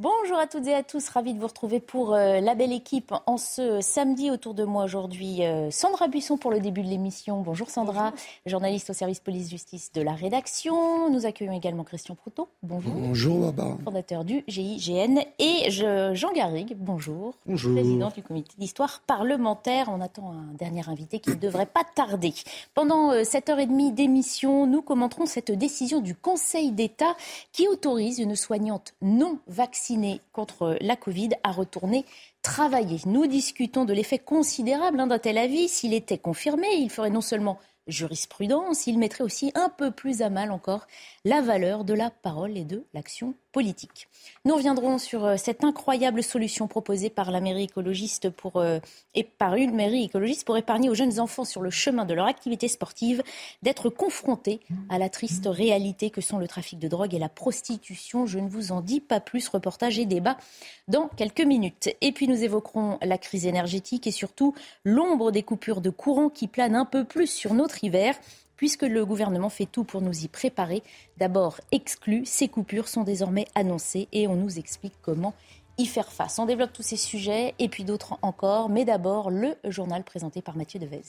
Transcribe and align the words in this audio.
Bonjour 0.00 0.38
à 0.38 0.48
toutes 0.48 0.66
et 0.66 0.74
à 0.74 0.82
tous, 0.82 1.08
ravi 1.08 1.34
de 1.34 1.38
vous 1.38 1.46
retrouver 1.46 1.78
pour 1.78 2.14
euh, 2.14 2.40
la 2.40 2.56
belle 2.56 2.72
équipe 2.72 3.14
en 3.26 3.36
ce 3.36 3.80
samedi 3.80 4.28
autour 4.28 4.52
de 4.52 4.64
moi 4.64 4.82
aujourd'hui. 4.82 5.44
Euh, 5.44 5.70
Sandra 5.70 6.08
Buisson 6.08 6.36
pour 6.36 6.50
le 6.50 6.58
début 6.58 6.82
de 6.82 6.88
l'émission. 6.88 7.42
Bonjour 7.42 7.70
Sandra, 7.70 8.12
journaliste 8.44 8.90
au 8.90 8.92
service 8.92 9.20
police-justice 9.20 9.92
de 9.92 10.02
la 10.02 10.14
rédaction. 10.14 11.10
Nous 11.10 11.26
accueillons 11.26 11.52
également 11.52 11.84
Christian 11.84 12.16
Proutot. 12.16 12.48
Bonjour. 12.64 12.92
Bonjour 12.92 13.52
Barbara. 13.52 13.78
Fondateur 13.84 14.24
du 14.24 14.42
GIGN. 14.48 15.20
Et 15.38 15.70
Jean 15.70 16.32
Garrigue. 16.32 16.74
Bonjour. 16.76 17.34
Bonjour. 17.46 17.74
Président 17.74 18.10
du 18.10 18.24
comité 18.24 18.50
d'histoire 18.58 19.00
parlementaire. 19.06 19.90
On 19.92 20.00
attend 20.00 20.32
un 20.32 20.54
dernier 20.58 20.88
invité 20.88 21.20
qui 21.20 21.30
ne 21.30 21.36
devrait 21.36 21.66
pas 21.66 21.84
tarder. 21.84 22.34
Pendant 22.74 23.12
euh, 23.12 23.22
cette 23.22 23.48
heure 23.48 23.60
et 23.60 23.66
demie 23.66 23.92
d'émission, 23.92 24.66
nous 24.66 24.82
commenterons 24.82 25.26
cette 25.26 25.52
décision 25.52 26.00
du 26.00 26.16
Conseil 26.16 26.72
d'État 26.72 27.14
qui 27.52 27.68
autorise 27.68 28.18
une 28.18 28.34
soignante 28.34 28.94
non 29.00 29.38
vaccinée 29.46 29.84
contre 30.32 30.76
la 30.80 30.96
Covid 30.96 31.30
à 31.42 31.52
retourner 31.52 32.04
travailler. 32.42 32.98
Nous 33.06 33.26
discutons 33.26 33.84
de 33.84 33.92
l'effet 33.92 34.18
considérable 34.18 35.00
hein, 35.00 35.06
d'un 35.06 35.18
tel 35.18 35.38
avis. 35.38 35.68
S'il 35.68 35.94
était 35.94 36.18
confirmé, 36.18 36.66
il 36.78 36.90
ferait 36.90 37.10
non 37.10 37.20
seulement 37.20 37.58
jurisprudence, 37.86 38.86
il 38.86 38.98
mettrait 38.98 39.24
aussi 39.24 39.52
un 39.54 39.68
peu 39.68 39.90
plus 39.90 40.22
à 40.22 40.30
mal 40.30 40.50
encore 40.50 40.86
la 41.24 41.40
valeur 41.40 41.84
de 41.84 41.94
la 41.94 42.10
parole 42.10 42.56
et 42.56 42.64
de 42.64 42.84
l'action 42.94 43.34
politique. 43.52 44.08
Nous 44.44 44.54
reviendrons 44.54 44.98
sur 44.98 45.24
euh, 45.24 45.36
cette 45.36 45.62
incroyable 45.62 46.22
solution 46.22 46.66
proposée 46.66 47.08
par 47.08 47.30
la 47.30 47.40
mairie 47.40 47.64
écologiste 47.64 48.28
pour, 48.28 48.56
euh, 48.56 48.80
et 49.14 49.22
par 49.22 49.54
une 49.54 49.74
mairie 49.74 50.04
écologiste 50.04 50.44
pour 50.44 50.56
épargner 50.56 50.90
aux 50.90 50.94
jeunes 50.94 51.20
enfants 51.20 51.44
sur 51.44 51.62
le 51.62 51.70
chemin 51.70 52.04
de 52.04 52.14
leur 52.14 52.26
activité 52.26 52.66
sportive 52.66 53.22
d'être 53.62 53.90
confrontés 53.90 54.60
à 54.88 54.98
la 54.98 55.08
triste 55.08 55.46
réalité 55.46 56.10
que 56.10 56.20
sont 56.20 56.38
le 56.38 56.48
trafic 56.48 56.78
de 56.78 56.88
drogue 56.88 57.14
et 57.14 57.18
la 57.18 57.28
prostitution. 57.28 58.26
Je 58.26 58.40
ne 58.40 58.48
vous 58.48 58.72
en 58.72 58.80
dis 58.80 59.00
pas 59.00 59.20
plus. 59.20 59.48
Reportage 59.48 59.98
et 59.98 60.06
débat 60.06 60.36
dans 60.88 61.08
quelques 61.08 61.40
minutes. 61.40 61.90
Et 62.00 62.12
puis 62.12 62.26
nous 62.26 62.42
évoquerons 62.42 62.98
la 63.02 63.18
crise 63.18 63.46
énergétique 63.46 64.06
et 64.06 64.10
surtout 64.10 64.54
l'ombre 64.84 65.30
des 65.30 65.42
coupures 65.42 65.80
de 65.80 65.90
courant 65.90 66.28
qui 66.28 66.48
planent 66.48 66.76
un 66.76 66.84
peu 66.84 67.04
plus 67.04 67.28
sur 67.28 67.54
notre 67.54 67.73
hiver 67.82 68.14
puisque 68.56 68.82
le 68.82 69.04
gouvernement 69.04 69.48
fait 69.48 69.66
tout 69.66 69.84
pour 69.84 70.00
nous 70.00 70.24
y 70.24 70.28
préparer. 70.28 70.82
D'abord 71.18 71.60
exclu, 71.72 72.24
ces 72.24 72.48
coupures 72.48 72.88
sont 72.88 73.02
désormais 73.02 73.46
annoncées 73.54 74.08
et 74.12 74.28
on 74.28 74.36
nous 74.36 74.58
explique 74.58 74.94
comment 75.02 75.34
y 75.76 75.86
faire 75.86 76.12
face. 76.12 76.38
On 76.38 76.46
développe 76.46 76.72
tous 76.72 76.82
ces 76.82 76.96
sujets 76.96 77.54
et 77.58 77.68
puis 77.68 77.84
d'autres 77.84 78.16
encore, 78.22 78.68
mais 78.68 78.84
d'abord 78.84 79.30
le 79.30 79.56
journal 79.64 80.04
présenté 80.04 80.40
par 80.40 80.56
Mathieu 80.56 80.78
Devez. 80.78 81.02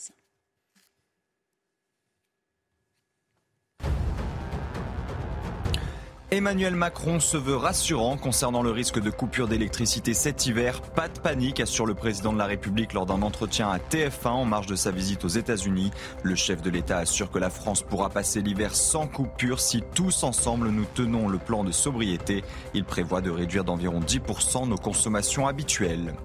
Emmanuel 6.31 6.75
Macron 6.75 7.19
se 7.19 7.37
veut 7.37 7.55
rassurant 7.55 8.17
concernant 8.17 8.63
le 8.63 8.71
risque 8.71 8.99
de 8.99 9.11
coupure 9.11 9.47
d'électricité 9.47 10.15
cet 10.15 10.47
hiver. 10.47 10.81
Pas 10.81 11.07
de 11.07 11.19
panique, 11.19 11.59
assure 11.59 11.85
le 11.85 11.93
président 11.93 12.33
de 12.33 12.39
la 12.39 12.47
République 12.47 12.93
lors 12.93 13.05
d'un 13.05 13.21
entretien 13.21 13.69
à 13.69 13.77
TF1 13.77 14.29
en 14.29 14.45
marge 14.45 14.65
de 14.65 14.75
sa 14.75 14.89
visite 14.89 15.23
aux 15.23 15.29
États-Unis. 15.29 15.91
Le 16.23 16.33
chef 16.33 16.63
de 16.63 16.71
l'État 16.71 16.97
assure 16.97 17.29
que 17.29 17.37
la 17.37 17.51
France 17.51 17.83
pourra 17.83 18.09
passer 18.09 18.41
l'hiver 18.41 18.75
sans 18.75 19.05
coupure 19.05 19.59
si 19.59 19.83
tous 19.93 20.23
ensemble 20.23 20.69
nous 20.69 20.85
tenons 20.95 21.27
le 21.27 21.37
plan 21.37 21.63
de 21.63 21.71
sobriété. 21.71 22.43
Il 22.73 22.85
prévoit 22.85 23.21
de 23.21 23.29
réduire 23.29 23.63
d'environ 23.63 23.99
10% 23.99 24.67
nos 24.67 24.77
consommations 24.77 25.45
habituelles. 25.47 26.15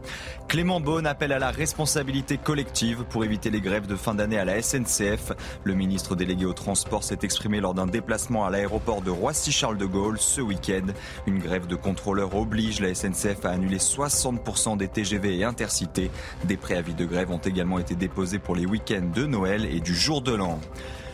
Clément 0.48 0.80
Beaune 0.80 1.06
appelle 1.06 1.32
à 1.32 1.38
la 1.38 1.50
responsabilité 1.50 2.38
collective 2.38 3.04
pour 3.10 3.24
éviter 3.24 3.50
les 3.50 3.60
grèves 3.60 3.86
de 3.86 3.96
fin 3.96 4.14
d'année 4.14 4.38
à 4.38 4.46
la 4.46 4.60
SNCF. 4.62 5.32
Le 5.62 5.74
ministre 5.74 6.16
délégué 6.16 6.46
au 6.46 6.54
transport 6.54 7.04
s'est 7.04 7.18
exprimé 7.22 7.60
lors 7.60 7.74
d'un 7.74 7.86
déplacement 7.86 8.46
à 8.46 8.50
l'aéroport 8.50 9.02
de 9.02 9.10
Roissy-Charles 9.10 9.76
de 9.76 9.89
Ce 10.19 10.41
week-end. 10.41 10.86
Une 11.27 11.41
grève 11.41 11.66
de 11.66 11.74
contrôleurs 11.74 12.36
oblige 12.36 12.80
la 12.80 12.94
SNCF 12.94 13.44
à 13.44 13.50
annuler 13.50 13.78
60% 13.78 14.77
des 14.77 14.88
TGV 14.88 15.38
et 15.38 15.44
intercités. 15.44 16.10
Des 16.44 16.56
préavis 16.56 16.94
de 16.94 17.05
grève 17.05 17.30
ont 17.30 17.38
également 17.38 17.78
été 17.78 17.96
déposés 17.96 18.38
pour 18.38 18.55
les 18.55 18.66
week-ends 18.66 19.11
de 19.12 19.27
Noël 19.27 19.64
et 19.64 19.80
du 19.80 19.95
jour 19.95 20.23
de 20.23 20.33
l'an. 20.33 20.61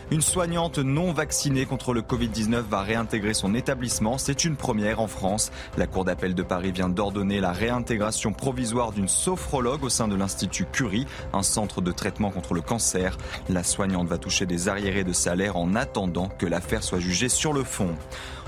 Une 0.09 0.21
soignante 0.21 0.79
non 0.79 1.11
vaccinée 1.11 1.65
contre 1.65 1.93
le 1.93 2.01
Covid-19 2.01 2.61
va 2.61 2.81
réintégrer 2.81 3.33
son 3.33 3.53
établissement. 3.53 4.17
C'est 4.17 4.45
une 4.45 4.55
première 4.55 5.01
en 5.01 5.07
France. 5.07 5.51
La 5.75 5.85
Cour 5.85 6.05
d'appel 6.05 6.33
de 6.33 6.43
Paris 6.43 6.71
vient 6.71 6.87
d'ordonner 6.87 7.41
la 7.41 7.51
réintégration 7.51 8.31
provisoire 8.31 8.93
d'une 8.93 9.09
sophrologue 9.09 9.83
au 9.83 9.89
sein 9.89 10.07
de 10.07 10.15
l'Institut 10.15 10.63
Curie, 10.63 11.05
un 11.33 11.43
centre 11.43 11.81
de 11.81 11.91
traitement 11.91 12.31
contre 12.31 12.53
le 12.53 12.61
cancer. 12.61 13.17
La 13.49 13.63
soignante 13.63 14.07
va 14.07 14.17
toucher 14.17 14.45
des 14.45 14.69
arriérés 14.69 15.03
de 15.03 15.11
salaire 15.11 15.57
en 15.57 15.75
attendant 15.75 16.29
que 16.29 16.45
l'affaire 16.45 16.83
soit 16.83 16.99
jugée 16.99 17.27
sur 17.27 17.51
le 17.51 17.65
fond. 17.65 17.93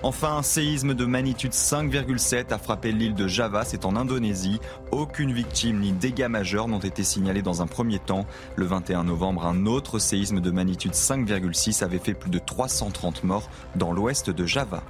Enfin, 0.01 0.37
un 0.37 0.43
séisme 0.43 0.93
de 0.93 1.03
magnitude 1.03 1.51
5,7 1.51 2.53
a 2.53 2.57
frappé 2.57 2.93
l'île 2.93 3.15
de 3.15 3.27
Java, 3.27 3.65
c'est 3.65 3.83
en 3.83 3.97
Indonésie. 3.97 4.61
Aucune 4.91 5.33
victime 5.33 5.81
ni 5.81 5.91
dégâts 5.91 6.29
majeurs 6.29 6.69
n'ont 6.69 6.79
été 6.79 7.03
signalés 7.03 7.41
dans 7.41 7.61
un 7.61 7.67
premier 7.67 7.99
temps. 7.99 8.25
Le 8.55 8.65
21 8.65 9.03
novembre, 9.03 9.45
un 9.45 9.65
autre 9.65 9.99
séisme 9.99 10.39
de 10.39 10.51
magnitude 10.51 10.93
5,6 10.93 11.83
avait 11.83 11.99
fait 11.99 12.13
plus 12.13 12.29
de 12.29 12.39
330 12.39 13.25
morts 13.25 13.49
dans 13.75 13.91
l'ouest 13.91 14.29
de 14.29 14.45
Java. 14.45 14.83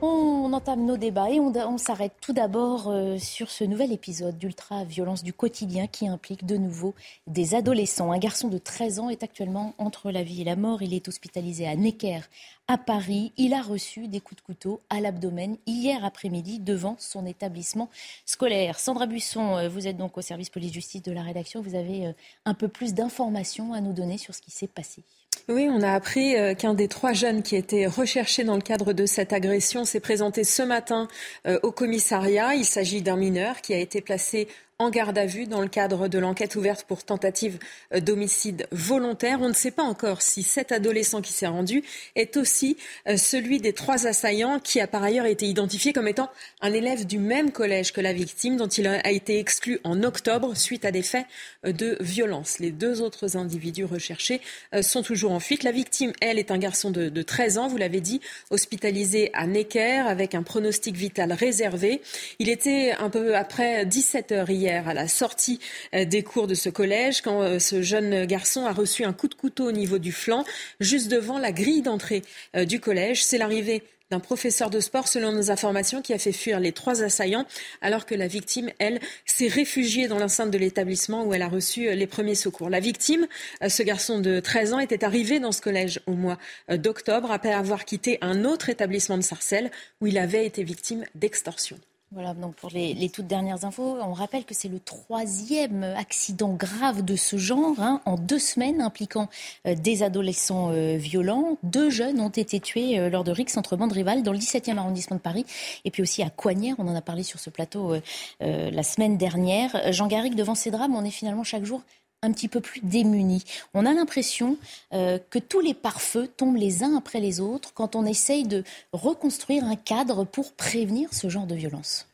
On 0.00 0.52
entame 0.52 0.86
nos 0.86 0.96
débats 0.96 1.28
et 1.28 1.40
on, 1.40 1.76
s'arrête 1.76 2.12
tout 2.20 2.32
d'abord 2.32 2.88
euh, 2.88 3.18
sur 3.18 3.50
ce 3.50 3.64
nouvel 3.64 3.90
épisode 3.90 4.38
d'ultra-violence 4.38 5.24
du 5.24 5.32
quotidien 5.32 5.88
qui 5.88 6.06
implique 6.06 6.46
de 6.46 6.56
nouveau 6.56 6.94
des 7.26 7.56
adolescents. 7.56 8.12
Un 8.12 8.18
garçon 8.18 8.46
de 8.46 8.58
13 8.58 9.00
ans 9.00 9.08
est 9.10 9.24
actuellement 9.24 9.74
entre 9.76 10.12
la 10.12 10.22
vie 10.22 10.42
et 10.42 10.44
la 10.44 10.54
mort. 10.54 10.82
Il 10.82 10.94
est 10.94 11.08
hospitalisé 11.08 11.66
à 11.66 11.74
Necker, 11.74 12.20
à 12.68 12.78
Paris. 12.78 13.32
Il 13.36 13.52
a 13.54 13.60
reçu 13.60 14.06
des 14.06 14.20
coups 14.20 14.40
de 14.40 14.46
couteau 14.46 14.80
à 14.88 15.00
l'abdomen 15.00 15.56
hier 15.66 16.04
après-midi 16.04 16.60
devant 16.60 16.94
son 17.00 17.26
établissement 17.26 17.90
scolaire. 18.24 18.78
Sandra 18.78 19.06
Buisson, 19.06 19.56
euh, 19.56 19.68
vous 19.68 19.88
êtes 19.88 19.96
donc 19.96 20.16
au 20.16 20.22
service 20.22 20.50
police-justice 20.50 21.02
de 21.02 21.10
la 21.10 21.22
rédaction. 21.22 21.60
Vous 21.60 21.74
avez 21.74 22.06
euh, 22.06 22.12
un 22.44 22.54
peu 22.54 22.68
plus 22.68 22.94
d'informations 22.94 23.72
à 23.72 23.80
nous 23.80 23.92
donner 23.92 24.16
sur 24.16 24.32
ce 24.32 24.42
qui 24.42 24.52
s'est 24.52 24.68
passé. 24.68 25.02
Oui, 25.50 25.66
on 25.70 25.80
a 25.80 25.92
appris 25.94 26.36
euh, 26.36 26.54
qu'un 26.54 26.74
des 26.74 26.88
trois 26.88 27.14
jeunes 27.14 27.42
qui 27.42 27.56
étaient 27.56 27.86
recherchés 27.86 28.44
dans 28.44 28.54
le 28.56 28.60
cadre 28.60 28.92
de 28.92 29.06
cette 29.06 29.32
agression 29.32 29.86
s'est 29.86 29.98
présenté 29.98 30.44
ce 30.44 30.62
matin 30.62 31.08
euh, 31.46 31.58
au 31.62 31.72
commissariat. 31.72 32.54
Il 32.54 32.66
s'agit 32.66 33.00
d'un 33.00 33.16
mineur 33.16 33.62
qui 33.62 33.72
a 33.72 33.78
été 33.78 34.02
placé 34.02 34.48
en 34.80 34.90
garde 34.90 35.18
à 35.18 35.26
vue 35.26 35.46
dans 35.46 35.60
le 35.60 35.66
cadre 35.66 36.06
de 36.06 36.20
l'enquête 36.20 36.54
ouverte 36.54 36.84
pour 36.84 37.02
tentative 37.02 37.58
euh, 37.92 37.98
d'homicide 37.98 38.68
volontaire. 38.70 39.40
On 39.40 39.48
ne 39.48 39.52
sait 39.52 39.72
pas 39.72 39.82
encore 39.82 40.22
si 40.22 40.44
cet 40.44 40.70
adolescent 40.70 41.20
qui 41.20 41.32
s'est 41.32 41.48
rendu 41.48 41.82
est 42.14 42.36
aussi 42.36 42.76
euh, 43.08 43.16
celui 43.16 43.58
des 43.60 43.72
trois 43.72 44.06
assaillants 44.06 44.60
qui 44.60 44.80
a 44.80 44.86
par 44.86 45.02
ailleurs 45.02 45.26
été 45.26 45.46
identifié 45.46 45.92
comme 45.92 46.06
étant 46.06 46.30
un 46.60 46.72
élève 46.72 47.06
du 47.06 47.18
même 47.18 47.50
collège 47.50 47.92
que 47.92 48.00
la 48.00 48.12
victime 48.12 48.56
dont 48.56 48.68
il 48.68 48.86
a 48.86 49.10
été 49.10 49.40
exclu 49.40 49.80
en 49.82 50.04
octobre 50.04 50.56
suite 50.56 50.84
à 50.84 50.92
des 50.92 51.02
faits 51.02 51.26
euh, 51.66 51.72
de 51.72 51.96
violence. 51.98 52.60
Les 52.60 52.70
deux 52.70 53.02
autres 53.02 53.36
individus 53.36 53.84
recherchés 53.84 54.40
sont 54.80 55.02
toujours 55.02 55.32
en 55.32 55.40
fuite. 55.40 55.64
La 55.64 55.72
victime, 55.72 56.12
elle, 56.20 56.38
est 56.38 56.52
un 56.52 56.58
garçon 56.58 56.92
de, 56.92 57.08
de 57.08 57.22
13 57.22 57.58
ans, 57.58 57.66
vous 57.66 57.78
l'avez 57.78 58.00
dit, 58.00 58.20
hospitalisé 58.50 59.30
à 59.32 59.48
Necker 59.48 60.04
avec 60.06 60.36
un 60.36 60.44
pronostic 60.44 60.94
vital 60.94 61.32
réservé. 61.32 62.00
Il 62.38 62.48
était 62.48 62.92
un 62.92 63.10
peu 63.10 63.34
après 63.34 63.84
17 63.84 64.30
heures 64.30 64.50
hier 64.50 64.67
à 64.70 64.94
la 64.94 65.08
sortie 65.08 65.60
euh, 65.94 66.04
des 66.04 66.22
cours 66.22 66.46
de 66.46 66.54
ce 66.54 66.68
collège 66.68 67.22
quand 67.22 67.42
euh, 67.42 67.58
ce 67.58 67.82
jeune 67.82 68.26
garçon 68.26 68.66
a 68.66 68.72
reçu 68.72 69.04
un 69.04 69.12
coup 69.12 69.28
de 69.28 69.34
couteau 69.34 69.68
au 69.68 69.72
niveau 69.72 69.98
du 69.98 70.12
flanc, 70.12 70.44
juste 70.80 71.08
devant 71.08 71.38
la 71.38 71.52
grille 71.52 71.82
d'entrée 71.82 72.22
euh, 72.56 72.64
du 72.64 72.80
collège. 72.80 73.24
C'est 73.24 73.38
l'arrivée 73.38 73.82
d'un 74.10 74.20
professeur 74.20 74.70
de 74.70 74.80
sport, 74.80 75.06
selon 75.06 75.32
nos 75.32 75.50
informations, 75.50 76.00
qui 76.00 76.14
a 76.14 76.18
fait 76.18 76.32
fuir 76.32 76.60
les 76.60 76.72
trois 76.72 77.02
assaillants, 77.02 77.44
alors 77.82 78.06
que 78.06 78.14
la 78.14 78.26
victime, 78.26 78.70
elle, 78.78 79.00
s'est 79.26 79.48
réfugiée 79.48 80.08
dans 80.08 80.18
l'enceinte 80.18 80.50
de 80.50 80.56
l'établissement 80.56 81.24
où 81.26 81.34
elle 81.34 81.42
a 81.42 81.48
reçu 81.48 81.94
les 81.94 82.06
premiers 82.06 82.34
secours. 82.34 82.70
La 82.70 82.80
victime, 82.80 83.26
ce 83.68 83.82
garçon 83.82 84.18
de 84.18 84.40
13 84.40 84.72
ans, 84.72 84.78
était 84.78 85.04
arrivé 85.04 85.40
dans 85.40 85.52
ce 85.52 85.60
collège 85.60 86.00
au 86.06 86.12
mois 86.12 86.38
d'octobre, 86.70 87.30
après 87.30 87.52
avoir 87.52 87.84
quitté 87.84 88.16
un 88.22 88.46
autre 88.46 88.70
établissement 88.70 89.18
de 89.18 89.22
Sarcelles, 89.22 89.70
où 90.00 90.06
il 90.06 90.16
avait 90.16 90.46
été 90.46 90.62
victime 90.62 91.04
d'extorsion. 91.14 91.78
Voilà, 92.10 92.32
donc 92.32 92.54
pour 92.54 92.70
les, 92.70 93.10
toutes 93.10 93.26
dernières 93.26 93.66
infos, 93.66 93.98
on 94.00 94.14
rappelle 94.14 94.46
que 94.46 94.54
c'est 94.54 94.68
le 94.68 94.80
troisième 94.80 95.82
accident 95.84 96.54
grave 96.54 97.04
de 97.04 97.16
ce 97.16 97.36
genre 97.36 97.78
hein, 97.80 98.00
en 98.06 98.16
deux 98.16 98.38
semaines 98.38 98.80
impliquant 98.80 99.28
euh, 99.66 99.74
des 99.74 100.02
adolescents 100.02 100.70
euh, 100.72 100.96
violents. 100.96 101.58
Deux 101.62 101.90
jeunes 101.90 102.18
ont 102.20 102.30
été 102.30 102.60
tués 102.60 102.98
euh, 102.98 103.10
lors 103.10 103.24
de 103.24 103.30
rixes 103.30 103.58
entre 103.58 103.76
bandes 103.76 103.92
rivales 103.92 104.22
dans 104.22 104.32
le 104.32 104.38
17e 104.38 104.78
arrondissement 104.78 105.16
de 105.16 105.20
Paris 105.20 105.44
et 105.84 105.90
puis 105.90 106.00
aussi 106.00 106.22
à 106.22 106.30
Coignères. 106.30 106.76
On 106.78 106.88
en 106.88 106.94
a 106.94 107.02
parlé 107.02 107.22
sur 107.22 107.40
ce 107.40 107.50
plateau 107.50 107.94
la 108.40 108.82
semaine 108.82 109.18
dernière. 109.18 109.92
Jean 109.92 110.06
Garrigue, 110.06 110.34
devant 110.34 110.54
ces 110.54 110.70
drames, 110.70 110.94
on 110.94 111.04
est 111.04 111.10
finalement 111.10 111.44
chaque 111.44 111.64
jour 111.64 111.82
un 112.22 112.32
petit 112.32 112.48
peu 112.48 112.60
plus 112.60 112.80
démunis. 112.82 113.44
On 113.74 113.86
a 113.86 113.92
l'impression 113.92 114.56
euh, 114.92 115.18
que 115.30 115.38
tous 115.38 115.60
les 115.60 115.74
pare-feux 115.74 116.28
tombent 116.36 116.56
les 116.56 116.82
uns 116.82 116.96
après 116.96 117.20
les 117.20 117.40
autres 117.40 117.72
quand 117.74 117.94
on 117.94 118.04
essaye 118.04 118.44
de 118.44 118.64
reconstruire 118.92 119.64
un 119.64 119.76
cadre 119.76 120.24
pour 120.24 120.52
prévenir 120.52 121.12
ce 121.12 121.28
genre 121.28 121.46
de 121.46 121.54
violence. 121.54 122.06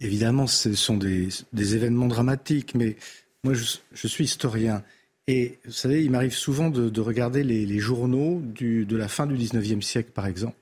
Évidemment, 0.00 0.46
ce 0.46 0.74
sont 0.74 0.96
des, 0.96 1.28
événements 1.54 2.06
dramatiques, 2.06 2.74
mais 2.74 2.96
moi, 3.44 3.54
je, 3.54 4.06
suis 4.06 4.24
historien. 4.24 4.82
Et 5.26 5.58
vous 5.64 5.72
savez, 5.72 6.04
il 6.04 6.10
m'arrive 6.10 6.34
souvent 6.34 6.68
de, 6.68 7.00
regarder 7.00 7.42
les, 7.42 7.78
journaux 7.78 8.42
de 8.42 8.96
la 8.96 9.08
fin 9.08 9.26
du 9.26 9.36
19e 9.36 9.80
siècle, 9.80 10.10
par 10.12 10.26
exemple. 10.26 10.56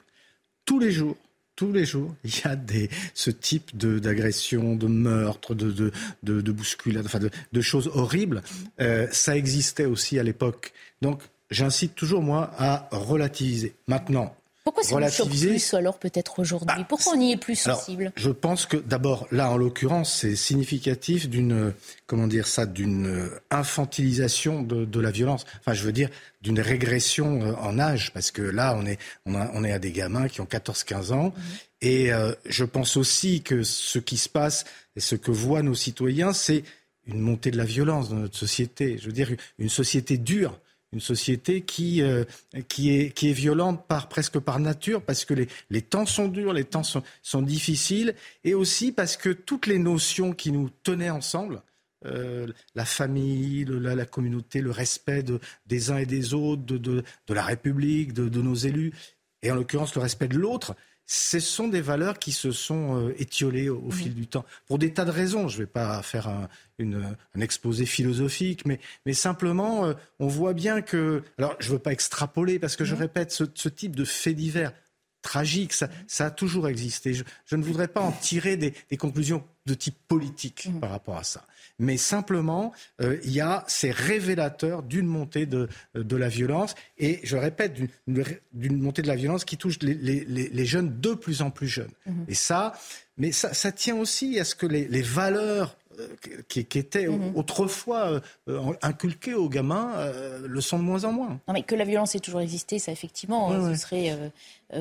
Tous 0.65 0.79
les 0.79 0.93
jours, 0.93 1.17
tous 1.57 1.73
les 1.73 1.85
jours, 1.85 2.15
il 2.25 2.35
y 2.37 2.43
a 2.45 2.57
des, 2.57 2.91
ce 3.15 3.31
type 3.31 3.77
d'agression, 3.77 4.77
de, 4.77 4.87
meurtre, 4.87 5.55
de, 5.55 5.71
de, 5.71 5.93
de, 6.23 6.41
de 6.41 6.53
bousculade, 6.53 7.07
enfin 7.07 7.21
de, 7.21 7.61
choses 7.61 7.91
horribles. 7.95 8.43
Euh, 8.81 9.07
ça 9.11 9.37
existait 9.37 9.87
aussi 9.87 10.19
à 10.19 10.23
l'époque. 10.23 10.73
Donc, 11.03 11.23
j'incite 11.51 11.95
toujours, 11.95 12.23
moi, 12.23 12.51
à 12.59 12.89
relativiser. 12.91 13.75
Maintenant, 13.87 14.35
pourquoi 14.65 14.83
ça 14.83 14.99
nous 14.99 15.11
choque 15.11 15.29
plus 15.29 15.75
alors 15.75 15.99
peut-être 15.99 16.39
aujourd'hui 16.39 16.67
bah, 16.67 16.87
Pourquoi 16.89 17.13
on 17.15 17.21
y 17.21 17.33
est 17.33 17.37
plus 17.37 17.55
sensible 17.55 18.13
Je 18.17 18.31
pense 18.31 18.65
que 18.65 18.79
d'abord 18.79 19.29
là 19.31 19.51
en 19.51 19.59
l'occurrence 19.59 20.21
c'est 20.21 20.37
significatif 20.37 21.29
d'une 21.29 21.75
comment 22.07 22.27
dire 22.27 22.47
ça 22.47 22.65
d'une 22.65 23.31
infantilisation 23.51 24.63
de, 24.63 24.87
de, 24.87 25.01
la 25.01 25.11
violence. 25.11 25.45
Enfin 25.61 25.75
je 25.75 25.83
veux 25.85 25.93
dire 25.93 26.09
d'une 26.41 26.61
régression 26.61 27.43
euh, 27.43 27.55
en 27.57 27.79
âge 27.79 28.13
parce 28.15 28.31
que 28.31 28.41
là 28.41 28.75
on 28.79 28.87
est 28.87 28.99
on, 29.27 29.35
a, 29.35 29.51
on 29.53 29.65
est 29.65 29.73
à 29.73 29.79
des 29.79 29.93
gamins 29.93 30.29
qui 30.29 30.41
ont 30.41 30.47
14-15 30.47 31.13
ans 31.13 31.29
mmh. 31.29 31.33
et 31.83 32.13
euh, 32.13 32.33
je 32.47 32.65
pense 32.65 32.97
aussi 32.97 33.43
que 33.43 33.63
ce 33.63 33.99
qui 33.99 34.17
se 34.17 34.31
passe 34.31 34.65
et 34.97 35.01
ce 35.01 35.15
que 35.15 35.31
voient 35.31 35.63
nos 35.63 35.75
citoyens 35.75 36.33
c'est 36.33 36.65
une 37.07 37.21
montée 37.21 37.51
de 37.51 37.59
la 37.59 37.65
violence 37.65 38.09
dans 38.09 38.17
notre 38.17 38.39
société. 38.39 38.99
Je 38.99 39.07
veux 39.07 39.13
dire 39.13 39.29
une 39.59 39.69
société 39.69 40.17
dure 40.17 40.59
une 40.95 41.01
société 41.01 41.61
qui, 41.61 42.01
euh, 42.03 42.25
qui, 42.69 42.97
est, 42.97 43.11
qui 43.11 43.29
est 43.29 43.35
violente 43.35 43.87
par, 43.87 44.09
presque 44.09 44.39
par 44.39 44.59
nature, 44.61 45.03
parce 45.03 45.25
que 45.25 45.35
les, 45.35 45.49
les 45.71 45.83
temps 45.83 46.07
sont 46.07 46.29
durs, 46.29 46.53
les 46.53 46.65
temps 46.65 46.83
sont, 46.83 47.03
sont, 47.23 47.43
difficiles, 47.43 48.15
et 48.45 48.55
aussi 48.55 48.93
parce 48.93 49.17
que 49.17 49.31
toutes 49.31 49.67
les 49.67 49.79
notions 49.79 50.33
qui 50.33 50.53
nous 50.53 50.71
tenaient 50.83 51.11
ensemble, 51.11 51.63
euh, 52.07 52.47
la 52.75 52.85
famille, 52.85 53.65
la, 53.65 53.95
la, 53.95 54.07
communauté, 54.07 54.61
le 54.61 54.71
respect 54.71 55.23
de, 55.23 55.41
des 55.67 55.91
uns 55.91 55.99
et 55.99 56.07
des 56.07 56.35
autres, 56.35 56.63
de, 56.63 56.79
de, 56.79 57.35
la 57.35 57.43
République, 57.43 58.13
de 58.13 58.41
nos 58.41 58.55
élus, 58.55 58.93
et 59.43 59.51
en 59.51 59.57
l'occurrence 59.57 59.95
le 59.95 60.01
respect 60.01 60.29
de 60.29 60.39
l'autre, 60.39 60.75
ce 61.07 61.39
sont 61.39 61.69
des 61.69 61.81
valeurs 61.81 62.19
qui 62.19 62.33
se 62.33 62.51
sont 62.51 63.09
euh, 63.09 63.15
étiolées 63.19 63.69
au, 63.69 63.91
fil 63.91 64.15
du 64.15 64.27
temps, 64.27 64.45
pour 64.67 64.79
des 64.79 64.93
tas 64.93 65.05
de 65.05 65.11
raisons. 65.11 65.49
Je 65.49 65.57
ne 65.59 65.63
vais 65.63 65.71
pas 65.71 66.03
faire 66.03 66.29
un, 66.29 66.49
exposé 67.41 67.85
philosophique, 67.87 68.65
mais, 68.65 69.13
simplement, 69.13 69.87
euh, 69.87 69.95
on 70.19 70.29
voit 70.29 70.55
bien 70.55 70.81
que... 70.81 71.23
Alors, 71.39 71.57
je 71.59 71.69
ne 71.69 71.73
veux 71.75 71.79
pas 71.79 71.93
extrapoler, 71.93 72.59
parce 72.59 72.77
que 72.77 72.85
je 72.85 72.95
répète, 72.95 73.33
ce, 73.33 73.69
type 73.69 73.95
de 73.95 74.05
fait 74.05 74.35
divers 74.35 74.73
tragique, 75.21 75.73
ça, 75.73 75.89
a 76.19 76.31
toujours 76.31 76.69
existé. 76.69 77.15
Je, 77.15 77.57
ne 77.57 77.63
voudrais 77.63 77.89
pas 77.89 78.01
en 78.01 78.13
tirer 78.13 78.57
des, 78.57 78.73
conclusions 78.97 79.45
de 79.67 79.75
type 79.75 79.97
politique 80.09 80.69
par 80.81 80.91
rapport 80.91 81.17
à 81.17 81.25
ça 81.25 81.45
mais 81.79 81.97
simplement, 81.97 82.73
euh, 83.01 83.19
il 83.25 83.33
y 83.33 83.41
a 83.41 83.65
ces 83.67 83.91
révélateurs 83.91 84.83
d'une 84.83 85.07
montée 85.07 85.47
de, 85.47 85.69
de, 85.95 86.17
la 86.17 86.29
violence, 86.29 86.75
et 86.99 87.21
je 87.25 87.37
répète, 87.37 87.75
d'une 88.07 88.81
montée 88.81 89.03
de 89.03 89.09
la 89.09 89.17
violence 89.17 89.45
qui 89.45 89.57
touche 89.57 89.79
les, 89.83 89.95
les, 89.95 90.25
les, 90.25 90.67
jeunes 90.67 91.01
de 91.01 91.15
plus 91.15 91.43
en 91.43 91.51
plus 91.51 91.69
jeunes. 91.69 91.91
Mhm. 92.07 92.25
Et 92.29 92.35
ça, 92.35 92.75
mais 93.17 93.33
ça, 93.33 93.53
ça, 93.55 93.73
tient 93.73 93.97
aussi 93.97 94.39
à 94.39 94.45
ce 94.45 94.55
que 94.55 94.67
les, 94.67 95.03
valeurs 95.03 95.77
euh, 95.99 96.09
qui, 96.49 96.65
qui, 96.65 96.79
étaient 96.79 97.09
mhm. 97.09 97.33
autrefois 97.35 98.21
euh, 98.49 98.73
inculquées 98.83 99.35
aux 99.35 99.49
gamins 99.49 99.93
le 100.47 100.61
sont 100.61 100.79
de 100.79 100.85
moins 100.85 101.05
en 101.05 101.13
moins. 101.13 101.41
Non, 101.49 101.55
mais 101.55 101.63
que 101.63 101.75
la 101.75 101.85
violence 101.85 102.15
ait 102.15 102.21
toujours 102.21 102.41
existé, 102.41 102.79
ça 102.79 102.93
effectivement, 102.93 103.51
ce 103.73 103.75
serait 103.75 104.33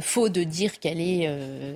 faux 0.02 0.30
de 0.30 0.44
dire 0.44 0.80
qu'elle 0.80 1.02
est 1.02 1.28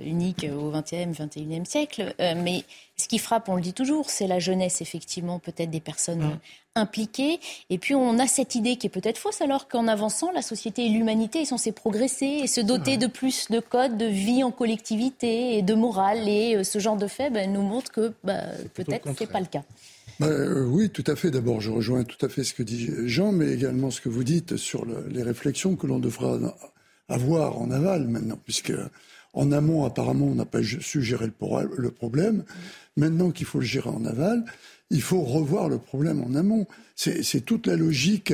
unique 0.04 0.46
au 0.56 0.70
XXe, 0.70 1.18
XXIe 1.18 1.66
siècle. 1.66 2.14
mais 2.18 2.64
ce 3.00 3.06
qui 3.06 3.18
frappe, 3.18 3.48
on 3.48 3.54
le 3.54 3.62
dit 3.62 3.72
toujours, 3.72 4.10
c'est 4.10 4.26
la 4.26 4.40
jeunesse, 4.40 4.80
effectivement, 4.80 5.38
peut-être 5.38 5.70
des 5.70 5.80
personnes 5.80 6.24
mmh. 6.24 6.38
impliquées. 6.74 7.38
Et 7.70 7.78
puis 7.78 7.94
on 7.94 8.18
a 8.18 8.26
cette 8.26 8.56
idée 8.56 8.76
qui 8.76 8.88
est 8.88 8.90
peut-être 8.90 9.18
fausse, 9.18 9.40
alors 9.40 9.68
qu'en 9.68 9.86
avançant, 9.86 10.32
la 10.32 10.42
société 10.42 10.84
et 10.84 10.88
l'humanité 10.88 11.42
est 11.42 11.46
censée 11.46 11.70
progresser 11.70 12.26
et 12.26 12.48
se 12.48 12.60
doter 12.60 12.96
de 12.96 13.06
plus 13.06 13.50
de 13.50 13.60
codes 13.60 13.96
de 13.96 14.06
vie 14.06 14.42
en 14.42 14.50
collectivité 14.50 15.56
et 15.56 15.62
de 15.62 15.74
morale. 15.74 16.28
Et 16.28 16.56
euh, 16.56 16.64
ce 16.64 16.80
genre 16.80 16.96
de 16.96 17.06
faits 17.06 17.32
ben, 17.32 17.52
nous 17.52 17.62
montre 17.62 17.92
que 17.92 18.12
bah, 18.24 18.42
peut-être 18.74 19.14
ce 19.16 19.22
n'est 19.22 19.30
pas 19.30 19.40
le 19.40 19.46
cas. 19.46 19.62
Bah, 20.18 20.26
euh, 20.26 20.64
oui, 20.64 20.90
tout 20.90 21.04
à 21.06 21.14
fait. 21.14 21.30
D'abord, 21.30 21.60
je 21.60 21.70
rejoins 21.70 22.02
tout 22.02 22.26
à 22.26 22.28
fait 22.28 22.42
ce 22.42 22.52
que 22.52 22.64
dit 22.64 22.90
Jean, 23.04 23.30
mais 23.30 23.52
également 23.52 23.92
ce 23.92 24.00
que 24.00 24.08
vous 24.08 24.24
dites 24.24 24.56
sur 24.56 24.84
les 24.84 25.22
réflexions 25.22 25.76
que 25.76 25.86
l'on 25.86 26.00
devra 26.00 26.36
avoir 27.08 27.60
en 27.60 27.70
aval 27.70 28.08
maintenant, 28.08 28.38
puisque 28.44 28.72
en 29.34 29.52
amont, 29.52 29.84
apparemment, 29.84 30.26
on 30.26 30.34
n'a 30.34 30.44
pas 30.44 30.62
su 30.62 31.02
gérer 31.02 31.26
le, 31.26 31.90
problème. 31.90 32.44
Maintenant 32.96 33.30
qu'il 33.30 33.46
faut 33.46 33.60
le 33.60 33.64
gérer 33.64 33.90
en 33.90 34.04
aval, 34.04 34.44
il 34.90 35.02
faut 35.02 35.20
revoir 35.20 35.68
le 35.68 35.78
problème 35.78 36.22
en 36.22 36.34
amont. 36.34 36.66
C'est 36.96 37.44
toute 37.44 37.66
la 37.66 37.76
logique 37.76 38.32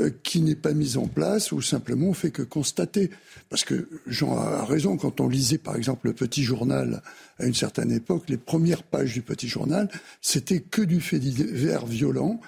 euh, 0.00 0.10
qui 0.22 0.40
n'est 0.40 0.56
pas 0.56 0.72
mise 0.72 0.96
en 0.96 1.06
place 1.06 1.52
ou 1.52 1.60
simplement 1.62 2.08
on 2.08 2.14
fait 2.14 2.30
que 2.30 2.42
constater. 2.42 3.10
Parce 3.50 3.64
que 3.64 3.88
Jean 4.06 4.36
a 4.36 4.64
raison, 4.64 4.96
quand 4.96 5.20
on 5.20 5.28
lisait 5.28 5.58
par 5.58 5.76
exemple 5.76 6.08
le 6.08 6.14
petit 6.14 6.42
journal 6.42 7.02
à 7.38 7.44
une 7.44 7.54
certaine 7.54 7.92
époque, 7.92 8.24
les 8.28 8.38
premières 8.38 8.82
pages 8.82 9.12
du 9.12 9.22
petit 9.22 9.46
journal, 9.46 9.88
c'était 10.22 10.60
que 10.60 10.82
du 10.82 11.00
fait 11.00 11.18
divers 11.18 11.86
violent. 11.86 12.40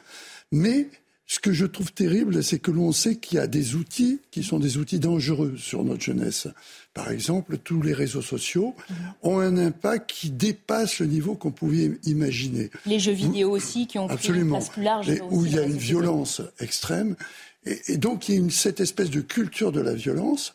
Mais 0.50 0.89
ce 1.32 1.40
que 1.40 1.55
je 1.55 1.64
trouve 1.64 1.90
terrible, 1.94 2.44
c'est 2.44 2.58
que 2.58 2.70
l'on 2.70 2.93
sait 2.93 3.17
qu'il 3.17 3.38
y 3.38 3.40
a 3.40 3.46
des 3.46 3.75
outils 3.75 4.20
qui 4.31 4.43
sont 4.43 4.58
des 4.58 4.76
outils 4.76 4.99
dangereux 4.99 5.55
sur 5.56 5.82
notre 5.82 6.02
jeunesse. 6.02 6.46
Par 6.93 7.11
exemple, 7.11 7.56
tous 7.56 7.81
les 7.81 7.94
réseaux 7.94 8.20
sociaux 8.20 8.76
ont 9.23 9.38
un 9.38 9.56
impact 9.56 10.11
qui 10.11 10.29
dépasse 10.29 10.99
le 10.99 11.06
niveau 11.06 11.34
qu'on 11.34 11.50
pouvait 11.50 11.93
imaginer. 12.05 12.70
Les 12.84 12.99
jeux 12.99 13.12
vidéo 13.12 13.49
aussi, 13.49 13.87
qui 13.87 13.99
ont 13.99 14.08
pris 14.08 14.29
une 14.29 14.46
place 14.46 14.69
plus 14.69 14.82
large. 14.82 15.11
où 15.31 15.46
il 15.46 15.55
y 15.55 15.58
a 15.58 15.62
une 15.62 15.79
violence 15.79 16.43
extrême. 16.61 17.17
Et, 17.64 17.96
donc, 17.96 18.29
il 18.29 18.34
y 18.34 18.37
a 18.37 18.40
une, 18.40 18.50
cette 18.50 18.81
espèce 18.81 19.08
de 19.08 19.23
culture 19.23 19.73
de 19.73 19.81
la 19.81 19.94
violence 19.94 20.55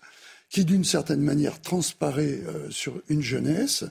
qui, 0.52 0.64
d'une 0.64 0.84
certaine 0.84 1.22
manière, 1.22 1.60
transparaît 1.60 2.40
euh, 2.46 2.70
sur 2.70 3.02
une 3.10 3.24
jeunesse 3.24 3.84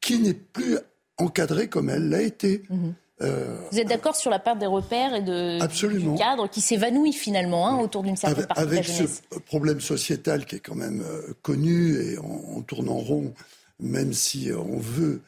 qui 0.00 0.20
n'est 0.20 0.34
plus 0.34 0.78
encadrée 1.16 1.66
comme 1.66 1.90
elle 1.90 2.08
l'a 2.08 2.22
été. 2.22 2.62
Mhm. 2.70 2.94
Euh, 3.20 3.58
Vous 3.72 3.78
êtes 3.78 3.88
d'accord 3.88 4.14
sur 4.14 4.30
la 4.30 4.38
part 4.38 4.56
des 4.56 4.66
repères 4.66 5.14
et 5.14 5.22
de, 5.22 5.58
du 5.98 6.14
cadre 6.14 6.48
qui 6.48 6.60
s'évanouit 6.60 7.12
finalement 7.12 7.68
hein, 7.68 7.78
autour 7.80 8.04
d'une 8.04 8.16
certaine 8.16 8.46
partie 8.46 8.62
avec 8.62 8.84
de 8.84 8.88
la 8.88 8.94
jeunesse 8.94 9.22
ce 9.32 9.38
problème 9.40 9.80
sociétal 9.80 10.46
qui 10.46 10.56
est 10.56 10.60
quand 10.60 10.76
même 10.76 11.02
euh, 11.02 11.34
connu 11.42 11.96
et 12.00 12.18
on, 12.18 12.62
tourne 12.62 12.88
en 12.88 12.98
rond, 12.98 13.34
même 13.80 14.12
si 14.12 14.50
euh, 14.50 14.58
on 14.58 14.78
veut 14.78 15.20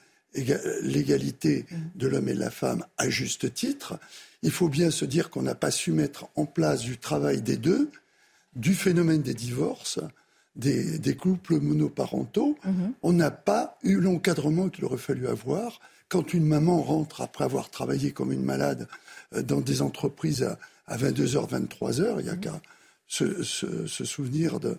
l'égalité 0.83 1.67
de 1.97 2.07
l'homme 2.07 2.29
et 2.29 2.35
de 2.35 2.39
la 2.39 2.51
femme 2.51 2.85
à 2.99 3.09
juste 3.09 3.53
titre, 3.53 3.99
il 4.45 4.53
faut 4.53 4.69
bien 4.69 4.93
se 4.93 5.05
dire 5.05 5.29
qu'on 5.29 5.43
n'a 5.43 5.57
pas 5.57 5.73
su 5.73 5.91
mettre 5.91 6.29
en 6.37 6.47
place 6.47 6.83
du 6.83 6.99
travail 6.99 7.43
des 7.43 7.57
deux, 7.57 7.91
du 8.55 8.75
phénomène 8.75 9.23
des 9.23 9.35
divorces, 9.35 9.99
des, 10.55 11.01
des 11.01 11.17
couples 11.17 11.59
monoparentaux. 11.59 12.57
Mhm. 12.65 12.93
On 13.03 13.13
n'a 13.13 13.33
pas 13.33 13.77
eu 13.83 13.97
l'encadrement 13.97 14.69
qu'il 14.69 14.85
aurait 14.85 14.99
fallu 14.99 15.27
avoir 15.27 15.81
quand 16.11 16.35
une 16.35 16.45
maman 16.45 16.83
rentre 16.83 17.23
après 17.23 17.45
avoir 17.45 17.71
travaillé 17.71 18.13
comme 18.13 18.33
une 18.33 18.45
malade 18.45 18.87
euh, 19.35 19.43
dans 19.43 19.63
des 19.63 19.81
entreprises 19.81 20.43
à, 20.87 20.97
22h, 20.97 21.49
23h, 21.49 22.17
il 22.19 22.25
n'y 22.25 22.29
a 22.29 22.35
mmh. 22.35 22.41
qu'à 22.41 22.61
se, 23.07 24.05
souvenir 24.05 24.59
de, 24.59 24.77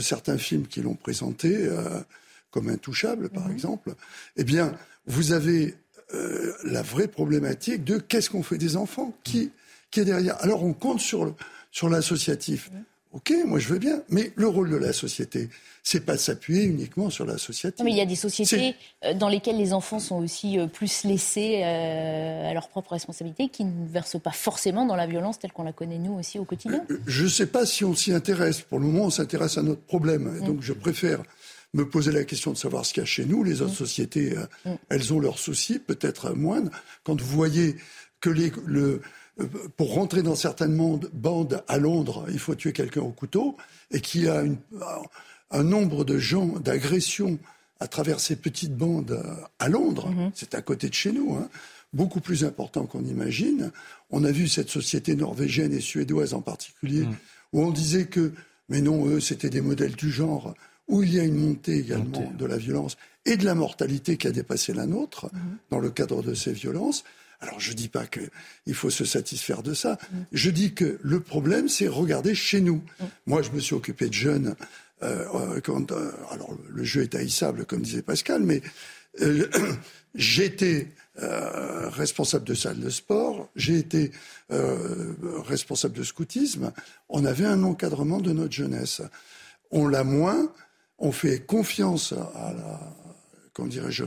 certains 0.00 0.38
films 0.38 0.66
qui 0.66 0.80
l'ont 0.80 0.94
présenté, 0.94 1.54
euh, 1.54 2.00
comme 2.50 2.70
Intouchable 2.70 3.28
par 3.28 3.48
mmh. 3.48 3.52
exemple, 3.52 3.94
eh 4.36 4.44
bien, 4.44 4.74
vous 5.06 5.32
avez 5.32 5.76
euh, 6.14 6.54
la 6.64 6.82
vraie 6.82 7.08
problématique 7.08 7.84
de 7.84 7.98
qu'est-ce 7.98 8.30
qu'on 8.30 8.42
fait 8.42 8.58
des 8.58 8.76
enfants? 8.76 9.14
Qui, 9.22 9.52
qui 9.90 10.00
est 10.00 10.04
derrière? 10.06 10.42
Alors 10.42 10.64
on 10.64 10.72
compte 10.72 11.00
sur, 11.00 11.36
sur 11.70 11.90
l'associatif. 11.90 12.70
Mmh. 12.72 12.78
Ok, 13.12 13.34
moi 13.44 13.58
je 13.58 13.66
veux 13.68 13.78
bien, 13.78 14.02
mais 14.08 14.32
le 14.36 14.46
rôle 14.46 14.70
de 14.70 14.76
la 14.76 14.92
société, 14.92 15.48
c'est 15.82 16.06
pas 16.06 16.12
de 16.12 16.20
s'appuyer 16.20 16.62
uniquement 16.62 17.10
sur 17.10 17.26
la 17.26 17.38
société. 17.38 17.82
mais 17.82 17.90
il 17.90 17.96
y 17.96 18.00
a 18.00 18.06
des 18.06 18.14
sociétés 18.14 18.76
euh, 19.04 19.14
dans 19.14 19.28
lesquelles 19.28 19.56
les 19.56 19.72
enfants 19.72 19.98
sont 19.98 20.22
aussi 20.22 20.60
euh, 20.60 20.68
plus 20.68 21.02
laissés 21.02 21.62
euh, 21.64 22.50
à 22.50 22.54
leur 22.54 22.68
propre 22.68 22.92
responsabilité, 22.92 23.48
qui 23.48 23.64
ne 23.64 23.88
versent 23.88 24.20
pas 24.20 24.30
forcément 24.30 24.86
dans 24.86 24.94
la 24.94 25.08
violence 25.08 25.40
telle 25.40 25.50
qu'on 25.50 25.64
la 25.64 25.72
connaît 25.72 25.98
nous 25.98 26.12
aussi 26.12 26.38
au 26.38 26.44
quotidien. 26.44 26.86
Je 27.06 27.24
ne 27.24 27.28
sais 27.28 27.46
pas 27.46 27.66
si 27.66 27.84
on 27.84 27.94
s'y 27.94 28.12
intéresse. 28.12 28.60
Pour 28.60 28.78
le 28.78 28.86
moment, 28.86 29.06
on 29.06 29.10
s'intéresse 29.10 29.58
à 29.58 29.62
notre 29.62 29.82
problème. 29.82 30.38
Mm. 30.40 30.46
Donc 30.46 30.62
je 30.62 30.72
préfère 30.72 31.20
me 31.74 31.88
poser 31.88 32.12
la 32.12 32.22
question 32.22 32.52
de 32.52 32.56
savoir 32.56 32.86
ce 32.86 32.94
qu'il 32.94 33.00
y 33.00 33.04
a 33.04 33.06
chez 33.06 33.24
nous. 33.24 33.42
Les 33.42 33.60
autres 33.60 33.72
mm. 33.72 33.86
sociétés, 33.86 34.34
mm. 34.64 34.70
elles 34.88 35.12
ont 35.12 35.18
leurs 35.18 35.40
soucis, 35.40 35.80
peut-être 35.80 36.30
moindres. 36.30 36.70
Quand 37.02 37.20
vous 37.20 37.36
voyez 37.36 37.74
que 38.20 38.30
les, 38.30 38.52
le, 38.66 39.00
pour 39.76 39.94
rentrer 39.94 40.22
dans 40.22 40.34
certaines 40.34 40.76
bandes 41.12 41.62
à 41.68 41.78
Londres, 41.78 42.26
il 42.30 42.38
faut 42.38 42.54
tuer 42.54 42.72
quelqu'un 42.72 43.02
au 43.02 43.10
couteau, 43.10 43.56
et 43.90 44.00
qu'il 44.00 44.24
y 44.24 44.28
a 44.28 44.44
un 45.50 45.62
nombre 45.62 46.04
de 46.04 46.18
gens, 46.18 46.46
d'agressions 46.58 47.38
à 47.80 47.88
travers 47.88 48.20
ces 48.20 48.36
petites 48.36 48.76
bandes 48.76 49.12
euh, 49.12 49.34
à 49.58 49.68
Londres, 49.68 50.10
mhm. 50.10 50.30
c'est 50.34 50.54
à 50.54 50.62
côté 50.62 50.88
de 50.88 50.94
chez 50.94 51.12
nous, 51.12 51.34
hein, 51.34 51.48
beaucoup 51.92 52.20
plus 52.20 52.44
important 52.44 52.84
qu'on 52.84 53.04
imagine. 53.04 53.72
On 54.10 54.22
a 54.24 54.30
vu 54.30 54.48
cette 54.48 54.68
société 54.68 55.16
norvégienne 55.16 55.72
et 55.72 55.80
suédoise 55.80 56.34
en 56.34 56.42
particulier, 56.42 57.06
mhm. 57.06 57.16
où 57.54 57.62
on 57.62 57.70
disait 57.70 58.06
que, 58.06 58.32
mais 58.68 58.82
non, 58.82 59.06
eux, 59.06 59.20
c'était 59.20 59.50
des 59.50 59.62
modèles 59.62 59.96
du 59.96 60.10
genre, 60.10 60.54
où 60.88 61.02
il 61.02 61.14
y 61.14 61.20
a 61.20 61.24
une 61.24 61.36
montée 61.36 61.78
également 61.78 62.32
de 62.36 62.44
la 62.44 62.58
violence 62.58 62.96
et 63.24 63.36
de 63.36 63.44
la 63.44 63.54
mortalité 63.54 64.16
qui 64.16 64.26
a 64.26 64.32
dépassé 64.32 64.72
la 64.74 64.86
nôtre 64.86 65.30
mhm. 65.32 65.40
dans 65.70 65.78
le 65.78 65.90
cadre 65.90 66.22
de 66.22 66.34
ces 66.34 66.52
violences. 66.52 67.04
Alors 67.40 67.58
je 67.58 67.70
ne 67.70 67.76
dis 67.76 67.88
pas 67.88 68.06
qu'il 68.06 68.74
faut 68.74 68.90
se 68.90 69.04
satisfaire 69.04 69.62
de 69.62 69.74
ça. 69.74 69.98
Je 70.32 70.50
dis 70.50 70.74
que 70.74 70.98
le 71.02 71.20
problème, 71.20 71.68
c'est 71.68 71.88
regarder 71.88 72.34
chez 72.34 72.60
nous. 72.60 72.82
Moi, 73.26 73.42
je 73.42 73.50
me 73.50 73.60
suis 73.60 73.74
occupé 73.74 74.08
de 74.08 74.14
jeunes 74.14 74.54
quand, 75.00 75.92
alors 76.30 76.56
le 76.68 76.84
jeu 76.84 77.02
est 77.02 77.14
haïssable, 77.14 77.64
comme 77.64 77.80
disait 77.80 78.02
Pascal, 78.02 78.42
mais 78.42 78.60
j'étais 80.14 80.88
responsable 81.16 82.44
de 82.44 82.54
salle 82.54 82.78
de 82.78 82.90
sport, 82.90 83.48
j'ai 83.56 83.78
été 83.78 84.12
responsable 84.50 85.96
de 85.96 86.02
scoutisme. 86.02 86.72
On 87.08 87.24
avait 87.24 87.46
un 87.46 87.62
encadrement 87.62 88.20
de 88.20 88.32
notre 88.32 88.52
jeunesse. 88.52 89.00
On 89.70 89.88
l'a 89.88 90.04
moins. 90.04 90.52
On 90.98 91.12
fait 91.12 91.40
confiance 91.40 92.12
à 92.12 92.52
la, 92.52 92.94
comment 93.54 93.68
dirais-je, 93.68 94.04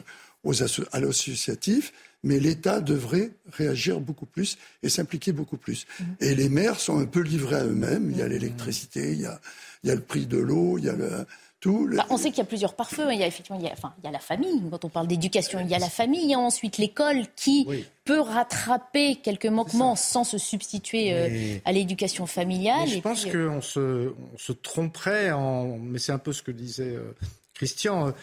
à 0.91 0.99
l'associatif 0.99 1.91
mais 2.23 2.39
l'État 2.39 2.79
devrait 2.79 3.31
réagir 3.51 3.99
beaucoup 3.99 4.25
plus 4.25 4.57
et 4.81 4.89
s'impliquer 4.89 5.31
beaucoup 5.31 5.57
plus. 5.57 5.85
Mhm. 5.99 6.15
Et 6.21 6.35
les 6.35 6.49
maires 6.49 6.79
sont 6.79 6.99
un 6.99 7.05
peu 7.05 7.21
livrés 7.21 7.57
à 7.57 7.65
eux-mêmes. 7.65 8.09
Il 8.11 8.17
y 8.17 8.21
a 8.21 8.25
mhm. 8.25 8.31
l'électricité, 8.31 9.11
il 9.11 9.21
y 9.21 9.25
a, 9.25 9.39
il 9.83 9.89
y 9.89 9.91
a 9.91 9.95
le 9.95 10.01
prix 10.01 10.25
de 10.25 10.37
l'eau, 10.37 10.77
il 10.77 10.85
y 10.85 10.89
a 10.89 10.93
le, 10.93 11.25
tout. 11.63 11.89
Bah, 11.95 12.05
on 12.09 12.17
sait 12.17 12.29
qu'il 12.29 12.39
y 12.39 12.41
a 12.41 12.45
plusieurs 12.45 12.73
pare-feux. 12.73 13.11
Il 13.13 13.19
y 13.19 13.23
a 13.23 13.27
effectivement, 13.27 13.57
il 13.57 13.65
y 13.65 13.69
a, 13.69 13.71
enfin, 13.71 13.93
il 13.99 14.05
y 14.05 14.07
a 14.07 14.11
la 14.11 14.19
famille. 14.19 14.61
Quand 14.69 14.83
on 14.83 14.89
parle 14.89 15.07
d'éducation, 15.07 15.59
il 15.61 15.69
y 15.69 15.73
a 15.73 15.79
la 15.79 15.89
famille. 15.89 16.21
Il 16.23 16.29
y 16.29 16.33
a 16.33 16.39
ensuite 16.39 16.77
l'école 16.77 17.23
qui 17.35 17.65
peut 18.03 18.19
rattraper 18.19 19.15
quelques 19.15 19.45
manquements 19.45 19.95
sans 19.95 20.25
se 20.25 20.37
substituer 20.37 21.13
euh, 21.13 21.57
à 21.63 21.71
l'éducation 21.71 22.25
familiale. 22.25 22.89
je 22.89 22.99
pense 22.99 23.25
euh, 23.25 23.49
qu'on 23.49 23.61
se, 23.61 24.13
on 24.33 24.37
se 24.37 24.51
tromperait 24.51 25.31
en. 25.31 25.77
Mais 25.77 25.99
c'est 25.99 26.11
un 26.11 26.19
peu 26.19 26.33
ce 26.33 26.43
que 26.43 26.51
disait 26.51 26.95
euh, 26.95 27.15
Christian. 27.53 28.13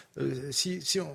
si, 0.51 0.81
si 0.83 0.99
on 0.99 1.09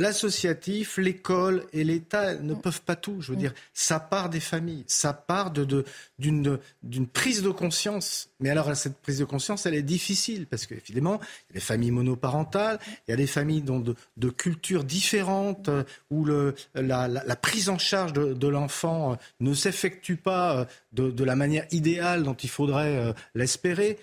l'associatif, 0.00 0.96
l'école 0.96 1.64
et 1.72 1.84
l'État 1.84 2.34
ne 2.34 2.54
peuvent 2.54 2.82
pas 2.82 2.96
tout. 2.96 3.20
Je 3.20 3.32
veux 3.32 3.36
dire, 3.36 3.52
ça 3.74 4.00
part 4.00 4.30
des 4.30 4.40
familles, 4.40 4.84
ça 4.86 5.12
part 5.12 5.50
de, 5.50 5.84
d'une, 6.18 6.58
d'une 6.82 7.06
prise 7.06 7.42
de 7.42 7.50
conscience. 7.50 8.30
Mais 8.40 8.48
alors, 8.50 8.74
cette 8.74 8.96
prise 8.98 9.18
de 9.18 9.24
conscience, 9.24 9.66
elle 9.66 9.74
est 9.74 9.82
difficile 9.82 10.46
parce 10.46 10.66
qu'évidemment, 10.66 11.20
il 11.22 11.52
y 11.52 11.52
a 11.52 11.54
des 11.54 11.60
familles 11.60 11.90
monoparentales, 11.90 12.78
il 13.06 13.10
y 13.10 13.14
a 13.14 13.16
des 13.16 13.26
familles 13.26 13.62
dont 13.62 13.80
de, 13.80 14.30
cultures 14.30 14.84
différentes, 14.84 15.68
euh, 15.68 15.84
où 16.10 16.24
le, 16.24 16.54
la, 16.74 17.08
la, 17.08 17.36
prise 17.36 17.68
en 17.68 17.78
charge 17.78 18.12
de, 18.12 18.48
l'enfant 18.48 19.12
euh, 19.12 19.16
ne 19.40 19.52
s'effectue 19.52 20.16
pas 20.16 20.56
euh, 20.56 20.64
de, 20.92 21.10
de, 21.10 21.24
la 21.24 21.36
manière 21.36 21.66
idéale 21.72 22.22
dont 22.22 22.34
il 22.34 22.48
faudrait 22.48 23.14
l'espérer 23.34 23.98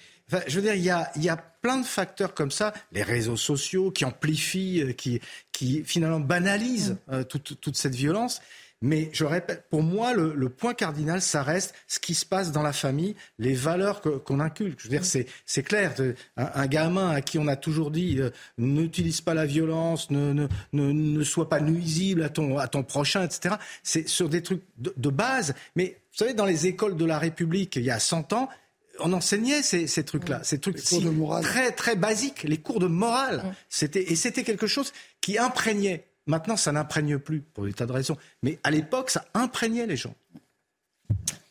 je 0.47 0.55
veux 0.55 0.61
dire, 0.61 0.75
il 0.75 0.83
y 0.83 0.89
a, 0.89 1.11
il 1.15 1.23
y 1.23 1.29
a 1.29 1.37
plein 1.37 1.77
de 1.77 1.85
facteurs 1.85 2.33
comme 2.33 2.51
ça, 2.51 2.73
les 2.91 3.03
réseaux 3.03 3.37
sociaux 3.37 3.91
qui 3.91 4.05
amplifient, 4.05 4.81
euh, 4.81 4.93
qui, 4.93 5.21
qui 5.51 5.83
finalement 5.83 6.19
banalisent 6.19 6.97
mm. 7.07 7.13
euh, 7.13 7.23
toute, 7.23 7.59
toute, 7.59 7.77
cette 7.77 7.95
violence. 7.95 8.41
Mais 8.81 9.09
je 9.11 9.25
répète, 9.25 9.65
pour 9.71 9.81
moi, 9.81 10.13
le, 10.13 10.35
le, 10.35 10.49
point 10.49 10.75
cardinal, 10.75 11.19
ça 11.19 11.41
reste 11.41 11.73
ce 11.87 11.97
qui 11.97 12.13
se 12.13 12.27
passe 12.27 12.51
dans 12.51 12.61
la 12.61 12.73
famille, 12.73 13.15
les 13.39 13.55
valeurs 13.55 14.01
qu'on 14.01 14.39
inculque. 14.39 14.79
Je 14.79 14.83
veux 14.83 14.99
dire, 14.99 15.01
mm. 15.01 15.25
c'est 15.45 15.63
clair. 15.63 15.95
Un, 16.35 16.51
un, 16.53 16.67
gamin 16.67 17.09
à 17.09 17.21
qui 17.21 17.39
on 17.39 17.47
a 17.47 17.55
toujours 17.55 17.89
dit 17.89 18.19
euh, 18.19 18.29
n'utilise 18.57 19.21
pas 19.21 19.33
la 19.33 19.45
violence, 19.45 20.11
ne, 20.11 20.33
ne, 20.33 20.47
ne, 20.73 20.91
ne, 20.91 21.23
sois 21.23 21.49
pas 21.49 21.59
nuisible 21.59 22.21
à 22.21 22.29
ton, 22.29 22.57
à 22.59 22.67
ton 22.67 22.83
prochain, 22.83 23.23
etc. 23.23 23.55
C'est 23.81 24.07
sur 24.07 24.29
des 24.29 24.43
trucs 24.43 24.61
de, 24.77 24.93
de 24.95 25.09
base. 25.09 25.55
Mais 25.75 25.97
vous 26.11 26.17
savez, 26.17 26.33
dans 26.33 26.45
les 26.45 26.67
écoles 26.67 26.97
de 26.97 27.05
la 27.05 27.17
République, 27.17 27.77
il 27.77 27.83
y 27.83 27.91
a 27.91 27.99
100 27.99 28.33
ans, 28.33 28.49
on 28.99 29.13
enseignait 29.13 29.61
ces, 29.61 29.87
ces 29.87 30.03
trucs-là, 30.03 30.41
ces 30.43 30.59
trucs 30.59 30.81
très 31.41 31.71
très 31.71 31.95
basiques, 31.95 32.43
les 32.43 32.57
cours 32.57 32.79
de 32.79 32.87
morale. 32.87 33.55
C'était 33.69 34.11
et 34.11 34.15
c'était 34.15 34.43
quelque 34.43 34.67
chose 34.67 34.93
qui 35.21 35.37
imprégnait. 35.37 36.05
Maintenant, 36.25 36.57
ça 36.57 36.71
n'imprègne 36.73 37.19
plus 37.19 37.41
pour 37.41 37.65
des 37.65 37.73
tas 37.73 37.85
de 37.85 37.93
raisons, 37.93 38.17
mais 38.43 38.59
à 38.63 38.71
l'époque, 38.71 39.09
ça 39.09 39.25
imprégnait 39.33 39.87
les 39.87 39.95
gens. 39.95 40.13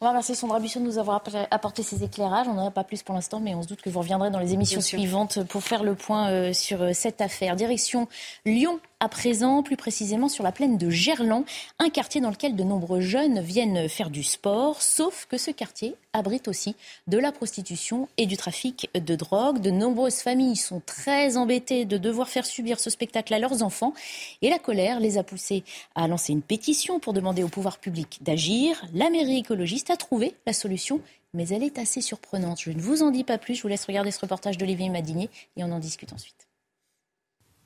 On 0.00 0.04
va 0.04 0.10
remercier 0.10 0.34
Sandra 0.34 0.60
Buisson 0.60 0.80
de 0.80 0.84
nous 0.84 0.98
avoir 0.98 1.22
apporté 1.50 1.82
ces 1.82 2.04
éclairages. 2.04 2.46
On 2.48 2.52
n'en 2.52 2.66
a 2.66 2.70
pas 2.70 2.84
plus 2.84 3.02
pour 3.02 3.14
l'instant, 3.14 3.40
mais 3.40 3.54
on 3.54 3.62
se 3.62 3.68
doute 3.68 3.80
que 3.80 3.88
vous 3.88 4.00
reviendrez 4.00 4.30
dans 4.30 4.38
les 4.38 4.52
émissions 4.52 4.82
suivantes 4.82 5.42
pour 5.44 5.62
faire 5.62 5.82
le 5.82 5.94
point 5.94 6.30
euh, 6.30 6.52
sur 6.52 6.82
euh, 6.82 6.90
cette 6.92 7.22
affaire. 7.22 7.56
Direction 7.56 8.06
Lyon 8.44 8.78
à 8.98 9.08
présent, 9.08 9.62
plus 9.62 9.76
précisément 9.76 10.28
sur 10.28 10.42
la 10.42 10.52
plaine 10.52 10.78
de 10.78 10.88
Gerland, 10.88 11.44
un 11.78 11.90
quartier 11.90 12.22
dans 12.22 12.30
lequel 12.30 12.56
de 12.56 12.64
nombreux 12.64 13.02
jeunes 13.02 13.40
viennent 13.40 13.88
faire 13.88 14.08
du 14.08 14.22
sport, 14.22 14.80
sauf 14.80 15.26
que 15.30 15.36
ce 15.36 15.50
quartier 15.50 15.94
abrite 16.14 16.48
aussi 16.48 16.74
de 17.06 17.18
la 17.18 17.30
prostitution 17.30 18.08
et 18.16 18.24
du 18.24 18.38
trafic 18.38 18.88
de 18.94 19.14
drogue. 19.14 19.60
De 19.60 19.70
nombreuses 19.70 20.20
familles 20.20 20.56
sont 20.56 20.80
très 20.84 21.36
embêtées 21.36 21.84
de 21.84 21.98
devoir 21.98 22.30
faire 22.30 22.46
subir 22.46 22.80
ce 22.80 22.88
spectacle 22.88 23.34
à 23.34 23.38
leurs 23.38 23.62
enfants 23.62 23.92
et 24.40 24.48
la 24.48 24.58
colère 24.58 24.98
les 24.98 25.18
a 25.18 25.22
poussés 25.22 25.62
à 25.94 26.08
lancer 26.08 26.32
une 26.32 26.42
pétition 26.42 26.98
pour 26.98 27.12
demander 27.12 27.42
au 27.42 27.48
pouvoir 27.48 27.78
public 27.78 28.20
d'agir. 28.22 28.82
La 28.94 29.10
mairie 29.10 29.38
écologiste 29.38 29.90
a 29.90 29.96
trouvé 29.96 30.34
la 30.46 30.52
solution 30.54 31.00
mais 31.34 31.48
elle 31.48 31.62
est 31.62 31.78
assez 31.78 32.00
surprenante. 32.00 32.60
Je 32.62 32.70
ne 32.70 32.80
vous 32.80 33.02
en 33.02 33.10
dis 33.10 33.24
pas 33.24 33.36
plus, 33.36 33.56
je 33.56 33.62
vous 33.62 33.68
laisse 33.68 33.84
regarder 33.84 34.10
ce 34.10 34.20
reportage 34.20 34.56
d'Olivier 34.56 34.88
Madinier 34.88 35.28
et 35.56 35.64
on 35.64 35.70
en 35.70 35.80
discute 35.80 36.14
ensuite. 36.14 36.45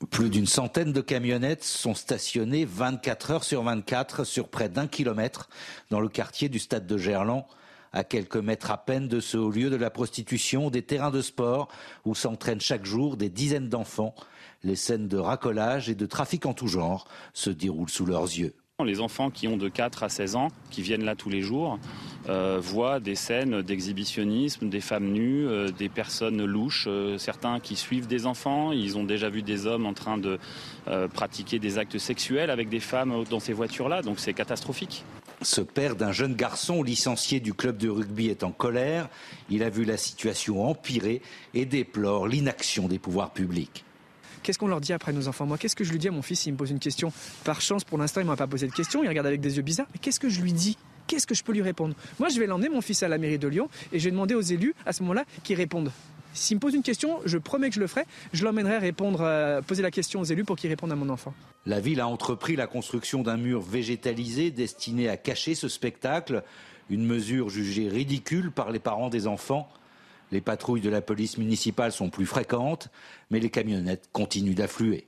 Plus 0.09 0.31
d'une 0.31 0.47
centaine 0.47 0.93
de 0.93 1.01
camionnettes 1.01 1.63
sont 1.63 1.93
stationnées 1.93 2.65
24 2.65 3.31
heures 3.31 3.43
sur 3.43 3.61
24 3.61 4.23
sur 4.23 4.47
près 4.47 4.67
d'un 4.67 4.87
kilomètre 4.87 5.47
dans 5.91 5.99
le 5.99 6.09
quartier 6.09 6.49
du 6.49 6.57
stade 6.57 6.87
de 6.87 6.97
Gerland, 6.97 7.45
à 7.93 8.03
quelques 8.03 8.37
mètres 8.37 8.71
à 8.71 8.77
peine 8.77 9.07
de 9.07 9.19
ce 9.19 9.37
haut 9.37 9.51
lieu 9.51 9.69
de 9.69 9.75
la 9.75 9.91
prostitution, 9.91 10.71
des 10.71 10.81
terrains 10.81 11.11
de 11.11 11.21
sport 11.21 11.67
où 12.03 12.15
s'entraînent 12.15 12.61
chaque 12.61 12.85
jour 12.85 13.15
des 13.15 13.29
dizaines 13.29 13.69
d'enfants. 13.69 14.15
Les 14.63 14.75
scènes 14.75 15.07
de 15.07 15.17
racolage 15.17 15.87
et 15.89 15.95
de 15.95 16.05
trafic 16.07 16.47
en 16.47 16.53
tout 16.53 16.67
genre 16.67 17.07
se 17.33 17.51
déroulent 17.51 17.89
sous 17.89 18.05
leurs 18.05 18.23
yeux. 18.23 18.55
Les 18.83 18.99
enfants 18.99 19.29
qui 19.29 19.47
ont 19.47 19.57
de 19.57 19.69
4 19.69 20.03
à 20.03 20.09
16 20.09 20.35
ans, 20.35 20.49
qui 20.69 20.81
viennent 20.81 21.03
là 21.03 21.15
tous 21.15 21.29
les 21.29 21.41
jours, 21.41 21.79
euh, 22.29 22.59
voient 22.61 22.99
des 22.99 23.15
scènes 23.15 23.61
d'exhibitionnisme, 23.61 24.69
des 24.69 24.81
femmes 24.81 25.11
nues, 25.11 25.47
euh, 25.47 25.69
des 25.71 25.89
personnes 25.89 26.43
louches, 26.45 26.85
euh, 26.87 27.17
certains 27.17 27.59
qui 27.59 27.75
suivent 27.75 28.07
des 28.07 28.25
enfants. 28.25 28.71
Ils 28.71 28.97
ont 28.97 29.03
déjà 29.03 29.29
vu 29.29 29.41
des 29.41 29.65
hommes 29.65 29.85
en 29.85 29.93
train 29.93 30.17
de 30.17 30.39
pratiquer 31.13 31.59
des 31.59 31.77
actes 31.77 31.97
sexuels 31.97 32.49
avec 32.49 32.69
des 32.69 32.79
femmes 32.79 33.23
dans 33.29 33.39
ces 33.39 33.53
voitures-là, 33.53 34.01
donc 34.01 34.19
c'est 34.19 34.33
catastrophique. 34.33 35.03
Ce 35.41 35.61
père 35.61 35.95
d'un 35.95 36.11
jeune 36.11 36.35
garçon 36.35 36.83
licencié 36.83 37.39
du 37.39 37.53
club 37.53 37.77
de 37.77 37.89
rugby 37.89 38.27
est 38.27 38.43
en 38.43 38.51
colère. 38.51 39.09
Il 39.49 39.63
a 39.63 39.69
vu 39.69 39.85
la 39.85 39.97
situation 39.97 40.67
empirer 40.67 41.21
et 41.53 41.65
déplore 41.65 42.27
l'inaction 42.27 42.87
des 42.87 42.99
pouvoirs 42.99 43.31
publics. 43.31 43.83
Qu'est-ce 44.43 44.57
qu'on 44.57 44.67
leur 44.67 44.81
dit 44.81 44.93
après 44.93 45.13
nos 45.13 45.27
enfants? 45.27 45.45
Moi, 45.45 45.57
qu'est-ce 45.57 45.75
que 45.75 45.83
je 45.83 45.91
lui 45.91 45.99
dis 45.99 46.07
à 46.07 46.11
mon 46.11 46.21
fils? 46.21 46.41
S'il 46.41 46.53
me 46.53 46.57
pose 46.57 46.71
une 46.71 46.79
question 46.79 47.13
Par 47.43 47.61
chance, 47.61 47.83
pour 47.83 47.97
l'instant, 47.97 48.21
il 48.21 48.27
m'a 48.27 48.35
pas 48.35 48.47
posé 48.47 48.67
de 48.67 48.71
question. 48.71 49.03
Il 49.03 49.07
regarde 49.07 49.27
avec 49.27 49.41
des 49.41 49.57
yeux 49.57 49.61
bizarres. 49.61 49.87
Mais 49.93 49.99
qu'est-ce 49.99 50.19
que 50.19 50.29
je 50.29 50.41
lui 50.41 50.53
dis? 50.53 50.77
Qu'est-ce 51.07 51.27
que 51.27 51.35
je 51.35 51.43
peux 51.43 51.51
lui 51.51 51.61
répondre? 51.61 51.95
Moi, 52.19 52.29
je 52.29 52.39
vais 52.39 52.47
l'emmener, 52.47 52.69
mon 52.69 52.81
fils, 52.81 53.03
à 53.03 53.07
la 53.07 53.17
mairie 53.17 53.37
de 53.37 53.47
Lyon 53.47 53.69
et 53.91 53.99
je 53.99 54.05
vais 54.05 54.11
demander 54.11 54.33
aux 54.33 54.41
élus, 54.41 54.73
à 54.85 54.93
ce 54.93 55.03
moment-là, 55.03 55.25
qu'ils 55.43 55.57
répondent. 55.57 55.91
S'il 56.33 56.55
me 56.57 56.61
pose 56.61 56.73
une 56.73 56.83
question, 56.83 57.19
je 57.25 57.37
promets 57.37 57.69
que 57.69 57.75
je 57.75 57.79
le 57.81 57.87
ferai. 57.87 58.05
Je 58.33 58.45
l'emmènerai 58.45 58.77
répondre, 58.77 59.21
euh, 59.21 59.61
poser 59.61 59.81
la 59.83 59.91
question 59.91 60.21
aux 60.21 60.23
élus 60.23 60.45
pour 60.45 60.55
qu'ils 60.55 60.69
répondent 60.69 60.91
à 60.91 60.95
mon 60.95 61.09
enfant. 61.09 61.33
La 61.65 61.79
ville 61.79 61.99
a 61.99 62.07
entrepris 62.07 62.55
la 62.55 62.67
construction 62.67 63.21
d'un 63.21 63.37
mur 63.37 63.61
végétalisé 63.61 64.49
destiné 64.49 65.09
à 65.09 65.17
cacher 65.17 65.55
ce 65.55 65.67
spectacle, 65.67 66.43
une 66.89 67.05
mesure 67.05 67.49
jugée 67.49 67.89
ridicule 67.89 68.51
par 68.51 68.71
les 68.71 68.79
parents 68.79 69.09
des 69.09 69.27
enfants. 69.27 69.69
Les 70.31 70.41
patrouilles 70.41 70.81
de 70.81 70.89
la 70.89 71.01
police 71.01 71.37
municipale 71.37 71.91
sont 71.91 72.09
plus 72.09 72.25
fréquentes, 72.25 72.89
mais 73.29 73.39
les 73.39 73.49
camionnettes 73.49 74.09
continuent 74.11 74.55
d'affluer. 74.55 75.07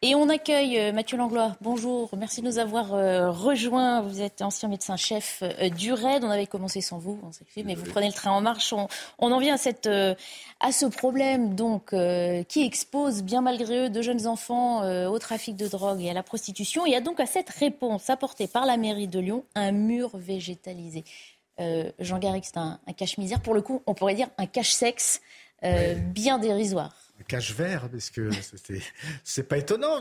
Et 0.00 0.14
on 0.14 0.28
accueille 0.28 0.78
euh, 0.78 0.92
Mathieu 0.92 1.18
Langlois. 1.18 1.56
Bonjour, 1.60 2.08
merci 2.16 2.40
de 2.40 2.46
nous 2.46 2.60
avoir 2.60 2.94
euh, 2.94 3.32
rejoints. 3.32 4.00
Vous 4.00 4.20
êtes 4.20 4.42
ancien 4.42 4.68
médecin-chef 4.68 5.42
euh, 5.42 5.70
du 5.70 5.92
RAID. 5.92 6.22
On 6.22 6.30
avait 6.30 6.46
commencé 6.46 6.80
sans 6.80 6.98
vous, 6.98 7.20
mais 7.64 7.74
vous 7.74 7.90
prenez 7.90 8.06
le 8.06 8.12
train 8.12 8.30
en 8.30 8.40
marche. 8.40 8.72
On, 8.72 8.86
en 9.32 9.40
vient 9.40 9.56
à, 9.56 10.72
ce 10.72 10.86
problème 10.86 11.56
donc 11.56 11.92
qui 12.48 12.64
expose, 12.64 13.24
bien 13.24 13.40
malgré 13.40 13.86
eux, 13.86 13.90
de 13.90 14.00
jeunes 14.00 14.28
enfants 14.28 14.88
au 15.08 15.18
trafic 15.18 15.56
de 15.56 15.66
drogue 15.66 16.00
et 16.00 16.10
à 16.10 16.14
la 16.14 16.22
prostitution. 16.22 16.86
Il 16.86 16.92
y 16.92 16.96
a 16.96 17.00
donc 17.00 17.18
à 17.18 17.26
cette 17.26 17.50
réponse 17.50 18.08
apportée 18.08 18.46
par 18.46 18.66
la 18.66 18.76
mairie 18.76 19.08
de 19.08 19.18
Lyon 19.18 19.44
un 19.56 19.72
mur 19.72 20.10
végétalisé. 20.14 21.02
Jean 21.98 22.18
Garrick, 22.18 22.44
c'est 22.44 22.58
un, 22.58 22.78
cache-misère. 22.96 23.40
Pour 23.40 23.54
le 23.54 23.62
coup, 23.62 23.82
on 23.86 23.94
pourrait 23.94 24.14
dire 24.14 24.28
un 24.38 24.46
cache-sexe 24.46 25.20
bien 25.62 26.38
dérisoire 26.38 26.94
cache 27.26 27.52
vert, 27.52 27.88
parce 27.90 28.10
que 28.10 28.30
c'est 29.24 29.42
pas 29.42 29.58
étonnant, 29.58 30.00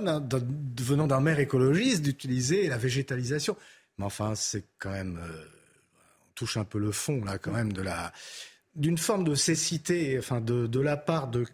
venant 0.79 1.07
d'un 1.07 1.19
maire 1.19 1.39
écologiste, 1.39 2.01
d'utiliser 2.01 2.67
la 2.67 2.77
végétalisation. 2.77 3.55
Mais 3.97 4.05
enfin, 4.05 4.35
c'est 4.35 4.63
quand 4.79 4.91
même, 4.91 5.19
euh, 5.21 5.45
on 6.25 6.33
touche 6.35 6.57
un 6.57 6.63
peu 6.63 6.79
le 6.79 6.91
fond 6.91 7.23
là, 7.23 7.37
quand 7.37 7.51
même, 7.51 7.73
de 7.73 7.81
la, 7.81 8.13
d'une 8.75 8.97
forme 8.97 9.23
de 9.23 9.35
cécité, 9.35 10.17
enfin, 10.17 10.41
de, 10.41 10.67
de 10.67 10.79
la 10.79 10.97
part 10.97 11.27
de 11.27 11.45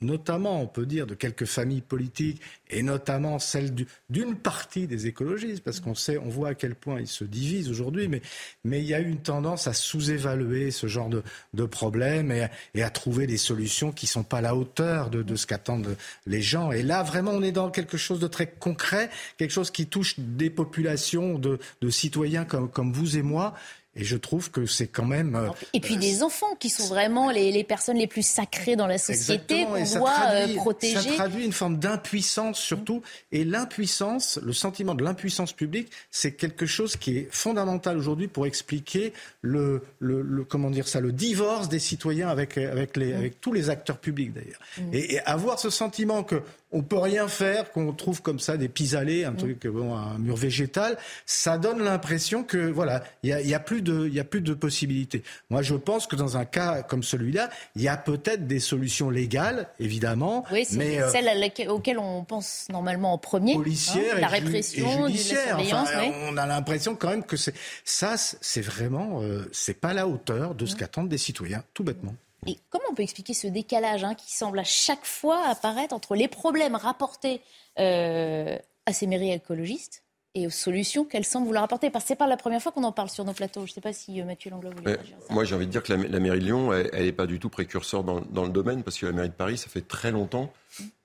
notamment, 0.00 0.60
on 0.60 0.66
peut 0.66 0.86
dire, 0.86 1.06
de 1.06 1.14
quelques 1.14 1.44
familles 1.44 1.80
politiques, 1.80 2.40
et 2.68 2.82
notamment 2.82 3.38
celle 3.38 3.74
d'une 4.10 4.36
partie 4.36 4.86
des 4.86 5.06
écologistes, 5.06 5.62
parce 5.62 5.80
qu'on 5.80 5.94
sait, 5.94 6.18
on 6.18 6.28
voit 6.28 6.50
à 6.50 6.54
quel 6.54 6.74
point 6.74 7.00
ils 7.00 7.06
se 7.06 7.24
divisent 7.24 7.70
aujourd'hui, 7.70 8.08
mais, 8.08 8.20
mais 8.64 8.80
il 8.80 8.86
y 8.86 8.94
a 8.94 8.98
une 8.98 9.18
tendance 9.18 9.66
à 9.66 9.72
sous-évaluer 9.72 10.70
ce 10.70 10.86
genre 10.86 11.08
de, 11.08 11.22
de 11.54 11.64
problème 11.64 12.32
et, 12.32 12.48
et, 12.74 12.82
à 12.82 12.90
trouver 12.90 13.26
des 13.26 13.36
solutions 13.36 13.92
qui 13.92 14.06
ne 14.06 14.10
sont 14.10 14.24
pas 14.24 14.38
à 14.38 14.42
la 14.42 14.56
hauteur 14.56 15.10
de, 15.10 15.22
de 15.22 15.36
ce 15.36 15.46
qu'attendent 15.46 15.96
les 16.26 16.42
gens. 16.42 16.72
Et 16.72 16.82
là, 16.82 17.02
vraiment, 17.02 17.32
on 17.32 17.42
est 17.42 17.52
dans 17.52 17.70
quelque 17.70 17.96
chose 17.96 18.20
de 18.20 18.26
très 18.26 18.46
concret, 18.46 19.10
quelque 19.38 19.52
chose 19.52 19.70
qui 19.70 19.86
touche 19.86 20.18
des 20.18 20.50
populations 20.50 21.38
de, 21.38 21.58
de 21.80 21.90
citoyens 21.90 22.44
comme, 22.44 22.70
comme 22.70 22.92
vous 22.92 23.16
et 23.16 23.22
moi 23.22 23.54
Et 23.96 24.04
je 24.04 24.16
trouve 24.16 24.50
que 24.50 24.66
c'est 24.66 24.88
quand 24.88 25.04
même. 25.04 25.36
Euh, 25.36 25.48
et 25.72 25.80
puis 25.80 25.96
des 25.96 26.22
enfants 26.22 26.54
qui 26.58 26.68
sont 26.68 26.86
vraiment 26.88 27.30
les, 27.30 27.52
les 27.52 27.64
personnes 27.64 27.96
les 27.96 28.06
plus 28.06 28.26
sacrées 28.26 28.76
dans 28.76 28.86
la 28.86 28.98
société 28.98 29.64
qu'on 29.64 29.98
doit 29.98 30.10
traduit, 30.10 30.54
protéger. 30.56 31.10
Ça 31.10 31.14
traduit 31.14 31.44
une 31.44 31.52
forme 31.52 31.78
d'impuissance 31.78 32.58
surtout. 32.58 33.02
Et 33.30 33.44
l'impuissance, 33.44 34.38
le 34.42 34.52
sentiment 34.52 34.94
de 34.94 35.04
l'impuissance 35.04 35.52
publique, 35.52 35.90
c'est 36.10 36.32
quelque 36.32 36.66
chose 36.66 36.96
qui 36.96 37.18
est 37.18 37.28
fondamental 37.30 37.96
aujourd'hui 37.96 38.28
pour 38.28 38.46
expliquer 38.46 39.12
le, 39.42 39.82
le, 40.00 40.22
le, 40.22 40.44
comment 40.44 40.70
dire 40.70 40.88
ça, 40.88 41.00
le 41.00 41.12
divorce 41.12 41.68
des 41.68 41.78
citoyens 41.78 42.28
avec, 42.28 42.58
avec, 42.58 42.96
les, 42.96 43.12
avec 43.12 43.40
tous 43.40 43.52
les 43.52 43.70
acteurs 43.70 43.98
publics 43.98 44.32
d'ailleurs. 44.32 44.60
Mm. 44.78 44.94
Et, 44.94 45.14
et 45.14 45.20
avoir 45.20 45.58
ce 45.58 45.70
sentiment 45.70 46.24
que 46.24 46.42
on 46.74 46.82
peut 46.82 46.98
rien 46.98 47.28
faire, 47.28 47.70
qu'on 47.70 47.92
trouve 47.92 48.20
comme 48.20 48.40
ça 48.40 48.56
des 48.56 48.68
pis-aller, 48.68 49.24
un 49.24 49.30
mm. 49.30 49.36
truc, 49.36 49.66
bon, 49.66 49.94
un 49.94 50.18
mur 50.18 50.36
végétal, 50.36 50.98
ça 51.24 51.56
donne 51.56 51.82
l'impression 51.82 52.42
que 52.42 52.58
voilà, 52.58 53.02
il 53.22 53.30
y 53.30 53.54
a, 53.54 53.60
plus 53.60 53.80
de, 53.80 54.06
il 54.08 54.14
y 54.14 54.20
a 54.20 54.24
plus 54.24 54.40
de 54.40 54.52
possibilités. 54.52 55.22
Moi, 55.50 55.62
je 55.62 55.76
pense 55.76 56.06
que 56.06 56.16
dans 56.16 56.36
un 56.36 56.44
cas 56.44 56.82
comme 56.82 57.02
celui-là, 57.02 57.48
il 57.76 57.82
y 57.82 57.88
a 57.88 57.96
peut-être 57.96 58.46
des 58.46 58.60
solutions 58.60 59.08
légales, 59.08 59.68
évidemment, 59.78 60.44
oui, 60.52 60.66
c'est 60.68 60.76
mais 60.76 61.00
euh, 61.00 61.10
celles 61.10 61.68
auxquelles 61.68 61.98
on 61.98 62.24
pense 62.24 62.66
normalement 62.70 63.12
en 63.12 63.18
premier, 63.18 63.54
policière, 63.54 64.16
hein, 64.16 64.20
la 64.20 64.28
répression, 64.28 65.06
et 65.06 65.12
judiciaire. 65.12 65.58
Enfin, 65.58 65.84
On 66.28 66.36
a 66.36 66.46
l'impression 66.46 66.96
quand 66.96 67.08
même 67.08 67.24
que 67.24 67.36
c'est 67.36 67.54
ça, 67.84 68.16
c'est 68.16 68.60
vraiment, 68.60 69.22
euh, 69.22 69.48
c'est 69.52 69.80
pas 69.80 69.94
la 69.94 70.08
hauteur 70.08 70.56
de 70.56 70.66
ce 70.66 70.74
qu'attendent 70.74 71.08
des 71.08 71.18
citoyens, 71.18 71.62
tout 71.72 71.84
bêtement. 71.84 72.14
Et 72.46 72.58
comment 72.70 72.84
on 72.90 72.94
peut 72.94 73.02
expliquer 73.02 73.34
ce 73.34 73.46
décalage 73.46 74.04
hein, 74.04 74.14
qui 74.14 74.32
semble 74.32 74.58
à 74.58 74.64
chaque 74.64 75.04
fois 75.04 75.46
apparaître 75.48 75.94
entre 75.94 76.14
les 76.14 76.28
problèmes 76.28 76.74
rapportés 76.74 77.40
euh, 77.78 78.56
à 78.86 78.92
ces 78.92 79.06
mairies 79.06 79.32
écologistes 79.32 80.02
et 80.36 80.46
aux 80.46 80.50
solutions 80.50 81.04
qu'elles 81.04 81.24
semblent 81.24 81.46
vouloir 81.46 81.64
apporter? 81.64 81.90
Parce 81.90 82.04
que 82.04 82.08
c'est 82.08 82.16
pas 82.16 82.26
la 82.26 82.36
première 82.36 82.60
fois 82.60 82.72
qu'on 82.72 82.84
en 82.84 82.92
parle 82.92 83.08
sur 83.08 83.24
nos 83.24 83.32
plateaux. 83.32 83.60
Je 83.66 83.70
ne 83.70 83.74
sais 83.74 83.80
pas 83.80 83.92
si 83.92 84.20
euh, 84.20 84.24
Mathieu 84.24 84.50
Langlois 84.50 84.72
voulait 84.76 84.96
dire 84.98 85.16
ça. 85.26 85.32
Moi, 85.32 85.44
j'ai 85.44 85.54
envie 85.54 85.66
de 85.66 85.70
dire 85.70 85.82
que 85.82 85.92
la, 85.92 86.20
mairie 86.20 86.40
de 86.40 86.44
Lyon, 86.44 86.72
elle 86.72 87.04
n'est 87.04 87.12
pas 87.12 87.26
du 87.26 87.38
tout 87.38 87.48
précurseur 87.48 88.04
dans, 88.04 88.20
le 88.44 88.50
domaine, 88.50 88.82
parce 88.82 88.98
que 88.98 89.06
la 89.06 89.12
mairie 89.12 89.30
de 89.30 89.34
Paris, 89.34 89.58
ça 89.58 89.68
fait 89.68 89.86
très 89.86 90.10
longtemps. 90.10 90.52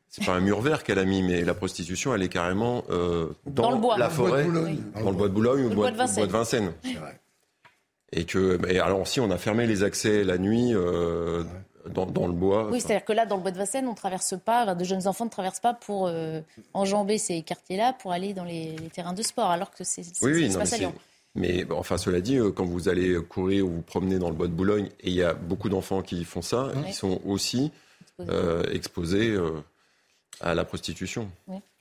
C'est 0.10 0.26
pas 0.26 0.34
un 0.34 0.40
mur 0.40 0.60
vert 0.60 0.84
qu'elle 0.84 0.98
a 0.98 1.06
mis, 1.06 1.22
mais 1.22 1.44
la 1.44 1.54
prostitution, 1.54 2.16
elle 2.16 2.24
est 2.24 2.30
carrément 2.30 2.84
euh, 2.90 3.28
dans, 3.46 3.96
la 3.96 4.10
forêt, 4.10 4.46
dans 4.46 5.12
le 5.12 5.16
bois 5.16 5.28
de 5.28 5.34
Boulogne 5.34 5.66
ou 5.66 5.70
le 5.70 5.76
bois, 5.76 5.92
de 5.92 5.98
Vincennes. 6.32 6.74
Et 8.12 8.26
que, 8.26 8.60
alors 8.80 9.08
si 9.08 9.20
on 9.20 9.30
a 9.32 9.38
fermé 9.38 9.68
les 9.68 9.84
accès 9.84 10.24
la 10.24 10.38
nuit 10.38 10.74
euh, 10.74 11.44
dans, 11.94 12.28
le 12.28 12.34
bois. 12.34 12.70
Oui, 12.72 12.82
c'est-à-dire 12.82 13.06
que 13.06 13.14
là, 13.14 13.26
dans 13.26 13.36
le 13.36 13.42
bois 13.42 13.52
de 13.52 13.58
Vincennes, 13.58 13.88
on 13.88 13.92
ne 13.92 13.96
traverse 13.96 14.36
pas, 14.44 14.74
de 14.74 14.84
jeunes 14.84 15.08
enfants 15.08 15.26
ne 15.26 15.30
traversent 15.30 15.60
pas 15.60 15.74
pour 15.74 16.08
euh, 16.08 16.42
enjamber 16.74 17.18
ces 17.18 17.42
quartiers-là 17.42 17.94
pour 17.94 18.12
aller 18.12 18.34
dans 18.34 18.44
les, 18.44 18.76
terrains 18.94 19.14
de 19.14 19.22
sport, 19.22 19.52
alors 19.52 19.72
que 19.72 19.84
c'est 19.84 20.02
oui, 20.22 20.34
oui, 20.34 20.50
non, 20.50 20.60
mais, 21.36 21.64
mais 21.66 21.72
enfin, 21.72 21.98
cela 21.98 22.20
dit, 22.22 22.38
euh, 22.38 22.52
quand 22.52 22.66
vous 22.66 22.90
allez 22.90 23.16
courir 23.22 23.66
ou 23.66 23.70
vous 23.70 23.82
promener 23.82 24.18
dans 24.18 24.30
le 24.30 24.36
bois 24.36 24.48
de 24.48 24.54
Boulogne, 24.54 24.90
et 25.02 25.10
il 25.10 25.16
y 25.16 25.24
a 25.24 25.34
beaucoup 25.34 25.70
d'enfants 25.70 26.02
qui 26.02 26.24
font 26.26 26.42
ça, 26.42 26.72
ils 26.88 26.94
sont 26.94 27.22
aussi 27.26 27.72
exposés, 28.72 29.38
à 30.42 30.54
la 30.54 30.66
prostitution. 30.66 31.30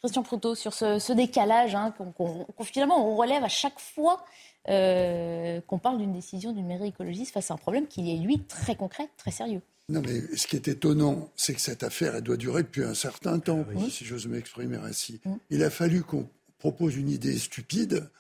Christian 0.01 0.23
Proutot, 0.23 0.55
sur 0.55 0.75
ce, 0.75 1.13
décalage 1.13 1.75
hein, 1.75 1.95
qu'on, 2.17 2.47
finalement 2.65 3.11
on 3.11 3.17
relève 3.17 3.45
à 3.45 3.49
chaque 3.49 3.79
fois 3.79 4.25
euh, 4.69 5.61
qu'on 5.67 5.79
parle 5.79 5.99
d'une 5.99 6.13
décision 6.13 6.53
d'une 6.53 6.67
mairie 6.67 6.89
écologiste 6.89 7.33
face 7.33 7.51
à 7.51 7.55
un 7.55 7.57
problème 7.57 7.87
qui 7.87 8.13
est, 8.13 8.19
lui, 8.19 8.41
très 8.43 8.77
concret, 8.77 9.09
très 9.17 9.31
sérieux. 9.31 9.63
Non, 9.89 10.03
mais 10.03 10.21
ce 10.37 10.47
qui 10.47 10.57
est 10.57 10.69
étonnant, 10.69 11.31
c'est 11.35 11.55
que 11.55 11.61
cette 11.61 11.83
affaire, 11.83 12.15
elle 12.15 12.23
doit 12.23 12.37
durer 12.37 12.63
depuis 12.63 12.85
un 12.85 12.93
certain 12.93 13.39
temps, 13.39 13.65
ah 13.67 13.81
si 13.91 14.05
j'ose 14.05 14.27
m'exprimer 14.27 14.77
ainsi. 14.77 15.21
Mm. 15.25 15.35
Il 15.51 15.65
a 15.65 15.71
fallu 15.71 16.03
qu'on 16.03 16.29
propose 16.59 16.97
une 16.97 17.09
idée 17.09 17.39
stupide 17.39 18.11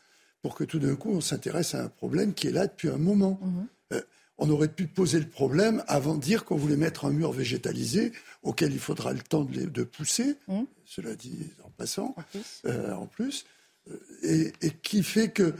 pour 0.40 0.54
que 0.54 0.64
tout 0.64 0.78
d'un 0.78 0.96
coup, 0.96 1.10
on 1.10 1.20
s'intéresse 1.20 1.74
à 1.74 1.82
un 1.82 1.88
problème 1.88 2.32
qui 2.32 2.46
est 2.46 2.52
là 2.52 2.66
depuis 2.66 2.88
un 2.88 2.96
moment. 2.96 3.38
Mm-hmm. 3.42 3.96
Euh, 3.96 4.02
on 4.38 4.48
aurait 4.50 4.68
pu 4.68 4.86
poser 4.86 5.18
le 5.18 5.28
problème 5.28 5.82
avant 5.88 6.14
de 6.14 6.20
dire 6.20 6.44
qu'on 6.44 6.56
voulait 6.56 6.76
mettre 6.76 7.04
un 7.04 7.10
mur 7.10 7.32
végétalisé 7.32 8.12
auquel 8.42 8.72
il 8.72 8.78
faudra 8.78 9.12
le 9.12 9.20
temps 9.20 9.44
de, 9.44 9.82
pousser, 9.82 10.36
mm. 10.46 10.62
cela 10.84 11.14
dit 11.14 11.50
en 11.64 11.70
passant, 11.70 12.14
en 12.64 13.06
plus, 13.06 13.44
euh, 13.90 13.96
et, 14.22 14.52
et, 14.62 14.70
qui 14.70 15.02
fait 15.02 15.30
que 15.30 15.54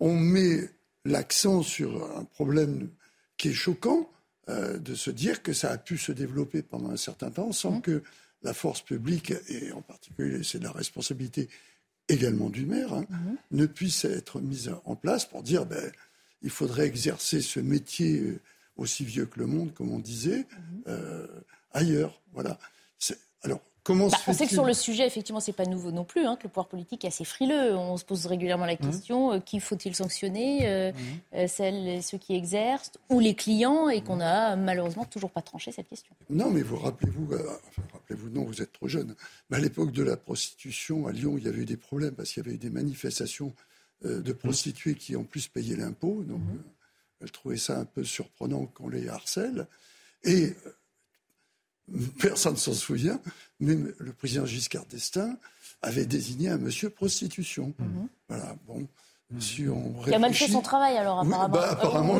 on 0.00 0.16
met 0.16 0.70
l'accent 1.04 1.62
sur 1.62 2.16
un 2.16 2.24
problème 2.24 2.88
qui 3.36 3.48
est 3.48 3.54
choquant, 3.54 4.08
euh, 4.48 4.76
de 4.78 4.96
se 4.96 5.10
dire 5.10 5.42
que 5.42 5.52
ça 5.52 5.70
a 5.70 5.78
pu 5.78 5.96
se 5.96 6.10
développer 6.10 6.62
pendant 6.62 6.90
un 6.90 6.96
certain 6.96 7.30
temps 7.30 7.52
sans 7.52 7.78
mmh. 7.78 7.82
que 7.82 8.02
la 8.42 8.52
force 8.52 8.82
publique, 8.82 9.32
et 9.48 9.70
en 9.70 9.82
particulier 9.82 10.42
c'est 10.42 10.60
la 10.60 10.72
responsabilité 10.72 11.48
également 12.08 12.50
du 12.50 12.66
maire, 12.66 12.92
hein, 12.92 13.06
mmh. 13.08 13.16
ne 13.52 13.66
puisse 13.66 14.04
être 14.04 14.40
mise 14.40 14.72
en 14.84 14.96
place 14.96 15.26
pour 15.26 15.44
dire 15.44 15.64
ben, 15.64 15.92
il 16.42 16.50
faudrait 16.50 16.86
exercer 16.86 17.40
ce 17.40 17.60
métier 17.60 18.20
euh, 18.20 18.40
aussi 18.76 19.04
vieux 19.04 19.26
que 19.26 19.38
le 19.38 19.46
monde, 19.46 19.72
comme 19.74 19.90
on 19.90 19.98
disait, 19.98 20.40
mmh. 20.40 20.82
euh, 20.88 21.26
ailleurs. 21.72 22.20
Voilà. 22.32 22.58
Alors, 23.42 23.60
Comment 23.84 24.06
bah, 24.06 24.16
on 24.28 24.32
sait 24.32 24.46
que 24.46 24.52
sur 24.52 24.64
le 24.64 24.74
sujet, 24.74 25.06
effectivement, 25.06 25.40
c'est 25.40 25.52
pas 25.52 25.64
nouveau 25.64 25.90
non 25.90 26.04
plus, 26.04 26.24
hein, 26.24 26.36
que 26.36 26.44
le 26.44 26.50
pouvoir 26.50 26.68
politique 26.68 27.04
est 27.04 27.08
assez 27.08 27.24
frileux. 27.24 27.74
On 27.76 27.96
se 27.96 28.04
pose 28.04 28.26
régulièrement 28.26 28.64
la 28.64 28.74
mmh. 28.74 28.78
question 28.78 29.32
euh, 29.32 29.38
qui 29.40 29.58
faut-il 29.58 29.94
sanctionner 29.94 30.68
euh, 30.68 30.92
mmh. 30.92 30.96
euh, 31.34 31.46
celles, 31.48 32.02
ceux 32.02 32.18
qui 32.18 32.36
exercent 32.36 32.92
ou 33.10 33.18
les 33.18 33.34
clients, 33.34 33.88
et 33.88 34.00
qu'on 34.00 34.20
a 34.20 34.54
malheureusement 34.54 35.04
toujours 35.04 35.30
pas 35.30 35.42
tranché 35.42 35.72
cette 35.72 35.88
question. 35.88 36.14
Non, 36.30 36.50
mais 36.50 36.62
vous 36.62 36.76
rappelez-vous, 36.76 37.28
rappelez-vous, 37.92 38.30
non, 38.30 38.44
vous 38.44 38.62
êtes 38.62 38.72
trop 38.72 38.86
jeune. 38.86 39.16
Mais 39.50 39.56
à 39.56 39.60
l'époque 39.60 39.90
de 39.90 40.04
la 40.04 40.16
prostitution 40.16 41.08
à 41.08 41.12
Lyon, 41.12 41.34
il 41.36 41.44
y 41.44 41.48
avait 41.48 41.62
eu 41.62 41.66
des 41.66 41.76
problèmes 41.76 42.14
parce 42.14 42.30
qu'il 42.30 42.44
y 42.44 42.46
avait 42.46 42.54
eu 42.54 42.58
des 42.58 42.70
manifestations 42.70 43.52
de 44.04 44.32
prostituées 44.32 44.94
qui 44.94 45.16
en 45.16 45.24
plus 45.24 45.48
payaient 45.48 45.76
l'impôt. 45.76 46.22
Donc, 46.24 46.40
mmh. 46.40 46.62
elle 47.20 47.30
trouvait 47.30 47.56
ça 47.56 47.78
un 47.78 47.84
peu 47.84 48.04
surprenant 48.04 48.66
qu'on 48.66 48.88
les 48.88 49.08
harcèle. 49.08 49.66
Et 50.24 50.54
personne 52.18 52.54
ne 52.54 52.58
s'en 52.58 52.74
souvient, 52.74 53.20
mais 53.60 53.76
le 53.98 54.12
président 54.12 54.46
Giscard 54.46 54.86
d'Estaing 54.86 55.36
avait 55.82 56.06
désigné 56.06 56.48
un 56.48 56.58
monsieur 56.58 56.90
prostitution. 56.90 57.74
Mhm. 57.78 58.08
Voilà, 58.28 58.56
bon. 58.66 58.88
Si 59.38 59.68
on 59.68 59.94
il 60.06 60.14
a 60.14 60.18
mal 60.18 60.34
fait 60.34 60.48
son 60.48 60.60
travail 60.60 60.96
alors 60.96 61.20
apparemment. 61.20 61.48
Bah, 61.48 61.68
apparemment, 61.70 62.18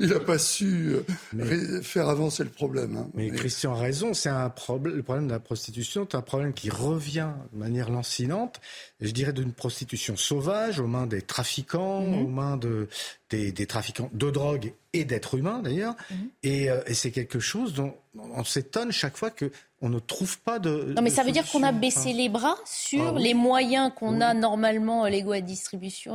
il 0.00 0.08
n'a 0.08 0.20
pas 0.20 0.38
su 0.38 0.96
euh, 1.38 1.82
faire 1.82 2.08
avancer 2.08 2.44
le 2.44 2.50
problème. 2.50 2.96
Hein. 2.96 3.08
Mais, 3.14 3.30
Christian 3.30 3.74
a 3.74 3.78
raison, 3.78 4.14
c'est 4.14 4.28
un 4.28 4.48
problème. 4.48 4.96
Le 4.96 5.02
problème 5.02 5.26
de 5.26 5.32
la 5.32 5.40
prostitution, 5.40 6.06
c'est 6.10 6.16
un 6.16 6.22
problème 6.22 6.52
qui 6.52 6.70
revient 6.70 7.30
de 7.52 7.58
manière 7.58 7.90
lancinante. 7.90 8.60
Je 9.00 9.10
dirais 9.10 9.32
d'une 9.32 9.52
prostitution 9.52 10.16
sauvage 10.16 10.80
aux 10.80 10.86
mains 10.86 11.06
des 11.06 11.22
trafiquants, 11.22 12.00
mhm. 12.02 12.22
aux 12.22 12.28
mains 12.28 12.56
de, 12.56 12.88
des, 13.30 13.66
trafiquants 13.66 14.10
de 14.12 14.30
drogue 14.30 14.72
et 14.92 15.04
d'êtres 15.04 15.36
humains 15.36 15.60
d'ailleurs. 15.60 15.96
Mhm. 16.10 16.30
Et, 16.42 16.70
euh, 16.70 16.80
et 16.86 16.94
c'est 16.94 17.10
quelque 17.10 17.40
chose 17.40 17.74
dont 17.74 17.94
on 18.14 18.44
s'étonne 18.44 18.92
chaque 18.92 19.16
fois 19.16 19.30
que 19.30 19.50
on 19.82 19.90
ne 19.90 19.98
trouve 19.98 20.38
pas 20.40 20.58
de. 20.58 20.94
Non, 20.96 21.02
mais 21.02 21.10
ça 21.10 21.22
veut 21.22 21.32
dire 21.32 21.44
qu'on 21.50 21.62
a 21.62 21.72
baissé 21.72 22.12
les 22.12 22.28
bras 22.30 22.56
sur 22.64 23.14
ah 23.14 23.18
les 23.18 23.34
moyens 23.34 23.92
qu'on 23.94 24.22
a 24.22 24.32
normalement 24.32 25.04
euh, 25.04 25.08
légaux 25.10 25.32
à 25.32 25.40
distribution, 25.42 26.14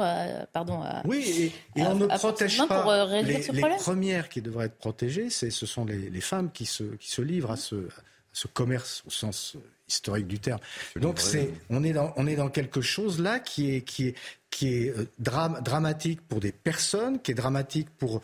pardon. 0.51 0.83
oui, 1.05 1.51
et, 1.75 1.83
on 1.83 1.95
ne 1.95 2.07
protège 2.07 2.57
pas. 2.65 2.81
Pour, 2.81 2.91
euh, 2.91 3.21
les, 3.21 3.41
ce 3.43 3.51
les 3.51 3.61
premières 3.77 4.29
qui 4.29 4.41
devraient 4.41 4.65
être 4.65 4.77
protégées, 4.77 5.29
c'est 5.29 5.51
ce 5.51 5.65
sont 5.65 5.85
les, 5.85 6.21
femmes 6.21 6.51
qui 6.51 6.65
se, 6.65 6.83
qui 6.95 7.11
se 7.11 7.21
livrent 7.21 7.51
à 7.51 7.55
ce, 7.55 7.87
ce 8.33 8.47
commerce 8.47 9.03
au 9.05 9.11
sens 9.11 9.57
historique 9.91 10.27
du 10.27 10.39
terme. 10.39 10.59
Donc 10.95 11.19
c'est, 11.19 11.51
on 11.69 11.83
est 11.83 11.93
dans, 11.93 12.13
on 12.15 12.27
est 12.27 12.35
dans 12.35 12.49
quelque 12.49 12.81
chose 12.81 13.19
là 13.19 13.39
qui 13.39 13.75
est, 13.75 13.81
qui 13.81 14.07
est, 14.07 14.15
qui 14.49 14.73
est 14.73 14.97
euh, 14.97 15.05
dramatique 15.19 16.21
pour 16.27 16.39
des 16.39 16.51
personnes, 16.51 17.19
qui 17.21 17.31
est 17.31 17.35
dramatique 17.35 17.89
pour 17.97 18.21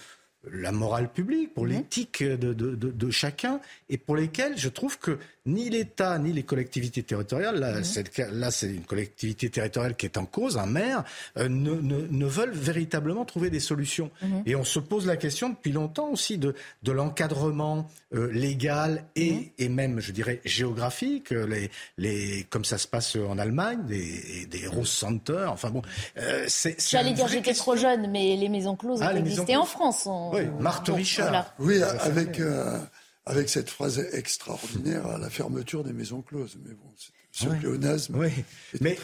la 0.52 0.72
morale 0.72 1.10
publique, 1.12 1.54
pour 1.54 1.66
mhm. 1.66 1.72
l'éthique 1.72 2.24
de, 2.24 2.54
de, 2.54 2.76
de, 2.76 3.12
chacun, 3.12 3.60
et 3.90 3.98
pour 3.98 4.16
lesquels 4.16 4.58
je 4.58 4.70
trouve 4.70 4.98
que 5.00 5.18
ni 5.48 5.70
l'État 5.70 6.20
ni 6.20 6.34
les 6.34 6.44
collectivités 6.44 7.02
territoriales, 7.04 7.60
là, 7.60 7.80
mhm. 7.80 8.40
là 8.40 8.52
c'est 8.52 8.68
une 8.68 8.84
collectivité 8.84 9.50
territoriale 9.50 9.96
qui 9.96 10.06
est 10.06 10.18
en 10.18 10.26
cause, 10.26 10.58
un 10.58 10.66
maire, 10.66 11.04
euh, 11.38 11.48
ne, 11.50 11.72
ne, 11.72 12.08
ne, 12.10 12.26
veulent 12.26 12.54
véritablement 12.54 13.26
trouver 13.26 13.50
des 13.50 13.60
solutions. 13.60 14.12
Mhm. 14.22 14.44
Et 14.46 14.56
on 14.56 14.64
se 14.64 14.80
pose 14.80 15.06
la 15.06 15.18
question 15.18 15.50
depuis 15.50 15.72
longtemps 15.72 16.10
aussi 16.10 16.38
de, 16.38 16.54
de 16.84 16.92
l'encadrement 16.92 17.88
euh, 18.14 18.32
légal 18.32 19.04
et, 19.16 19.52
et 19.58 19.70
même, 19.70 20.00
je 20.00 20.12
dirais, 20.12 20.42
géographique, 20.46 21.32
les, 21.32 21.72
les, 21.98 22.46
comme 22.50 22.66
ça 22.66 22.78
se 22.78 22.88
passe 22.88 23.16
en 23.16 23.38
Allemagne, 23.38 23.80
des, 23.86 24.46
des 24.46 24.68
Rose 24.68 24.90
Center, 24.90 25.48
enfin 25.50 25.70
bon. 25.70 25.82
Euh, 26.18 26.48
J'allais 26.78 27.14
dire 27.14 27.28
j'étais 27.28 27.54
trop 27.54 27.76
jeune, 27.76 28.10
mais 28.12 28.36
les 28.36 28.50
maisons 28.50 28.76
closes 28.76 29.02
ah, 29.02 29.14
existaient 29.16 29.56
en 29.56 29.66
France. 29.66 30.08
Oui, 30.34 30.42
Marthe 30.60 30.90
Richard. 30.90 31.54
Oui, 31.60 31.82
avec, 31.82 32.40
euh, 32.40 32.78
avec 33.28 33.50
cette 33.50 33.70
phrase 33.70 34.00
extraordinaire 34.14 35.06
à 35.06 35.18
la 35.18 35.30
fermeture 35.30 35.84
des 35.84 35.94
maisons 35.94 36.22
closes. 36.22 36.58
Mais 36.66 36.74
bon, 36.74 36.90
ce 37.32 37.48
oui. 37.48 37.58
pléonasme 37.60 38.16
oui. 38.18 38.30
mais, 38.82 38.98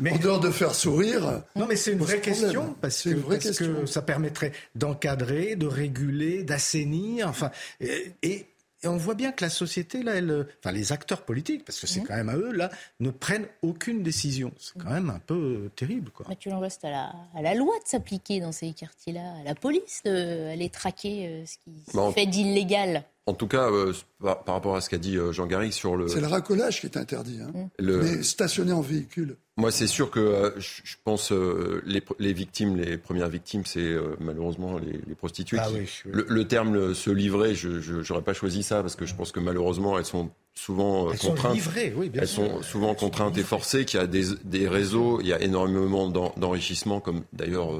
mais, 0.00 0.12
en 0.12 0.18
dehors 0.18 0.40
de 0.40 0.50
faire 0.50 0.74
sourire. 0.74 1.42
Non, 1.56 1.66
mais 1.66 1.76
c'est 1.76 1.92
une 1.92 1.98
vraie 1.98 2.20
question 2.20 2.74
parce, 2.80 3.02
que, 3.02 3.10
vraie 3.10 3.38
parce 3.38 3.58
que, 3.58 3.86
ça 3.86 4.02
permettrait 4.02 4.52
d'encadrer, 4.74 5.56
de 5.56 5.66
réguler, 5.66 6.42
d'assainir, 6.42 7.28
enfin, 7.28 7.50
et, 7.80 8.12
et 8.22 8.46
et 8.82 8.88
on 8.88 8.96
voit 8.96 9.14
bien 9.14 9.32
que 9.32 9.42
la 9.42 9.50
société, 9.50 10.02
là, 10.02 10.14
elle, 10.14 10.46
enfin 10.60 10.70
les 10.70 10.92
acteurs 10.92 11.22
politiques, 11.22 11.64
parce 11.64 11.80
que 11.80 11.86
c'est 11.86 12.00
mmh. 12.00 12.06
quand 12.06 12.14
même 12.14 12.28
à 12.28 12.36
eux, 12.36 12.52
là, 12.52 12.70
ne 13.00 13.10
prennent 13.10 13.48
aucune 13.62 14.02
décision. 14.02 14.52
C'est 14.58 14.78
quand 14.78 14.90
même 14.90 15.08
un 15.08 15.18
peu 15.18 15.34
euh, 15.64 15.68
terrible. 15.74 16.10
Quoi. 16.10 16.26
Mais 16.28 16.36
tu 16.36 16.50
l'en 16.50 16.60
restes 16.60 16.84
à 16.84 16.90
la, 16.90 17.12
à 17.34 17.42
la 17.42 17.54
loi 17.54 17.74
de 17.82 17.88
s'appliquer 17.88 18.40
dans 18.40 18.52
ces 18.52 18.72
quartiers-là, 18.74 19.38
à 19.40 19.44
la 19.44 19.54
police 19.54 20.02
d'aller 20.04 20.68
traquer 20.68 21.26
euh, 21.26 21.46
ce 21.46 21.56
qui 21.58 21.90
se 21.90 22.12
fait 22.12 22.26
d'illégal. 22.26 23.04
En 23.28 23.34
tout 23.34 23.48
cas, 23.48 23.68
euh, 23.72 23.92
par, 24.22 24.44
rapport 24.46 24.76
à 24.76 24.80
ce 24.80 24.88
qu'a 24.88 24.98
dit 24.98 25.16
euh, 25.16 25.32
Jean 25.32 25.46
Garrigue 25.46 25.72
sur 25.72 25.96
le. 25.96 26.06
C'est 26.06 26.20
le 26.20 26.28
racolage 26.28 26.80
qui 26.80 26.86
est 26.86 26.96
interdit. 26.96 27.40
Hein. 27.42 27.50
Mm. 27.52 27.66
Le... 27.80 28.02
Mais 28.02 28.22
stationner 28.22 28.72
en 28.72 28.80
véhicule. 28.80 29.36
Moi, 29.56 29.72
c'est 29.72 29.88
sûr 29.88 30.12
que 30.12 30.20
euh, 30.20 30.50
je 30.58 30.94
pense 31.02 31.32
les, 31.32 32.04
les, 32.20 32.32
victimes, 32.32 32.76
les 32.76 32.98
premières 32.98 33.28
victimes, 33.28 33.64
c'est 33.64 33.96
malheureusement 34.20 34.78
les, 34.78 35.00
les 35.06 35.14
prostituées. 35.16 35.58
Ah, 35.60 35.68
oui, 35.72 35.88
oui. 36.04 36.22
Le, 36.28 36.46
terme 36.46 36.94
se 36.94 37.10
livrer, 37.10 37.56
je 37.56 37.68
n'aurais 38.08 38.22
pas 38.22 38.34
choisi 38.34 38.62
ça 38.62 38.82
parce 38.82 38.94
que 38.94 39.06
je 39.06 39.14
pense 39.14 39.32
que 39.32 39.40
malheureusement, 39.40 39.98
elles 39.98 40.04
sont 40.04 40.30
souvent 40.54 41.10
elles 41.10 41.18
contraintes. 41.18 41.52
Sont 41.52 41.54
livrées, 41.54 41.94
oui, 41.96 42.10
bien 42.10 42.22
elles 42.22 42.28
sont 42.28 42.62
souvent 42.62 42.94
contraintes 42.94 43.36
et 43.38 43.42
forcées. 43.42 43.86
Qu'il 43.86 43.98
y 43.98 44.02
a 44.02 44.06
des, 44.06 44.26
des, 44.44 44.68
réseaux, 44.68 45.20
il 45.20 45.26
y 45.26 45.32
a 45.32 45.40
énormément 45.40 46.08
d'enrichissement, 46.08 47.00
comme 47.00 47.22
d'ailleurs 47.32 47.72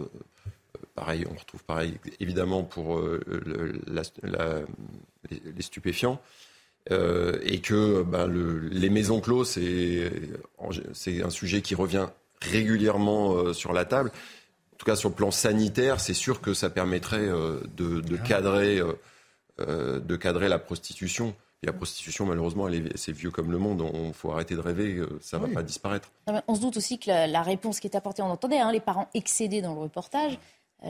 pareil, 0.97 1.25
on 1.31 1.39
retrouve 1.39 1.63
pareil 1.63 1.95
évidemment 2.19 2.65
pour 2.65 3.01
la, 3.87 4.03
la, 4.23 4.63
les, 5.31 5.63
stupéfiants. 5.63 6.21
Euh, 6.93 7.39
et 7.43 7.61
que 7.61 8.03
ben, 8.03 8.29
les 8.71 8.91
maisons 8.91 9.21
closes, 9.21 9.59
c'est 10.93 11.23
un 11.23 11.31
sujet 11.31 11.61
qui 11.61 11.75
revient 11.75 12.07
régulièrement 12.41 13.35
euh, 13.35 13.53
sur 13.53 13.73
la 13.73 13.85
table. 13.85 14.11
En 14.75 14.77
tout 14.77 14.87
cas, 14.87 14.95
sur 14.95 15.09
le 15.09 15.15
plan 15.15 15.31
sanitaire, 15.31 16.01
c'est 16.01 16.15
sûr 16.15 16.41
que 16.41 16.55
ça 16.55 16.71
permettrait 16.71 17.27
euh, 17.27 17.61
de, 17.77 18.17
cadrer, 18.17 18.81
de 19.59 20.17
cadrer 20.17 20.49
la 20.49 20.59
prostitution. 20.59 21.35
Et 21.63 21.67
la 21.67 21.73
prostitution, 21.73 22.27
malheureusement, 22.27 22.69
c'est 22.95 23.13
vieux 23.13 23.31
comme 23.31 23.51
le 23.51 23.59
monde. 23.59 23.83
Il 23.95 24.13
faut 24.13 24.31
arrêter 24.31 24.55
de 24.55 24.61
rêver, 24.61 25.01
ça 25.21 25.39
ne 25.39 25.47
va 25.47 25.55
pas 25.55 25.63
disparaître. 25.63 26.11
On 26.47 26.55
se 26.55 26.61
doute 26.61 26.77
aussi 26.77 26.99
que 26.99 27.09
la, 27.09 27.43
réponse 27.43 27.81
qui 27.81 27.87
est 27.87 27.97
apportée, 27.97 28.23
on 28.23 28.31
entendait 28.31 28.59
hein, 28.59 28.71
les 28.71 28.81
parents 28.81 29.09
excédés 29.15 29.63
dans 29.63 29.75
le 29.75 29.81
reportage, 29.81 30.35
euh, 30.35 30.37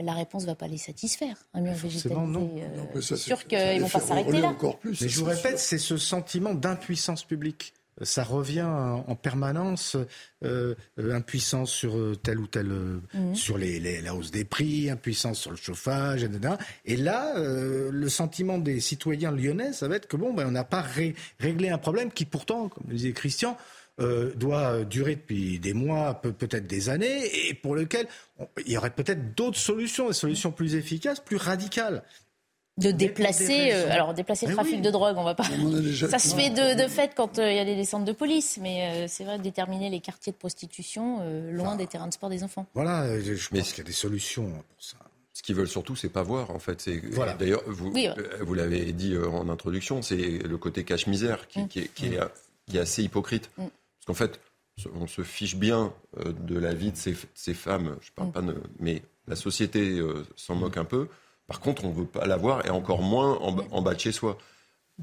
la 0.02 0.12
réponse 0.12 0.42
ne 0.42 0.48
va 0.48 0.54
pas 0.54 0.68
les 0.68 0.78
satisfaire. 0.78 1.36
Un 1.54 1.60
mur 1.60 1.74
végétalisé, 1.74 2.14
non. 2.14 2.50
Euh, 2.94 3.00
sûr 3.00 3.46
qu'ils 3.46 3.58
ne 3.58 3.80
vont 3.80 3.88
pas 3.88 4.00
s'arrêter 4.00 4.40
là. 4.40 4.48
Encore 4.48 4.78
plus, 4.78 5.00
Mais 5.00 5.08
je 5.08 5.18
vous 5.18 5.26
répète, 5.26 5.58
c'est 5.58 5.78
ce 5.78 5.96
sentiment 5.96 6.54
d'impuissance 6.54 7.24
publique. 7.24 7.74
Ça 8.02 8.24
revient 8.24 8.60
en 8.60 9.14
permanence, 9.14 9.96
euh, 10.44 10.74
impuissance 10.98 11.70
sur 11.70 11.96
telle 12.22 12.38
ou 12.38 12.46
telle, 12.46 12.66
mhm. 12.66 13.34
sur 13.34 13.56
les, 13.56 14.02
la 14.02 14.14
hausse 14.14 14.30
des 14.30 14.44
prix, 14.44 14.90
impuissance 14.90 15.40
sur 15.40 15.50
le 15.50 15.56
chauffage, 15.56 16.22
etc. 16.22 16.56
Et 16.84 16.96
là, 16.96 17.32
le 17.38 18.08
sentiment 18.10 18.58
des 18.58 18.80
citoyens 18.80 19.32
lyonnais, 19.32 19.72
ça 19.72 19.88
va 19.88 19.96
être 19.96 20.08
que 20.08 20.18
bon, 20.18 20.34
ben, 20.34 20.46
on 20.46 20.50
n'a 20.50 20.64
pas 20.64 20.84
réglé 21.40 21.70
un 21.70 21.78
problème 21.78 22.12
qui 22.12 22.26
pourtant, 22.26 22.68
comme 22.68 22.84
le 22.88 22.96
disait 22.96 23.12
Christian, 23.12 23.56
euh, 23.98 24.34
doit 24.34 24.84
durer 24.84 25.14
depuis 25.14 25.58
des 25.58 25.72
mois, 25.72 26.20
peut-être 26.20 26.66
des 26.66 26.90
années, 26.90 27.48
et 27.48 27.54
pour 27.54 27.74
lequel 27.74 28.06
il 28.66 28.72
y 28.72 28.76
aurait 28.76 28.90
peut-être 28.90 29.34
d'autres 29.34 29.58
solutions, 29.58 30.08
des 30.08 30.12
solutions 30.12 30.52
plus 30.52 30.74
efficaces, 30.74 31.18
plus 31.18 31.38
radicales 31.38 32.02
de 32.76 32.90
déplacer, 32.90 33.72
euh, 33.72 33.90
alors 33.90 34.12
déplacer 34.12 34.48
le 34.48 34.52
trafic 34.52 34.82
de 34.82 34.90
drogue, 34.90 35.16
on 35.16 35.24
va 35.24 35.34
pas. 35.34 35.44
Ça 36.10 36.18
se 36.18 36.36
fait 36.36 36.50
de, 36.50 36.86
fait 36.88 37.12
quand 37.16 37.38
euh, 37.38 37.50
il 37.50 37.56
y 37.56 37.58
a 37.58 37.64
des 37.64 37.74
descentes 37.74 38.04
de 38.04 38.12
police, 38.12 38.58
mais 38.60 39.08
c'est 39.08 39.24
vrai 39.24 39.38
de 39.38 39.42
déterminer 39.42 39.88
les 39.88 40.00
quartiers 40.00 40.32
de 40.32 40.36
prostitution 40.36 41.22
loin 41.50 41.74
des 41.74 41.86
terrains 41.86 42.08
de 42.08 42.12
sport 42.12 42.28
des 42.28 42.44
enfants. 42.44 42.66
Voilà, 42.74 43.18
je 43.18 43.48
pense 43.48 43.70
qu'il 43.70 43.78
y 43.78 43.80
a 43.80 43.84
des 43.84 43.92
solutions 43.92 44.50
pour 44.50 44.84
ça. 44.84 44.98
Ce 45.32 45.42
qu'ils 45.42 45.54
veulent 45.54 45.68
surtout, 45.68 45.96
c'est 45.96 46.10
pas 46.10 46.22
voir, 46.22 46.50
en 46.50 46.58
fait. 46.58 46.86
Voilà. 47.12 47.32
D'ailleurs, 47.32 47.62
vous, 47.66 47.94
vous 48.42 48.54
l'avez 48.54 48.92
dit 48.92 49.16
en 49.16 49.48
introduction, 49.48 50.02
c'est 50.02 50.16
le 50.16 50.58
côté 50.58 50.84
cache-misère 50.84 51.48
qui, 51.48 51.60
mm. 51.60 51.68
qui, 51.68 51.78
est, 51.78 51.94
qui, 51.94 52.10
est, 52.76 52.78
assez 52.78 53.02
hypocrite. 53.02 53.50
Mm 53.56 53.64
qu'en 54.06 54.14
fait, 54.14 54.40
on 54.94 55.06
se 55.06 55.22
fiche 55.22 55.56
bien 55.56 55.92
euh, 56.18 56.32
de 56.32 56.58
la 56.58 56.74
vie 56.74 56.92
de 56.92 56.96
ces, 56.96 57.54
femmes, 57.54 57.96
je 58.00 58.10
parle 58.12 58.28
mm. 58.28 58.32
pas 58.32 58.42
de, 58.42 58.62
mais 58.78 59.02
la 59.26 59.36
société 59.36 59.98
euh, 59.98 60.24
s'en 60.36 60.54
moque 60.54 60.76
un 60.76 60.84
peu. 60.84 61.08
Par 61.46 61.60
contre, 61.60 61.84
on 61.84 61.90
ne 61.90 61.94
veut 61.94 62.06
pas 62.06 62.26
la 62.26 62.36
voir 62.36 62.64
et 62.66 62.70
encore 62.70 63.02
moins 63.02 63.38
en, 63.38 63.82
bas 63.82 63.94
de 63.94 64.00
chez 64.00 64.12
soi. 64.12 64.36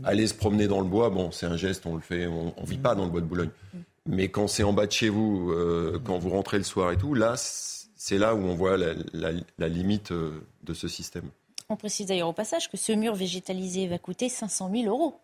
Aller 0.03 0.27
se 0.27 0.33
promener 0.33 0.67
dans 0.67 0.81
le 0.81 0.87
bois, 0.87 1.09
bon, 1.09 1.31
c'est 1.31 1.45
un 1.45 1.55
geste, 1.55 1.85
on 1.85 1.95
le 1.95 2.01
fait, 2.01 2.25
on, 2.25 2.53
ne 2.59 2.65
vit 2.65 2.79
pas 2.79 2.95
dans 2.95 3.05
le 3.05 3.11
bois 3.11 3.21
de 3.21 3.25
Boulogne. 3.25 3.51
Mm. 3.73 3.77
Mais 4.07 4.27
quand 4.27 4.47
c'est 4.47 4.63
en 4.63 4.73
bas 4.73 4.87
de 4.87 4.91
chez 4.91 5.09
vous, 5.09 5.51
euh, 5.51 5.99
quand 6.03 6.17
vous 6.17 6.29
rentrez 6.29 6.57
le 6.57 6.63
soir 6.63 6.91
et 6.91 6.97
tout, 6.97 7.13
là, 7.13 7.35
c'est 7.37 8.17
là 8.17 8.35
où 8.35 8.39
on 8.39 8.55
voit 8.55 8.75
la, 8.77 9.69
limite 9.69 10.11
de 10.11 10.73
ce 10.73 10.87
système. 10.87 11.29
On 11.69 11.77
précise 11.77 12.07
d'ailleurs 12.07 12.27
au 12.27 12.33
passage 12.33 12.69
que 12.69 12.75
ce 12.75 12.91
mur 12.91 13.15
végétalisé 13.15 13.87
va 13.87 13.97
coûter 13.97 14.27
500 14.27 14.69
000 14.73 14.85
euros. 14.87 15.21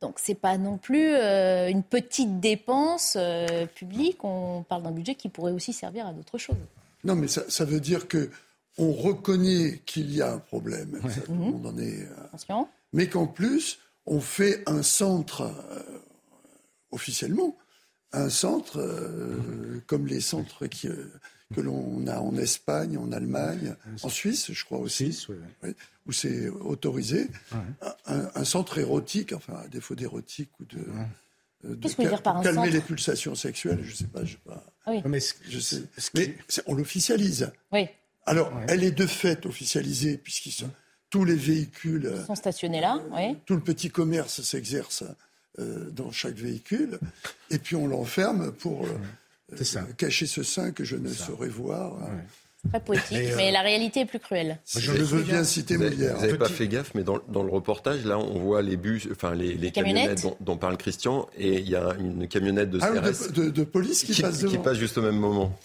Donc 0.00 0.18
c'est 0.18 0.34
pas 0.34 0.56
non 0.56 0.78
plus 0.78 1.14
euh, 1.14 1.68
une 1.68 1.82
petite 1.82 2.40
dépense 2.40 3.16
euh, 3.18 3.66
publique. 3.66 4.24
On 4.24 4.64
parle 4.66 4.82
d'un 4.82 4.92
budget 4.92 5.14
qui 5.14 5.28
pourrait 5.28 5.52
aussi 5.52 5.72
servir 5.72 6.06
à 6.06 6.12
d'autres 6.12 6.38
choses. 6.38 6.56
Non, 7.04 7.14
mais 7.14 7.28
ça, 7.28 7.64
veut 7.64 7.80
dire 7.80 8.08
que 8.08 8.30
on 8.78 8.92
reconnaît 8.92 9.82
qu'il 9.84 10.14
y 10.14 10.22
a 10.22 10.32
un 10.32 10.38
problème. 10.38 11.00
tout 11.24 11.32
le 11.32 11.38
monde 11.38 11.66
en 11.66 11.78
est. 11.78 12.02
Euh, 12.50 12.54
mais 12.92 13.08
qu'en 13.08 13.26
plus, 13.26 13.78
on 14.06 14.20
fait 14.20 14.62
un 14.66 14.82
centre 14.82 15.50
officiellement, 16.90 17.56
un 18.12 18.28
centre 18.28 18.80
comme 19.86 20.06
les 20.06 20.20
centres 20.20 20.66
qui 20.66 20.88
que 21.54 21.60
l'on 21.60 22.06
a 22.06 22.20
en 22.20 22.36
Espagne, 22.36 22.96
en 22.96 23.12
Allemagne, 23.12 23.74
en 24.02 24.08
Suisse, 24.08 24.52
je 24.52 24.64
crois 24.64 24.78
aussi, 24.78 25.26
où 26.06 26.12
c'est 26.12 26.48
autorisé, 26.48 27.28
un, 28.06 28.44
centre 28.44 28.78
érotique, 28.78 29.32
enfin, 29.32 29.54
à 29.64 29.68
défaut 29.68 29.94
d'érotique 29.94 30.50
ou 30.60 30.64
de. 30.64 30.78
Euh, 31.66 31.76
Qu'est-ce 31.80 31.96
que 31.96 32.02
vous 32.02 32.08
dire 32.08 32.22
par 32.22 32.38
un 32.38 32.42
calmer 32.42 32.70
les 32.70 32.80
pulsations 32.80 33.34
sexuelles, 33.34 33.80
je 33.84 33.94
sais 33.94 34.06
pas, 34.06 34.24
je 34.24 34.32
sais 34.32 34.38
pas. 34.46 34.64
Ah 34.86 34.92
oui. 34.92 35.02
Mais, 35.04 35.20
je 35.46 35.60
sais, 35.60 35.82
mais 36.14 36.34
on 36.66 36.74
l'officialise. 36.74 37.52
Oui. 37.70 37.86
Alors, 38.24 38.50
elle 38.68 38.82
est 38.82 38.92
de 38.92 39.06
fait 39.06 39.44
officialisée 39.44 40.16
puisqu'ils 40.16 40.52
sont 40.52 40.70
tous 41.10 41.24
les 41.24 41.34
véhicules 41.34 42.12
sont 42.26 42.36
stationnés 42.36 42.80
là. 42.80 43.02
Oui. 43.10 43.36
Tout 43.44 43.56
le 43.56 43.60
petit 43.60 43.90
commerce 43.90 44.42
s'exerce 44.42 45.04
euh, 45.58 45.90
dans 45.90 46.12
chaque 46.12 46.36
véhicule, 46.36 47.00
et 47.50 47.58
puis 47.58 47.74
on 47.74 47.88
l'enferme 47.88 48.52
pour 48.52 48.86
euh, 48.86 48.96
ça. 49.56 49.82
cacher 49.96 50.26
ce 50.26 50.42
sein 50.42 50.72
que 50.72 50.84
je 50.84 50.96
ne 50.96 51.08
saurais 51.08 51.48
voir. 51.48 51.98
Très 52.68 52.80
poétique, 52.80 53.16
mais, 53.36 53.48
euh, 53.48 53.52
la 53.52 53.62
réalité 53.62 54.00
est 54.00 54.06
plus 54.06 54.18
cruelle. 54.18 54.58
Je 54.76 54.92
le 54.92 55.02
veux 55.02 55.22
bien 55.22 55.44
citer 55.44 55.78
Molière. 55.78 56.16
Vous 56.16 56.20
n'avez 56.20 56.36
pas 56.36 56.48
fait 56.48 56.68
gaffe, 56.68 56.92
mais 56.94 57.02
dans, 57.02 57.18
dans, 57.28 57.42
le 57.42 57.50
reportage, 57.50 58.04
là, 58.04 58.18
on 58.18 58.38
voit 58.38 58.60
les 58.60 58.76
bus, 58.76 59.08
enfin 59.10 59.34
les, 59.34 59.54
les 59.54 59.70
camionnettes, 59.70 60.26
dont, 60.40 60.56
parle 60.58 60.76
Christian, 60.76 61.26
et 61.38 61.60
il 61.60 61.68
y 61.68 61.74
a 61.74 61.94
une 61.98 62.28
camionnette 62.28 62.68
de 62.68 62.78
ah 62.82 62.88
CRS 62.88 63.32
de, 63.32 63.48
de, 63.48 63.64
police 63.64 64.04
qui, 64.04 64.20
passe 64.20 64.44
Qui 64.44 64.58
passe 64.58 64.76
juste 64.76 64.98
au 64.98 65.02
même 65.02 65.16
moment. 65.16 65.58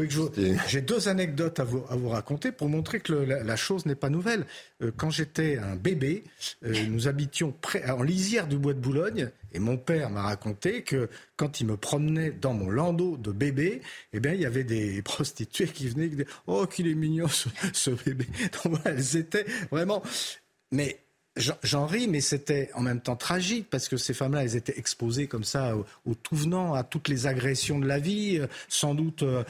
J'ai 0.68 0.80
deux 0.80 1.08
anecdotes 1.08 1.60
à 1.60 1.64
vous, 1.64 1.84
à 1.88 1.96
vous, 1.96 2.08
raconter 2.08 2.52
pour 2.52 2.68
montrer 2.68 3.00
que 3.00 3.12
la, 3.12 3.56
chose 3.56 3.86
n'est 3.86 3.94
pas 3.94 4.08
nouvelle. 4.08 4.46
Euh, 4.82 4.90
quand 4.96 5.10
j'étais 5.10 5.58
un 5.58 5.76
bébé, 5.76 6.24
euh, 6.64 6.74
nous 6.88 7.08
habitions 7.08 7.52
près, 7.60 7.88
en 7.90 8.02
lisière 8.02 8.46
du 8.46 8.58
bois 8.58 8.74
de 8.74 8.78
Boulogne, 8.78 9.30
et 9.52 9.58
mon 9.58 9.76
père 9.76 10.10
m'a 10.10 10.22
raconté 10.22 10.82
que 10.82 11.08
quand 11.36 11.60
il 11.60 11.66
me 11.66 11.76
promenait 11.76 12.30
dans 12.30 12.54
mon 12.54 12.70
landau 12.70 13.16
de 13.16 13.32
bébé, 13.32 13.82
eh 14.12 14.20
bien, 14.20 14.32
il 14.32 14.40
y 14.40 14.46
avait 14.46 14.64
des 14.64 15.02
prostituées 15.04 15.68
qui 15.68 15.88
venaient, 15.88 16.08
qui 16.08 16.16
disaient, 16.16 16.28
oh, 16.46 16.66
qu'il 16.66 16.88
est 16.88 16.94
mignon 16.94 17.28
ce, 17.28 17.48
ce 17.72 17.90
bébé. 17.90 18.26
Donc 18.64 18.78
voilà, 18.78 18.90
elles 18.96 19.16
étaient 19.16 19.46
vraiment. 19.70 20.02
Mais 20.70 20.98
J'en 21.36 21.86
ris, 21.86 22.08
mais 22.08 22.20
c'était 22.20 22.70
en 22.74 22.82
même 22.82 23.00
temps 23.00 23.16
tragique 23.16 23.68
parce 23.70 23.88
que 23.88 23.96
ces 23.96 24.12
femmes-là, 24.12 24.42
elles 24.42 24.56
étaient 24.56 24.78
exposées 24.78 25.28
comme 25.28 25.44
ça 25.44 25.74
au, 25.76 26.14
tout 26.14 26.36
venant, 26.36 26.74
à 26.74 26.84
toutes 26.84 27.08
les 27.08 27.26
agressions 27.26 27.78
de 27.78 27.86
la 27.86 27.98
vie, 27.98 28.38
euh, 28.38 28.46
sans 28.68 28.94
doute 28.94 29.22
euh, 29.22 29.42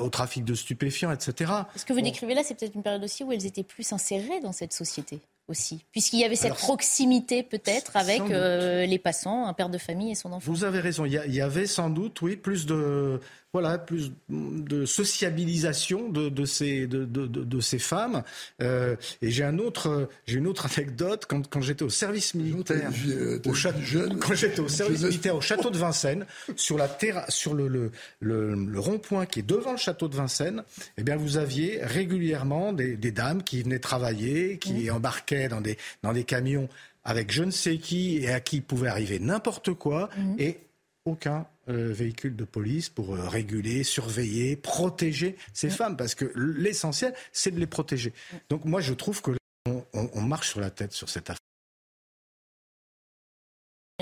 au 0.00 0.10
trafic 0.10 0.44
de 0.44 0.54
stupéfiants, 0.54 1.10
etc. 1.10 1.52
Ce 1.74 1.86
que 1.86 1.94
vous 1.94 2.02
décrivez 2.02 2.34
là, 2.34 2.42
c'est 2.44 2.54
peut-être 2.54 2.74
une 2.74 2.82
période 2.82 3.02
aussi 3.02 3.24
où 3.24 3.32
elles 3.32 3.46
étaient 3.46 3.62
plus 3.62 3.92
insérées 3.94 4.40
dans 4.40 4.52
cette 4.52 4.74
société 4.74 5.20
aussi, 5.48 5.84
puisqu'il 5.90 6.20
y 6.20 6.24
avait 6.24 6.36
cette 6.36 6.54
proximité 6.54 7.42
peut-être 7.42 7.96
avec 7.96 8.20
euh, 8.20 8.86
les 8.86 8.98
passants, 8.98 9.46
un 9.46 9.52
père 9.52 9.68
de 9.68 9.78
famille 9.78 10.12
et 10.12 10.14
son 10.14 10.32
enfant. 10.32 10.52
Vous 10.52 10.64
avez 10.64 10.80
raison, 10.80 11.04
il 11.04 11.12
y, 11.12 11.40
avait 11.40 11.66
sans 11.66 11.90
doute, 11.90 12.22
oui, 12.22 12.36
plus 12.36 12.66
de, 12.66 13.20
voilà, 13.52 13.76
plus 13.76 14.12
de 14.30 14.86
sociabilisation 14.86 16.08
de, 16.08 16.30
de 16.30 16.44
ces, 16.46 16.86
de, 16.86 17.04
de, 17.04 17.26
de 17.26 17.60
ces 17.60 17.78
femmes. 17.78 18.22
Euh, 18.62 18.96
et 19.20 19.30
j'ai 19.30 19.44
un 19.44 19.58
autre, 19.58 20.08
j'ai 20.26 20.38
une 20.38 20.46
autre 20.46 20.66
anecdote. 20.66 21.26
Quand, 21.28 21.46
quand 21.48 21.60
j'étais 21.60 21.82
au 21.82 21.90
service 21.90 22.34
militaire, 22.34 22.90
au 23.44 23.52
château, 23.52 23.78
quand 24.20 24.34
j'étais 24.34 24.60
au 24.60 24.68
service 24.68 25.02
militaire 25.02 25.36
au 25.36 25.42
château 25.42 25.68
de 25.68 25.76
Vincennes, 25.76 26.24
sur 26.56 26.78
la 26.78 26.88
terre, 26.88 27.26
sur 27.28 27.52
le, 27.52 27.68
le, 27.68 27.90
le, 28.20 28.80
rond-point 28.80 29.26
qui 29.26 29.40
est 29.40 29.46
devant 29.46 29.72
le 29.72 29.78
château 29.78 30.08
de 30.08 30.16
Vincennes, 30.16 30.64
eh 30.96 31.02
bien 31.02 31.16
vous 31.16 31.36
aviez 31.36 31.80
régulièrement 31.82 32.72
des, 32.72 32.96
des 32.96 33.12
dames 33.12 33.42
qui 33.42 33.62
venaient 33.62 33.78
travailler, 33.78 34.58
qui 34.58 34.90
embarquaient 34.90 35.48
dans 35.48 35.60
des, 35.60 35.76
dans 36.02 36.14
des 36.14 36.24
camions 36.24 36.68
avec 37.04 37.32
je 37.32 37.42
ne 37.42 37.50
sais 37.50 37.78
qui 37.78 38.18
et 38.18 38.32
à 38.32 38.40
qui 38.40 38.60
pouvait 38.60 38.88
arriver 38.88 39.18
n'importe 39.18 39.74
quoi. 39.74 40.08
Mmh. 40.16 40.34
et 40.38 40.58
aucun 41.04 41.46
euh, 41.68 41.92
véhicule 41.92 42.36
de 42.36 42.44
police 42.44 42.88
pour 42.88 43.14
euh, 43.14 43.28
réguler, 43.28 43.84
surveiller, 43.84 44.56
protéger 44.56 45.36
ces 45.52 45.70
femmes, 45.70 45.96
parce 45.96 46.14
que 46.14 46.32
l'essentiel, 46.34 47.14
c'est 47.32 47.50
de 47.50 47.58
les 47.58 47.66
protéger. 47.66 48.12
Donc 48.48 48.64
moi, 48.64 48.80
je 48.80 48.94
trouve 48.94 49.22
que 49.22 49.32
on 49.92 50.20
marche 50.22 50.50
sur 50.50 50.60
la 50.60 50.70
tête 50.70 50.92
sur 50.92 51.08
cette 51.08 51.30
affaire. 51.30 51.51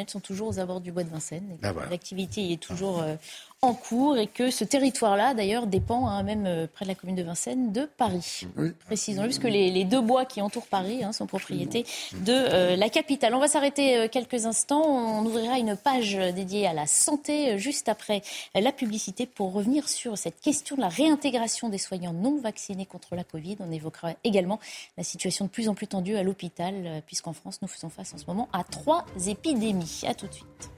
Sont 0.08 0.20
toujours 0.20 0.48
aux 0.48 0.58
abords 0.58 0.80
du 0.80 0.92
bois 0.92 1.04
de 1.04 1.10
Vincennes. 1.10 1.58
Ah, 1.62 1.72
l'activité 1.90 2.52
est 2.52 2.60
toujours 2.60 3.02
euh, 3.02 3.16
en 3.60 3.74
cours 3.74 4.16
et 4.16 4.26
que 4.26 4.50
ce 4.50 4.64
territoire-là, 4.64 5.34
d'ailleurs, 5.34 5.66
dépend, 5.66 6.08
hein, 6.08 6.22
même 6.22 6.46
euh, 6.46 6.66
près 6.72 6.84
de 6.84 6.90
la 6.90 6.94
commune 6.94 7.16
de 7.16 7.22
Vincennes, 7.22 7.72
de 7.72 7.84
Paris. 7.84 8.46
Précisons-le, 8.86 9.28
puisque 9.28 9.44
les, 9.44 9.70
les, 9.70 9.84
deux 9.84 10.00
bois 10.00 10.24
qui 10.24 10.40
entourent 10.40 10.66
Paris 10.66 11.04
hein, 11.04 11.12
sont 11.12 11.26
propriétés 11.26 11.84
de 12.24 12.32
euh, 12.32 12.76
la 12.76 12.88
capitale. 12.88 13.34
On 13.34 13.40
va 13.40 13.48
s'arrêter 13.48 14.08
quelques 14.10 14.46
instants. 14.46 14.82
On 14.84 15.24
ouvrira 15.26 15.58
une 15.58 15.76
page 15.76 16.14
dédiée 16.34 16.66
à 16.66 16.72
la 16.72 16.86
santé 16.86 17.58
juste 17.58 17.88
après 17.88 18.22
la 18.54 18.72
publicité 18.72 19.26
pour 19.26 19.52
revenir 19.52 19.88
sur 19.88 20.16
cette 20.16 20.40
question 20.40 20.76
de 20.76 20.80
la 20.80 20.88
réintégration 20.88 21.68
des 21.68 21.78
soignants 21.78 22.12
non 22.12 22.38
vaccinés 22.38 22.86
contre 22.86 23.14
la 23.14 23.24
Covid. 23.24 23.56
On 23.60 23.70
évoquera 23.70 24.14
également 24.24 24.60
la 24.96 25.04
situation 25.04 25.44
de 25.44 25.50
plus 25.50 25.68
en 25.68 25.74
plus 25.74 25.88
tendue 25.88 26.16
à 26.16 26.22
l'hôpital, 26.22 27.02
puisqu'en 27.06 27.32
France, 27.32 27.60
nous 27.62 27.68
faisons 27.68 27.90
face 27.90 28.14
en 28.14 28.18
ce 28.18 28.26
moment 28.26 28.48
à 28.52 28.64
trois 28.64 29.04
épidémies. 29.26 29.89
A 30.06 30.14
tout 30.14 30.26
de 30.26 30.32
suite. 30.32 30.70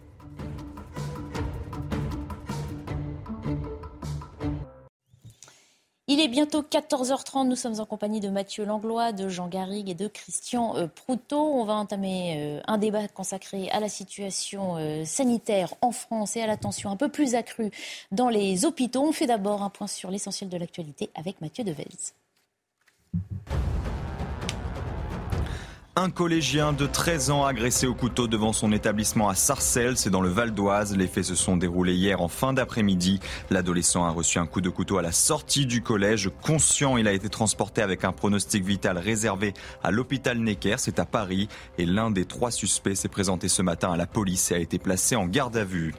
Il 6.09 6.21
est 6.21 6.29
bientôt 6.29 6.63
14h30. 6.63 7.47
Nous 7.47 7.57
sommes 7.57 7.81
en 7.81 7.87
compagnie 7.87 8.21
de 8.21 8.29
Mathieu 8.29 8.67
Langlois, 8.67 9.13
de 9.13 9.31
Jean 9.31 9.49
Garrigue 9.49 9.89
et 9.89 9.95
de 9.95 10.09
Christian 10.09 10.77
euh, 10.77 10.87
Proutot. 10.87 11.55
On 11.55 11.65
va 11.65 11.73
entamer 11.73 12.35
euh, 12.37 12.61
un 12.67 12.77
débat 12.77 13.09
consacré 13.09 13.71
à 13.71 13.81
la 13.81 13.89
situation 13.89 14.77
euh, 14.77 15.07
sanitaire 15.07 15.73
en 15.81 15.91
France 15.91 16.37
et 16.37 16.43
à 16.43 16.47
la 16.47 16.59
tension 16.59 16.91
un 16.91 16.97
peu 16.97 17.09
plus 17.09 17.35
accrue 17.35 17.71
dans 18.11 18.29
les 18.29 18.67
hôpitaux. 18.67 19.03
On 19.03 19.13
fait 19.13 19.27
d'abord 19.27 19.63
un 19.63 19.71
point 19.71 19.87
sur 19.87 20.11
l'essentiel 20.11 20.51
de 20.51 20.59
l'actualité 20.59 21.09
avec 21.15 21.41
Mathieu 21.41 21.65
Devels. 21.65 22.13
Un 26.03 26.11
collégien 26.11 26.73
de 26.73 26.85
13 26.85 27.31
ans 27.31 27.45
agressé 27.45 27.87
au 27.87 27.95
couteau 27.95 28.27
devant 28.27 28.53
son 28.53 28.73
établissement 28.73 29.29
à 29.29 29.37
Sarcelles, 29.37 29.97
c'est 29.97 30.11
dans 30.11 30.21
le 30.21 30.31
Val 30.31 30.53
d'Oise. 30.53 30.97
Les 30.97 31.07
faits 31.07 31.23
se 31.23 31.37
sont 31.37 31.57
déroulés 31.57 31.95
hier 31.95 32.21
en 32.21 32.27
fin 32.27 32.53
d'après-midi. 32.53 33.21
L'adolescent 33.51 34.05
a 34.05 34.11
reçu 34.11 34.41
un 34.41 34.47
coup 34.47 34.61
de 34.61 34.69
couteau 34.69 34.99
à 34.99 35.03
la 35.03 35.13
sortie 35.13 35.65
du 35.65 35.81
collège. 35.81 36.29
Conscient, 36.43 36.97
il 36.97 37.07
a 37.07 37.13
été 37.13 37.29
transporté 37.29 37.83
avec 37.83 38.03
un 38.03 38.11
pronostic 38.11 38.65
vital 38.65 38.99
réservé 38.99 39.55
à 39.85 39.93
l'hôpital 39.93 40.41
Necker, 40.41 40.75
c'est 40.79 40.99
à 40.99 41.05
Paris. 41.05 41.47
Et 41.79 41.87
l'un 41.87 42.11
des 42.11 42.25
trois 42.25 42.51
suspects 42.51 42.97
s'est 42.97 43.07
présenté 43.07 43.47
ce 43.47 43.63
matin 43.63 43.93
à 43.93 43.97
la 43.97 44.07
police 44.09 44.51
et 44.51 44.57
a 44.57 44.59
été 44.59 44.81
placé 44.81 45.15
en 45.15 45.27
garde 45.27 45.57
à 45.57 45.63
vue. 45.63 45.95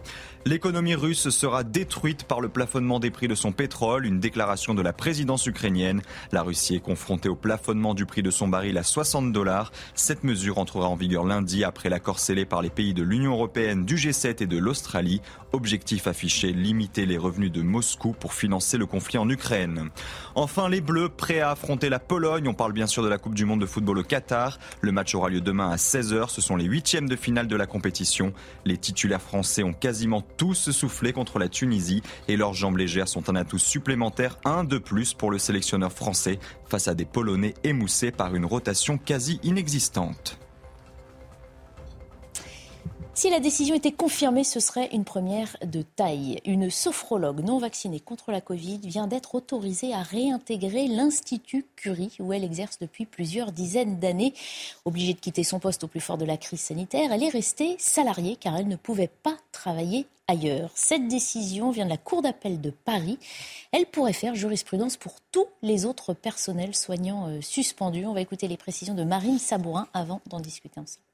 L'économie 0.46 0.96
russe 0.96 1.30
sera 1.30 1.63
détruite 1.63 2.26
par 2.26 2.42
le 2.42 2.50
plafonnement 2.50 3.00
des 3.00 3.12
prix 3.12 3.30
de 3.30 3.36
son 3.36 3.54
pétrole, 3.54 4.06
une 4.06 4.20
déclaration 4.20 4.74
de 4.74 4.82
la 4.82 4.92
présidence 4.92 5.46
ukrainienne. 5.46 6.02
La 6.34 6.44
Russie 6.44 6.76
est 6.76 6.82
confrontée 6.82 7.30
au 7.30 7.36
plafonnement 7.36 7.94
du 7.94 8.06
prix 8.06 8.24
de 8.24 8.30
son 8.30 8.50
baril 8.50 8.78
à 8.78 8.84
60 8.84 9.32
dollars. 9.32 9.72
Cette 9.95 10.23
mesure 10.23 10.58
entrera 10.58 10.89
en 10.89 10.95
vigueur 10.95 11.23
lundi 11.23 11.63
après 11.63 11.88
l'accord 11.88 12.17
scellé 12.17 12.45
par 12.45 12.63
les 12.63 12.71
pays 12.71 12.95
de 12.95 13.03
l'Union 13.03 13.34
européenne, 13.34 13.86
du 13.86 13.95
G7 13.95 14.41
et 14.41 14.47
de 14.47 14.58
l'Australie. 14.58 15.21
Objectif 15.51 16.08
affiché, 16.08 16.51
limiter 16.51 17.06
les 17.06 17.17
revenus 17.17 17.51
de 17.51 17.62
Moscou 17.62 18.13
pour 18.19 18.34
financer 18.34 18.79
le 18.79 18.88
conflit 18.88 19.19
en 19.19 19.29
Ukraine. 19.29 19.91
Enfin, 20.34 20.67
les 20.67 20.82
Bleus 20.82 21.10
prêts 21.10 21.41
à 21.41 21.51
affronter 21.51 21.89
la 21.89 21.99
Pologne. 21.99 22.47
On 22.47 22.56
parle 22.56 22.73
bien 22.73 22.88
sûr 22.88 23.03
de 23.03 23.08
la 23.08 23.19
Coupe 23.19 23.36
du 23.36 23.45
Monde 23.45 23.62
de 23.62 23.67
football 23.67 23.99
au 23.99 24.03
Qatar. 24.03 24.58
Le 24.82 24.91
match 24.91 25.13
aura 25.13 25.29
lieu 25.29 25.41
demain 25.41 25.69
à 25.69 25.75
16h. 25.75 26.29
Ce 26.29 26.41
sont 26.41 26.56
les 26.56 26.65
huitièmes 26.65 27.08
de 27.08 27.15
finale 27.15 27.47
de 27.47 27.56
la 27.56 27.67
compétition. 27.67 28.34
Les 28.65 28.77
titulaires 28.77 29.21
français 29.21 29.62
ont 29.62 29.73
quasiment 29.73 30.21
tous 30.21 30.71
soufflé 30.71 31.13
contre 31.13 31.38
la 31.38 31.49
Tunisie 31.49 32.01
et 32.27 32.36
leurs 32.36 32.56
jambes 32.56 32.77
légères 32.77 33.08
sont 33.08 33.29
un 33.29 33.36
atout 33.36 33.60
supplémentaire, 33.60 34.39
un 34.43 34.63
de 34.63 34.79
plus 34.79 35.13
pour 35.13 35.29
le 35.29 35.38
sélectionneur 35.38 35.91
français 35.91 36.39
face 36.67 36.88
à 36.88 36.95
des 36.95 37.06
Polonais 37.06 37.53
émoussés 37.63 38.12
par 38.12 38.34
une 38.34 38.45
rotation 38.45 38.97
quasi 38.97 39.39
inexistante. 39.43 39.73
Si 43.16 43.30
la 43.30 43.40
décision 43.40 43.76
était 43.76 43.92
confirmée, 43.92 44.44
ce 44.44 44.60
serait 44.60 44.90
une 44.92 45.06
première 45.06 45.56
de 45.64 45.84
taille. 45.84 46.42
Une 46.46 46.72
sophrologue 46.72 47.42
non 47.42 47.60
vaccinée 47.60 48.00
contre 48.00 48.32
la 48.32 48.42
Covid 48.42 48.80
vient 48.84 49.06
d'être 49.06 49.36
autorisée 49.36 49.94
à 49.94 50.02
réintégrer 50.02 50.88
l'Institut 50.88 51.66
Curie, 51.76 52.16
où 52.20 52.34
elle 52.34 52.44
exerce 52.44 52.80
depuis 52.80 53.06
plusieurs 53.06 53.52
dizaines 53.52 54.00
d'années. 54.00 54.34
Obligée 54.84 55.14
de 55.14 55.20
quitter 55.20 55.44
son 55.44 55.60
poste 55.60 55.84
au 55.84 55.88
plus 55.88 56.02
fort 56.02 56.18
de 56.18 56.26
la 56.26 56.38
crise 56.38 56.62
sanitaire, 56.62 57.12
elle 57.12 57.24
est 57.24 57.30
restée 57.30 57.76
salariée 57.78 58.36
car 58.36 58.58
elle 58.58 58.68
ne 58.68 58.76
pouvait 58.76 59.12
pas 59.22 59.38
travailler 59.52 60.08
ailleurs. 60.28 60.72
Cette 60.76 61.08
décision 61.08 61.72
vient 61.72 61.86
de 61.86 61.90
la 61.90 61.98
Cour 61.98 62.22
d'appel 62.22 62.62
de 62.62 62.70
Paris. 62.70 63.18
Elle 63.72 63.86
pourrait 63.86 64.14
faire 64.14 64.36
jurisprudence 64.36 64.98
pour 64.98 65.16
tous 65.32 65.48
les 65.62 65.86
autres 65.86 66.14
personnels 66.14 66.76
soignants 66.76 67.28
euh, 67.28 67.42
suspendus. 67.42 68.06
On 68.06 68.14
va 68.14 68.22
écouter 68.22 68.48
les 68.48 68.58
précisions 68.58 68.96
de 68.96 69.04
Marine 69.04 69.40
Sabourin 69.40 69.88
avant 69.94 70.22
d'en 70.28 70.40
discuter 70.40 70.80
ensemble. 70.80 71.06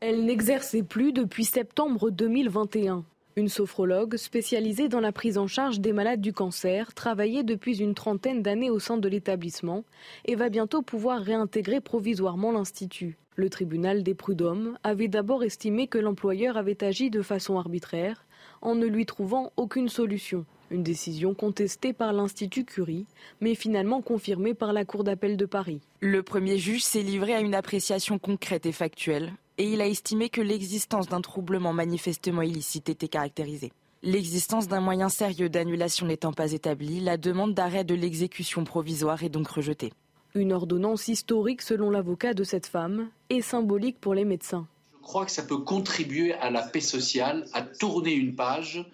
Elle 0.00 0.24
n'exerçait 0.24 0.82
plus 0.82 1.12
depuis 1.12 1.44
septembre 1.44 2.10
2021. 2.10 3.04
Une 3.38 3.50
sophrologue 3.50 4.16
spécialisée 4.16 4.88
dans 4.88 5.00
la 5.00 5.12
prise 5.12 5.36
en 5.36 5.46
charge 5.46 5.78
des 5.78 5.92
malades 5.92 6.22
du 6.22 6.32
cancer 6.32 6.94
travaillait 6.94 7.42
depuis 7.42 7.82
une 7.82 7.92
trentaine 7.92 8.40
d'années 8.40 8.70
au 8.70 8.78
sein 8.78 8.96
de 8.96 9.10
l'établissement 9.10 9.84
et 10.24 10.36
va 10.36 10.48
bientôt 10.48 10.80
pouvoir 10.80 11.20
réintégrer 11.20 11.82
provisoirement 11.82 12.50
l'Institut. 12.50 13.18
Le 13.34 13.50
tribunal 13.50 14.02
des 14.02 14.14
prud'hommes 14.14 14.78
avait 14.82 15.08
d'abord 15.08 15.44
estimé 15.44 15.86
que 15.86 15.98
l'employeur 15.98 16.56
avait 16.56 16.82
agi 16.82 17.10
de 17.10 17.20
façon 17.20 17.58
arbitraire 17.58 18.24
en 18.62 18.74
ne 18.74 18.86
lui 18.86 19.04
trouvant 19.04 19.52
aucune 19.58 19.90
solution. 19.90 20.46
Une 20.70 20.82
décision 20.82 21.34
contestée 21.34 21.92
par 21.92 22.14
l'Institut 22.14 22.64
Curie, 22.64 23.04
mais 23.42 23.54
finalement 23.54 24.00
confirmée 24.00 24.54
par 24.54 24.72
la 24.72 24.86
Cour 24.86 25.04
d'appel 25.04 25.36
de 25.36 25.44
Paris. 25.44 25.82
Le 26.00 26.22
premier 26.22 26.56
juge 26.56 26.84
s'est 26.84 27.02
livré 27.02 27.34
à 27.34 27.40
une 27.40 27.54
appréciation 27.54 28.18
concrète 28.18 28.64
et 28.64 28.72
factuelle 28.72 29.34
et 29.58 29.70
il 29.70 29.80
a 29.80 29.86
estimé 29.86 30.28
que 30.28 30.40
l'existence 30.40 31.08
d'un 31.08 31.20
troublement 31.20 31.72
manifestement 31.72 32.42
illicite 32.42 32.88
était 32.88 33.08
caractérisée. 33.08 33.72
L'existence 34.02 34.68
d'un 34.68 34.80
moyen 34.80 35.08
sérieux 35.08 35.48
d'annulation 35.48 36.06
n'étant 36.06 36.32
pas 36.32 36.52
établie, 36.52 37.00
la 37.00 37.16
demande 37.16 37.54
d'arrêt 37.54 37.84
de 37.84 37.94
l'exécution 37.94 38.64
provisoire 38.64 39.22
est 39.22 39.30
donc 39.30 39.48
rejetée. 39.48 39.92
Une 40.34 40.52
ordonnance 40.52 41.08
historique 41.08 41.62
selon 41.62 41.90
l'avocat 41.90 42.34
de 42.34 42.44
cette 42.44 42.66
femme 42.66 43.08
et 43.30 43.40
symbolique 43.40 43.98
pour 43.98 44.14
les 44.14 44.24
médecins. 44.24 44.66
Je 44.92 45.02
crois 45.02 45.24
que 45.24 45.30
ça 45.30 45.42
peut 45.42 45.58
contribuer 45.58 46.34
à 46.34 46.50
la 46.50 46.62
paix 46.62 46.80
sociale, 46.80 47.46
à 47.52 47.62
tourner 47.62 48.12
une 48.12 48.34
page 48.34 48.84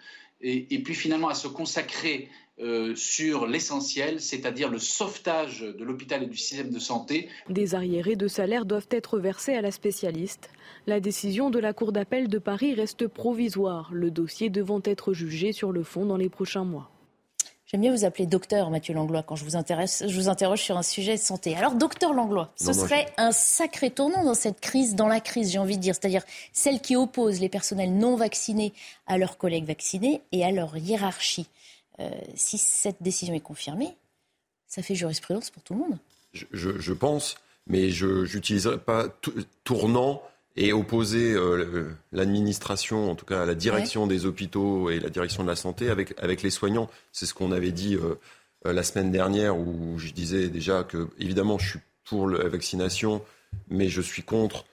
et, 0.41 0.75
et 0.75 0.83
puis 0.83 0.95
finalement 0.95 1.29
à 1.29 1.35
se 1.35 1.49
consacrer 1.49 2.29
euh, 2.63 2.95
sur 2.95 3.47
l'essentiel, 3.47 4.21
c'est-à-dire 4.21 4.71
le 4.71 4.79
sauvetage 4.79 5.61
de 5.61 5.85
l'hôpital 5.85 6.23
et 6.23 6.27
du 6.27 6.37
système 6.37 6.71
de 6.71 6.79
santé. 6.79 7.29
Des 7.49 7.75
arriérés 7.75 8.15
de 8.15 8.29
salaire 8.29 8.65
doivent 8.65 8.89
être 8.91 9.19
versés 9.19 9.55
à 9.55 9.61
la 9.61 9.73
spécialiste. 9.73 10.49
La 10.87 11.01
décision 11.01 11.51
de 11.51 11.59
la 11.59 11.73
Cour 11.73 11.93
d'appel 11.93 12.29
de 12.29 12.39
Paris 12.39 12.75
reste 12.75 13.09
provisoire, 13.09 13.91
le 13.93 14.11
dossier 14.11 14.49
devant 14.49 14.81
être 14.85 15.13
jugé 15.13 15.53
sur 15.53 15.73
le 15.73 15.83
fond 15.83 16.07
dans 16.07 16.17
les 16.17 16.29
prochains 16.29 16.65
mois. 16.65 16.93
J'aime 17.73 17.81
bien 17.81 17.93
vous 17.93 18.05
appeler 18.05 18.27
docteur 18.27 18.69
Mathieu 18.69 18.93
Langlois 18.93 19.23
quand 19.23 19.35
je 19.35 19.45
vous, 19.45 19.57
intéresse, 19.57 20.05
je 20.07 20.15
vous 20.15 20.29
interroge 20.29 20.61
sur 20.61 20.77
un 20.77 20.83
sujet 20.83 21.15
de 21.15 21.21
santé. 21.21 21.57
Alors 21.57 21.75
docteur 21.75 22.13
Langlois, 22.13 22.53
ce 22.55 22.75
serait 22.75 23.07
un 23.17 23.33
sacré 23.33 23.91
tournant 23.91 24.25
dans 24.25 24.35
cette 24.35 24.61
crise, 24.61 24.95
dans 24.95 25.09
la 25.09 25.21
crise 25.21 25.51
j'ai 25.51 25.59
envie 25.59 25.79
de 25.79 25.83
dire, 25.83 25.95
c'est-à-dire 25.95 26.23
celle 26.53 26.81
qui 26.81 26.97
oppose 26.97 27.41
les 27.41 27.49
personnels 27.49 27.95
non 27.95 28.15
vaccinés 28.15 28.75
à 29.07 29.17
leurs 29.17 29.39
collègues 29.39 29.65
vaccinés 29.65 30.21
et 30.33 30.45
à 30.45 30.51
leur 30.51 30.77
hiérarchie. 30.77 31.49
Euh, 32.03 32.11
si 32.35 32.59
cette 32.59 33.03
décision 33.03 33.35
est 33.35 33.41
confirmée, 33.41 33.97
ça 34.67 34.83
fait 34.83 34.95
jurisprudence 34.95 35.51
pour 35.51 35.63
tout 35.63 35.75
le 35.75 35.81
monde. 35.81 35.99
Je, 36.33 36.93
pense, 36.93 37.37
mais 37.67 37.91
je 37.91 38.23
n'utiliserai 38.35 38.79
pas 38.79 39.07
tournant 39.65 40.23
et 40.57 40.73
opposer 40.73 41.33
euh, 41.33 41.91
l'administration, 42.11 43.11
en 43.11 43.15
tout 43.15 43.27
cas 43.27 43.45
la 43.45 43.55
direction 43.55 44.07
des 44.07 44.25
hôpitaux 44.25 44.91
et 44.91 44.99
la 44.99 45.11
direction 45.11 45.43
de 45.43 45.49
la 45.49 45.57
santé 45.57 45.91
avec, 45.91 46.15
avec 46.19 46.43
les 46.43 46.51
soignants. 46.51 46.89
C'est 47.13 47.27
ce 47.27 47.35
qu'on 47.35 47.53
avait 47.53 47.73
dit 47.73 47.97
euh, 47.97 48.15
la 48.65 48.83
semaine 48.83 49.11
dernière 49.11 49.59
où 49.59 49.99
je 49.99 50.13
disais 50.13 50.49
déjà 50.49 50.85
que, 50.85 51.09
évidemment, 51.19 51.59
je 51.59 51.71
suis 51.71 51.81
pour 52.05 52.29
la 52.29 52.49
vaccination, 52.49 53.23
mais 53.69 53.89
je 53.89 54.01
suis 54.01 54.23
contre 54.23 54.65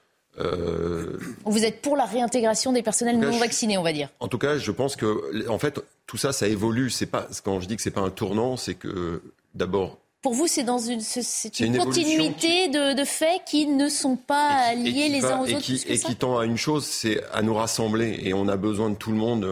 Vous 1.46 1.66
êtes 1.66 1.82
pour 1.82 1.96
la 1.96 2.06
réintégration 2.06 2.72
des 2.72 2.84
personnels 2.84 3.20
non 3.20 3.38
vaccinés, 3.38 3.78
on 3.78 3.84
va 3.84 3.94
dire. 3.94 4.10
En 4.20 4.28
tout 4.28 4.38
cas, 4.38 4.58
je 4.58 4.72
pense 4.72 4.96
que, 4.96 5.48
en 5.50 5.60
fait, 5.60 5.80
tout 6.08 6.18
ça, 6.18 6.34
ça 6.34 6.48
évolue. 6.48 6.90
C'est 6.90 7.06
pas 7.06 7.28
quand 7.44 7.60
je 7.60 7.68
dis 7.68 7.76
que 7.76 7.82
c'est 7.82 7.92
pas 7.92 8.02
un 8.02 8.10
tournant, 8.10 8.58
c'est 8.58 8.76
que 8.76 9.22
d'abord. 9.54 10.00
Pour 10.22 10.34
vous, 10.34 10.48
c'est 10.48 10.64
dans 10.64 10.80
une, 10.80 11.00
c'est 11.00 11.60
une, 11.62 11.78
continuité 11.78 12.68
de, 12.68 13.04
faits 13.06 13.42
qui 13.46 13.68
ne 13.68 13.88
sont 13.88 14.18
pas 14.18 14.74
liés 14.74 15.08
les 15.08 15.24
uns 15.24 15.40
aux 15.40 15.46
et 15.46 15.56
autres. 15.56 15.64
Qui, 15.64 15.82
et 15.88 15.98
qui 15.98 16.16
tend 16.18 16.38
à 16.38 16.46
une 16.46 16.58
chose, 16.58 16.86
c'est 16.86 17.24
à 17.32 17.42
nous 17.42 17.54
rassembler. 17.54 18.20
Et 18.24 18.34
on 18.34 18.50
a 18.50 18.58
besoin 18.58 18.90
de 18.90 18.96
tout 18.96 19.12
le 19.12 19.18
monde, 19.18 19.48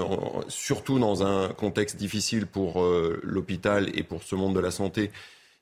surtout 0.49 0.99
dans 0.99 1.23
un 1.23 1.49
contexte 1.49 1.95
difficile 1.95 2.47
pour 2.47 2.81
euh, 2.81 3.17
l'hôpital 3.23 3.89
et 3.93 4.03
pour 4.03 4.23
ce 4.23 4.35
monde 4.35 4.55
de 4.55 4.59
la 4.59 4.71
santé, 4.71 5.11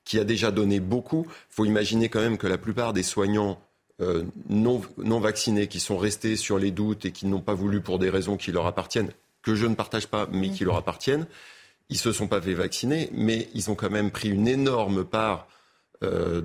qui 0.06 0.18
a 0.18 0.24
déjà 0.24 0.50
donné 0.50 0.80
beaucoup. 0.80 1.28
Il 1.28 1.54
faut 1.54 1.66
imaginer 1.66 2.10
quand 2.10 2.22
même 2.22 2.40
que 2.40 2.48
la 2.48 2.58
plupart 2.58 2.92
des 2.92 3.04
soignants 3.04 3.60
euh, 4.02 4.24
non, 4.50 4.82
non 4.98 5.20
vaccinés, 5.20 5.68
qui 5.68 5.80
sont 5.80 5.98
restés 5.98 6.36
sur 6.36 6.60
les 6.60 6.72
doutes 6.72 7.06
et 7.06 7.12
qui 7.12 7.28
n'ont 7.28 7.40
pas 7.40 7.54
voulu 7.54 7.80
pour 7.80 7.98
des 7.98 8.10
raisons 8.10 8.36
qui 8.36 8.52
leur 8.52 8.66
appartiennent, 8.66 9.12
que 9.42 9.56
je 9.56 9.66
ne 9.66 9.76
partage 9.76 10.08
pas, 10.08 10.28
mais 10.32 10.50
qui 10.50 10.66
leur 10.66 10.76
appartiennent. 10.76 11.28
Ils 11.90 11.98
se 11.98 12.12
sont 12.12 12.28
pas 12.28 12.42
fait 12.42 12.56
vacciner, 12.56 13.10
mais 13.14 13.48
ils 13.54 13.70
ont 13.70 13.76
quand 13.76 13.90
même 13.90 14.12
pris 14.12 14.30
une 14.30 14.48
énorme 14.48 15.06
part 15.06 15.48
euh, 16.04 16.42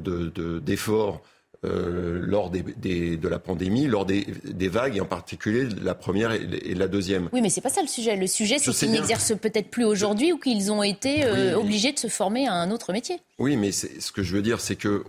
d'efforts 0.60 1.22
euh, 1.64 2.20
lors 2.22 2.50
des, 2.50 3.16
de 3.16 3.28
la 3.28 3.40
pandémie, 3.40 3.88
lors 3.88 4.06
des, 4.06 4.24
vagues, 4.68 4.96
et 4.96 5.00
en 5.00 5.06
particulier 5.06 5.66
la 5.82 5.96
première 5.96 6.30
et, 6.30 6.74
la 6.74 6.86
deuxième. 6.86 7.30
Oui, 7.32 7.40
mais 7.40 7.50
c'est 7.50 7.60
pas 7.60 7.68
ça 7.68 7.82
le 7.82 7.88
sujet. 7.88 8.14
Le 8.14 8.28
sujet, 8.28 8.58
c'est 8.58 8.72
qu'ils 8.72 8.92
n'exercent 8.92 9.36
peut-être 9.36 9.70
plus 9.70 9.84
aujourd'hui 9.84 10.32
ou 10.32 10.38
qu'ils 10.38 10.70
ont 10.70 10.84
été 10.84 11.26
obligés 11.54 11.92
de 11.92 11.98
se 11.98 12.08
former 12.08 12.46
à 12.46 12.54
un 12.54 12.70
autre 12.70 12.92
métier. 12.92 13.18
Oui, 13.40 13.56
mais 13.56 13.72
ce 13.72 14.12
que 14.12 14.22
je 14.22 14.36
veux 14.36 14.42
dire, 14.42 14.60
c'est 14.60 14.76
que 14.76 15.02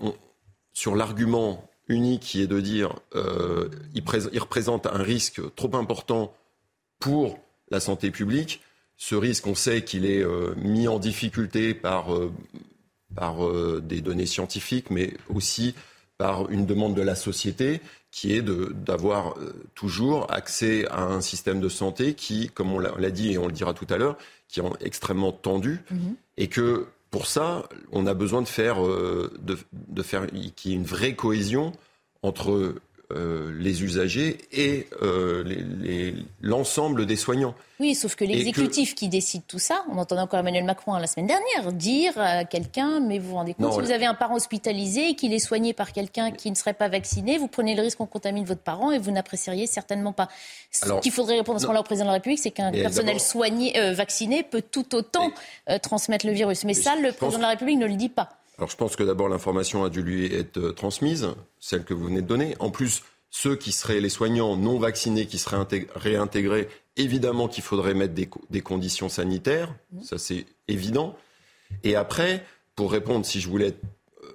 sur 0.73 0.95
l'argument 0.95 1.70
unique 1.91 2.21
qui 2.21 2.41
est 2.41 2.47
de 2.47 2.59
dire 2.59 2.95
euh, 3.15 3.69
il, 3.93 4.03
il, 4.33 4.39
représente 4.39 4.87
un 4.87 5.03
risque 5.03 5.41
trop 5.55 5.75
important 5.75 6.33
pour 6.99 7.39
la 7.69 7.79
santé 7.79 8.11
publique, 8.11 8.61
ce 8.97 9.15
risque, 9.15 9.47
on 9.47 9.55
sait 9.55 9.83
qu'il 9.83 10.05
est 10.05 10.23
euh, 10.23 10.53
mis 10.57 10.87
en 10.87 10.99
difficulté 10.99 11.73
par, 11.73 12.09
par 13.15 13.37
des 13.81 14.01
données 14.01 14.25
scientifiques, 14.25 14.89
mais 14.91 15.13
aussi 15.29 15.73
par 16.17 16.51
une 16.51 16.67
demande 16.67 16.95
de 16.95 17.01
la 17.01 17.15
société 17.15 17.81
qui 18.11 18.33
est 18.33 18.43
d'avoir 18.43 19.39
euh, 19.39 19.53
toujours 19.73 20.31
accès 20.31 20.85
à 20.89 21.03
un 21.03 21.21
système 21.21 21.59
de 21.59 21.69
santé 21.69 22.13
qui, 22.13 22.49
comme 22.49 22.71
on 22.71 22.77
l'a 22.77 23.09
dit 23.09 23.31
et 23.31 23.37
on 23.37 23.47
le 23.47 23.53
dira 23.53 23.73
tout 23.73 23.87
à 23.89 23.97
l'heure, 23.97 24.17
qui 24.47 24.59
est 24.59 24.63
extrêmement 24.81 25.31
tendu 25.31 25.79
mhm. 25.89 26.15
et 26.37 26.47
que 26.47 26.85
pour 27.11 27.27
ça, 27.27 27.67
on 27.91 28.07
a 28.07 28.13
besoin 28.13 28.41
de 28.41 28.47
faire, 28.47 28.85
euh, 28.85 29.31
de, 29.41 29.57
de 29.73 30.01
faire 30.01 30.27
qu'il 30.27 30.71
y 30.71 30.73
ait 30.73 30.77
une 30.77 30.85
vraie 30.85 31.13
cohésion 31.13 31.73
entre 32.23 32.75
euh, 33.15 33.51
les 33.59 33.83
usagers 33.83 34.37
et 34.51 34.87
euh, 35.01 36.13
l'ensemble 36.41 37.05
des 37.05 37.15
soignants. 37.15 37.55
Oui, 37.79 37.95
sauf 37.95 38.15
que 38.15 38.23
l'exécutif 38.23 38.95
qui 38.95 39.09
décide 39.09 39.41
tout 39.47 39.59
ça, 39.59 39.83
on 39.91 39.97
entendait 39.97 40.21
encore 40.21 40.39
Emmanuel 40.39 40.63
Macron 40.63 40.95
la 40.95 41.07
semaine 41.07 41.27
dernière 41.27 41.73
dire 41.73 42.13
à 42.17 42.45
quelqu'un, 42.45 42.99
mais 42.99 43.17
vous 43.17 43.29
vous 43.29 43.35
rendez 43.35 43.53
compte, 43.53 43.73
si 43.73 43.79
vous 43.79 43.91
avez 43.91 44.05
un 44.05 44.13
parent 44.13 44.35
hospitalisé 44.35 45.09
et 45.09 45.15
qu'il 45.15 45.33
est 45.33 45.39
soigné 45.39 45.73
par 45.73 45.91
quelqu'un 45.91 46.31
qui 46.31 46.51
ne 46.51 46.55
serait 46.55 46.73
pas 46.73 46.89
vacciné, 46.89 47.37
vous 47.37 47.47
prenez 47.47 47.75
le 47.75 47.81
risque 47.81 47.97
qu'on 47.97 48.05
contamine 48.05 48.45
votre 48.45 48.61
parent 48.61 48.91
et 48.91 48.99
vous 48.99 49.11
n'apprécieriez 49.11 49.65
certainement 49.67 50.13
pas. 50.13 50.27
Ce 50.71 50.99
qu'il 50.99 51.11
faudrait 51.11 51.37
répondre 51.37 51.57
à 51.57 51.59
ce 51.59 51.65
moment-là 51.65 51.81
au 51.81 51.83
président 51.83 52.05
de 52.05 52.09
la 52.09 52.15
République, 52.15 52.39
c'est 52.39 52.51
qu'un 52.51 52.71
personnel 52.71 53.19
soigné, 53.19 53.77
euh, 53.79 53.93
vacciné 53.93 54.43
peut 54.43 54.61
tout 54.61 54.95
autant 54.95 55.31
transmettre 55.81 56.25
le 56.25 56.33
virus. 56.33 56.63
Mais, 56.65 56.73
ça, 56.73 56.95
le 56.95 57.11
président 57.11 57.37
de 57.37 57.43
la 57.43 57.49
République 57.49 57.77
ne 57.77 57.87
le 57.87 57.95
dit 57.95 58.09
pas. 58.09 58.40
Alors 58.61 58.69
je 58.69 58.77
pense 58.77 58.95
que 58.95 59.01
d'abord 59.01 59.27
l'information 59.27 59.83
a 59.83 59.89
dû 59.89 60.03
lui 60.03 60.31
être 60.31 60.59
euh, 60.59 60.71
transmise, 60.71 61.29
celle 61.59 61.83
que 61.83 61.95
vous 61.95 62.05
venez 62.05 62.21
de 62.21 62.27
donner. 62.27 62.55
En 62.59 62.69
plus, 62.69 63.01
ceux 63.31 63.55
qui 63.55 63.71
seraient 63.71 63.99
les 63.99 64.09
soignants 64.09 64.55
non 64.55 64.77
vaccinés 64.77 65.25
qui 65.25 65.39
seraient 65.39 65.65
réintégrés, 65.95 66.69
évidemment 66.95 67.47
qu'il 67.47 67.63
faudrait 67.63 67.95
mettre 67.95 68.13
des, 68.13 68.61
conditions 68.61 69.09
sanitaires, 69.09 69.73
mmh. 69.91 70.03
ça 70.03 70.19
c'est 70.19 70.45
évident. 70.67 71.17
Et 71.83 71.95
après, 71.95 72.45
pour 72.75 72.91
répondre, 72.91 73.25
si 73.25 73.41
je 73.41 73.49
voulais 73.49 73.69
être 73.69 73.81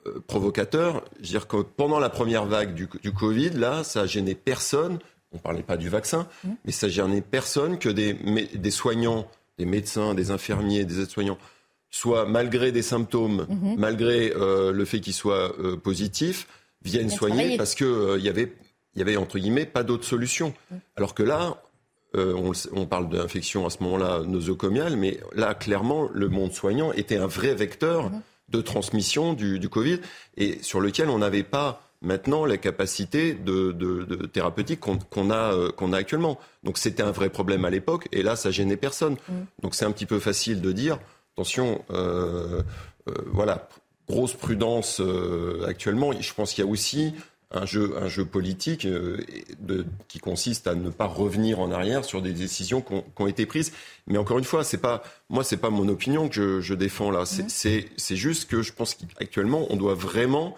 euh, 0.08 0.18
provocateur, 0.26 1.04
je 1.20 1.26
veux 1.26 1.28
dire 1.28 1.46
que 1.46 1.58
pendant 1.58 2.00
la 2.00 2.10
première 2.10 2.46
vague 2.46 2.74
du, 2.74 3.12
Covid, 3.12 3.50
là, 3.50 3.84
ça 3.84 4.00
a 4.00 4.06
gêné 4.06 4.34
personne. 4.34 4.98
On 5.30 5.36
ne 5.36 5.40
parlait 5.40 5.62
pas 5.62 5.76
du 5.76 5.88
vaccin, 5.88 6.26
mmh. 6.42 6.48
mais 6.64 6.72
ça 6.72 6.86
a 6.86 6.88
gêné 6.88 7.20
personne 7.20 7.78
que 7.78 7.90
des, 7.90 8.14
des 8.14 8.70
soignants, 8.72 9.28
des 9.56 9.66
médecins, 9.66 10.14
des 10.14 10.32
infirmiers, 10.32 10.84
des 10.84 11.02
aides-soignants 11.02 11.38
soit 11.96 12.26
malgré 12.26 12.72
des 12.72 12.82
symptômes, 12.82 13.46
mhm. 13.48 13.76
malgré 13.78 14.32
euh, 14.36 14.70
le 14.70 14.84
fait 14.84 15.00
qu'ils 15.00 15.14
soient 15.14 15.54
euh, 15.58 15.76
positifs, 15.76 16.46
viennent 16.84 17.08
soigner 17.08 17.56
parce 17.56 17.74
qu'il 17.74 17.86
euh, 17.86 18.18
y 18.18 18.28
avait, 18.28 18.52
y 18.94 19.00
avait, 19.00 19.16
entre 19.16 19.38
guillemets, 19.38 19.64
pas 19.64 19.82
d'autre 19.82 20.04
solution. 20.04 20.52
Mhm. 20.70 20.80
Alors 20.96 21.14
que 21.14 21.22
là, 21.22 21.62
on, 22.14 22.86
parle 22.86 23.10
d'infection 23.10 23.66
à 23.66 23.70
ce 23.70 23.82
moment-là 23.82 24.22
nosocomiale, 24.26 24.96
mais 24.96 25.20
là, 25.34 25.52
clairement, 25.52 26.08
le 26.14 26.30
monde 26.30 26.50
soignant 26.52 26.90
était 26.92 27.18
un 27.18 27.26
vrai 27.26 27.54
vecteur 27.54 28.04
mhm. 28.04 28.22
de 28.48 28.60
transmission 28.62 29.34
du, 29.34 29.68
Covid 29.68 30.00
et 30.38 30.58
sur 30.62 30.80
lequel 30.80 31.10
on 31.10 31.18
n'avait 31.18 31.42
pas 31.42 31.82
maintenant 32.00 32.46
la 32.46 32.56
capacité 32.56 33.34
de, 33.34 34.26
thérapeutique 34.32 34.80
qu'on 34.80 35.30
a, 35.30 35.72
qu'on 35.72 35.92
a 35.92 35.98
actuellement. 35.98 36.38
Donc 36.62 36.78
c'était 36.78 37.02
un 37.02 37.10
vrai 37.10 37.28
problème 37.28 37.66
à 37.66 37.70
l'époque 37.70 38.08
et 38.12 38.22
là, 38.22 38.34
ça 38.34 38.50
gênait 38.50 38.78
personne. 38.78 39.16
Donc 39.60 39.74
c'est 39.74 39.84
un 39.84 39.92
petit 39.92 40.06
peu 40.06 40.18
facile 40.18 40.62
de 40.62 40.72
dire 40.72 40.98
attention, 41.36 41.84
euh, 41.90 42.62
euh, 43.08 43.12
voilà, 43.26 43.68
grosse 44.08 44.32
prudence 44.32 45.00
euh, 45.00 45.66
actuellement. 45.68 46.12
Je 46.18 46.32
pense 46.32 46.54
qu'il 46.54 46.64
y 46.64 46.66
a 46.66 46.70
aussi 46.70 47.12
un 47.50 47.66
jeu, 47.66 47.94
un 48.00 48.08
jeu 48.08 48.24
politique 48.24 48.86
de, 48.86 49.84
qui 50.08 50.18
consiste 50.18 50.66
à 50.66 50.74
ne 50.74 50.88
pas 50.88 51.04
revenir 51.04 51.60
en 51.60 51.70
arrière 51.70 52.06
sur 52.06 52.22
des 52.22 52.32
décisions 52.32 52.80
qui 52.80 52.94
ont, 53.18 53.26
été 53.26 53.44
prises. 53.44 53.72
Mais 54.06 54.16
encore 54.16 54.38
une 54.38 54.44
fois, 54.44 54.64
c'est 54.64 54.78
pas 54.78 55.02
moi, 55.28 55.44
c'est 55.44 55.58
pas 55.58 55.68
mon 55.68 55.88
opinion 55.88 56.30
que 56.30 56.60
je, 56.60 56.74
défends 56.74 57.10
là. 57.10 57.22
Mmh. 57.22 57.48
C'est 57.48 58.16
juste 58.16 58.48
que 58.48 58.62
je 58.62 58.72
pense 58.72 58.94
qu'actuellement, 58.94 59.66
on 59.68 59.76
doit 59.76 59.94
vraiment 59.94 60.56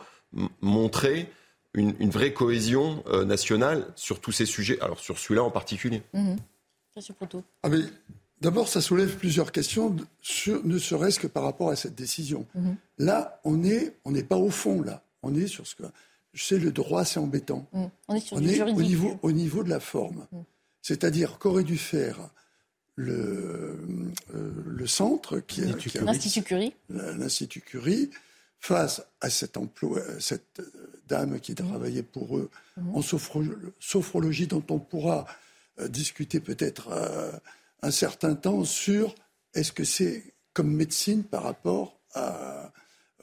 montrer 0.60 1.28
une, 1.74 1.92
vraie 2.08 2.32
cohésion 2.32 3.02
nationale 3.26 3.84
sur 3.96 4.20
tous 4.20 4.32
ces 4.32 4.46
sujets. 4.46 4.80
Alors 4.80 5.00
sur 5.00 5.18
celui-là 5.18 5.42
en 5.42 5.50
particulier. 5.50 6.02
Mmh. 6.14 6.36
Ah 7.62 7.68
mais 7.68 7.80
D'abord, 8.40 8.68
ça 8.68 8.80
soulève 8.80 9.16
plusieurs 9.16 9.50
questions, 9.50 9.94
ne 10.64 10.78
serait-ce 10.78 11.18
que 11.18 11.26
par 11.26 11.42
rapport 11.42 11.70
à 11.70 11.76
cette 11.76 11.94
décision. 11.94 12.46
Mhm. 12.54 12.76
Là, 12.98 13.40
on 13.44 13.56
n'est 13.56 13.96
on 14.04 14.12
n'est 14.12 14.22
pas 14.22 14.36
au 14.36 14.50
fond, 14.50 14.82
là. 14.82 15.02
On 15.22 15.34
est 15.34 15.48
sur 15.48 15.66
ce 15.66 15.74
que. 15.74 15.82
Je 16.34 16.44
sais, 16.44 16.58
le 16.58 16.70
droit, 16.70 17.04
c'est 17.04 17.18
embêtant. 17.18 17.66
Mhm. 17.72 17.90
On 18.06 18.14
est, 18.14 18.20
sur 18.20 18.36
on 18.36 18.42
est 18.42 18.62
au, 18.62 18.82
niveau, 18.82 19.18
au 19.22 19.32
niveau 19.32 19.64
de 19.64 19.70
la 19.70 19.80
forme. 19.80 20.26
Mhm. 20.30 20.44
C'est-à-dire 20.82 21.38
qu'aurait 21.38 21.64
dû 21.64 21.76
faire 21.76 22.30
le, 22.94 23.78
euh, 24.34 24.52
le 24.66 24.86
centre, 24.86 25.40
qui 25.40 25.62
est 25.62 26.00
l'Institut 26.00 26.42
Curie. 26.42 26.74
L'Institut 26.88 27.60
Curie, 27.60 28.10
face 28.60 29.02
à 29.20 29.30
cet 29.30 29.56
emploi, 29.56 30.00
cette 30.20 30.62
dame 31.08 31.40
qui 31.40 31.54
travaillait 31.54 32.02
pour 32.02 32.38
eux 32.38 32.50
en 32.92 33.02
sophrologie, 33.02 34.46
dont 34.46 34.64
on 34.70 34.78
pourra 34.78 35.26
euh, 35.80 35.88
discuter 35.88 36.40
peut-être. 36.40 36.88
Euh, 36.92 37.32
un 37.82 37.90
certain 37.90 38.34
temps 38.34 38.64
sur 38.64 39.14
est-ce 39.54 39.72
que 39.72 39.84
c'est 39.84 40.34
comme 40.52 40.72
médecine 40.72 41.24
par 41.24 41.42
rapport 41.44 41.98
à, 42.14 42.72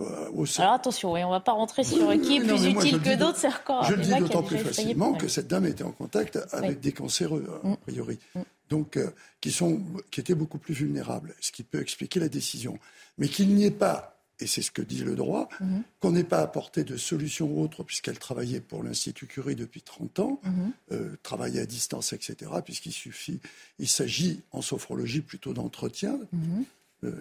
euh, 0.02 0.30
au 0.34 0.46
Alors 0.60 0.74
attention, 0.74 1.14
on 1.14 1.18
ne 1.18 1.30
va 1.30 1.40
pas 1.40 1.54
rentrer 1.54 1.84
sur 1.84 2.12
qui 2.22 2.38
est 2.38 2.40
plus 2.42 2.66
utile 2.66 3.02
que 3.02 3.16
d'autres, 3.16 3.38
c'est 3.38 3.48
encore 3.48 3.84
Je 3.86 3.94
le 3.94 4.02
dis 4.02 4.14
d'autant 4.16 4.44
plus 4.44 4.58
facilement 4.58 5.14
que 5.14 5.28
cette 5.28 5.48
dame 5.48 5.66
était 5.66 5.84
en 5.84 5.92
contact 5.92 6.38
avec 6.52 6.82
des 6.82 6.92
cancéreux, 6.92 7.46
a 7.64 7.68
mm. 7.68 7.78
priori. 7.78 8.20
Mm. 8.36 8.42
Donc, 8.70 8.98
euh, 8.98 9.12
qui, 9.42 9.52
sont, 9.52 9.80
qui 10.12 10.20
étaient 10.20 10.36
beaucoup 10.36 10.58
plus 10.58 10.74
vulnérables, 10.74 11.34
ce 11.40 11.52
qui 11.52 11.64
peut 11.64 11.80
expliquer 11.80 12.20
la 12.20 12.30
décision. 12.30 12.78
Mais 13.18 13.28
qu'il 13.30 13.54
n'y 13.56 13.66
ait 13.66 13.72
pas 13.72 14.15
et 14.40 14.48
c'est 14.48 14.62
ce 14.62 14.72
que 14.72 14.82
dit 14.82 15.04
le 15.04 15.16
droit, 15.16 15.48
mhm. 15.62 15.84
qu'on 16.00 16.12
n'ait 16.12 16.24
pas 16.24 16.42
apporté 16.42 16.84
de 16.84 16.98
solution 16.98 17.62
autre, 17.62 17.84
puisqu'elle 17.84 18.20
travaillait 18.20 18.60
pour 18.60 18.84
l'Institut 18.84 19.28
Curie 19.28 19.56
depuis 19.56 19.82
30 19.82 20.20
ans, 20.20 20.42
mhm. 20.44 20.72
euh, 20.92 21.16
travaillait 21.24 21.62
à 21.62 21.66
distance, 21.66 22.14
etc., 22.14 22.52
puisqu'il 22.64 22.92
suffit, 22.92 23.40
il 23.80 23.88
s'agit 23.88 24.42
en 24.52 24.62
sophrologie 24.62 25.22
plutôt 25.22 25.54
d'entretien. 25.54 26.20
Euh, 27.04 27.12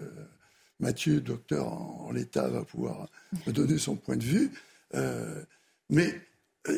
Mathieu, 0.79 1.21
docteur 1.21 1.71
en, 1.71 2.11
l'état, 2.11 2.49
va 2.49 2.65
pouvoir 2.65 3.07
me 3.47 3.53
donner 3.53 3.77
son 3.77 3.95
point 3.95 4.17
de 4.17 4.23
vue, 4.23 4.51
euh, 4.93 5.41
mais 5.89 6.21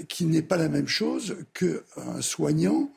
qui 0.07 0.25
n'est 0.25 0.43
pas 0.43 0.57
la 0.57 0.69
même 0.69 0.87
chose 0.87 1.37
qu'un 1.53 2.21
soignant 2.21 2.91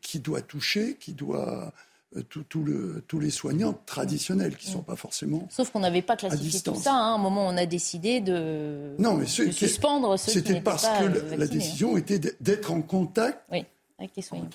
qui 0.00 0.20
doit 0.20 0.40
toucher, 0.40 0.96
qui 0.96 1.12
doit 1.12 1.74
euh, 2.16 3.02
tous 3.08 3.18
les 3.18 3.30
soignants 3.30 3.76
traditionnels 3.86 4.56
qui 4.56 4.68
ne 4.68 4.74
sont 4.74 4.82
pas 4.82 4.96
forcément. 4.96 5.48
Sauf 5.50 5.70
qu'on 5.70 5.80
n'avait 5.80 6.02
pas 6.02 6.16
classifié 6.16 6.60
tout 6.60 6.74
ça. 6.76 6.92
Hein. 6.92 7.12
À 7.12 7.14
un 7.14 7.18
moment, 7.18 7.46
on 7.46 7.56
a 7.56 7.66
décidé 7.66 8.20
de, 8.20 8.94
non, 8.98 9.14
mais 9.14 9.26
suspendre 9.26 10.18
ceux 10.18 10.32
C'était 10.32 10.60
parce 10.60 10.86
que 10.86 11.34
la 11.36 11.44
hein. 11.44 11.48
décision 11.48 11.96
était 11.96 12.20
d'être 12.40 12.70
en 12.70 12.82
contact 12.82 13.40
avec, 13.98 14.12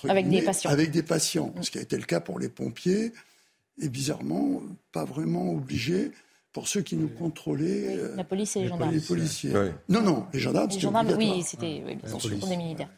avec 0.08 0.30
des 0.30 0.41
patients. 0.41 0.69
Avec 0.69 0.91
des 0.91 1.04
patients, 1.04 1.54
mm. 1.56 1.63
ce 1.63 1.72
qui 1.72 1.78
a 1.80 1.82
été 1.82 1.98
le 1.98 2.04
cas 2.04 2.22
pour 2.22 2.39
les 2.39 2.50
pompiers, 2.50 3.12
et 3.82 3.89
bizarrement, 3.89 4.62
pas 4.91 5.06
vraiment 5.06 5.52
obligé 5.52 6.12
pour 6.54 6.67
ceux 6.67 6.82
qui 6.82 6.95
nous 6.95 7.10
contrôlaient. 7.10 7.98
Euh, 7.98 8.15
la 8.15 8.24
police 8.24 8.56
et 8.56 8.62
les 8.62 8.67
gendarmes. 8.67 8.93
Les 8.93 9.02
policiers. 9.02 9.54
Non, 9.89 10.02
non, 10.02 10.26
les 10.34 10.39
gendarmes, 10.39 10.69
les 10.69 10.80
gendarmes 10.80 11.13
oui, 11.17 11.43
c'était 11.45 11.82
des 11.82 12.58
militaires. 12.58 12.89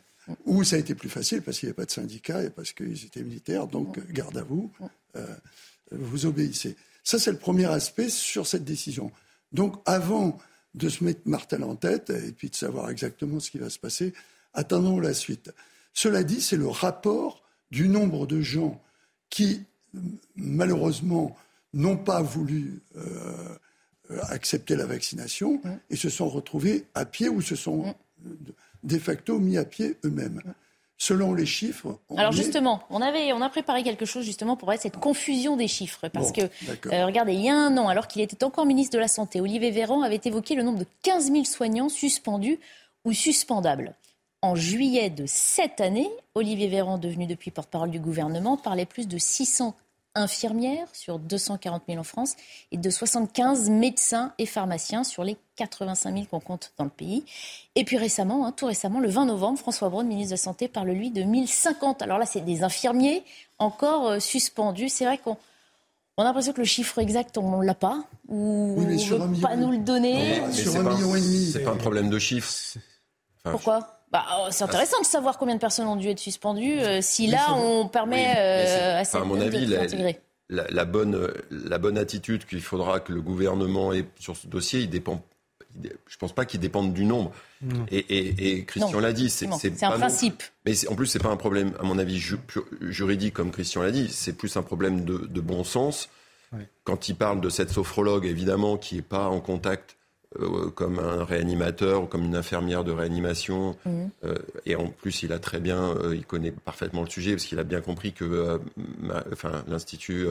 Ou 0.46 0.64
ça 0.64 0.76
a 0.76 0.80
été 0.80 0.96
plus 0.96 1.10
facile 1.10 1.42
parce 1.42 1.60
qu'il 1.60 1.68
n'y 1.68 1.72
avait 1.72 1.78
pas 1.78 1.86
de 1.86 1.92
syndicat 1.92 2.44
et 2.44 2.50
parce 2.50 2.72
qu'ils 2.74 3.06
étaient 3.06 3.24
militaires, 3.24 3.68
donc 3.68 4.00
garde 4.12 4.38
à 4.38 4.44
vous, 4.44 4.72
euh, 5.16 5.26
vous 5.92 6.26
obéissez. 6.26 6.76
Ça, 7.04 7.20
c'est 7.20 7.32
le 7.32 7.38
premier 7.38 7.66
aspect 7.66 8.10
sur 8.10 8.46
cette 8.46 8.64
décision. 8.64 9.12
Donc, 9.52 9.82
avant 9.86 10.38
de 10.76 10.88
se 10.88 11.04
mettre 11.04 11.22
Martel 11.26 11.64
en 11.64 11.76
tête 11.76 12.12
et 12.12 12.32
puis 12.32 12.50
de 12.50 12.56
savoir 12.56 12.90
exactement 12.90 13.40
ce 13.40 13.52
qui 13.52 13.58
va 13.58 13.70
se 13.70 13.80
passer, 13.80 14.14
attendons 14.54 15.00
la 15.00 15.14
suite. 15.14 15.52
Cela 15.94 16.24
dit, 16.24 16.42
c'est 16.42 16.58
le 16.58 16.68
rapport 16.68 17.44
du 17.72 17.90
nombre 17.90 18.28
de 18.28 18.42
gens 18.42 18.82
qui, 19.30 19.64
malheureusement, 20.36 21.36
n'ont 21.74 21.98
pas 21.98 22.22
voulu 22.22 22.82
euh, 22.96 23.58
accepter 24.30 24.76
la 24.76 24.86
vaccination 24.86 25.62
et 25.90 25.96
se 25.96 26.10
sont 26.10 26.30
retrouvés 26.30 26.86
à 26.94 27.06
pied 27.06 27.30
ou 27.30 27.42
se 27.42 27.56
sont 27.56 27.96
de 28.84 28.98
facto 28.98 29.40
mis 29.40 29.58
à 29.58 29.66
pied 29.66 29.98
eux-mêmes. 30.06 30.42
Selon 30.98 31.34
les 31.34 31.48
chiffres. 31.48 31.98
Alors 32.16 32.32
justement, 32.32 32.84
on 32.92 33.02
avait, 33.02 33.34
on 33.34 33.42
a 33.42 33.50
préparé 33.50 33.82
quelque 33.82 34.06
chose 34.06 34.24
justement 34.24 34.56
pour 34.56 34.72
cette 34.78 34.98
confusion 34.98 35.58
des 35.58 35.68
chiffres, 35.68 36.10
parce 36.10 36.32
que 36.32 36.42
euh, 36.42 37.06
regardez, 37.08 37.34
il 37.34 37.42
y 37.42 37.50
a 37.50 37.56
un 37.56 37.76
an, 37.78 37.88
alors 37.88 38.08
qu'il 38.08 38.22
était 38.22 38.44
encore 38.44 38.68
ministre 38.68 38.94
de 38.94 39.00
la 39.00 39.08
Santé, 39.08 39.42
Olivier 39.42 39.72
Véran 39.72 40.04
avait 40.04 40.22
évoqué 40.24 40.54
le 40.54 40.62
nombre 40.62 40.78
de 40.78 40.86
15 41.02 41.32
000 41.32 41.46
soignants 41.46 41.90
suspendus 41.90 42.60
ou 43.04 43.14
suspendables. 43.14 43.96
En 44.44 44.54
juillet 44.54 45.10
de 45.10 45.26
cette 45.26 45.82
année, 45.82 46.10
Olivier 46.36 46.68
Véran, 46.68 47.00
devenu 47.00 47.26
depuis 47.26 47.50
porte-parole 47.50 47.90
du 47.90 48.00
gouvernement, 48.00 48.56
parlait 48.56 48.86
plus 48.86 49.08
de 49.08 49.18
600 49.18 49.76
infirmières 50.16 50.88
sur 50.94 51.20
240 51.20 51.84
000 51.88 52.00
en 52.00 52.04
France 52.04 52.36
et 52.72 52.78
de 52.78 52.90
75 52.90 53.70
médecins 53.70 54.34
et 54.38 54.46
pharmaciens 54.46 55.04
sur 55.04 55.24
les 55.24 55.38
85 55.56 56.14
000 56.14 56.26
qu'on 56.26 56.40
compte 56.40 56.74
dans 56.78 56.84
le 56.84 56.90
pays. 56.90 57.24
Et 57.76 57.84
puis 57.84 57.98
récemment, 57.98 58.46
hein, 58.46 58.52
tout 58.52 58.66
récemment, 58.66 59.00
le 59.00 59.10
20 59.10 59.26
novembre, 59.26 59.60
François 59.60 59.90
Braun, 59.90 60.04
ministre 60.04 60.32
de 60.32 60.34
la 60.34 60.38
Santé, 60.38 60.68
parle 60.68 60.90
lui 60.90 61.12
de 61.12 61.24
1050. 61.24 62.02
Alors 62.02 62.18
là, 62.18 62.26
c'est 62.26 62.42
des 62.42 62.64
infirmiers 62.64 63.24
encore 63.60 64.08
euh, 64.10 64.20
suspendus. 64.20 64.90
C'est 64.90 65.06
vrai 65.06 65.18
qu'on 65.18 65.38
on 66.18 66.24
a 66.24 66.26
l'impression 66.26 66.54
que 66.54 66.60
le 66.60 66.66
chiffre 66.66 67.00
exact, 67.00 67.38
on 67.38 67.60
ne 67.60 67.66
l'a 67.66 67.74
pas, 67.74 68.04
ou 68.28 68.76
on 68.78 68.82
ne 68.82 68.98
veut 68.98 69.42
pas 69.42 69.56
nous 69.56 69.72
le 69.72 69.78
donner. 69.78 70.42
sur 70.52 70.76
un 70.76 70.84
million 70.84 71.16
et 71.16 71.22
demi. 71.22 71.52
C'est 71.54 71.64
pas 71.64 71.72
un 71.72 71.78
problème 71.78 72.10
de 72.10 72.20
chiffre. 72.20 72.52
Pourquoi? 73.44 74.01
Bah, 74.12 74.26
oh, 74.38 74.48
c'est 74.52 74.64
intéressant 74.64 75.00
de 75.00 75.06
savoir 75.06 75.38
combien 75.38 75.56
de 75.56 75.60
personnes 75.60 75.88
ont 75.88 75.96
dû 75.96 76.10
être 76.10 76.20
suspendues 76.20 76.80
euh, 76.80 77.00
si 77.02 77.28
là 77.28 77.54
on 77.56 77.88
permet 77.88 78.34
euh, 78.38 79.00
à 79.00 79.04
cette 79.06 79.22
à 79.22 79.24
mon 79.24 79.40
avis, 79.40 79.66
la, 80.50 80.68
la, 80.70 80.86
bonne, 80.86 81.32
la 81.50 81.78
bonne 81.78 81.98
attitude 81.98 82.46
qu'il 82.46 82.62
faudra 82.62 83.00
que 83.00 83.14
le 83.14 83.22
gouvernement 83.22 83.94
ait 83.94 84.06
sur 84.20 84.36
ce 84.36 84.48
dossier, 84.48 84.82
il 84.82 84.90
dépend. 84.90 85.24
Je 86.08 86.18
pense 86.18 86.34
pas 86.34 86.44
qu'il 86.44 86.60
dépende 86.60 86.94
du 86.94 87.06
nombre. 87.06 87.32
Et, 87.90 88.58
et, 88.58 88.66
Christian 88.66 89.00
l'a 89.00 89.14
dit, 89.14 89.30
c'est 89.30 89.48
un 89.84 89.92
principe. 89.92 90.44
mais 90.66 90.74
en 90.90 90.96
plus, 90.96 91.06
c'est 91.06 91.20
pas 91.20 91.30
un 91.30 91.38
problème, 91.38 91.72
à 91.80 91.84
mon 91.84 91.98
avis, 91.98 92.22
juridique 92.82 93.34
comme 93.34 93.52
Christian 93.52 93.82
l'a 93.82 93.92
dit. 93.92 94.10
C'est 94.10 94.34
plus 94.34 94.58
un 94.58 94.64
problème 94.64 95.06
de, 95.06 95.20
de 95.20 95.42
bon 95.42 95.64
sens. 95.64 96.10
Quand 96.84 97.08
il 97.08 97.16
parle 97.16 97.40
de 97.40 97.50
cette 97.50 97.70
sophrologue, 97.70 98.26
évidemment, 98.26 98.76
qui 98.76 98.96
n'est 98.96 99.02
pas 99.02 99.30
en 99.30 99.40
contact 99.40 99.96
euh, 100.40 100.70
comme 100.70 100.98
un 101.00 101.26
réanimateur 101.26 102.04
ou 102.04 102.06
comme 102.06 102.24
une 102.24 102.38
infirmière 102.38 102.86
de 102.86 102.92
réanimation. 102.94 103.76
Mhm. 103.86 104.10
Euh, 104.24 104.36
et 104.66 104.78
en 104.78 104.88
plus, 104.88 105.24
il 105.24 105.34
a 105.34 105.40
très 105.40 105.60
bien, 105.60 105.90
euh, 105.98 106.16
il 106.16 106.26
connaît 106.26 106.52
parfaitement 106.52 107.02
le 107.02 107.10
sujet 107.10 107.32
parce 107.32 107.44
qu'il 107.44 107.60
a 107.60 107.66
bien 107.66 107.82
compris 107.82 108.14
que 108.14 108.58
enfin, 109.32 109.66
l'Institut 109.68 110.26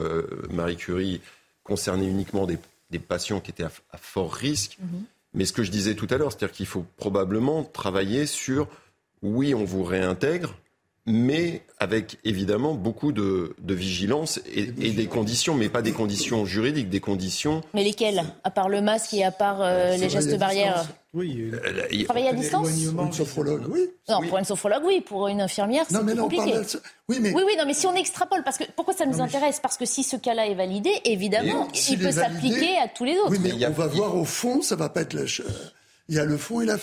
Marie 0.51 0.77
Curie 0.77 1.21
concernait 1.65 2.07
uniquement 2.07 2.47
des, 2.47 2.59
des 2.91 2.99
patients 2.99 3.41
qui 3.41 3.51
étaient 3.51 3.65
à, 3.65 3.99
fort 3.99 4.33
risque. 4.33 4.79
Mhm. 4.81 5.05
Mais 5.35 5.45
ce 5.45 5.53
que 5.53 5.63
je 5.63 5.71
disais 5.71 5.95
tout 5.95 6.09
à 6.09 6.17
l'heure, 6.17 6.33
c'est-à-dire 6.33 6.57
qu'il 6.57 6.67
faut 6.67 6.87
probablement 6.97 7.63
travailler 7.63 8.25
sur, 8.25 8.69
oui, 9.21 9.55
on 9.55 9.65
vous 9.65 9.83
réintègre, 9.83 10.55
mais 11.11 11.63
avec 11.79 12.19
évidemment 12.25 12.75
beaucoup 12.75 13.13
de, 13.13 13.55
vigilance 13.67 14.41
et, 14.55 14.67
des 14.67 15.07
conditions, 15.07 15.55
mais 15.55 15.69
pas 15.69 15.83
des 15.83 15.93
conditions 15.93 16.45
juridiques, 16.45 16.91
des 16.91 17.01
conditions. 17.01 17.63
Mais 17.75 17.85
lesquelles? 17.85 18.23
À 18.45 18.51
part 18.51 18.69
le 18.69 18.83
masque 18.83 19.15
et 19.15 19.25
à 19.25 19.31
part 19.31 19.61
euh, 19.61 19.97
les 19.97 20.09
gestes 20.11 20.39
barrières 20.39 20.87
Oui. 21.15 21.51
Euh, 21.53 22.05
travailler 22.05 22.29
à 22.29 22.33
distance 22.35 22.69
Pour 22.95 23.07
une 23.07 23.13
sophrologue, 23.13 23.65
oui. 23.69 23.89
Non, 24.09 24.21
pour 24.29 24.39
une 24.39 24.45
sophrologue, 24.45 24.83
oui. 24.85 25.01
Pour 25.01 25.29
une 25.29 25.41
infirmière, 25.41 25.85
c'est 25.89 26.17
compliqué. 26.17 26.53
Oui, 27.09 27.19
mais... 27.21 27.33
oui, 27.35 27.43
oui, 27.47 27.53
non, 27.59 27.65
mais 27.67 27.75
si 27.75 27.87
on 27.87 27.95
extrapole, 27.95 28.43
parce 28.45 28.59
que 28.59 28.65
pourquoi 28.77 28.95
ça 28.95 29.07
nous 29.07 29.21
intéresse? 29.21 29.59
Parce 29.61 29.77
que 29.77 29.87
si 29.87 30.03
ce 30.03 30.17
cas-là 30.17 30.47
est 30.47 30.55
validé, 30.55 30.91
évidemment, 31.05 31.69
il 31.91 31.99
peut 31.99 32.13
s'appliquer 32.13 32.77
à 32.77 32.89
tous 32.89 33.05
les 33.05 33.17
autres. 33.19 33.31
Oui, 33.31 33.39
mais 33.43 33.67
on 33.67 33.71
va 33.71 33.87
voir 33.87 34.17
au 34.17 34.25
fond, 34.25 34.61
ça 34.61 34.77
va 34.77 34.89
pas 34.89 35.03
être 35.03 35.15
la 35.15 35.27
il 36.11 36.17
y 36.17 36.19
a 36.19 36.25
le 36.25 36.37
fond 36.37 36.61
et 36.61 36.67
la, 36.67 36.77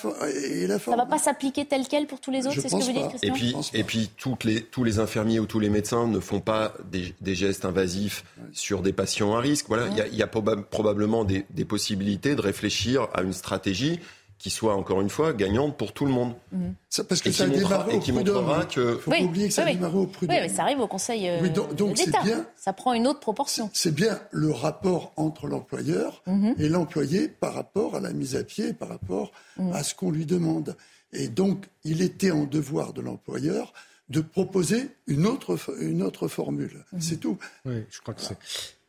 et 0.45 0.67
la 0.67 0.80
forme. 0.80 0.97
Ça 0.97 1.03
ne 1.03 1.07
va 1.07 1.15
pas 1.15 1.21
s'appliquer 1.21 1.65
tel 1.65 1.86
quel 1.88 2.07
pour 2.07 2.21
tous 2.21 2.32
les 2.32 2.47
autres, 2.47 2.61
c'est 2.61 2.69
ce 2.69 2.75
que 2.75 2.82
vous 2.82 2.93
dites, 2.93 3.23
Et 3.23 3.32
puis, 3.32 3.53
et 3.73 3.84
puis 3.84 4.09
toutes 4.15 4.45
les, 4.45 4.61
tous 4.61 4.86
les 4.86 4.99
infirmiers 4.99 5.41
ou 5.41 5.45
tous 5.45 5.59
les 5.59 5.69
médecins 5.69 6.07
ne 6.07 6.21
font 6.21 6.39
pas 6.39 6.73
des, 6.89 7.36
gestes 7.36 7.65
invasifs 7.65 8.23
sur 8.53 8.82
des 8.82 8.93
patients 8.93 9.36
à 9.36 9.41
risque. 9.41 9.65
Voilà, 9.67 9.88
il 10.09 10.15
y 10.15 10.23
a, 10.23 10.28
probablement 10.28 11.25
des, 11.25 11.45
des, 11.49 11.65
possibilités 11.65 12.36
de 12.36 12.41
réfléchir 12.41 13.09
à 13.13 13.21
une 13.21 13.34
stratégie 13.34 13.99
qui 14.40 14.50
soit 14.50 14.76
encore 14.76 15.02
une 15.02 15.10
fois 15.10 15.34
gagnante 15.34 15.78
pour 15.78 15.94
tout 15.94 16.06
le 16.06 16.12
monde. 16.12 16.34
Mhm. 16.52 16.76
Ça, 16.90 17.04
parce 17.04 17.22
que 17.22 17.32
ça 17.32 17.46
a 17.46 17.48
démarré 17.48 17.96
au 17.96 18.00
prud'homme. 18.00 18.68
Que... 18.68 18.98
Faut 18.98 19.12
pas 19.12 19.20
oublier 19.20 19.48
que 19.48 19.54
ça 19.54 19.64
a 19.64 19.74
démarré 19.74 19.98
au 19.98 20.06
prud'homme. 20.06 20.36
Oui, 20.36 20.42
mais 20.44 20.50
ça 20.50 20.64
arrive 20.64 20.80
au 20.80 20.88
Conseil 20.88 21.28
euh, 21.28 21.50
donc, 21.50 21.96
Bien, 22.24 22.46
ça 22.56 22.74
prend 22.74 22.94
une 22.94 23.08
autre 23.08 23.20
proportion. 23.20 23.70
C'est 23.74 23.94
bien 23.94 24.20
le 24.32 24.52
rapport 24.52 25.12
entre 25.16 25.48
l'employeur 25.48 26.22
mhm. 26.28 26.56
et 26.60 26.70
l'employé 26.70 27.28
par 27.28 27.54
rapport 27.54 27.96
à 27.96 28.00
la 28.00 28.14
mise 28.14 28.36
à 28.36 28.44
pied, 28.44 28.74
par 28.74 28.90
rapport 28.90 29.32
mhm. 29.58 29.74
à 29.74 29.84
ce 29.84 29.96
qu'on 29.96 30.12
lui 30.12 30.26
demande. 30.26 30.76
Et 31.14 31.30
donc, 31.30 31.66
il 31.84 32.02
était 32.02 32.32
en 32.32 32.44
devoir 32.44 32.94
de 32.94 33.02
l'employeur 33.02 33.74
de 34.10 34.22
proposer 34.22 34.90
une 35.08 35.26
autre, 35.26 35.60
une 35.82 36.02
autre 36.02 36.28
formule. 36.28 36.86
C'est 37.00 37.20
tout. 37.20 37.38
Oui, 37.66 37.84
je 37.90 38.00
crois 38.02 38.14
que 38.14 38.22
c'est. 38.22 38.38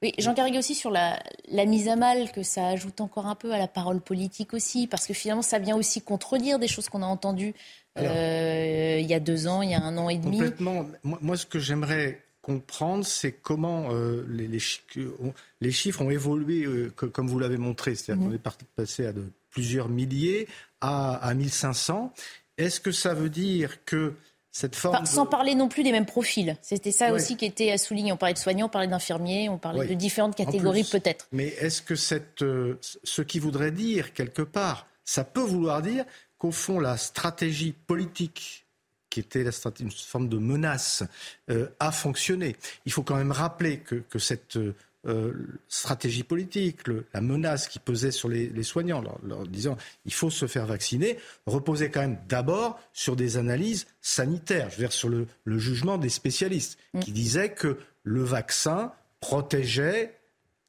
Oui, 0.02 0.12
Jean 0.18 0.34
Carrigue 0.34 0.56
aussi 0.56 0.74
sur 0.74 0.90
la, 0.90 1.18
mise 1.66 1.88
à 1.88 1.96
mal, 1.96 2.30
que 2.30 2.42
ça 2.42 2.68
ajoute 2.68 3.00
encore 3.00 3.26
un 3.26 3.34
peu 3.34 3.52
à 3.52 3.58
la 3.58 3.66
parole 3.66 4.00
politique 4.00 4.54
aussi, 4.54 4.86
parce 4.86 5.06
que 5.06 5.14
finalement 5.14 5.42
ça 5.42 5.58
vient 5.58 5.76
aussi 5.76 6.02
contredire 6.02 6.58
des 6.58 6.68
choses 6.68 6.88
qu'on 6.88 7.02
a 7.02 7.06
entendues 7.06 7.54
euh, 7.98 8.98
il 9.00 9.06
y 9.06 9.14
a 9.14 9.20
deux 9.20 9.48
ans, 9.48 9.62
il 9.62 9.70
y 9.70 9.74
a 9.74 9.82
un 9.82 9.96
an 9.98 10.08
et 10.08 10.18
demi. 10.18 10.38
Complètement. 10.38 10.86
Moi, 11.02 11.36
ce 11.36 11.46
que 11.46 11.58
j'aimerais 11.58 12.22
comprendre, 12.42 13.04
c'est 13.04 13.32
comment 13.32 13.88
euh, 13.90 14.24
les, 14.28 14.46
les, 14.46 15.70
chiffres 15.72 16.02
ont 16.02 16.10
évolué, 16.10 16.64
euh, 16.64 16.90
comme 16.90 17.28
vous 17.28 17.38
l'avez 17.38 17.58
montré. 17.58 17.94
C'est-à-dire 17.94 18.24
qu'on 18.24 18.30
mhm. 18.30 18.36
est 18.36 18.66
passer 18.76 19.06
à 19.06 19.12
de 19.12 19.24
plusieurs 19.50 19.88
milliers 19.88 20.46
à, 20.80 21.16
à 21.16 21.34
1500. 21.34 22.12
Est-ce 22.56 22.80
que 22.80 22.92
ça 22.92 23.14
veut 23.14 23.30
dire 23.30 23.84
que 23.84 24.14
sans 24.52 25.26
parler 25.26 25.54
non 25.54 25.68
plus 25.68 25.82
des 25.82 25.92
mêmes 25.92 26.06
profils. 26.06 26.56
C'était 26.62 26.92
ça 26.92 27.12
aussi 27.12 27.36
qui 27.36 27.44
était 27.44 27.76
souligné. 27.78 28.12
On 28.12 28.16
parlait 28.16 28.34
de 28.34 28.38
soignants, 28.38 28.66
on 28.66 28.70
parlait 28.70 28.88
d'infirmiers, 28.88 29.48
on 29.48 29.58
parlait 29.58 29.86
de 29.86 29.94
différentes 29.94 30.36
catégories 30.36 30.84
peut-être. 30.84 31.28
Mais 31.32 31.48
est-ce 31.58 31.82
que 31.82 31.94
cette, 31.94 32.42
euh, 32.42 32.78
ce 33.04 33.22
qui 33.22 33.38
voudrait 33.38 33.70
dire, 33.70 34.12
quelque 34.12 34.42
part, 34.42 34.86
ça 35.04 35.24
peut 35.24 35.42
vouloir 35.42 35.82
dire 35.82 36.04
qu'au 36.38 36.50
fond, 36.50 36.80
la 36.80 36.96
stratégie 36.96 37.72
politique 37.72 38.64
qui 39.10 39.20
était 39.20 39.42
la 39.42 39.52
une 39.80 39.90
forme 39.90 40.28
de 40.28 40.36
menace, 40.36 41.02
euh, 41.50 41.68
a 41.80 41.92
fonctionné? 41.92 42.56
Il 42.84 42.92
faut 42.92 43.02
quand 43.02 43.16
même 43.16 43.32
rappeler 43.32 43.78
que, 43.78 43.96
que 43.96 44.18
cette 44.18 44.58
euh, 45.06 45.32
stratégie 45.68 46.24
politique, 46.24 46.80
la 47.14 47.20
menace 47.20 47.68
qui 47.68 47.78
pesait 47.78 48.10
sur 48.10 48.28
les, 48.28 48.62
soignants, 48.64 49.02
leur, 49.22 49.46
disant 49.46 49.76
il 50.04 50.12
faut 50.12 50.30
se 50.30 50.46
faire 50.46 50.66
vacciner, 50.66 51.18
reposait 51.46 51.90
quand 51.90 52.00
même 52.00 52.18
d'abord 52.28 52.80
sur 52.92 53.14
des 53.14 53.36
analyses 53.36 53.86
sanitaires, 54.00 54.70
je 54.70 54.76
veux 54.76 54.82
dire 54.82 54.92
sur 54.92 55.08
le, 55.08 55.26
jugement 55.58 55.98
des 55.98 56.08
spécialistes, 56.08 56.78
mm. 56.94 57.00
qui 57.00 57.12
disaient 57.12 57.52
que 57.52 57.78
le 58.02 58.22
vaccin 58.24 58.92
protégeait 59.20 60.18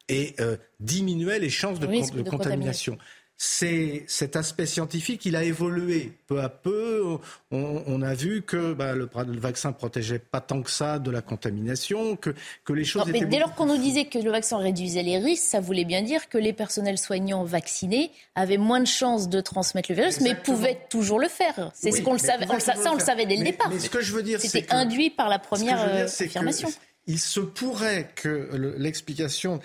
et 0.08 0.34
euh, 0.40 0.56
diminuait 0.78 1.38
les 1.38 1.50
chances 1.50 1.80
de, 1.80 1.86
contamination 2.22 2.98
c'est 3.42 4.04
cet 4.06 4.36
aspect 4.36 4.66
scientifique, 4.66 5.24
il 5.24 5.34
a 5.34 5.42
évolué 5.42 6.12
peu 6.26 6.42
à 6.42 6.50
peu. 6.50 7.16
On, 7.50 8.02
a 8.02 8.12
vu 8.12 8.42
que 8.42 8.74
bah, 8.74 8.94
le, 8.94 9.08
vaccin 9.38 9.72
protégeait 9.72 10.18
pas 10.18 10.42
tant 10.42 10.60
que 10.60 10.70
ça 10.70 10.98
de 10.98 11.10
la 11.10 11.22
contamination, 11.22 12.16
que, 12.16 12.34
que 12.66 12.74
les 12.74 12.84
choses. 12.84 13.06
mais 13.10 13.24
dès 13.24 13.38
lors 13.38 13.54
qu'on 13.54 13.64
nous 13.64 13.78
disait 13.78 14.04
que 14.04 14.18
le 14.18 14.30
vaccin 14.30 14.58
réduisait 14.58 15.02
les 15.02 15.16
risques, 15.16 15.44
ça 15.44 15.58
voulait 15.58 15.86
bien 15.86 16.02
dire 16.02 16.28
que 16.28 16.36
les 16.36 16.52
personnels 16.52 16.98
soignants 16.98 17.42
vaccinés 17.44 18.10
avaient 18.34 18.58
moins 18.58 18.80
de 18.80 18.86
chances 18.86 19.30
de 19.30 19.40
transmettre 19.40 19.90
le 19.90 19.96
virus, 19.96 20.20
mais 20.20 20.34
pouvaient 20.34 20.78
toujours 20.90 21.18
le 21.18 21.28
faire. 21.28 21.70
C'est 21.72 21.92
ce 21.92 22.02
qu'on 22.02 22.12
le 22.12 22.18
savait. 22.18 22.44
ça, 22.60 22.74
on 22.90 22.94
le 22.94 23.00
savait 23.00 23.24
dès 23.24 23.36
le 23.36 23.44
départ. 23.44 23.70
Mais 23.70 23.78
ce 23.78 23.88
que 23.88 24.02
je 24.02 24.12
veux 24.12 24.22
dire, 24.22 24.38
c'était 24.38 24.70
induit 24.70 25.08
par 25.08 25.30
la 25.30 25.38
première 25.38 25.80
euh, 25.80 26.04
affirmation. 26.04 26.68
Il 27.06 27.18
se 27.18 27.40
pourrait 27.40 28.10
que 28.14 28.50
l'explication 28.78 29.60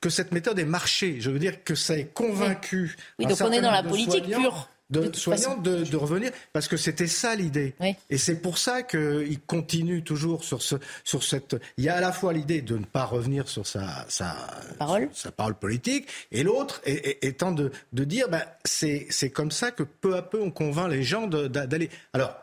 que, 0.00 0.10
cette 0.10 0.32
méthode 0.32 0.58
ait 0.58 0.64
marché. 0.64 1.20
Je 1.20 1.30
veux 1.30 1.38
dire 1.38 1.62
que 1.64 1.74
ça 1.74 1.96
ait 1.96 2.06
convaincu. 2.06 2.96
Oui, 3.18 3.26
donc 3.26 3.38
on 3.40 3.52
est 3.52 3.60
dans 3.60 3.70
la 3.70 3.82
politique 3.82 4.24
pure. 4.24 4.68
De, 4.88 5.12
soignants 5.16 5.56
de, 5.56 5.96
revenir, 5.96 6.30
parce 6.52 6.68
que 6.68 6.76
c'était 6.76 7.08
ça 7.08 7.34
l'idée. 7.34 7.74
Et 8.08 8.18
c'est 8.18 8.36
pour 8.36 8.56
ça 8.56 8.84
qu'il 8.84 9.40
continue 9.44 10.04
toujours 10.04 10.44
sur, 10.44 10.62
ce, 10.62 10.76
sur 11.02 11.24
cette. 11.24 11.56
Il 11.76 11.82
y 11.82 11.88
a 11.88 11.96
à 11.96 12.00
la 12.00 12.12
fois 12.12 12.32
l'idée 12.32 12.62
de 12.62 12.78
ne 12.78 12.84
pas 12.84 13.04
revenir 13.04 13.48
sur 13.48 13.66
sa, 13.66 14.06
sa, 14.08 14.36
parole. 14.78 15.08
sa 15.12 15.32
parole 15.32 15.56
politique, 15.56 16.06
et 16.30 16.44
l'autre 16.44 16.80
étant 16.84 17.50
de, 17.50 17.72
de 17.92 18.04
dire 18.04 18.28
ben, 18.28 18.44
c'est 18.64 19.30
comme 19.30 19.50
ça 19.50 19.72
que 19.72 19.82
peu 19.82 20.14
à 20.14 20.22
peu 20.22 20.40
on 20.40 20.52
convainc 20.52 20.88
les 20.88 21.02
gens 21.02 21.26
d'aller. 21.26 21.90
Alors, 22.12 22.36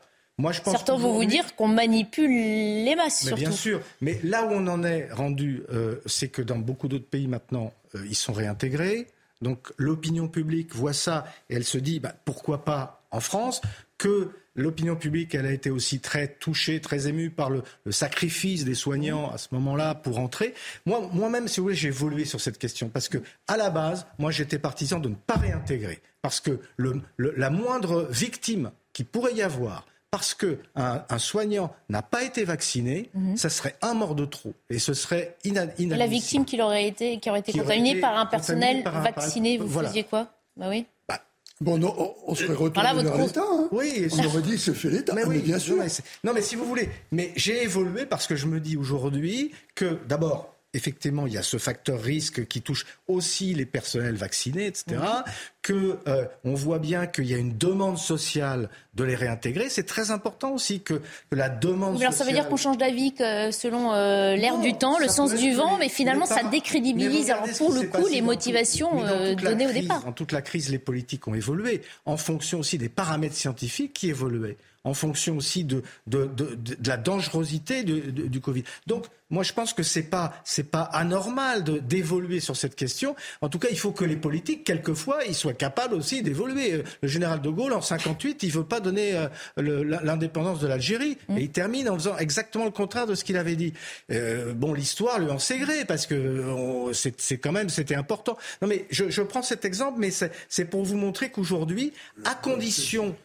Certains 0.65 0.97
vont 0.97 1.13
vous 1.13 1.25
dire 1.25 1.55
qu'on 1.55 1.67
manipule 1.67 2.29
les 2.29 2.95
masses, 2.95 3.25
mais 3.25 3.35
Bien 3.35 3.51
sûr, 3.51 3.81
mais 4.01 4.19
là 4.23 4.45
où 4.45 4.51
on 4.51 4.65
en 4.67 4.83
est 4.83 5.11
rendu, 5.11 5.63
euh, 5.71 5.97
c'est 6.07 6.29
que 6.29 6.41
dans 6.41 6.57
beaucoup 6.57 6.87
d'autres 6.87 7.07
pays 7.07 7.27
maintenant, 7.27 7.71
euh, 7.95 8.03
ils 8.07 8.15
sont 8.15 8.33
réintégrés. 8.33 9.07
Donc 9.41 9.71
l'opinion 9.77 10.27
publique 10.27 10.73
voit 10.73 10.93
ça 10.93 11.25
et 11.49 11.55
elle 11.55 11.63
se 11.63 11.77
dit 11.77 11.99
bah, 11.99 12.15
pourquoi 12.25 12.65
pas 12.65 13.03
en 13.11 13.19
France 13.19 13.61
que 13.97 14.31
l'opinion 14.55 14.95
publique, 14.95 15.35
elle 15.35 15.45
a 15.45 15.51
été 15.51 15.69
aussi 15.69 15.99
très 15.99 16.27
touchée, 16.27 16.81
très 16.81 17.07
émue 17.07 17.29
par 17.29 17.49
le, 17.49 17.63
sacrifice 17.91 18.65
des 18.65 18.75
soignants 18.75 19.31
à 19.31 19.37
ce 19.37 19.49
moment-là 19.51 19.95
pour 19.95 20.19
entrer. 20.19 20.53
Moi, 20.85 21.09
moi-même, 21.13 21.47
si 21.47 21.59
vous 21.59 21.65
voulez, 21.65 21.75
j'ai 21.75 21.87
évolué 21.89 22.25
sur 22.25 22.41
cette 22.41 22.57
question 22.57 22.89
parce 22.89 23.09
que, 23.09 23.19
à 23.47 23.57
la 23.57 23.69
base, 23.69 24.05
moi, 24.19 24.31
j'étais 24.31 24.59
partisan 24.59 24.99
de 24.99 25.09
ne 25.09 25.15
pas 25.15 25.35
réintégrer 25.35 26.01
parce 26.21 26.39
que 26.39 26.59
le, 26.77 27.01
la 27.17 27.49
moindre 27.49 28.07
victime 28.11 28.71
qui 28.93 29.03
pourrait 29.03 29.33
y 29.33 29.41
avoir 29.41 29.85
parce 30.13 30.35
qu'un 30.35 30.57
un 30.75 31.17
soignant 31.17 31.73
n'a 31.89 32.03
pas 32.03 32.21
été 32.21 32.43
vacciné, 32.43 33.09
mhm. 33.15 33.35
ça 33.35 33.49
serait 33.49 33.75
un 33.81 33.95
mort 33.95 34.13
de 34.13 34.25
trop. 34.25 34.53
Et 34.69 34.77
ce 34.77 34.93
serait 34.93 35.37
inadmissible. 35.43 35.95
La 35.95 36.05
victime 36.05 36.45
qui 36.45 36.61
aurait 36.61 36.87
été, 36.87 37.17
qui 37.17 37.31
aurait 37.31 37.39
été 37.39 37.51
contaminée 37.51 37.99
par 37.99 38.15
un 38.19 38.27
personnel 38.27 38.83
vacciné, 38.83 39.57
vous 39.57 39.67
faisiez 39.67 40.03
quoi? 40.03 40.27
Bah 40.55 40.67
oui. 40.69 40.85
Bah, 41.09 41.19
Bon, 41.61 41.79
non, 41.79 42.13
on 42.27 42.35
serait 42.35 42.53
retourné 42.53 42.89
voilà, 42.91 42.93
vers 43.01 43.17
l'État. 43.17 43.41
Hein. 43.41 43.67
Oui, 43.71 44.07
on 44.11 44.25
aurait 44.27 44.43
dit 44.43 44.59
c'est 44.59 44.75
fait 44.75 44.91
l'État. 44.91 45.15
Mais, 45.15 45.25
oui, 45.25 45.39
bien 45.39 45.57
sûr. 45.57 45.77
non, 46.23 46.31
mais 46.31 46.43
si 46.43 46.55
vous 46.55 46.65
voulez. 46.65 46.89
Mais 47.11 47.31
j'ai 47.35 47.63
évolué 47.63 48.05
parce 48.05 48.27
que 48.27 48.35
je 48.35 48.45
me 48.45 48.59
dis 48.59 48.77
aujourd'hui 48.77 49.51
que, 49.73 49.97
d'abord, 50.07 50.52
effectivement, 50.73 51.27
il 51.27 51.33
y 51.33 51.37
a 51.37 51.43
ce 51.43 51.57
facteur 51.57 52.01
risque 52.01 52.47
qui 52.47 52.61
touche 52.61 52.85
aussi 53.07 53.53
les 53.53 53.65
personnels 53.65 54.15
vaccinés, 54.15 54.67
etc. 54.67 54.97
Qu'on 54.97 55.23
Que 55.61 55.97
euh, 56.07 56.25
on 56.43 56.53
voit 56.53 56.79
bien 56.79 57.07
qu'il 57.07 57.25
y 57.25 57.33
a 57.33 57.37
une 57.37 57.57
demande 57.57 57.97
sociale 57.97 58.69
de 58.95 59.03
les 59.03 59.15
réintégrer. 59.15 59.69
C'est 59.69 59.85
très 59.85 60.11
important 60.11 60.51
aussi 60.51 60.81
que, 60.81 61.01
la 61.31 61.49
demande. 61.49 61.93
sociale... 61.93 62.13
ça 62.13 62.23
veut 62.25 62.31
dire 62.31 62.49
qu'on 62.49 62.57
change 62.57 62.77
d'avis 62.77 63.13
selon 63.51 63.93
euh, 63.93 64.35
l'air 64.35 64.57
du 64.59 64.73
temps, 64.73 64.97
le 64.99 65.07
sens 65.07 65.33
du 65.33 65.53
vent, 65.53 65.77
mais 65.77 65.89
finalement 65.89 66.25
ça 66.25 66.43
décrédibilise. 66.43 67.29
Alors 67.29 67.47
pour 67.57 67.71
le 67.71 67.83
coup, 67.83 68.07
les 68.07 68.21
motivations 68.21 69.05
euh, 69.05 69.35
données 69.35 69.67
au 69.67 69.71
départ. 69.71 70.05
En 70.07 70.11
toute 70.11 70.31
la 70.31 70.41
crise, 70.41 70.69
les 70.69 70.79
politiques 70.79 71.27
ont 71.27 71.33
évolué 71.33 71.81
en 72.05 72.17
fonction 72.17 72.59
aussi 72.59 72.77
des 72.77 72.89
paramètres 72.89 73.35
scientifiques 73.35 73.93
qui 73.93 74.09
évoluaient 74.09 74.57
en 74.83 74.93
fonction 74.93 75.37
aussi 75.37 75.63
de, 75.63 75.83
de, 76.07 76.25
de, 76.25 76.55
de 76.55 76.87
la 76.87 76.97
dangerosité 76.97 77.83
du 77.83 78.41
Covid. 78.41 78.63
Donc, 78.87 79.05
moi, 79.29 79.41
je 79.41 79.53
pense 79.53 79.73
que 79.73 79.81
c'est 79.81 80.03
pas 80.03 80.33
c'est 80.43 80.69
pas 80.69 80.83
anormal 80.83 81.63
d'évoluer 81.63 82.39
sur 82.39 82.55
cette 82.55 82.75
question. 82.75 83.15
En 83.41 83.49
tout 83.49 83.57
cas, 83.57 83.69
il 83.71 83.79
faut 83.79 83.91
que 83.91 84.05
les 84.05 84.15
politiques, 84.15 84.63
quelquefois, 84.63 85.23
ils 85.25 85.33
soient 85.33 85.53
capables 85.53 85.95
aussi 85.95 86.21
d'évoluer. 86.21 86.83
Le 87.01 87.07
général 87.07 87.41
de 87.41 87.49
Gaulle, 87.49 87.73
en 87.73 87.81
58, 87.81 88.43
il 88.43 88.51
veut 88.51 88.63
pas 88.63 88.79
donner 88.79 89.15
euh, 89.57 89.99
l'indépendance 90.03 90.59
de 90.59 90.67
l'Algérie, 90.67 91.17
mmh. 91.29 91.37
et 91.37 91.41
il 91.41 91.49
termine 91.49 91.89
en 91.89 91.95
faisant 91.95 92.17
exactement 92.17 92.65
le 92.65 92.71
contraire 92.71 93.07
de 93.07 93.15
ce 93.15 93.23
qu'il 93.23 93.37
avait 93.37 93.55
dit. 93.55 93.73
Euh, 94.11 94.53
bon, 94.53 94.73
l'histoire 94.73 95.19
lui 95.19 95.31
en 95.31 95.39
sait 95.39 95.57
gré 95.57 95.85
parce 95.85 96.05
que 96.05 96.91
c'est 96.91 97.37
quand 97.37 97.51
même 97.51 97.69
c'était 97.69 97.95
important. 97.95 98.37
Non, 98.61 98.67
mais 98.67 98.85
je, 98.91 99.09
je 99.09 99.21
prends 99.23 99.41
cet 99.41 99.65
exemple, 99.65 99.99
mais 99.99 100.11
c'est 100.11 100.65
pour 100.65 100.83
vous 100.83 100.97
montrer 100.97 101.31
qu'aujourd'hui, 101.31 101.91
à 102.25 102.35
condition 102.35 103.15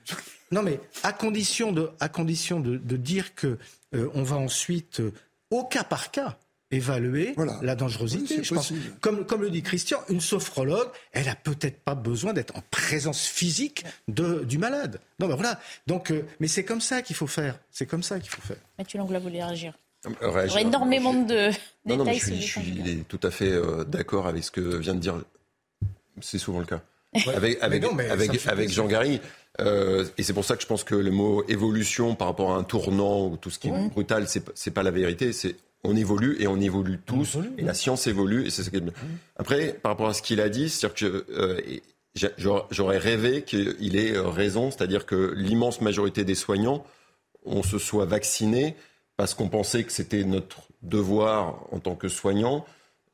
non, 0.51 0.63
mais 0.63 0.81
à 1.03 1.13
condition 1.13 1.73
de, 1.73 1.91
à 2.01 2.09
condition 2.09 2.61
de, 2.61 2.77
de 2.77 2.97
dire 2.97 3.35
que 3.35 3.59
euh, 3.95 4.09
on 4.15 4.23
va 4.23 4.37
ensuite, 4.37 5.01
euh, 5.01 5.13
au 5.51 5.65
cas 5.65 5.85
par 5.85 6.11
cas, 6.11 6.39
évaluer 6.71 7.35
la 7.63 7.75
dangerosité. 7.75 8.45
je 8.45 8.55
pense, 8.55 8.75
comme, 9.01 9.25
comme 9.25 9.41
le 9.41 9.51
dit 9.51 9.63
Christian, 9.63 9.99
une 10.11 10.21
sophrologue, 10.21 10.89
elle 11.13 11.29
a 11.31 11.35
peut-être 11.35 11.81
pas 11.81 11.95
besoin 11.95 12.35
d'être 12.35 12.55
en 12.57 12.63
présence 12.71 13.27
physique 13.27 13.85
de, 14.07 14.45
du 14.45 14.59
malade. 14.59 15.01
Non, 15.19 15.29
mais 15.29 15.35
voilà. 15.35 15.59
Donc, 15.87 16.11
euh, 16.11 16.27
mais 16.41 16.49
c'est 16.49 16.65
comme 16.65 16.83
ça 16.83 17.01
qu'il 17.01 17.17
faut 17.17 17.27
faire. 17.27 17.59
C'est 17.71 17.87
comme 17.87 18.03
ça 18.03 18.21
qu'il 18.21 18.31
faut 18.31 18.43
faire. 18.43 18.59
Mathieu 18.77 18.99
Langlois 18.99 19.19
voulait 19.19 19.43
réagir? 19.43 19.75
réagir 20.21 20.59
énormément 20.59 21.13
de 21.13 21.51
non, 21.85 21.97
non, 21.97 22.13
je, 22.13 22.19
suis, 22.19 22.41
je 22.41 22.61
suis 22.61 23.05
tout 23.09 23.19
à 23.25 23.33
fait 23.33 23.53
d'accord 23.89 24.29
avec 24.29 24.45
ce 24.45 24.51
que 24.53 24.61
vient 24.77 24.95
de 24.95 25.01
dire. 25.01 25.21
C'est 26.21 26.39
souvent 26.39 26.61
le 26.61 26.67
cas. 26.67 26.83
Avec, 27.35 27.59
avec, 27.63 27.85
avec, 28.11 28.47
avec 28.47 28.71
Jean 28.71 28.87
Gary, 28.87 29.21
euh, 29.61 30.05
et 30.17 30.23
c'est 30.23 30.33
pour 30.33 30.45
ça 30.45 30.57
que 30.57 30.63
je 30.63 30.67
pense 30.67 30.85
que 30.85 30.95
le 30.95 31.11
mot 31.11 31.45
évolution 31.49 32.15
par 32.15 32.29
rapport 32.29 32.53
à 32.53 32.57
un 32.57 32.63
tournant 32.63 33.27
ou 33.27 33.37
tout 33.37 33.51
ce 33.51 33.59
qui 33.59 33.69
est 33.69 33.89
brutal, 33.89 34.29
c'est, 34.29 34.45
c'est 34.55 34.71
pas 34.71 34.83
la 34.83 34.91
vérité. 34.91 35.33
C'est 35.33 35.57
on 35.85 35.97
évolue 35.97 36.37
et 36.41 36.47
on 36.47 36.61
évolue 36.61 36.99
tous 37.05 37.39
et 37.57 37.63
la 37.63 37.75
science 37.75 38.07
évolue 38.07 38.47
et 38.47 38.51
c'est 38.51 38.63
ce 38.63 38.71
qui 38.71 38.77
est 38.77 38.81
bien. 38.81 38.93
Après, 39.37 39.73
par 39.75 39.93
rapport 39.93 40.09
à 40.09 40.15
ce 40.15 40.23
qu'il 40.23 40.41
a 40.41 40.49
dit, 40.49 40.69
c'est-à-dire 40.69 40.95
que 40.95 41.27
euh, 41.31 41.61
j'aurais 42.71 42.99
rêvé 42.99 43.43
qu'il 43.43 43.97
ait 43.97 44.17
euh, 44.17 44.29
raison, 44.29 44.71
c'est-à-dire 44.71 45.07
que 45.07 45.33
l'immense 45.37 45.81
majorité 45.81 46.25
des 46.25 46.35
soignants, 46.35 46.85
on 47.45 47.63
se 47.63 47.79
soit 47.79 48.07
vaccinés 48.07 48.75
parce 49.17 49.35
qu'on 49.35 49.49
pensait 49.49 49.85
que 49.85 49.93
c'était 49.93 50.25
notre 50.25 50.63
devoir 50.83 51.65
en 51.73 51.79
tant 51.79 51.95
que 51.95 52.09
soignant 52.09 52.65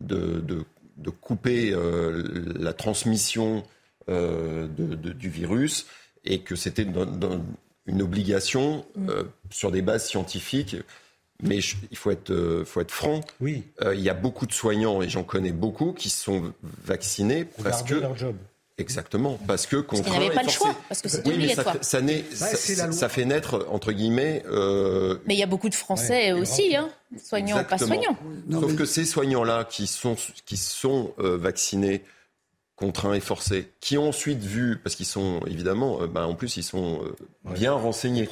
de, 0.01 0.41
de, 0.41 0.65
de 0.97 1.11
couper 1.11 1.73
euh, 1.73 2.23
la 2.59 2.73
transmission 2.73 3.63
euh, 4.09 4.67
de, 4.69 5.13
du 5.13 5.29
virus 5.29 5.87
et 6.25 6.41
que 6.41 6.57
c'était 6.57 6.87
une 7.87 8.03
obligation 8.03 8.85
mm. 8.97 9.11
euh, 9.11 9.23
sur 9.51 9.71
des 9.71 9.83
bases 9.83 10.07
scientifiques. 10.07 10.77
Mais 11.43 11.59
il 11.91 11.97
faut 11.97 12.11
être, 12.11 12.31
euh, 12.31 12.65
faut 12.65 12.81
être 12.81 12.93
franc. 12.93 13.21
Oui. 13.41 13.65
Euh, 13.83 13.95
il 13.95 14.01
y 14.01 14.09
a 14.09 14.15
beaucoup 14.15 14.47
de 14.47 14.53
soignants, 14.53 15.03
et 15.03 15.09
j'en 15.09 15.25
connais 15.25 15.53
beaucoup, 15.53 15.93
qui 15.93 16.09
sont 16.09 16.53
vaccinés 16.85 17.45
parce 17.63 17.83
que. 17.83 17.95
leur 17.95 18.17
job. 18.17 18.37
Exactement, 18.77 19.39
parce 19.47 19.67
que 19.69 19.77
parce 19.77 20.03
n'avaient 20.03 20.31
pas 20.31 20.43
le 20.43 20.49
choix, 20.49 20.75
parce 20.89 21.01
que 21.01 21.09
c'est 21.09 21.25
obligatoire. 21.25 21.77
ça, 21.81 22.01
ça, 22.33 22.93
ça, 22.93 23.09
fait 23.09 23.25
naître 23.25 23.69
entre 23.71 23.93
guillemets. 23.93 24.43
Euh... 24.51 25.19
Mais 25.27 25.35
il 25.35 25.39
y 25.39 25.45
a 25.45 25.47
beaucoup 25.47 25.69
de 25.69 25.77
Français 25.77 26.33
aussi, 26.33 26.75
hein, 26.75 26.89
soignants 27.23 27.61
ou 27.61 27.65
pas 27.65 27.79
soignants. 27.79 28.17
Sauf 28.51 28.75
que 28.75 28.85
ces 28.85 29.05
soignants-là 29.05 29.65
qui 29.65 29.87
sont 29.87 30.17
qui 30.45 30.57
sont 30.57 31.15
euh, 31.21 31.37
vaccinés 31.37 32.03
contraints 32.77 33.15
et 33.15 33.21
forcés, 33.21 33.69
qui 33.81 33.97
ont 33.99 34.09
ensuite 34.09 34.41
vu, 34.41 34.79
parce 34.83 34.97
qu'ils 34.97 35.07
sont 35.07 35.41
évidemment, 35.47 36.03
euh, 36.03 36.07
bah, 36.07 36.27
en 36.27 36.35
plus 36.35 36.57
ils 36.57 36.65
sont 36.65 37.03
euh, 37.05 37.53
bien 37.55 37.73
renseignés, 37.73 38.29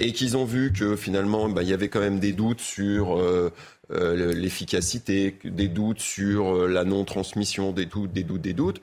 et 0.00 0.12
qu'ils 0.12 0.36
ont 0.36 0.44
vu 0.44 0.72
que 0.72 0.96
finalement 0.96 1.48
bah, 1.48 1.62
il 1.62 1.68
y 1.68 1.72
avait 1.72 1.88
quand 1.88 2.00
même 2.00 2.18
des 2.18 2.32
doutes 2.32 2.60
sur 2.60 3.16
euh, 3.16 3.52
l'efficacité, 3.88 5.38
des 5.44 5.68
doutes 5.68 6.00
sur 6.00 6.66
la 6.66 6.84
non-transmission, 6.84 7.70
des 7.70 7.86
doutes, 7.86 8.12
des 8.12 8.24
doutes, 8.24 8.42
des 8.42 8.54
doutes, 8.54 8.80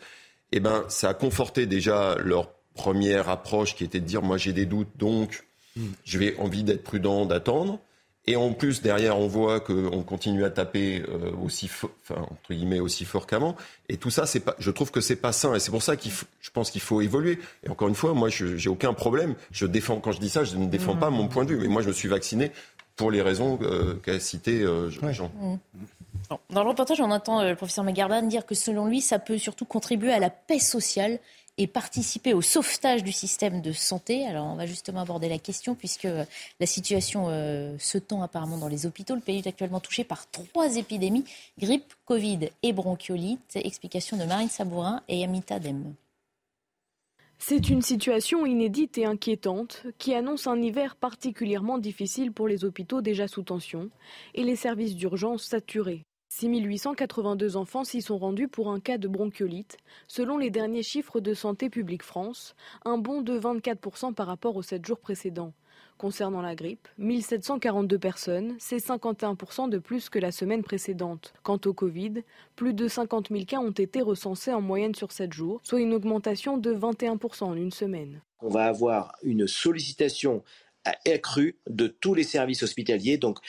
et 0.54 0.62
ben 0.62 0.86
ça 0.88 1.10
a 1.10 1.14
conforté 1.14 1.66
déjà 1.66 2.16
leur 2.24 2.49
première 2.74 3.28
approche 3.28 3.76
qui 3.76 3.84
était 3.84 3.99
de 3.99 4.06
dire 4.06 4.22
moi 4.22 4.38
j'ai 4.38 4.54
des 4.54 4.66
doutes 4.66 4.97
donc 4.97 5.43
hmm. 5.76 5.88
je 6.06 6.18
vais 6.18 6.38
envie 6.38 6.64
d'être 6.64 6.84
prudent, 6.84 7.26
d'attendre. 7.26 7.80
Et 8.26 8.38
en 8.38 8.53
plus, 8.53 8.82
derrière, 8.82 9.19
on 9.19 9.28
voit 9.28 9.59
qu'on 9.59 10.01
continue 10.03 10.45
à 10.45 10.49
taper 10.49 11.03
euh, 11.09 11.32
aussi, 11.43 11.69
enfin, 11.69 12.21
entre 12.21 12.53
guillemets, 12.53 12.80
aussi 12.80 13.03
fort 13.03 13.28
qu'avant. 13.28 13.55
Et 13.89 13.97
tout 13.97 14.09
ça, 14.09 14.26
c'est 14.26 14.39
pas, 14.39 14.55
je 14.59 14.71
trouve 14.71 14.91
que 14.91 15.01
c'est 15.01 15.17
pas 15.17 15.34
sain. 15.34 15.53
Et 15.55 15.59
c'est 15.59 15.71
pour 15.71 15.84
ça 15.84 15.97
qu'il 15.97 16.11
je 16.11 16.49
pense 16.49 16.71
qu'il 16.71 16.82
faut 16.82 17.01
évoluer. 17.01 17.39
Et 17.63 17.69
encore 17.69 17.89
une 17.89 17.95
fois, 17.95 18.13
moi, 18.13 18.30
je 18.30 18.55
j'ai 18.55 18.69
aucun 18.69 18.93
problème. 18.93 19.36
Je 19.51 19.65
défends, 19.65 19.99
quand 19.99 20.13
je 20.13 20.19
dis 20.19 20.30
ça, 20.30 20.45
je 20.45 20.55
ne 20.55 20.67
défends 20.67 20.95
pas 20.95 21.09
mon 21.09 21.28
point 21.28 21.43
de 21.43 21.53
vue. 21.53 21.59
Mais 21.59 21.67
moi, 21.67 21.82
je 21.82 21.89
me 21.89 21.93
suis 21.93 22.07
vacciné 22.07 22.51
pour 22.95 23.11
les 23.11 23.21
raisons 23.21 23.59
euh, 23.61 23.95
qu'a 24.03 24.19
cité 24.19 24.61
euh, 24.61 24.89
Jean. 24.89 25.30
Mmh. 25.41 25.55
Dans 26.49 26.63
le 26.63 26.69
reportage, 26.69 27.01
on 27.01 27.11
entend 27.11 27.43
le 27.43 27.55
professeur 27.55 27.84
Megardan 27.84 28.28
dire 28.28 28.45
que 28.45 28.55
selon 28.55 28.86
lui, 28.86 29.01
ça 29.01 29.19
peut 29.19 29.38
surtout 29.38 29.65
contribuer 29.65 30.13
à 30.13 30.19
la 30.19 30.30
paix 30.30 30.59
sociale 30.59 31.19
et 31.58 31.68
participer 31.68 32.34
au 32.34 32.41
sauvetage 32.41 33.04
du 33.04 33.12
système 33.12 33.62
de 33.62 33.72
santé. 33.72 34.26
Alors 34.26 34.47
on 34.47 34.56
va 34.56 34.66
justement 34.66 35.01
aborder 35.01 35.30
la 35.30 35.38
question 35.38 35.76
puisque 35.76 36.08
la 36.60 36.66
situation 36.66 37.28
euh, 37.30 37.76
se 37.78 37.97
tend 37.97 38.22
apparemment 38.24 38.58
dans 38.58 38.68
les 38.68 38.86
hôpitaux. 38.86 39.16
Le 39.16 39.22
pays 39.22 39.39
est 39.39 39.47
actuellement 39.47 39.80
touché 39.80 40.04
par 40.04 40.30
trois 40.30 40.78
épidémies, 40.78 41.26
grippe, 41.60 41.93
Covid 42.06 42.49
et 42.64 42.74
bronchiolite. 42.74 43.56
Explication 43.56 44.18
de 44.18 44.24
Marine 44.24 44.49
Sabourin 44.49 45.04
et 45.08 45.24
Amita 45.24 45.60
Dem. 45.60 45.93
C'est 47.45 47.70
une 47.70 47.82
situation 47.82 48.45
inédite 48.45 48.97
et 48.97 49.06
inquiétante 49.06 49.86
qui 49.97 50.14
annonce 50.14 50.47
un 50.47 50.62
hiver 50.62 50.95
particulièrement 50.95 51.78
difficile 51.78 52.32
pour 52.32 52.47
les 52.47 52.64
hôpitaux 52.64 53.01
déjà 53.01 53.28
sous 53.28 53.43
tension 53.43 53.89
et 54.34 54.43
les 54.43 54.56
services 54.56 54.95
d'urgence 54.95 55.43
saturés. 55.43 56.06
6882 56.36 57.57
enfants 57.57 57.84
s'y 57.84 58.01
sont 58.01 58.17
rendus 58.17 58.47
pour 58.47 58.71
un 58.71 58.79
cas 58.79 58.97
de 58.97 59.07
bronchiolite, 59.07 59.77
selon 60.07 60.39
les 60.39 60.49
derniers 60.49 60.81
chiffres 60.81 61.19
de 61.19 61.36
Santé 61.36 61.69
publique 61.69 62.01
France, 62.01 62.55
un 62.86 62.97
bond 62.97 63.21
de 63.21 63.39
24% 63.39 64.15
par 64.15 64.25
rapport 64.25 64.55
aux 64.55 64.63
7 64.63 64.84
jours 64.84 64.99
précédents. 64.99 65.53
Concernant 65.99 66.41
la 66.41 66.55
grippe, 66.55 66.88
1742 66.97 67.99
personnes, 67.99 68.55
c'est 68.57 68.77
51% 68.77 69.69
de 69.69 69.77
plus 69.77 70.09
que 70.09 70.17
la 70.17 70.31
semaine 70.31 70.63
précédente. 70.63 71.36
Quant 71.43 71.59
au 71.67 71.73
Covid, 71.73 72.23
plus 72.55 72.73
de 72.73 72.88
50 72.88 73.29
000 73.29 73.45
cas 73.45 73.59
ont 73.59 73.69
été 73.69 74.01
recensés 74.01 74.53
en 74.53 74.61
moyenne 74.61 74.95
sur 74.95 75.11
7 75.11 75.31
jours, 75.31 75.59
soit 75.61 75.81
une 75.81 75.93
augmentation 75.93 76.57
de 76.57 76.73
21% 76.73 77.43
en 77.43 77.55
une 77.55 77.71
semaine. 77.71 78.21
On 78.41 78.49
va 78.49 78.65
avoir 78.65 79.13
une 79.21 79.47
sollicitation 79.47 80.43
accrue 81.05 81.55
de 81.69 81.88
tous 81.88 82.13
les 82.13 82.23
services 82.23 82.63
hospitaliers, 82.63 83.17
donc 83.17 83.39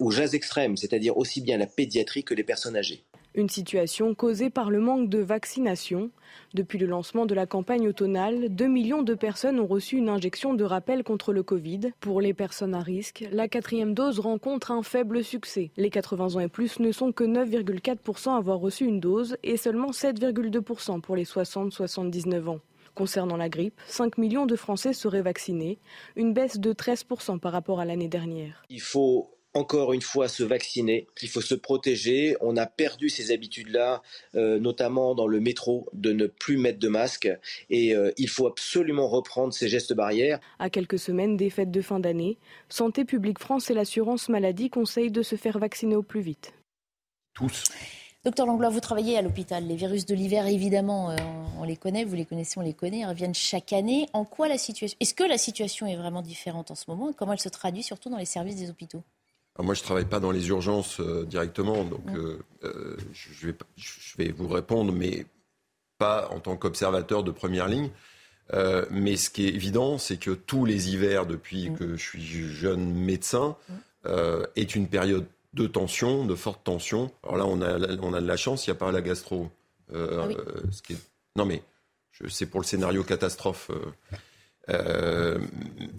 aux 0.00 0.10
jazz 0.10 0.34
extrêmes, 0.34 0.76
c'est-à-dire 0.76 1.16
aussi 1.16 1.40
bien 1.40 1.58
la 1.58 1.66
pédiatrie 1.66 2.24
que 2.24 2.34
les 2.34 2.44
personnes 2.44 2.76
âgées. 2.76 3.04
Une 3.34 3.48
situation 3.48 4.14
causée 4.14 4.50
par 4.50 4.70
le 4.70 4.78
manque 4.78 5.08
de 5.08 5.18
vaccination. 5.18 6.10
Depuis 6.52 6.78
le 6.78 6.86
lancement 6.86 7.24
de 7.24 7.34
la 7.34 7.46
campagne 7.46 7.88
automnale, 7.88 8.54
2 8.54 8.66
millions 8.66 9.02
de 9.02 9.14
personnes 9.14 9.58
ont 9.58 9.66
reçu 9.66 9.96
une 9.96 10.10
injection 10.10 10.52
de 10.52 10.64
rappel 10.64 11.02
contre 11.02 11.32
le 11.32 11.42
Covid. 11.42 11.92
Pour 12.00 12.20
les 12.20 12.34
personnes 12.34 12.74
à 12.74 12.80
risque, 12.80 13.24
la 13.32 13.48
quatrième 13.48 13.94
dose 13.94 14.20
rencontre 14.20 14.70
un 14.70 14.82
faible 14.82 15.24
succès. 15.24 15.70
Les 15.78 15.88
80 15.88 16.34
ans 16.36 16.40
et 16.40 16.48
plus 16.48 16.78
ne 16.78 16.92
sont 16.92 17.12
que 17.12 17.24
9,4% 17.24 18.34
à 18.34 18.36
avoir 18.36 18.58
reçu 18.58 18.84
une 18.84 19.00
dose 19.00 19.38
et 19.42 19.56
seulement 19.56 19.92
7,2% 19.92 21.00
pour 21.00 21.16
les 21.16 21.24
60-79 21.24 22.48
ans. 22.48 22.60
Concernant 22.94 23.36
la 23.36 23.48
grippe, 23.48 23.80
5 23.86 24.18
millions 24.18 24.46
de 24.46 24.56
Français 24.56 24.92
seraient 24.92 25.22
vaccinés, 25.22 25.78
une 26.16 26.34
baisse 26.34 26.58
de 26.58 26.72
13% 26.72 27.38
par 27.38 27.52
rapport 27.52 27.80
à 27.80 27.84
l'année 27.84 28.08
dernière. 28.08 28.62
Il 28.68 28.80
faut 28.80 29.30
encore 29.54 29.92
une 29.92 30.02
fois 30.02 30.28
se 30.28 30.42
vacciner, 30.42 31.06
il 31.20 31.28
faut 31.28 31.40
se 31.40 31.54
protéger. 31.54 32.36
On 32.40 32.56
a 32.56 32.66
perdu 32.66 33.08
ces 33.08 33.32
habitudes-là, 33.32 34.02
euh, 34.34 34.58
notamment 34.58 35.14
dans 35.14 35.26
le 35.26 35.40
métro, 35.40 35.88
de 35.92 36.12
ne 36.12 36.26
plus 36.26 36.56
mettre 36.56 36.78
de 36.78 36.88
masque. 36.88 37.30
Et 37.70 37.94
euh, 37.94 38.12
il 38.16 38.28
faut 38.28 38.46
absolument 38.46 39.08
reprendre 39.08 39.52
ces 39.52 39.68
gestes 39.68 39.94
barrières. 39.94 40.40
À 40.58 40.70
quelques 40.70 40.98
semaines 40.98 41.36
des 41.36 41.50
fêtes 41.50 41.70
de 41.70 41.82
fin 41.82 42.00
d'année, 42.00 42.38
Santé 42.68 43.04
publique 43.04 43.38
France 43.38 43.70
et 43.70 43.74
l'assurance 43.74 44.28
maladie 44.28 44.70
conseillent 44.70 45.10
de 45.10 45.22
se 45.22 45.36
faire 45.36 45.58
vacciner 45.58 45.96
au 45.96 46.02
plus 46.02 46.20
vite. 46.20 46.54
Tous 47.34 47.64
Docteur 48.24 48.46
Langlois, 48.46 48.68
vous 48.68 48.78
travaillez 48.78 49.18
à 49.18 49.22
l'hôpital. 49.22 49.66
Les 49.66 49.74
virus 49.74 50.06
de 50.06 50.14
l'hiver, 50.14 50.46
évidemment, 50.46 51.10
euh, 51.10 51.16
on 51.58 51.64
les 51.64 51.76
connaît, 51.76 52.04
vous 52.04 52.14
les 52.14 52.24
connaissez, 52.24 52.56
on 52.56 52.62
les 52.62 52.72
connaît, 52.72 53.00
ils 53.00 53.06
reviennent 53.06 53.34
chaque 53.34 53.72
année. 53.72 54.08
En 54.12 54.24
quoi 54.24 54.46
la 54.46 54.58
situation 54.58 54.96
Est-ce 55.00 55.12
que 55.12 55.24
la 55.24 55.38
situation 55.38 55.88
est 55.88 55.96
vraiment 55.96 56.22
différente 56.22 56.70
en 56.70 56.76
ce 56.76 56.84
moment 56.86 57.10
et 57.10 57.14
comment 57.14 57.32
elle 57.32 57.40
se 57.40 57.48
traduit 57.48 57.82
surtout 57.82 58.10
dans 58.10 58.18
les 58.18 58.24
services 58.24 58.54
des 58.54 58.70
hôpitaux? 58.70 59.02
Moi, 59.58 59.74
je 59.74 59.80
ne 59.80 59.84
travaille 59.84 60.04
pas 60.04 60.20
dans 60.20 60.30
les 60.30 60.48
urgences 60.48 61.00
euh, 61.00 61.24
directement, 61.24 61.82
donc 61.82 62.04
je, 63.12 63.46
vais, 63.46 63.54
je, 63.76 64.16
vais, 64.16 64.30
vous 64.30 64.48
répondre, 64.48 64.92
mais 64.92 65.26
pas 65.98 66.28
en 66.30 66.38
tant 66.38 66.56
qu'observateur 66.56 67.24
de 67.24 67.32
première 67.32 67.66
ligne. 67.66 67.90
mais 68.90 69.16
ce 69.16 69.30
qui 69.30 69.46
est 69.46 69.52
évident, 69.52 69.98
c'est 69.98 70.16
que 70.16 70.30
tous 70.30 70.64
les 70.64 70.90
hivers, 70.90 71.26
depuis 71.26 71.70
mm. 71.70 71.76
que 71.76 71.96
je 71.96 72.02
suis 72.02 72.22
jeune 72.22 72.94
médecin, 72.94 73.56
mm. 73.68 74.12
est 74.54 74.76
une 74.76 74.86
période 74.86 75.26
de 75.54 75.66
tension, 75.66 76.24
de 76.24 76.34
forte 76.34 76.64
tension. 76.64 77.10
Alors 77.22 77.36
là, 77.36 77.46
on 77.46 77.60
a, 77.60 77.96
on 78.00 78.14
a 78.14 78.20
de 78.20 78.26
la 78.26 78.36
chance, 78.36 78.66
il 78.66 78.70
n'y 78.70 78.76
a 78.76 78.78
pas 78.78 78.90
la 78.92 79.02
gastro. 79.02 79.50
Euh, 79.94 80.22
ah 80.22 80.28
euh, 80.28 80.62
ce 80.70 80.82
qui 80.82 80.94
est... 80.94 81.00
Non, 81.36 81.44
mais 81.44 81.62
c'est 82.28 82.46
pour 82.46 82.60
le 82.60 82.66
scénario 82.66 83.02
catastrophe. 83.04 83.70
Euh, 84.68 85.38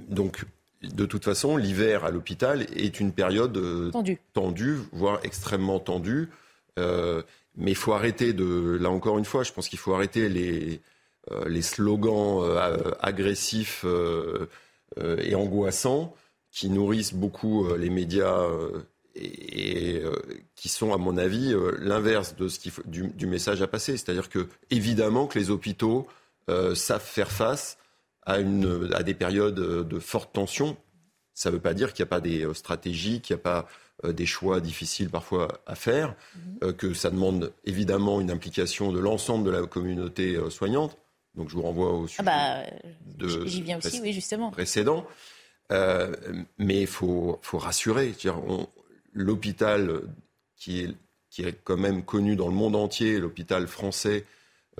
donc, 0.10 0.46
de 0.82 1.06
toute 1.06 1.24
façon, 1.24 1.58
l'hiver 1.58 2.06
à 2.06 2.12
l'hôpital 2.12 2.64
est 2.76 3.00
une 3.00 3.12
période 3.12 3.60
tendue, 4.34 4.80
voire 4.92 5.20
extrêmement 5.24 5.80
tendue. 5.80 6.30
mais 6.78 7.72
il 7.72 7.76
faut 7.76 7.94
arrêter 7.94 8.34
de. 8.34 8.78
Là 8.80 8.90
encore 8.90 9.18
une 9.18 9.26
fois, 9.26 9.44
je 9.44 9.52
pense 9.52 9.70
qu'il 9.70 9.80
faut 9.80 9.94
arrêter 9.94 10.30
les, 10.30 10.82
les 11.48 11.62
slogans 11.62 12.44
agressifs 13.00 13.86
et 15.02 15.36
angoissants 15.36 16.16
qui 16.52 16.70
nourrissent 16.70 17.16
beaucoup 17.16 17.74
les 17.76 17.90
médias 17.90 18.46
et, 19.16 20.00
euh, 20.04 20.16
qui 20.56 20.70
sont, 20.70 20.94
à 20.94 20.98
mon 20.98 21.18
avis, 21.18 21.54
euh, 21.54 21.78
l'inverse 21.80 22.36
de 22.36 22.48
ce 22.48 22.60
qui, 22.60 22.72
du, 22.86 23.10
du, 23.10 23.28
message 23.28 23.62
à 23.62 23.68
passer. 23.68 23.98
C'est-à-dire 23.98 24.30
que, 24.30 24.48
évidemment, 24.70 25.28
que 25.28 25.38
les 25.38 25.50
hôpitaux 25.50 26.08
euh, 26.50 26.76
savent 26.76 27.04
faire 27.04 27.32
face 27.32 27.78
à, 28.26 28.40
une, 28.40 28.90
à 28.94 29.04
des 29.04 29.14
périodes 29.14 29.56
de 29.56 30.00
forte 30.00 30.34
tension. 30.34 30.78
Ça 31.34 31.50
ne 31.50 31.56
veut 31.56 31.62
pas 31.62 31.74
dire 31.74 31.94
qu'il 31.94 32.04
n'y 32.04 32.08
a 32.08 32.10
pas 32.10 32.22
des 32.22 32.48
stratégies, 32.54 33.22
qu'il 33.22 33.36
n'y 33.36 33.40
a 33.40 33.44
pas 33.44 33.68
des 34.04 34.26
choix 34.26 34.60
difficiles 34.60 35.10
parfois 35.10 35.62
à 35.66 35.76
faire, 35.76 36.16
mhm. 36.62 36.74
que 36.74 36.94
ça 36.94 37.10
demande 37.10 37.54
évidemment 37.64 38.22
une 38.22 38.32
implication 38.32 38.92
de 38.92 39.00
l'ensemble 39.00 39.46
de 39.46 39.52
la 39.52 39.66
communauté 39.66 40.38
soignante. 40.50 40.98
Donc 41.36 41.50
je 41.50 41.56
vous 41.56 41.64
renvoie 41.64 41.92
au 41.92 42.08
sujet 42.08 42.24
ah 42.26 42.66
bah, 43.18 43.28
j'y 43.46 43.62
viens 43.62 43.78
aussi, 43.78 44.00
oui, 44.02 44.14
justement. 44.14 44.52
précédent. 44.52 45.06
mais 45.70 46.82
il 46.82 46.88
faut, 46.88 47.40
faut 47.42 47.58
rassurer. 47.58 48.14
On, 48.48 48.68
l'hôpital 49.14 50.02
qui 50.56 50.82
est, 50.82 50.96
qui 51.30 51.44
est 51.44 51.60
quand 51.64 51.78
même 51.78 52.04
connu 52.04 52.36
dans 52.36 52.48
le 52.48 52.54
monde 52.54 52.76
entier, 52.76 53.20
l'hôpital 53.20 53.68
français, 53.68 54.26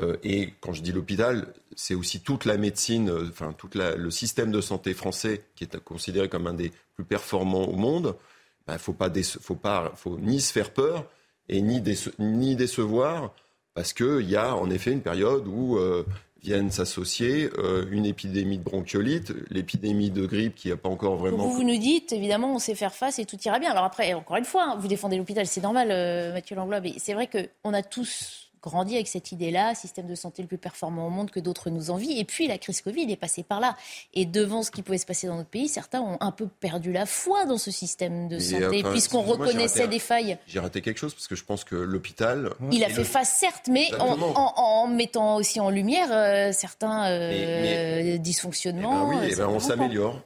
euh, 0.02 0.18
et 0.24 0.54
quand 0.60 0.74
je 0.74 0.82
dis 0.82 0.92
l'hôpital, 0.92 1.54
c'est 1.76 1.96
aussi 1.96 2.22
toute 2.22 2.46
la 2.46 2.58
médecine, 2.58 3.10
euh, 3.10 3.28
enfin 3.30 3.54
tout 3.54 3.70
le 3.76 4.10
système 4.10 4.52
de 4.52 4.62
santé 4.62 4.94
français 4.94 5.44
qui 5.56 5.66
est 5.66 5.78
considéré 5.84 6.30
comme 6.30 6.48
un 6.48 6.54
des 6.54 6.72
plus 6.96 7.04
performants 7.04 7.66
au 7.66 7.76
monde. 7.76 8.16
Il 8.68 8.78
faut 8.80 8.94
pas, 8.94 9.12
faut 9.42 9.56
pas, 9.56 9.92
faut 9.96 10.18
ni 10.18 10.42
se 10.42 10.52
faire 10.52 10.72
peur 10.72 11.06
et 11.50 11.62
ni, 11.62 11.84
ni 12.18 12.56
décevoir, 12.56 13.34
parce 13.74 13.94
qu'il 13.94 14.30
y 14.30 14.36
a 14.36 14.56
en 14.56 14.70
effet 14.70 14.92
une 14.92 15.02
période 15.02 15.48
où 15.48 15.78
euh, 15.78 16.06
viennent 16.44 16.72
s'associer 16.72 17.50
euh, 17.58 17.86
une 17.90 18.06
épidémie 18.06 18.58
de 18.58 18.64
bronchiolite, 18.64 19.34
l'épidémie 19.50 20.12
de 20.12 20.26
grippe 20.26 20.56
qui 20.56 20.70
n'a 20.70 20.76
pas 20.76 20.90
encore 20.90 21.16
vraiment. 21.16 21.48
Vous, 21.48 21.54
vous 21.54 21.64
nous 21.64 21.78
dites, 21.78 22.12
évidemment, 22.12 22.54
on 22.54 22.60
sait 22.60 22.76
faire 22.76 22.94
face 22.94 23.18
et 23.20 23.26
tout 23.26 23.38
ira 23.46 23.60
bien. 23.60 23.72
Alors 23.72 23.86
après, 23.86 24.14
encore 24.14 24.38
une 24.38 24.46
fois, 24.46 24.64
hein, 24.64 24.78
vous 24.78 24.88
défendez 24.88 25.18
l'hôpital, 25.18 25.48
c'est 25.48 25.62
normal, 25.62 25.90
euh, 25.92 26.34
Mathieu 26.34 26.56
Langlois, 26.56 26.82
mais 26.82 26.96
c'est 26.98 27.14
vrai 27.14 27.30
qu'on 27.30 27.74
a 27.74 27.82
tous 27.82 28.43
grandi 28.64 28.96
avec 28.96 29.08
cette 29.08 29.32
idée-là, 29.32 29.76
système 29.76 30.08
de 30.08 30.16
santé 30.16 30.42
le 30.42 30.48
plus 30.48 30.58
performant 30.58 31.06
au 31.06 31.10
monde 31.10 31.30
que 31.30 31.40
d'autres 31.40 31.70
nous 31.70 31.92
envient. 31.92 32.20
Et 32.20 32.24
puis 32.24 32.48
la 32.48 32.58
crise 32.58 32.82
Covid 32.82 33.12
est 33.12 33.18
passée 33.18 33.44
par 33.44 33.60
là. 33.60 33.76
Et 34.14 34.26
devant 34.26 34.64
ce 34.64 34.72
qui 34.72 34.82
pouvait 34.82 34.98
se 34.98 35.06
passer 35.06 35.28
dans 35.28 35.36
notre 35.36 35.50
pays, 35.50 35.68
certains 35.68 36.02
ont 36.02 36.18
un 36.22 36.32
peu 36.32 36.48
perdu 36.48 36.92
la 36.92 37.06
foi 37.06 37.46
dans 37.46 37.58
ce 37.58 37.72
système 37.72 38.30
de 38.30 38.40
santé, 38.40 38.84
puisqu'on 38.84 39.22
reconnaissait 39.22 39.88
des 39.88 40.00
failles. 40.00 40.38
J'ai 40.48 40.60
raté 40.60 40.82
quelque 40.82 40.98
chose, 40.98 41.14
parce 41.14 41.28
que 41.28 41.36
je 41.36 41.44
pense 41.44 41.64
que 41.64 41.76
l'hôpital... 41.76 42.50
Il 42.72 42.84
a 42.84 42.90
fait 42.90 43.04
face, 43.04 43.36
certes, 43.38 43.68
mais 43.70 43.88
en, 44.00 44.88
mettant 44.88 45.36
aussi 45.36 45.60
en 45.60 45.70
lumière 45.70 46.08
euh, 46.12 46.52
certains 46.52 47.10
euh, 47.10 48.18
dysfonctionnements. 48.18 49.12
Eh 49.12 49.16
ben 49.16 49.22
oui, 49.22 49.28
eh 49.32 49.36
ben 49.36 49.48
on 49.48 49.60
s'améliore. 49.60 50.22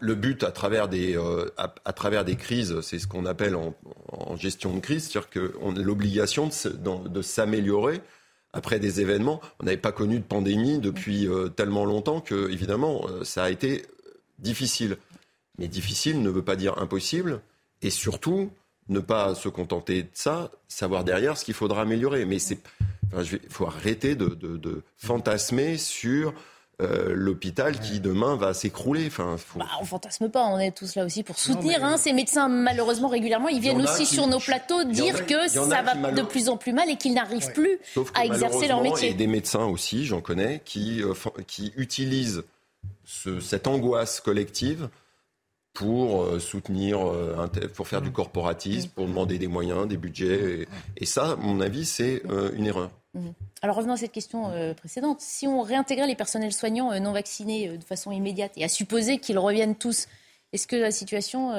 Le, 0.00 0.14
but 0.14 0.42
à 0.42 0.50
travers 0.50 0.88
des, 0.88 1.16
euh, 1.16 1.50
à, 1.56 1.92
travers 1.92 2.24
des 2.26 2.36
crises, 2.36 2.80
c'est 2.82 2.98
ce 2.98 3.06
qu'on 3.06 3.24
appelle 3.24 3.56
en, 3.56 4.36
gestion 4.36 4.74
de 4.74 4.80
crise, 4.80 5.08
c'est-à-dire 5.08 5.30
qu'on 5.30 5.74
a 5.74 5.78
l'obligation 5.78 6.48
de, 6.48 7.08
de 7.08 7.22
s'améliorer 7.22 8.02
après 8.52 8.78
des 8.78 9.00
événements. 9.00 9.40
On 9.60 9.64
n'avait 9.64 9.78
pas 9.78 9.92
connu 9.92 10.18
de 10.18 10.24
pandémie 10.24 10.78
depuis 10.78 11.26
euh, 11.26 11.48
tellement 11.48 11.86
longtemps 11.86 12.20
que, 12.20 12.50
évidemment, 12.50 13.06
euh, 13.08 13.24
ça 13.24 13.44
a 13.44 13.50
été 13.50 13.86
difficile. 14.38 14.98
Mais 15.58 15.68
difficile 15.68 16.20
ne 16.20 16.28
veut 16.28 16.44
pas 16.44 16.56
dire 16.56 16.76
impossible, 16.78 17.40
et 17.80 17.90
surtout 17.90 18.50
ne 18.88 19.00
pas 19.00 19.34
se 19.34 19.48
contenter 19.48 20.02
de 20.02 20.10
ça, 20.12 20.50
savoir 20.68 21.02
derrière 21.02 21.38
ce 21.38 21.46
qu'il 21.46 21.54
faudra 21.54 21.82
améliorer. 21.82 22.26
Mais 22.26 22.38
c'est, 22.38 22.58
enfin, 23.06 23.22
il 23.22 23.50
faut 23.50 23.66
arrêter 23.66 24.16
de, 24.16 24.28
de 24.34 24.82
fantasmer 24.98 25.78
sur 25.78 26.34
euh, 26.82 27.14
l'hôpital 27.14 27.80
qui 27.80 28.00
demain 28.00 28.36
va 28.36 28.52
s'écrouler. 28.52 29.06
Enfin, 29.06 29.36
faut... 29.38 29.58
bah, 29.58 29.66
on 29.80 29.84
fantasme 29.86 30.28
pas, 30.28 30.44
on 30.44 30.58
est 30.58 30.72
tous 30.72 30.94
là 30.94 31.06
aussi 31.06 31.22
pour 31.22 31.38
soutenir 31.38 31.82
hein, 31.82 31.96
ces 31.96 32.12
médecins. 32.12 32.48
Malheureusement, 32.48 33.08
régulièrement, 33.08 33.48
ils 33.48 33.60
viennent 33.60 33.80
aussi 33.80 34.04
sur 34.04 34.26
nos 34.26 34.38
plateaux 34.38 34.84
dire 34.84 35.24
que 35.24 35.48
ça 35.48 35.80
va 35.80 36.12
de 36.12 36.22
plus 36.22 36.50
en 36.50 36.58
plus 36.58 36.74
mal 36.74 36.90
et 36.90 36.96
qu'ils 36.96 37.14
n'arrivent 37.14 37.50
plus 37.52 37.78
à 38.14 38.26
exercer 38.26 38.68
leur 38.68 38.82
métier. 38.82 39.10
Et 39.10 39.14
des 39.14 39.26
médecins 39.26 39.64
aussi, 39.64 40.04
j'en 40.04 40.20
connais, 40.20 40.60
qui, 40.66 41.02
euh, 41.02 41.14
qui 41.46 41.72
utilisent 41.78 42.44
ce, 43.04 43.40
cette 43.40 43.68
angoisse 43.68 44.20
collective 44.20 44.90
pour 45.72 46.24
euh, 46.24 46.38
soutenir, 46.38 46.98
pour 47.74 47.88
faire 47.88 48.02
du 48.02 48.10
corporatisme, 48.12 48.90
pour 48.90 49.06
demander 49.06 49.38
des 49.38 49.48
moyens, 49.48 49.88
des 49.88 49.96
budgets. 49.96 50.68
Et, 50.98 51.06
ça, 51.06 51.30
à 51.30 51.36
mon 51.36 51.62
avis, 51.62 51.86
c'est 51.86 52.22
une 52.54 52.66
erreur. 52.66 52.90
Mhm. 53.16 53.32
Alors 53.62 53.76
revenons 53.76 53.94
à 53.94 53.96
cette 53.96 54.12
question 54.12 54.50
euh, 54.50 54.74
précédente. 54.74 55.20
Si 55.20 55.46
on 55.46 55.62
réintégrait 55.62 56.06
les 56.06 56.14
personnels 56.14 56.52
soignants 56.52 56.92
euh, 56.92 57.00
non 57.00 57.12
vaccinés 57.12 57.68
euh, 57.68 57.76
de 57.78 57.84
façon 57.84 58.12
immédiate 58.12 58.52
et 58.56 58.64
à 58.64 58.68
supposer 58.68 59.18
qu'ils 59.18 59.38
reviennent 59.38 59.76
tous, 59.76 60.06
est-ce 60.52 60.66
que 60.66 60.76
la 60.76 60.90
situation 60.90 61.52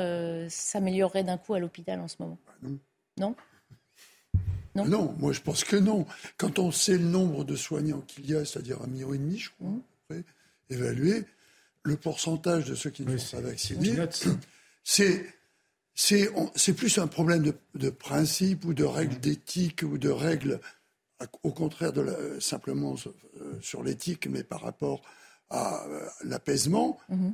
s'améliorerait 0.49 1.23
d'un 1.23 1.37
coup 1.37 1.53
à 1.53 1.59
l'hôpital 1.59 1.99
en 1.99 2.07
ce 2.07 2.15
moment? 2.19 2.37
Bah, 2.45 2.53
Non. 2.63 2.79
Non? 3.19 3.35
Non, 4.75 4.85
non, 4.85 5.15
moi 5.19 5.33
je 5.33 5.41
pense 5.41 5.63
que 5.63 5.75
non. 5.75 6.05
Quand 6.37 6.59
on 6.59 6.71
sait 6.71 6.97
le 6.97 7.03
nombre 7.03 7.43
de 7.43 7.55
soignants 7.55 8.01
qu'il 8.01 8.29
y 8.29 8.35
a, 8.35 8.45
c'est-à-dire 8.45 8.81
un 8.81 8.87
million 8.87 9.13
et 9.13 9.17
demi, 9.17 9.39
je 9.39 9.49
crois, 9.49 9.69
mhm. 10.11 10.23
évalué, 10.69 11.25
le 11.83 11.97
pourcentage 11.97 12.65
de 12.65 12.75
ceux 12.75 12.91
qui 12.91 13.03
ne 13.03 13.17
sont 13.17 13.37
pas 13.37 13.43
vaccinés, 13.43 13.97
c'est 14.83 15.25
c'est 15.97 16.73
plus 16.75 16.99
un 16.99 17.07
problème 17.07 17.41
de, 17.41 17.55
de, 17.73 17.89
principe 17.89 18.65
ou 18.65 18.75
de 18.75 18.83
règles 18.83 19.19
d'éthique 19.19 19.81
ou 19.81 19.97
de 19.97 20.09
règles 20.09 20.59
au 21.43 21.51
contraire 21.51 21.93
de 21.93 22.39
simplement 22.39 22.95
euh, 23.05 23.53
sur 23.61 23.83
l'éthique, 23.83 24.27
mais 24.27 24.43
par 24.43 24.61
rapport 24.61 25.01
à 25.49 25.85
euh, 25.85 26.05
l'apaisement, 26.23 26.99
mhm. 27.09 27.33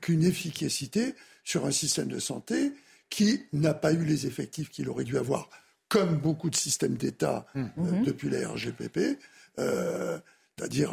qu'une 0.00 0.22
efficacité 0.22 1.14
sur 1.44 1.66
un 1.66 1.70
système 1.70 2.08
de 2.08 2.18
santé 2.18 2.72
qui 3.10 3.42
n'a 3.52 3.74
pas 3.74 3.92
eu 3.92 4.04
les 4.04 4.26
effectifs 4.26 4.70
qu'il 4.70 4.88
aurait 4.88 5.04
dû 5.04 5.18
avoir, 5.18 5.50
comme 5.88 6.16
beaucoup 6.16 6.50
de 6.50 6.56
systèmes 6.56 6.96
d'État 6.96 7.46
euh, 7.56 7.66
mhm. 7.76 8.04
depuis 8.04 8.30
la 8.30 8.48
RGPP. 8.48 9.18
c'est-à-dire 9.56 10.92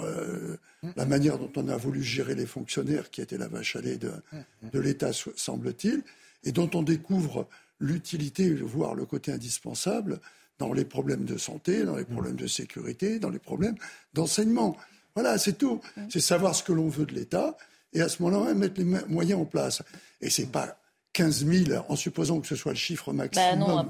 la 0.97 1.06
manière 1.06 1.38
dont 1.39 1.51
on 1.56 1.70
a 1.70 1.78
voulu 1.78 2.04
gérer 2.04 2.36
les 2.36 2.45
fonctionnaires, 2.45 3.10
qui 3.10 3.22
était 3.22 3.38
la 3.38 3.47
vache 3.47 3.78
à 3.78 3.82
lait 3.82 3.97
de, 3.97 4.12
mhm. 4.32 4.70
de 4.72 4.80
l'État, 4.80 5.12
semble-t-il, 5.14 6.04
et 6.43 6.51
dont 6.51 6.70
on 6.74 6.84
découvre 6.84 7.47
l'utilité, 7.80 8.54
voire 8.54 8.93
le 8.93 9.06
côté 9.06 9.32
indispensable 9.32 10.20
dans 10.60 10.74
les 10.74 10.86
problèmes 10.86 11.26
de 11.26 11.38
santé, 11.38 11.84
dans 11.84 11.95
les 11.95 12.06
problèmes 12.06 12.36
de 12.36 12.47
sécurité, 12.47 13.20
dans 13.20 13.30
les 13.30 13.39
problèmes 13.39 13.76
d'enseignement. 14.14 14.78
Voilà, 15.16 15.38
c'est 15.38 15.58
tout. 15.58 15.82
C'est 16.10 16.20
savoir 16.20 16.56
ce 16.56 16.64
que 16.64 16.72
l'on 16.72 16.89
veut 16.89 17.06
de 17.06 17.14
l'État 17.14 17.58
et 17.93 18.01
à 18.01 18.10
ce 18.10 18.22
moment-là, 18.24 18.54
mettre 18.54 18.80
les 18.80 18.86
moyens 19.08 19.39
en 19.39 19.45
place. 19.45 19.82
Et 20.22 20.30
c'est 20.30 20.51
pas 20.51 20.78
15 21.14 21.45
000, 21.45 21.86
en 21.88 21.95
supposant 21.95 22.39
que 22.39 22.47
ce 22.47 22.56
soit 22.56 22.72
le 22.72 22.78
chiffre 22.78 23.14
bah 23.14 23.24
maximum 23.24 23.88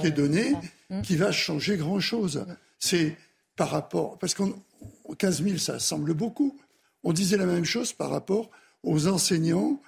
qui 0.00 0.06
est 0.06 0.12
donné, 0.12 0.54
euh, 0.90 0.98
hmm. 0.98 1.02
qui 1.02 1.16
va 1.16 1.32
changer 1.32 1.76
grand-chose. 1.76 2.46
C'est 2.78 3.16
par 3.56 3.70
rapport... 3.70 4.18
Parce 4.18 4.34
que 4.34 4.44
15 5.18 5.42
000, 5.42 5.58
ça 5.58 5.78
semble 5.78 6.14
beaucoup. 6.14 6.58
On 7.04 7.12
disait 7.12 7.36
la 7.36 7.46
même 7.46 7.64
chose 7.64 7.92
par 7.92 8.10
rapport 8.10 8.50
aux 8.82 9.06
enseignants 9.06 9.80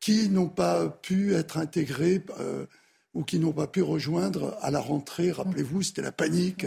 qui 0.00 0.28
n'ont 0.28 0.48
pas 0.48 0.88
pu 0.88 1.34
être 1.34 1.58
intégrés... 1.58 2.22
Euh, 2.40 2.66
ou 3.14 3.24
qui 3.24 3.38
n'ont 3.38 3.52
pas 3.52 3.66
pu 3.66 3.82
rejoindre 3.82 4.56
à 4.62 4.70
la 4.70 4.80
rentrée. 4.80 5.32
Rappelez-vous, 5.32 5.82
c'était 5.82 6.02
la 6.02 6.12
panique. 6.12 6.66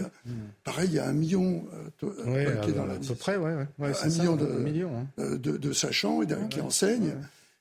Pareil, 0.63 0.89
il 0.89 0.95
y 0.95 0.99
a 0.99 1.07
un 1.07 1.13
million 1.13 1.65
euh, 2.03 2.59
qui 2.61 2.69
est 2.69 2.73
dans 2.73 2.85
la 2.85 2.93
à 2.93 2.97
peu 2.97 3.15
près, 3.15 3.37
ouais, 3.37 3.53
un 3.79 4.09
million, 4.09 4.35
de, 4.35 4.45
hein. 4.45 5.07
euh, 5.19 5.37
de, 5.37 5.57
de, 5.57 5.73
sachants 5.73 6.21
et 6.21 6.27
qui 6.49 6.61
enseignent. 6.61 7.15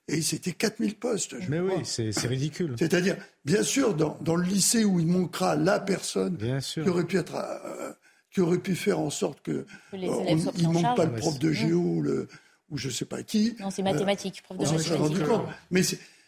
et 0.09 0.20
c'était 0.20 0.53
4000 0.53 0.97
postes. 0.97 1.35
Mais 1.49 1.61
oui, 1.61 1.72
c'est 1.85 2.26
ridicule. 2.26 2.74
C'est-à-dire, 2.78 3.16
bien 3.45 3.62
sûr, 3.62 3.95
dans, 3.95 4.18
dans, 4.20 4.37
le 4.37 4.45
lycée 4.45 4.85
où 4.85 5.01
il 5.01 5.07
manquera 5.07 5.57
la 5.57 5.80
personne 5.80 6.37
qui 6.61 6.80
aurait 6.80 7.05
pu 7.05 7.16
être, 7.16 7.37
euh, 7.37 7.93
qui 8.30 8.43
aurait 8.43 8.59
pu 8.59 8.74
faire 8.74 8.99
en 8.99 9.11
sorte 9.11 9.41
que, 9.43 9.64
il 9.95 10.01
ne 10.03 10.72
manque 10.72 10.97
pas 10.97 11.07
le 11.07 11.14
prof 11.14 11.39
de 11.39 11.53
géo, 11.53 12.03
le, 12.03 12.28
ou 12.70 12.76
je 12.76 12.89
ne 12.89 12.93
sais 12.93 13.07
pas 13.07 13.22
qui. 13.22 13.57
Non, 13.61 13.70
c'est 13.70 13.82
mathématiques, 13.82 14.43
prof 14.43 14.59
de 14.59 14.64
mathématiques. 14.64 15.22
Mais 15.70 15.82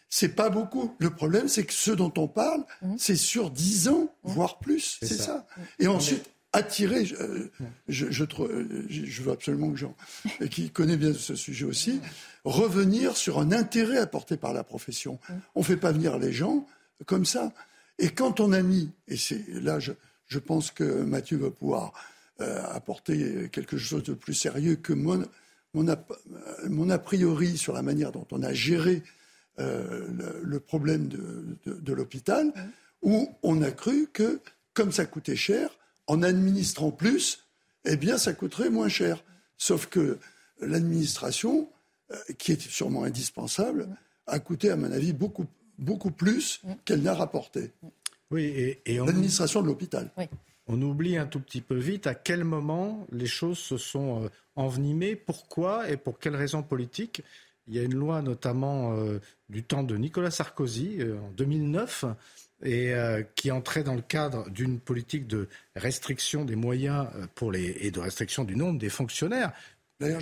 c'est 0.09 0.35
pas 0.35 0.51
beaucoup. 0.51 0.95
Le 0.99 1.11
problème, 1.11 1.49
c'est 1.49 1.65
que 1.65 1.73
ce 1.73 1.91
dont 1.91 2.13
on 2.17 2.29
parle, 2.29 2.65
mmh. 2.83 2.95
c'est 2.99 3.17
sur 3.17 3.51
10 3.51 3.89
ans, 3.89 4.15
mmh. 4.25 4.31
voire 4.31 4.59
plus. 4.59 4.99
C'est 5.01 5.15
ça. 5.15 5.47
Et 5.79 5.89
ensuite, 5.89 6.31
attirer. 6.57 7.05
Je, 7.05 7.17
je, 7.89 8.11
je, 8.11 9.23
veux 9.23 9.33
absolument 9.33 9.71
que 9.71 9.77
Jean, 9.77 9.95
qui 10.51 10.71
connaît 10.71 10.97
bien 10.97 11.13
ce 11.13 11.35
sujet 11.35 11.65
aussi, 11.65 12.01
revenir 12.45 13.17
sur 13.17 13.39
un 13.39 13.53
intérêt 13.53 13.99
apporté 13.99 14.37
par 14.37 14.53
la 14.53 14.65
profession. 14.65 15.19
On 15.55 15.61
ne 15.61 15.65
fait 15.65 15.77
pas 15.77 15.93
venir 15.93 16.19
les 16.19 16.33
gens 16.33 16.67
comme 17.05 17.27
ça. 17.27 17.53
Et 17.99 18.11
quand 18.11 18.41
on 18.41 18.53
a 18.53 18.63
mis, 18.63 18.91
et 19.09 19.17
c'est 19.17 19.45
là, 19.49 19.79
je, 19.79 19.93
je, 20.27 20.39
pense 20.39 20.71
que 20.71 20.85
Mathieu 20.85 21.39
va 21.39 21.51
pouvoir 21.51 21.93
euh, 22.41 22.63
apporter 22.73 23.49
quelque 23.51 23.79
chose 23.79 24.03
de 24.03 24.15
plus 24.15 24.35
sérieux 24.35 24.77
que 24.77 24.93
mon, 24.93 25.25
mon, 25.75 25.89
a, 25.89 25.97
mon 26.69 26.91
a 26.91 26.99
priori 26.99 27.57
sur 27.57 27.73
la 27.73 27.83
manière 27.83 28.13
dont 28.13 28.27
on 28.33 28.43
a 28.43 28.53
géré 28.53 29.03
euh, 29.59 30.07
le, 30.43 30.61
problème 30.61 31.09
de, 31.09 31.59
de, 31.65 31.75
de 31.75 31.93
l'hôpital, 31.93 32.53
où 33.03 33.29
on 33.43 33.63
a 33.63 33.71
cru 33.71 34.09
que, 34.13 34.41
comme 34.75 34.93
ça 34.93 35.07
coûtait 35.07 35.37
cher, 35.37 35.71
en 36.07 36.23
administrant 36.23 36.91
plus, 36.91 37.45
eh 37.85 37.97
bien, 37.97 38.19
ça 38.19 38.33
coûterait 38.33 38.71
moins 38.71 38.89
cher. 38.89 39.25
Sauf 39.57 39.87
que 39.87 40.19
l'administration, 40.61 41.69
euh, 42.13 42.17
qui 42.39 42.53
est 42.53 42.61
sûrement 42.61 43.05
indispensable, 43.05 43.89
a 44.27 44.39
coûté, 44.39 44.71
à 44.71 44.77
mon 44.77 44.91
avis, 44.91 45.13
beaucoup, 45.13 45.47
beaucoup 45.79 46.11
plus 46.11 46.61
qu'elle 46.85 47.03
n'a 47.03 47.15
rapporté. 47.15 47.73
Oui, 48.31 48.45
et, 48.85 48.99
l'administration 48.99 49.63
de 49.63 49.69
l'hôpital. 49.69 50.11
On 50.67 50.83
oublie 50.83 51.17
un 51.17 51.27
tout 51.27 51.41
petit 51.41 51.61
peu 51.61 51.77
vite 51.77 52.09
à 52.09 52.15
quel 52.15 52.43
moment 52.43 53.07
les 53.13 53.27
choses 53.27 53.59
se 53.59 53.77
sont 53.77 54.25
euh, 54.25 54.29
envenimées, 54.57 55.15
pourquoi 55.15 55.89
et 55.89 55.97
pour 55.97 56.19
quelles 56.19 56.35
raisons 56.35 56.65
politiques. 56.65 57.23
Il 57.69 57.75
y 57.75 57.79
a 57.79 57.83
une 57.83 57.95
loi 57.95 58.23
notamment 58.23 58.97
euh, 58.97 59.21
du 59.49 59.63
temps 59.63 59.83
de 59.83 59.97
Nicolas 59.97 60.31
Sarkozy 60.31 60.99
en 61.03 61.31
2009 61.33 62.05
et 62.63 62.95
euh, 62.95 63.23
qui 63.35 63.51
entrait 63.51 63.83
dans 63.83 63.95
le 63.95 64.03
cadre 64.03 64.49
d'une 64.51 64.81
politique 64.81 65.27
de 65.27 65.49
restriction 65.75 66.45
des 66.45 66.57
moyens 66.57 67.09
euh, 67.17 67.27
pour 67.35 67.53
les, 67.53 67.77
et 67.81 67.91
de 67.91 68.01
restriction 68.01 68.45
du 68.45 68.57
nombre 68.57 68.79
des 68.79 68.89
fonctionnaires, 68.89 69.53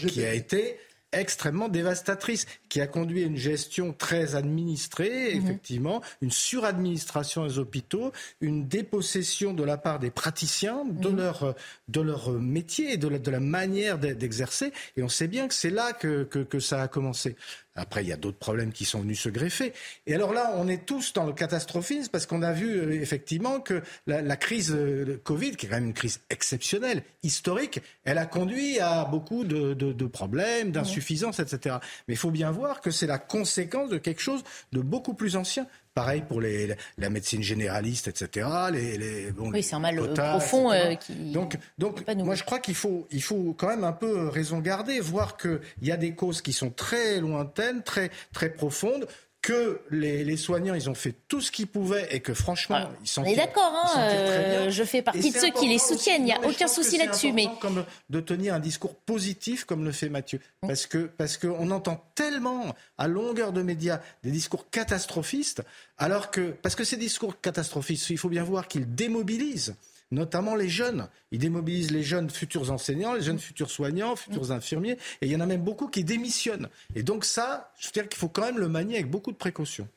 qui 0.08 0.24
a 0.24 0.34
été 0.34 0.78
extrêmement 1.20 1.68
dévastatrice, 1.68 2.46
qui 2.68 2.80
a 2.80 2.86
conduit 2.86 3.24
à 3.24 3.26
une 3.26 3.36
gestion 3.36 3.92
très 3.92 4.34
administrée, 4.34 5.34
mhm. 5.34 5.44
effectivement, 5.44 6.02
une 6.22 6.30
suradministration 6.30 7.46
des 7.46 7.58
hôpitaux, 7.58 8.12
une 8.40 8.66
dépossession 8.66 9.52
de 9.52 9.64
la 9.64 9.76
part 9.76 9.98
des 9.98 10.10
praticiens 10.10 10.84
de, 10.84 11.08
mhm. 11.08 11.16
leur, 11.16 11.54
de 11.88 12.00
leur 12.00 12.30
métier 12.32 12.94
et 12.94 12.96
de 12.96 13.08
la, 13.08 13.18
de 13.18 13.30
la 13.30 13.40
manière 13.40 13.98
d'exercer. 13.98 14.72
Et 14.96 15.02
on 15.02 15.08
sait 15.08 15.28
bien 15.28 15.48
que 15.48 15.54
c'est 15.54 15.70
là 15.70 15.92
que, 15.92 16.24
que, 16.24 16.40
que 16.40 16.60
ça 16.60 16.82
a 16.82 16.88
commencé. 16.88 17.36
Après, 17.76 18.04
il 18.04 18.08
y 18.08 18.12
a 18.12 18.16
d'autres 18.16 18.38
problèmes 18.38 18.72
qui 18.72 18.84
sont 18.84 19.00
venus 19.00 19.20
se 19.20 19.28
greffer. 19.28 19.72
Et 20.06 20.14
alors 20.14 20.32
là, 20.32 20.52
on 20.56 20.68
est 20.68 20.86
tous 20.86 21.12
dans 21.12 21.24
le 21.24 21.32
catastrophisme 21.32 22.10
parce 22.10 22.26
qu'on 22.26 22.42
a 22.42 22.52
vu 22.52 22.76
euh, 22.76 22.92
effectivement 22.92 23.60
que 23.60 23.82
la, 24.06 24.36
crise 24.36 24.72
euh, 24.72 25.20
Covid, 25.24 25.56
qui 25.56 25.66
est 25.66 25.68
quand 25.68 25.76
même 25.76 25.86
une 25.86 25.94
crise 25.94 26.20
exceptionnelle, 26.30 27.02
historique, 27.22 27.80
elle 28.04 28.18
a 28.18 28.26
conduit 28.26 28.78
à 28.78 29.04
beaucoup 29.04 29.44
de, 29.44 29.74
de 29.74 30.06
problèmes, 30.06 30.70
d'insuffisances, 30.70 31.40
etc. 31.40 31.76
Mais 32.06 32.14
il 32.14 32.18
faut 32.18 32.30
bien 32.30 32.50
voir 32.52 32.80
que 32.80 32.90
c'est 32.90 33.06
la 33.06 33.18
conséquence 33.18 33.90
de 33.90 33.98
quelque 33.98 34.20
chose 34.20 34.44
de 34.72 34.80
beaucoup 34.80 35.14
plus 35.14 35.36
ancien. 35.36 35.66
Pareil 35.94 36.22
pour 36.26 36.40
les, 36.40 36.74
la 36.98 37.08
médecine 37.08 37.42
généraliste, 37.42 38.08
etc. 38.08 38.48
Les, 38.72 38.98
les, 38.98 39.30
bon, 39.30 39.52
oui, 39.52 39.62
c'est 39.62 39.76
un 39.76 39.78
mal 39.78 40.12
profond 40.12 40.72
euh, 40.72 40.94
qui. 40.94 41.14
Donc, 41.32 41.56
donc 41.78 42.04
moi, 42.16 42.34
je 42.34 42.42
crois 42.42 42.58
qu'il 42.58 42.74
faut, 42.74 43.06
il 43.12 43.22
faut 43.22 43.54
quand 43.56 43.68
même 43.68 43.84
un 43.84 43.92
peu 43.92 44.28
raison 44.28 44.58
garder, 44.58 44.98
voir 44.98 45.36
qu'il 45.36 45.60
y 45.82 45.92
a 45.92 45.96
des 45.96 46.14
causes 46.14 46.42
qui 46.42 46.52
sont 46.52 46.70
très 46.70 47.20
lointaines, 47.20 47.82
très, 47.82 48.10
très 48.32 48.50
profondes 48.50 49.06
que 49.44 49.78
les, 49.90 50.38
soignants, 50.38 50.72
ils 50.72 50.88
ont 50.88 50.94
fait 50.94 51.14
tout 51.28 51.42
ce 51.42 51.52
qu'ils 51.52 51.66
pouvaient 51.66 52.08
et 52.10 52.20
que 52.20 52.32
franchement, 52.32 52.78
ah, 52.80 52.90
ils 53.02 53.06
sont. 53.06 53.20
On 53.20 53.26
est 53.26 53.36
d'accord, 53.36 53.72
hein, 53.74 54.00
euh, 54.00 54.70
je 54.70 54.84
fais 54.84 55.02
partie 55.02 55.30
de 55.30 55.36
ceux 55.36 55.50
qui 55.50 55.68
les 55.68 55.78
soutiennent, 55.78 56.22
il 56.22 56.24
n'y 56.24 56.32
a 56.32 56.40
aucun 56.48 56.66
souci 56.66 56.96
là-dessus. 56.96 57.30
Mais 57.32 57.48
comme 57.60 57.84
de 58.08 58.20
tenir 58.20 58.54
un 58.54 58.58
discours 58.58 58.94
positif 58.94 59.66
comme 59.66 59.84
le 59.84 59.92
fait 59.92 60.08
Mathieu, 60.08 60.40
mm. 60.62 60.68
parce 60.68 60.86
que 60.86 61.10
parce 61.18 61.36
qu'on 61.36 61.70
entend 61.70 62.02
tellement 62.14 62.74
à 62.96 63.06
longueur 63.06 63.52
de 63.52 63.60
médias 63.60 64.00
des 64.22 64.30
discours 64.30 64.70
catastrophistes, 64.70 65.62
alors 65.98 66.30
que 66.30 66.52
parce 66.62 66.74
que 66.74 66.84
ces 66.84 66.96
discours 66.96 67.38
catastrophistes, 67.38 68.08
il 68.08 68.16
faut 68.16 68.30
bien 68.30 68.44
voir 68.44 68.66
qu'ils 68.66 68.94
démobilisent 68.94 69.74
notamment 70.14 70.54
les 70.54 70.68
jeunes. 70.68 71.08
Ils 71.30 71.38
démobilisent 71.38 71.90
les 71.90 72.02
jeunes 72.02 72.30
futurs 72.30 72.70
enseignants, 72.70 73.14
les 73.14 73.22
jeunes 73.22 73.38
futurs 73.38 73.70
soignants, 73.70 74.16
futurs 74.16 74.52
infirmiers, 74.52 74.96
et 75.20 75.26
il 75.26 75.32
y 75.32 75.36
en 75.36 75.40
a 75.40 75.46
même 75.46 75.62
beaucoup 75.62 75.88
qui 75.88 76.04
démissionnent. 76.04 76.68
Et 76.94 77.02
donc 77.02 77.24
ça, 77.24 77.72
je 77.78 77.88
veux 77.88 77.92
dire 77.92 78.08
qu'il 78.08 78.18
faut 78.18 78.28
quand 78.28 78.42
même 78.42 78.58
le 78.58 78.68
manier 78.68 78.94
avec 78.94 79.10
beaucoup 79.10 79.32
de 79.32 79.36
précaution. 79.36 79.88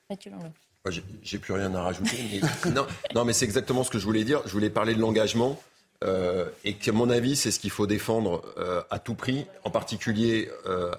J'ai 1.23 1.37
plus 1.37 1.53
rien 1.53 1.73
à 1.75 1.81
rajouter. 1.81 2.41
non, 2.73 2.87
non, 3.13 3.25
mais 3.25 3.33
c'est 3.33 3.45
exactement 3.45 3.83
ce 3.83 3.89
que 3.89 3.99
je 3.99 4.05
voulais 4.05 4.23
dire. 4.23 4.41
Je 4.45 4.51
voulais 4.51 4.69
parler 4.69 4.95
de 4.95 4.99
l'engagement. 4.99 5.59
Euh, 6.03 6.45
et 6.63 6.73
qu'à 6.73 6.91
mon 6.91 7.09
avis, 7.09 7.35
c'est 7.35 7.49
ce 7.49 7.59
qu'il 7.59 7.71
faut 7.71 7.87
défendre 7.87 8.43
euh, 8.57 8.83
à 8.91 8.99
tout 8.99 9.15
prix, 9.15 9.47
en 9.63 9.71
particulier 9.71 10.49
euh, 10.67 10.91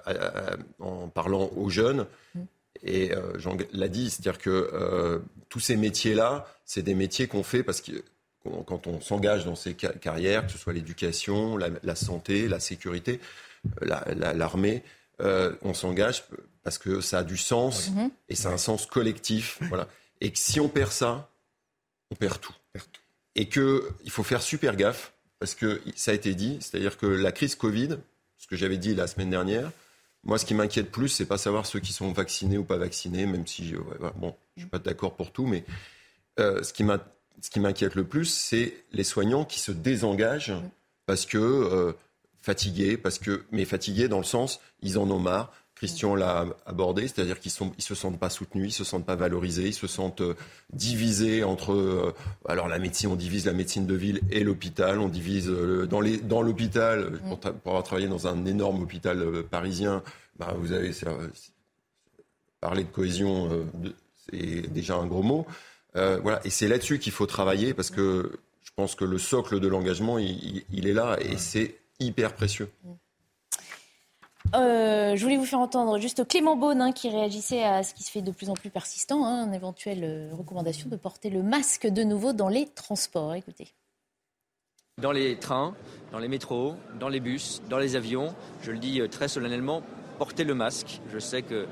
en 0.81 1.09
parlant 1.09 1.51
aux 1.57 1.71
jeunes. 1.71 2.07
Mm. 2.35 2.41
Et 2.85 3.11
Jean 3.39 3.57
l'a 3.73 3.89
dit, 3.89 4.09
c'est-à-dire 4.09 4.39
que 4.39 5.21
tous 5.49 5.59
ces 5.59 5.77
métiers-là, 5.77 6.47
c'est 6.65 6.83
des 6.83 6.95
métiers 6.95 7.27
qu'on 7.27 7.43
fait 7.43 7.65
parce 7.65 7.81
que 7.81 8.05
quand 8.67 8.87
on 8.87 9.01
s'engage 9.01 9.45
dans 9.45 9.55
ces 9.55 9.75
carrières, 9.75 10.47
que 10.47 10.53
ce 10.53 10.59
soit 10.59 10.73
l'éducation, 10.73 11.57
la, 11.57 11.95
santé, 11.95 12.49
la 12.49 12.61
sécurité, 12.61 13.21
euh, 13.83 14.35
l'armée, 14.35 14.83
euh, 15.21 15.55
on 15.63 15.75
s'engage 15.75 16.25
parce 16.63 16.79
que 16.79 17.01
ça 17.01 17.21
a 17.21 17.25
du 17.25 17.37
sens 17.37 17.91
mhm. 17.91 18.11
et 18.29 18.35
c'est 18.35 18.49
un 18.49 18.59
sens 18.59 18.87
collectif. 18.87 19.59
Voilà. 19.69 19.89
Et 20.21 20.31
que 20.31 20.39
si 20.39 20.61
on 20.61 20.69
perd 20.69 20.93
ça, 20.93 21.31
on 22.11 22.15
perd 22.15 22.41
tout. 22.41 22.55
Et 23.35 23.49
qu'il 23.49 24.11
faut 24.11 24.25
faire 24.25 24.43
super 24.43 24.77
gaffe 24.77 25.13
parce 25.39 25.55
que 25.55 25.81
ça 25.95 26.11
a 26.11 26.15
été 26.15 26.35
dit, 26.35 26.59
c'est-à-dire 26.61 26.99
que 26.99 27.07
la 27.07 27.31
crise 27.31 27.55
Covid, 27.55 27.99
ce 28.37 28.47
que 28.47 28.57
j'avais 28.57 28.79
dit 28.79 28.95
la 28.95 29.07
semaine 29.07 29.31
dernière, 29.31 29.71
moi, 30.25 30.39
ce 30.39 30.45
qui 30.45 30.55
m'inquiète 30.55 30.91
plus, 30.91 31.09
c'est 31.09 31.27
pas 31.27 31.39
savoir 31.39 31.65
ceux 31.65 31.79
qui 31.79 31.93
sont 31.93 32.13
vaccinés 32.13 32.59
ou 32.59 32.65
pas 32.65 32.77
vaccinés, 32.77 33.25
même 33.25 33.47
si, 33.47 33.75
bon, 34.17 34.35
je 34.57 34.63
suis 34.63 34.69
pas 34.69 34.81
d'accord 34.81 35.15
pour 35.15 35.33
tout, 35.33 35.47
mais 35.47 35.65
euh, 36.41 36.63
ce 36.63 36.73
qui 36.73 36.85
m'a 36.85 36.99
ce 37.41 37.51
qui 37.51 37.61
m'inquiète 37.61 37.95
le 37.95 38.05
plus, 38.05 38.27
c'est 38.27 38.85
les 38.93 39.05
soignants 39.05 39.45
qui 39.45 39.61
se 39.61 39.73
désengagent 39.73 40.55
parce 41.07 41.27
que 41.27 41.39
euh, 41.39 41.93
fatigués, 42.43 42.97
parce 42.97 43.19
que, 43.19 43.45
mais 43.51 43.65
fatigués 43.65 44.09
dans 44.09 44.19
le 44.19 44.25
sens, 44.25 44.61
ils 44.83 44.99
en 44.99 45.11
ont 45.11 45.19
marre. 45.19 45.53
Christian 45.75 46.17
l'a 46.17 46.45
abordé, 46.67 47.03
c'est-à-dire 47.03 47.39
qu'ils 47.39 47.53
ne 47.61 47.81
se 47.81 47.95
sentent 47.95 48.19
pas 48.19 48.31
soutenus, 48.31 48.71
ils 48.71 48.77
se 48.77 48.83
sentent 48.83 49.07
pas 49.07 49.15
valorisés, 49.15 49.69
ils 49.69 49.75
se 49.75 49.87
sentent 49.87 50.23
euh, 50.23 50.35
divisés 50.73 51.45
entre. 51.45 51.73
Euh, 51.73 52.15
alors 52.49 52.67
la 52.67 52.81
médecine, 52.81 53.11
on 53.11 53.17
divise 53.17 53.47
la 53.47 53.53
médecine 53.53 53.87
de 53.87 53.95
ville 53.95 54.21
et 54.33 54.43
l'hôpital, 54.43 54.99
on 54.99 55.09
divise 55.09 55.49
dans 55.49 56.01
les 56.01 56.17
dans 56.17 56.43
l'hôpital 56.43 57.21
pour, 57.29 57.39
avoir 57.65 57.85
travaillé 57.85 58.09
dans 58.09 58.27
un 58.27 58.45
énorme 58.45 58.83
hôpital 58.83 59.45
parisien. 59.45 60.03
Bah, 60.39 60.55
vous 60.59 60.73
avez 60.73 60.93
parler 62.61 62.83
de 62.83 62.89
cohésion, 62.89 63.69
c'est 64.31 64.73
déjà 64.73 64.97
un 64.97 65.07
gros 65.07 65.23
mot. 65.23 65.47
Euh, 65.97 66.19
voilà. 66.23 66.41
Et 66.45 66.51
c'est 66.51 66.69
là-dessus 66.69 66.99
qu'il 66.99 67.13
faut 67.13 67.27
travailler 67.27 67.75
parce 67.75 67.91
que 67.91 68.39
je 68.63 68.71
pense 68.77 68.95
que 68.95 69.05
le 69.05 69.19
socle 69.19 69.61
de 69.61 69.69
l'engagement, 69.69 70.19
il, 70.19 70.65
est 70.71 70.93
là 70.93 71.17
et 71.21 71.37
c'est 71.37 71.77
hyper 72.01 72.35
précieux. 72.35 72.71
Euh, 74.55 75.15
je 75.15 75.23
voulais 75.23 75.37
vous 75.37 75.45
faire 75.45 75.59
entendre 75.59 75.99
juste 75.99 76.27
Clément 76.27 76.57
Beaune 76.57 76.81
hein, 76.81 76.93
qui 76.93 77.11
réagissait 77.11 77.65
à 77.65 77.83
ce 77.83 77.93
qui 77.93 78.03
se 78.03 78.11
fait 78.11 78.23
de 78.23 78.31
plus 78.31 78.49
en 78.49 78.55
plus 78.55 78.71
persistant, 78.71 79.27
hein, 79.27 79.47
une 79.47 79.55
éventuelle 79.55 80.05
euh, 80.05 80.31
recommandation 80.33 80.89
de 80.89 80.97
porter 80.97 81.29
le 81.29 81.43
masque 81.43 81.87
de 81.87 82.03
nouveau 82.03 82.33
dans 82.33 82.49
les 82.49 82.67
transports. 82.67 83.35
Écoutez. 83.35 83.69
Dans 84.97 85.13
les 85.13 85.39
trains, 85.39 85.75
dans 86.13 86.19
les 86.19 86.29
métros, 86.29 86.77
dans 86.99 87.09
les 87.09 87.21
bus, 87.21 87.63
dans 87.69 87.79
les 87.79 87.95
avions, 87.95 88.35
je 88.63 88.73
le 88.73 88.79
dis 88.79 89.01
très 89.11 89.29
solennellement, 89.29 89.83
portez 90.19 90.45
le 90.45 90.55
masque. 90.55 91.01
Je 91.13 91.19
sais 91.19 91.43
que 91.43 91.67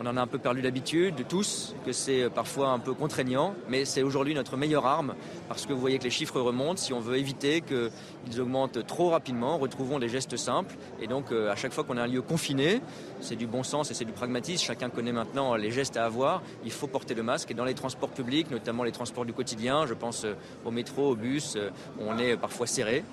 on 0.00 0.06
en 0.06 0.16
a 0.16 0.20
un 0.20 0.26
peu 0.26 0.38
perdu 0.38 0.60
l'habitude, 0.60 1.14
de 1.14 1.22
tous, 1.22 1.74
que 1.84 1.92
c'est 1.92 2.28
parfois 2.30 2.68
un 2.68 2.78
peu 2.78 2.94
contraignant, 2.94 3.54
mais 3.68 3.84
c'est 3.84 4.02
aujourd'hui 4.02 4.34
notre 4.34 4.56
meilleure 4.56 4.86
arme, 4.86 5.14
parce 5.48 5.66
que 5.66 5.72
vous 5.72 5.80
voyez 5.80 5.98
que 5.98 6.04
les 6.04 6.10
chiffres 6.10 6.40
remontent. 6.40 6.80
Si 6.80 6.92
on 6.92 7.00
veut 7.00 7.16
éviter 7.16 7.62
qu'ils 7.62 8.40
augmentent 8.40 8.86
trop 8.86 9.10
rapidement, 9.10 9.58
retrouvons 9.58 9.98
des 9.98 10.08
gestes 10.08 10.36
simples. 10.36 10.76
Et 11.00 11.06
donc, 11.06 11.32
euh, 11.32 11.50
à 11.50 11.56
chaque 11.56 11.72
fois 11.72 11.84
qu'on 11.84 11.96
a 11.96 12.02
un 12.02 12.06
lieu 12.06 12.22
confiné, 12.22 12.80
c'est 13.20 13.36
du 13.36 13.46
bon 13.46 13.62
sens 13.62 13.90
et 13.90 13.94
c'est 13.94 14.04
du 14.04 14.12
pragmatisme. 14.12 14.64
Chacun 14.64 14.90
connaît 14.90 15.12
maintenant 15.12 15.54
les 15.54 15.70
gestes 15.70 15.96
à 15.96 16.04
avoir. 16.04 16.42
Il 16.64 16.72
faut 16.72 16.86
porter 16.86 17.14
le 17.14 17.22
masque. 17.22 17.50
Et 17.50 17.54
dans 17.54 17.64
les 17.64 17.74
transports 17.74 18.10
publics, 18.10 18.50
notamment 18.50 18.84
les 18.84 18.92
transports 18.92 19.24
du 19.24 19.32
quotidien, 19.32 19.86
je 19.86 19.94
pense 19.94 20.24
euh, 20.24 20.34
au 20.64 20.70
métro, 20.70 21.10
au 21.10 21.16
bus, 21.16 21.54
euh, 21.56 21.70
on 22.00 22.18
est 22.18 22.36
parfois 22.36 22.66
serré. 22.66 23.04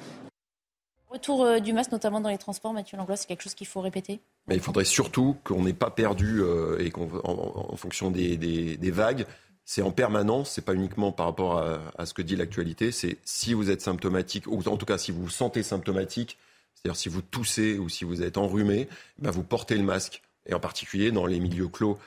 Retour 1.12 1.44
euh, 1.44 1.60
du 1.60 1.74
masque, 1.74 1.92
notamment 1.92 2.22
dans 2.22 2.30
les 2.30 2.38
transports, 2.38 2.72
Mathieu 2.72 2.96
Langlois, 2.96 3.18
c'est 3.18 3.28
quelque 3.28 3.42
chose 3.42 3.54
qu'il 3.54 3.68
faut 3.68 3.82
répéter. 3.82 4.22
Il 4.50 4.62
faudrait 4.62 4.86
surtout 4.86 5.36
qu'on 5.44 5.64
n'ait 5.64 5.74
pas 5.74 5.90
perdu, 5.90 6.42
euh, 6.42 6.80
et 6.80 6.90
qu'en 6.90 7.10
en, 7.26 7.76
fonction 7.76 8.12
des, 8.12 8.78
vagues, 8.92 9.26
c'est 9.66 9.82
en 9.82 9.92
permanence, 9.92 10.52
c'est 10.52 10.64
pas 10.64 10.74
uniquement 10.74 11.12
par 11.12 11.26
rapport 11.26 11.58
à, 11.58 12.06
ce 12.06 12.14
que 12.14 12.22
dit 12.22 12.38
l'actualité, 12.38 12.94
c'est 12.94 13.18
si 13.26 13.54
vous 13.54 13.70
êtes 13.70 13.82
symptomatique, 13.82 14.48
ou 14.48 14.62
en 14.66 14.78
tout 14.78 14.86
cas 14.86 14.98
si 14.98 15.12
vous 15.12 15.24
vous 15.24 15.30
sentez 15.30 15.64
symptomatique, 15.64 16.38
c'est-à-dire 16.74 16.98
si 16.98 17.10
vous 17.10 17.22
toussez 17.22 17.78
ou 17.78 17.90
si 17.90 18.06
vous 18.06 18.24
êtes 18.24 18.38
enrhumé, 18.38 18.88
ben 19.20 19.32
vous 19.32 19.44
portez 19.44 19.76
le 19.76 19.84
masque, 19.84 20.22
et 20.46 20.54
en 20.54 20.62
particulier 20.62 21.12
dans 21.12 21.26
les 21.26 21.42
milieux 21.42 21.68
clos, 21.68 22.00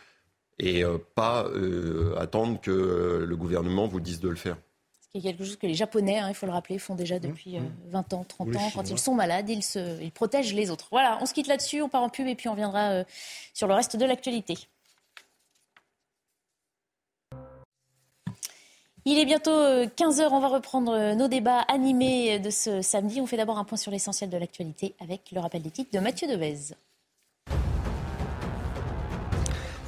et 0.59 0.83
euh, 0.83 0.97
pas 1.15 1.47
attendre 2.17 2.59
que 2.59 3.25
le 3.29 3.37
gouvernement 3.37 3.87
vous 3.87 4.01
dise 4.01 4.21
de 4.21 4.31
le 4.31 4.37
faire 4.37 4.57
y 5.21 5.23
quelque 5.23 5.45
chose 5.45 5.57
que 5.57 5.67
les 5.67 5.75
Japonais, 5.75 6.19
hein, 6.19 6.29
il 6.29 6.35
faut 6.35 6.47
le 6.47 6.53
rappeler, 6.53 6.79
font 6.79 6.95
déjà 6.95 7.19
depuis 7.19 7.59
20 7.87 8.13
euh, 8.13 8.17
ans, 8.17 8.25
30 8.25 8.57
ans. 8.57 8.71
Quand 8.75 8.91
ils 8.91 8.99
sont 8.99 9.15
malades, 9.15 9.49
ils, 9.49 9.63
se, 9.63 10.03
ils 10.03 10.11
protègent 10.11 10.55
les 10.55 10.71
autres. 10.71 10.89
Voilà, 10.91 11.19
on 11.21 11.27
se 11.27 11.33
quitte 11.33 11.47
là-dessus, 11.47 11.83
on 11.83 11.89
part 11.89 12.03
en 12.03 12.09
pub 12.09 12.27
et 12.27 12.35
puis 12.35 12.49
on 12.49 12.55
viendra 12.55 12.91
euh, 12.91 13.05
sur 13.53 13.69
le 13.69 13.75
reste 13.75 13.97
de 13.97 14.05
l'actualité. 14.05 14.57
Il 19.07 19.19
est 19.19 19.27
bientôt 19.27 19.51
15h, 19.51 20.23
euh, 20.23 20.29
on 20.33 20.41
va 20.41 20.49
reprendre 20.49 21.15
nos 21.15 21.29
débats 21.29 21.61
animés 21.61 22.39
de 22.39 22.51
ce 22.51 22.83
samedi. 22.83 23.21
On 23.21 23.27
fait 23.27 23.37
d'abord 23.37 23.59
un 23.59 23.65
point 23.65 23.79
sur 23.79 23.93
l'essentiel 23.93 24.31
de 24.31 24.37
l'actualité 24.37 24.95
avec 24.99 25.31
le 25.31 25.41
rappel 25.41 25.63
des 25.63 25.71
titres 25.71 25.91
de 25.93 26.01
Mathieu 26.01 26.27
Devez. 26.27 26.75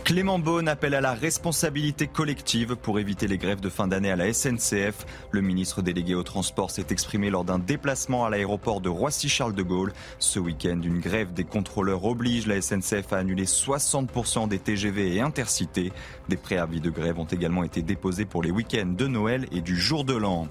Clément 0.06 0.38
Beaune 0.38 0.68
appelle 0.68 0.94
à 0.94 1.00
la 1.00 1.14
responsabilité 1.14 2.06
collective 2.06 2.76
pour 2.76 3.00
éviter 3.00 3.26
les 3.26 3.38
grèves 3.38 3.58
de 3.58 3.68
fin 3.68 3.88
d'année 3.88 4.12
à 4.12 4.14
la 4.14 4.32
SNCF. 4.32 5.04
Le 5.32 5.40
ministre 5.40 5.82
délégué 5.82 6.14
au 6.14 6.22
transport 6.22 6.70
s'est 6.70 6.86
exprimé 6.90 7.28
lors 7.28 7.42
d'un 7.42 7.58
déplacement 7.58 8.24
à 8.24 8.30
l'aéroport 8.30 8.80
de 8.80 8.88
Roissy-Charles 8.88 9.56
de 9.56 9.64
Gaulle. 9.64 9.92
Ce 10.20 10.38
week-end, 10.38 10.80
une 10.80 11.00
grève 11.00 11.32
des 11.32 11.42
contrôleurs 11.42 12.04
oblige 12.04 12.46
la 12.46 12.62
SNCF 12.62 13.12
à 13.12 13.16
annuler 13.16 13.46
60% 13.46 14.46
des 14.46 14.60
TGV 14.60 15.16
et 15.16 15.20
intercités. 15.20 15.90
Des 16.28 16.36
préavis 16.36 16.80
de 16.80 16.90
grève 16.90 17.18
ont 17.18 17.24
également 17.24 17.64
été 17.64 17.82
déposés 17.82 18.26
pour 18.26 18.44
les 18.44 18.52
week-ends 18.52 18.94
de 18.96 19.08
Noël 19.08 19.48
et 19.50 19.60
du 19.60 19.76
jour 19.76 20.04
de 20.04 20.14
l'an. 20.14 20.46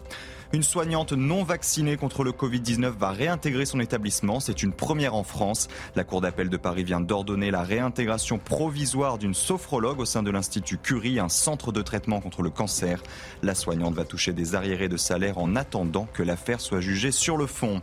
Une 0.55 0.63
soignante 0.63 1.11
non 1.11 1.43
vaccinée 1.43 1.97
contre 1.97 2.23
le 2.23 2.31
Covid-19 2.31 2.91
va 2.97 3.11
réintégrer 3.11 3.65
son 3.65 3.81
établissement. 3.81 4.39
C'est 4.39 4.63
une 4.63 4.71
première 4.71 5.13
en 5.13 5.25
France. 5.25 5.67
La 5.97 6.05
Cour 6.05 6.21
d'appel 6.21 6.47
de 6.47 6.55
Paris 6.55 6.85
vient 6.85 7.01
d'ordonner 7.01 7.51
la 7.51 7.61
réintégration 7.61 8.37
provisoire 8.37 9.17
d'une 9.17 9.33
sophrologue 9.33 9.99
au 9.99 10.05
sein 10.05 10.23
de 10.23 10.31
l'Institut 10.31 10.77
Curie, 10.77 11.19
un 11.19 11.27
centre 11.27 11.73
de 11.73 11.81
traitement 11.81 12.21
contre 12.21 12.41
le 12.41 12.51
cancer. 12.51 13.03
La 13.43 13.53
soignante 13.53 13.95
va 13.95 14.05
toucher 14.05 14.31
des 14.31 14.55
arriérés 14.55 14.87
de 14.87 14.95
salaire 14.95 15.39
en 15.39 15.57
attendant 15.57 16.07
que 16.13 16.23
l'affaire 16.23 16.61
soit 16.61 16.79
jugée 16.79 17.11
sur 17.11 17.35
le 17.35 17.47
fond. 17.47 17.81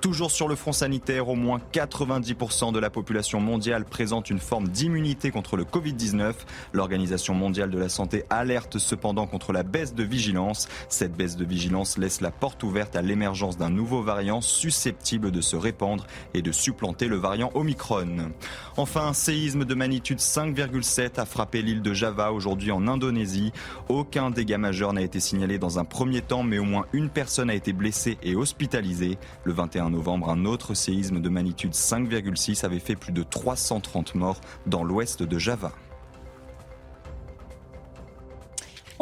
Toujours 0.00 0.30
sur 0.30 0.48
le 0.48 0.54
front 0.54 0.72
sanitaire, 0.72 1.28
au 1.28 1.34
moins 1.34 1.60
90% 1.74 2.72
de 2.72 2.78
la 2.78 2.88
population 2.88 3.38
mondiale 3.38 3.84
présente 3.84 4.30
une 4.30 4.38
forme 4.38 4.68
d'immunité 4.68 5.30
contre 5.30 5.58
le 5.58 5.64
Covid-19. 5.64 6.32
L'Organisation 6.72 7.34
mondiale 7.34 7.70
de 7.70 7.78
la 7.78 7.90
santé 7.90 8.24
alerte 8.30 8.78
cependant 8.78 9.26
contre 9.26 9.52
la 9.52 9.62
baisse 9.62 9.94
de 9.94 10.02
vigilance. 10.02 10.68
Cette 10.88 11.12
baisse 11.12 11.36
de 11.36 11.44
vigilance 11.44 11.98
laisse 11.98 12.22
la 12.22 12.30
porte 12.30 12.62
ouverte 12.62 12.96
à 12.96 13.02
l'émergence 13.02 13.58
d'un 13.58 13.68
nouveau 13.68 14.00
variant 14.00 14.40
susceptible 14.40 15.30
de 15.30 15.42
se 15.42 15.54
répandre 15.54 16.06
et 16.32 16.40
de 16.40 16.50
supplanter 16.50 17.06
le 17.06 17.16
variant 17.16 17.50
Omicron. 17.52 18.30
Enfin, 18.78 19.08
un 19.08 19.12
séisme 19.12 19.66
de 19.66 19.74
magnitude 19.74 20.20
5,7 20.20 21.20
a 21.20 21.26
frappé 21.26 21.60
l'île 21.60 21.82
de 21.82 21.92
Java 21.92 22.32
aujourd'hui 22.32 22.70
en 22.70 22.88
Indonésie. 22.88 23.52
Aucun 23.90 24.30
dégât 24.30 24.56
majeur 24.56 24.94
n'a 24.94 25.02
été 25.02 25.20
signalé 25.20 25.58
dans 25.58 25.78
un 25.78 25.84
premier 25.84 26.22
temps, 26.22 26.42
mais 26.42 26.58
au 26.58 26.64
moins 26.64 26.86
une 26.94 27.10
personne 27.10 27.50
a 27.50 27.54
été 27.54 27.74
blessée 27.74 28.16
et 28.22 28.34
hospitalisée. 28.34 29.18
Le 29.44 29.52
21 29.52 29.89
novembre, 29.90 30.30
un 30.30 30.44
autre 30.44 30.74
séisme 30.74 31.20
de 31.20 31.28
magnitude 31.28 31.72
5,6 31.72 32.64
avait 32.64 32.78
fait 32.78 32.96
plus 32.96 33.12
de 33.12 33.22
330 33.22 34.14
morts 34.14 34.40
dans 34.66 34.84
l'ouest 34.84 35.22
de 35.22 35.38
Java. 35.38 35.72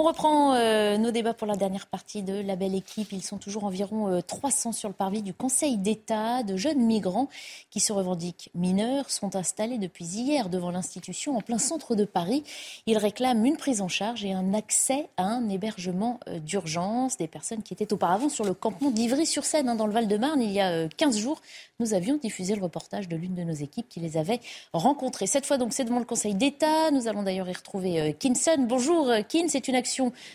On 0.00 0.04
reprend 0.04 0.54
euh, 0.54 0.96
nos 0.96 1.10
débats 1.10 1.34
pour 1.34 1.48
la 1.48 1.56
dernière 1.56 1.88
partie 1.88 2.22
de 2.22 2.40
la 2.40 2.54
belle 2.54 2.76
équipe. 2.76 3.10
Ils 3.10 3.24
sont 3.24 3.36
toujours 3.36 3.64
environ 3.64 4.22
300 4.24 4.70
euh, 4.70 4.72
sur 4.72 4.88
le 4.88 4.94
parvis 4.94 5.22
du 5.22 5.34
Conseil 5.34 5.76
d'État. 5.76 6.44
De 6.44 6.56
jeunes 6.56 6.78
migrants 6.78 7.28
qui 7.70 7.80
se 7.80 7.92
revendiquent 7.92 8.48
mineurs 8.54 9.10
sont 9.10 9.34
installés 9.34 9.76
depuis 9.76 10.04
hier 10.04 10.50
devant 10.50 10.70
l'institution 10.70 11.36
en 11.36 11.40
plein 11.40 11.58
centre 11.58 11.96
de 11.96 12.04
Paris. 12.04 12.44
Ils 12.86 12.96
réclament 12.96 13.44
une 13.44 13.56
prise 13.56 13.80
en 13.80 13.88
charge 13.88 14.24
et 14.24 14.32
un 14.32 14.54
accès 14.54 15.08
à 15.16 15.24
un 15.24 15.48
hébergement 15.48 16.20
euh, 16.28 16.38
d'urgence. 16.38 17.16
Des 17.16 17.26
personnes 17.26 17.64
qui 17.64 17.74
étaient 17.74 17.92
auparavant 17.92 18.28
sur 18.28 18.44
le 18.44 18.54
campement 18.54 18.92
d'Ivry-sur-Seine 18.92 19.68
hein, 19.68 19.74
dans 19.74 19.88
le 19.88 19.92
Val-de-Marne 19.92 20.40
il 20.40 20.52
y 20.52 20.60
a 20.60 20.86
15 20.86 21.18
jours. 21.18 21.40
Nous 21.80 21.92
avions 21.92 22.18
diffusé 22.18 22.54
le 22.54 22.62
reportage 22.62 23.08
de 23.08 23.16
l'une 23.16 23.34
de 23.34 23.42
nos 23.42 23.52
équipes 23.52 23.88
qui 23.88 23.98
les 23.98 24.16
avait 24.16 24.38
rencontrés. 24.72 25.26
Cette 25.26 25.44
fois 25.44 25.58
donc 25.58 25.72
c'est 25.72 25.84
devant 25.84 25.98
le 25.98 26.04
Conseil 26.04 26.36
d'État. 26.36 26.92
Nous 26.92 27.08
allons 27.08 27.24
d'ailleurs 27.24 27.48
y 27.48 27.52
retrouver 27.52 28.14
Kinson. 28.16 28.64
Bonjour 28.68 29.12
Kin, 29.28 29.46
c'est 29.48 29.66
une 29.66 29.74
action 29.74 29.87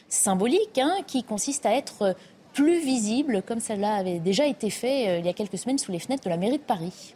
symbolique 0.09 0.77
hein, 0.77 0.97
qui 1.07 1.23
consiste 1.23 1.65
à 1.65 1.73
être 1.75 2.15
plus 2.53 2.79
visible, 2.79 3.41
comme 3.45 3.59
cela 3.59 3.95
avait 3.95 4.19
déjà 4.19 4.45
été 4.45 4.69
fait 4.69 5.07
euh, 5.07 5.19
il 5.19 5.25
y 5.25 5.29
a 5.29 5.33
quelques 5.33 5.57
semaines 5.57 5.79
sous 5.79 5.91
les 5.91 5.99
fenêtres 5.99 6.23
de 6.23 6.29
la 6.29 6.37
mairie 6.37 6.59
de 6.59 6.63
Paris. 6.63 7.15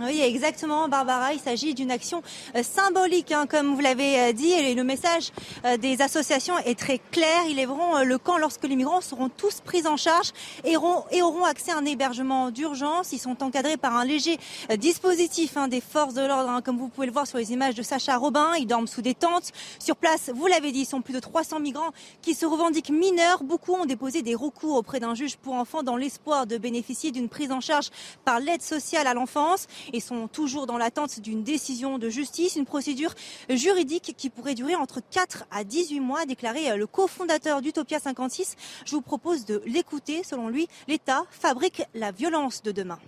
Oui, 0.00 0.20
exactement, 0.20 0.88
Barbara. 0.88 1.32
Il 1.32 1.40
s'agit 1.40 1.72
d'une 1.72 1.90
action 1.90 2.22
euh, 2.54 2.62
symbolique, 2.62 3.32
hein, 3.32 3.46
comme 3.46 3.74
vous 3.74 3.80
l'avez 3.80 4.20
euh, 4.20 4.32
dit. 4.32 4.50
Et 4.50 4.74
le 4.74 4.84
message 4.84 5.30
euh, 5.64 5.76
des 5.76 6.02
associations 6.02 6.58
est 6.58 6.78
très 6.78 6.98
clair. 6.98 7.44
Ils 7.48 7.56
lèveront 7.56 8.02
le 8.04 8.18
camp 8.18 8.36
lorsque 8.36 8.64
les 8.64 8.76
migrants 8.76 9.00
seront 9.00 9.28
tous 9.28 9.60
pris 9.60 9.86
en 9.86 9.96
charge 9.96 10.32
et 10.64 10.76
auront, 10.76 11.44
accès 11.44 11.70
à 11.70 11.78
un 11.78 11.84
hébergement 11.84 12.50
d'urgence. 12.50 13.12
Ils 13.12 13.18
sont 13.18 13.42
encadrés 13.42 13.76
par 13.76 13.96
un 13.96 14.04
léger 14.04 14.38
dispositif 14.76 15.56
hein, 15.56 15.68
des 15.68 15.80
forces 15.80 16.14
de 16.14 16.22
l'ordre, 16.22 16.50
hein, 16.50 16.60
comme 16.62 16.78
vous 16.78 16.88
pouvez 16.88 17.06
le 17.06 17.12
voir 17.12 17.26
sur 17.26 17.38
les 17.38 17.52
images 17.52 17.74
de 17.74 17.82
Sacha 17.82 18.16
Robin. 18.16 18.52
Ils 18.58 18.66
dorment 18.66 18.88
sous 18.88 19.02
des 19.02 19.14
tentes. 19.14 19.52
Sur 19.78 19.96
place, 19.96 20.30
vous 20.34 20.46
l'avez 20.46 20.72
dit, 20.72 20.80
ils 20.80 20.86
sont 20.86 21.00
plus 21.00 21.14
de 21.14 21.20
300 21.20 21.60
migrants 21.60 21.92
qui 22.22 22.34
se 22.34 22.44
revendiquent 22.44 22.90
mineurs. 22.90 23.42
Beaucoup 23.44 23.74
ont 23.74 23.86
déposé 23.86 24.22
des 24.22 24.34
recours 24.34 24.76
auprès 24.76 25.00
d'un 25.00 25.14
juge 25.14 25.36
pour 25.36 25.54
enfants 25.54 25.82
dans 25.82 25.96
l'espoir 25.96 26.46
de 26.46 26.58
bénéficier 26.58 27.12
d'une 27.12 27.28
prise 27.28 27.52
en 27.52 27.60
charge 27.60 27.90
par 28.24 28.40
l'aide 28.40 28.62
sociale 28.62 29.06
à 29.06 29.14
l'enfance 29.14 29.68
et 29.92 30.00
sont 30.00 30.28
toujours 30.28 30.66
dans 30.66 30.78
l'attente 30.78 31.20
d'une 31.20 31.42
décision 31.42 31.98
de 31.98 32.08
justice, 32.08 32.56
une 32.56 32.66
procédure 32.66 33.14
juridique 33.48 34.14
qui 34.16 34.30
pourrait 34.30 34.54
durer 34.54 34.74
entre 34.74 35.00
4 35.10 35.44
à 35.50 35.64
18 35.64 36.00
mois, 36.00 36.20
a 36.20 36.26
déclaré 36.26 36.76
le 36.76 36.86
cofondateur 36.86 37.62
d'Utopia 37.62 38.00
56. 38.00 38.56
Je 38.84 38.92
vous 38.92 39.02
propose 39.02 39.44
de 39.44 39.62
l'écouter. 39.66 40.22
Selon 40.24 40.48
lui, 40.48 40.68
l'État 40.88 41.24
fabrique 41.30 41.82
la 41.94 42.12
violence 42.12 42.62
de 42.62 42.72
demain. 42.72 42.98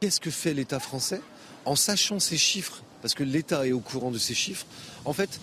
Qu'est-ce 0.00 0.20
que 0.20 0.30
fait 0.30 0.54
l'État 0.54 0.80
français 0.80 1.20
en 1.64 1.76
sachant 1.76 2.18
ces 2.18 2.36
chiffres? 2.36 2.82
Parce 3.00 3.14
que 3.14 3.24
l'État 3.24 3.66
est 3.66 3.72
au 3.72 3.80
courant 3.80 4.10
de 4.10 4.18
ces 4.18 4.34
chiffres. 4.34 4.66
En 5.04 5.12
fait, 5.12 5.40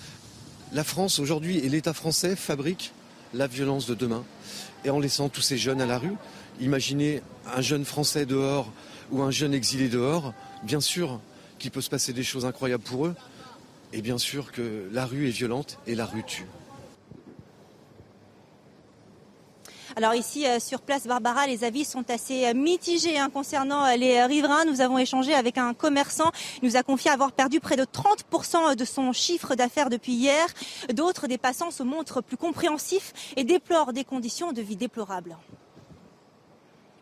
la 0.71 0.83
France 0.83 1.19
aujourd'hui 1.19 1.57
et 1.57 1.69
l'État 1.69 1.93
français 1.93 2.35
fabriquent 2.35 2.91
la 3.33 3.47
violence 3.47 3.85
de 3.85 3.95
demain. 3.95 4.23
Et 4.85 4.89
en 4.89 4.99
laissant 4.99 5.29
tous 5.29 5.41
ces 5.41 5.57
jeunes 5.57 5.81
à 5.81 5.85
la 5.85 5.97
rue, 5.97 6.15
imaginez 6.59 7.21
un 7.45 7.61
jeune 7.61 7.85
Français 7.85 8.25
dehors 8.25 8.71
ou 9.11 9.21
un 9.21 9.31
jeune 9.31 9.53
exilé 9.53 9.89
dehors, 9.89 10.33
bien 10.63 10.79
sûr 10.79 11.19
qu'il 11.57 11.71
peut 11.71 11.81
se 11.81 11.89
passer 11.89 12.13
des 12.13 12.23
choses 12.23 12.45
incroyables 12.45 12.83
pour 12.83 13.05
eux. 13.05 13.15
Et 13.91 14.01
bien 14.01 14.17
sûr 14.17 14.51
que 14.51 14.87
la 14.91 15.05
rue 15.05 15.27
est 15.27 15.31
violente 15.31 15.79
et 15.87 15.95
la 15.95 16.05
rue 16.05 16.23
tue. 16.23 16.45
Alors 19.95 20.13
ici, 20.13 20.45
euh, 20.45 20.59
sur 20.59 20.81
place 20.81 21.07
Barbara, 21.07 21.47
les 21.47 21.63
avis 21.63 21.83
sont 21.83 22.09
assez 22.09 22.45
euh, 22.45 22.53
mitigés 22.53 23.17
hein, 23.17 23.29
concernant 23.29 23.85
euh, 23.85 23.95
les 23.95 24.23
riverains. 24.23 24.63
Nous 24.65 24.81
avons 24.81 24.97
échangé 24.97 25.33
avec 25.33 25.57
un 25.57 25.73
commerçant. 25.73 26.31
Il 26.61 26.69
nous 26.69 26.77
a 26.77 26.83
confié 26.83 27.11
avoir 27.11 27.31
perdu 27.31 27.59
près 27.59 27.75
de 27.75 27.83
30% 27.83 28.75
de 28.75 28.85
son 28.85 29.11
chiffre 29.11 29.55
d'affaires 29.55 29.89
depuis 29.89 30.13
hier. 30.13 30.45
D'autres, 30.93 31.27
des 31.27 31.37
passants, 31.37 31.71
se 31.71 31.83
montrent 31.83 32.21
plus 32.21 32.37
compréhensifs 32.37 33.13
et 33.35 33.43
déplorent 33.43 33.91
des 33.91 34.03
conditions 34.03 34.51
de 34.51 34.61
vie 34.61 34.77
déplorables 34.77 35.35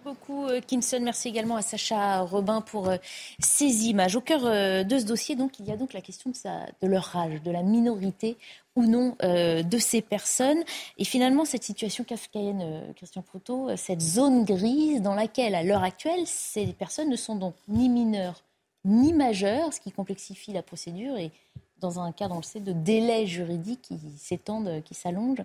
beaucoup, 0.07 0.45
euh, 0.45 0.61
Kinson. 0.61 0.99
Merci 1.01 1.27
également 1.27 1.57
à 1.57 1.61
Sacha 1.61 2.21
Robin 2.21 2.61
pour 2.61 2.87
euh, 2.87 2.95
ces 3.39 3.87
images. 3.87 4.15
Au 4.15 4.21
cœur 4.21 4.45
euh, 4.45 4.83
de 4.85 4.97
ce 4.99 5.03
dossier, 5.03 5.35
donc, 5.35 5.59
il 5.59 5.65
y 5.65 5.71
a 5.71 5.75
donc 5.75 5.91
la 5.91 5.99
question 5.99 6.31
de, 6.31 6.87
leur 6.87 7.13
âge, 7.15 7.41
de 7.43 7.51
la 7.51 7.61
minorité 7.61 8.37
ou 8.77 8.85
non 8.85 9.17
de 9.21 9.77
ces 9.79 10.01
personnes. 10.01 10.63
Et 10.99 11.03
finalement, 11.03 11.45
cette 11.45 11.63
situation 11.63 12.03
kafkaïenne, 12.03 12.93
Christian 12.95 13.23
Proutot, 13.23 13.75
cette 13.75 14.01
zone 14.01 14.45
grise 14.45 15.01
dans 15.01 15.15
laquelle, 15.15 15.55
à 15.55 15.63
l'heure 15.63 15.83
actuelle, 15.83 16.27
ces 16.27 16.67
personnes 16.67 17.09
ne 17.09 17.15
sont 17.15 17.35
donc 17.35 17.55
ni 17.67 17.89
mineures 17.89 18.43
ni 18.85 19.11
majeures, 19.11 19.73
ce 19.73 19.81
qui 19.81 19.91
complexifie 19.91 20.53
la 20.53 20.61
procédure 20.61 21.17
et 21.17 21.31
dans 21.79 21.99
un 21.99 22.13
cadre, 22.13 22.35
on 22.35 22.37
le 22.37 22.43
sait, 22.43 22.61
de 22.61 22.71
délais 22.71 23.25
juridiques 23.25 23.81
qui 23.81 23.99
s'étendent, 24.17 24.81
qui 24.85 24.93
s'allongent. 24.93 25.43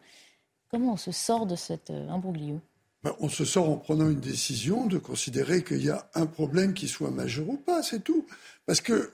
Comment 0.70 0.92
on 0.92 0.96
se 0.96 1.10
sort 1.10 1.46
de 1.46 1.56
cet 1.56 1.90
imbroglio? 1.90 2.60
Ben, 3.03 3.14
on 3.18 3.28
se 3.28 3.44
sort 3.44 3.68
en 3.68 3.76
prenant 3.76 4.09
une 4.09 4.20
décision 4.20 4.86
de 4.86 4.98
considérer 4.98 5.64
qu'il 5.64 5.84
y 5.84 5.90
a 5.90 6.09
un 6.14 6.26
problème 6.26 6.72
qui 6.72 6.86
soit 6.86 7.11
majeur 7.11 7.48
ou 7.48 7.57
pas, 7.57 7.82
c'est 7.82 8.05
tout. 8.05 8.26
Parce 8.64 8.80
que 8.80 8.92
euh, 8.92 9.11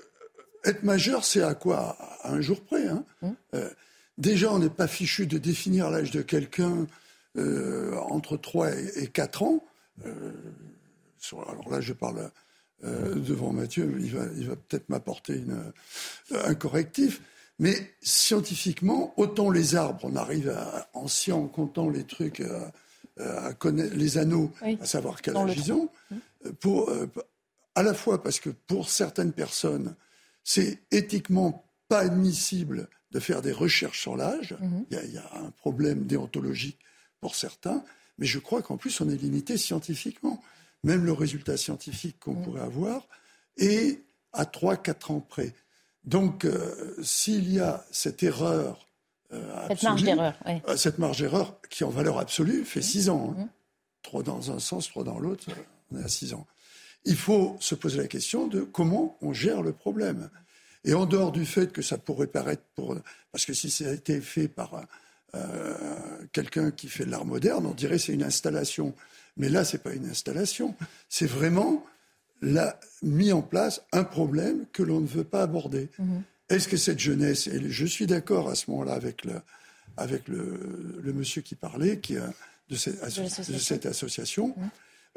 être 0.65 0.83
majeur, 0.83 1.25
c'est 1.25 1.43
à 1.43 1.55
quoi? 1.55 1.97
À 2.23 2.33
un 2.33 2.41
jour 2.41 2.61
près. 2.61 2.87
Hein 2.87 3.05
mmh. 3.23 3.31
euh, 3.55 3.71
déjà, 4.19 4.53
on 4.53 4.59
n'est 4.59 4.69
pas 4.69 4.89
fichu 4.89 5.27
de 5.27 5.39
définir 5.39 5.91
l'âge 5.91 6.11
de 6.11 6.21
quelqu'un 6.21 6.87
euh, 7.39 7.97
entre 7.97 8.37
3 8.37 8.77
et 8.97 9.07
4 9.07 9.43
ans. 9.43 9.65
alors 11.33 11.71
là, 11.71 11.81
je 11.81 11.93
parle 11.93 12.31
devant 12.83 13.53
Mathieu, 13.53 13.97
il 13.99 14.15
va, 14.15 14.25
il 14.37 14.49
va 14.49 14.55
peut-être 14.55 14.89
m'apporter 14.89 15.43
un 16.31 16.55
correctif. 16.55 17.21
Mais 17.59 17.75
scientifiquement, 18.01 19.15
autant 19.17 19.51
les 19.51 19.75
arbres, 19.75 20.01
on 20.05 20.15
arrive 20.15 20.51
à, 20.51 20.89
en 20.95 21.09
science, 21.09 21.51
comptant 21.53 21.89
les 21.89 22.05
trucs, 22.05 22.41
à, 22.41 22.73
connaître 23.59 23.97
les 23.97 24.19
anneaux, 24.19 24.53
à 24.81 24.87
savoir 24.87 25.23
quel 25.23 25.37
âge 25.37 25.55
ils 25.57 25.73
ont, 25.73 25.89
pour, 26.61 26.91
à 27.75 27.83
la 27.83 27.95
fois 27.95 28.23
parce 28.23 28.41
que 28.41 28.51
pour 28.51 28.91
certaines 28.91 29.33
personnes, 29.33 29.95
c'est 30.43 30.81
éthiquement 30.91 31.65
pas 31.89 32.01
admissible 32.01 32.89
de 33.11 33.21
faire 33.21 33.41
des 33.41 33.53
recherches 33.53 34.01
sur 34.01 34.17
l'âge. 34.17 34.57
Mhm. 34.61 34.87
Il, 34.91 35.13
y, 35.13 35.19
a 35.19 35.31
un 35.37 35.51
problème 35.51 36.05
déontologique 36.05 36.79
pour 37.21 37.35
certains, 37.35 37.85
mais 38.19 38.27
je 38.27 38.41
crois 38.41 38.63
qu'en 38.63 38.77
plus 38.77 39.01
on 39.01 39.09
est 39.09 39.17
limité 39.17 39.57
scientifiquement. 39.57 40.43
Même 40.83 41.05
le 41.05 41.13
résultat 41.13 41.57
scientifique 41.57 42.19
qu'on 42.19 42.35
mhm. 42.35 42.45
pourrait 42.45 42.63
avoir 42.63 43.07
est 43.59 44.03
à 44.33 44.45
3-4 44.45 45.13
ans 45.13 45.21
près. 45.21 45.55
Donc 46.05 46.45
euh, 46.45 46.97
s'il 47.03 47.53
y 47.53 47.61
a 47.61 47.85
cette 47.91 48.23
erreur, 48.23 48.88
euh, 49.33 49.67
cette 49.69 49.83
marge 49.83 50.03
d'erreur, 50.03 50.35
euh, 50.47 50.77
cette 50.77 50.99
marge 50.99 51.19
d'erreur 51.19 51.61
qui 51.69 51.85
en 51.85 51.91
valeur 51.91 52.19
absolue 52.19 52.65
fait 52.65 52.81
6 52.81 53.11
ans, 53.11 53.35
hein. 53.37 53.43
mhm. 53.43 53.49
trois 54.03 54.23
dans 54.23 54.51
un 54.51 54.59
sens, 54.59 54.89
trois 54.89 55.05
dans 55.05 55.19
l'autre, 55.19 55.47
on 55.93 55.99
est 55.99 56.05
à 56.05 56.09
6 56.09 56.35
ans. 56.35 56.47
Il 57.05 57.17
faut 57.17 57.57
se 57.61 57.75
poser 57.75 57.99
la 57.99 58.09
question 58.09 58.47
de 58.47 58.63
comment 58.63 59.17
on 59.21 59.33
gère 59.33 59.63
le 59.63 59.73
problème. 59.73 60.31
Et 60.85 60.95
en 60.95 61.07
dehors 61.07 61.33
du 61.33 61.45
fait 61.45 61.73
que 61.73 61.83
ça 61.83 61.99
pourrait 61.99 62.27
paraître 62.27 62.63
pour. 62.75 62.97
Parce 63.33 63.45
que 63.45 63.53
si 63.53 63.71
ça 63.71 63.89
a 63.89 63.93
été 63.93 64.21
fait 64.21 64.49
par 64.49 64.87
euh, 65.35 65.75
quelqu'un 66.33 66.71
qui 66.71 66.89
fait 66.89 67.05
de 67.05 67.11
l'art 67.11 67.27
moderne, 67.27 67.67
on 67.67 67.75
dirait 67.75 67.97
que 67.97 68.03
c'est 68.03 68.15
une 68.15 68.23
installation. 68.23 68.95
Mais 69.37 69.49
là, 69.49 69.65
ce 69.65 69.77
n'est 69.77 69.83
pas 69.83 69.93
une 69.93 70.09
installation. 70.09 70.75
C'est 71.09 71.27
vraiment 71.27 71.85
la, 72.41 72.79
mis 73.03 73.33
en 73.33 73.43
place 73.43 73.83
un 73.93 74.05
problème 74.05 74.65
que 74.73 74.83
l'on 74.83 75.01
ne 75.01 75.07
veut 75.07 75.25
pas 75.25 75.43
aborder. 75.43 75.91
Mhm. 75.99 76.23
Est-ce 76.49 76.69
que 76.69 76.77
cette 76.77 76.99
jeunesse, 76.99 77.47
et 77.47 77.71
je 77.71 77.87
suis 77.87 78.07
d'accord 78.07 78.49
à 78.49 78.55
ce 78.55 78.71
moment-là 78.71 78.95
avec 78.95 79.25
le, 79.25 79.35
avec 79.97 80.29
le, 80.29 81.01
le, 81.03 81.13
monsieur 81.13 81.43
qui 81.43 81.55
parlait, 81.55 81.99
qui 81.99 82.17
a, 82.17 82.33
de, 82.71 82.77
cette, 82.77 83.01
de 83.51 83.59
cette 83.59 83.87
association, 83.87 84.55
mhm. 84.57 84.69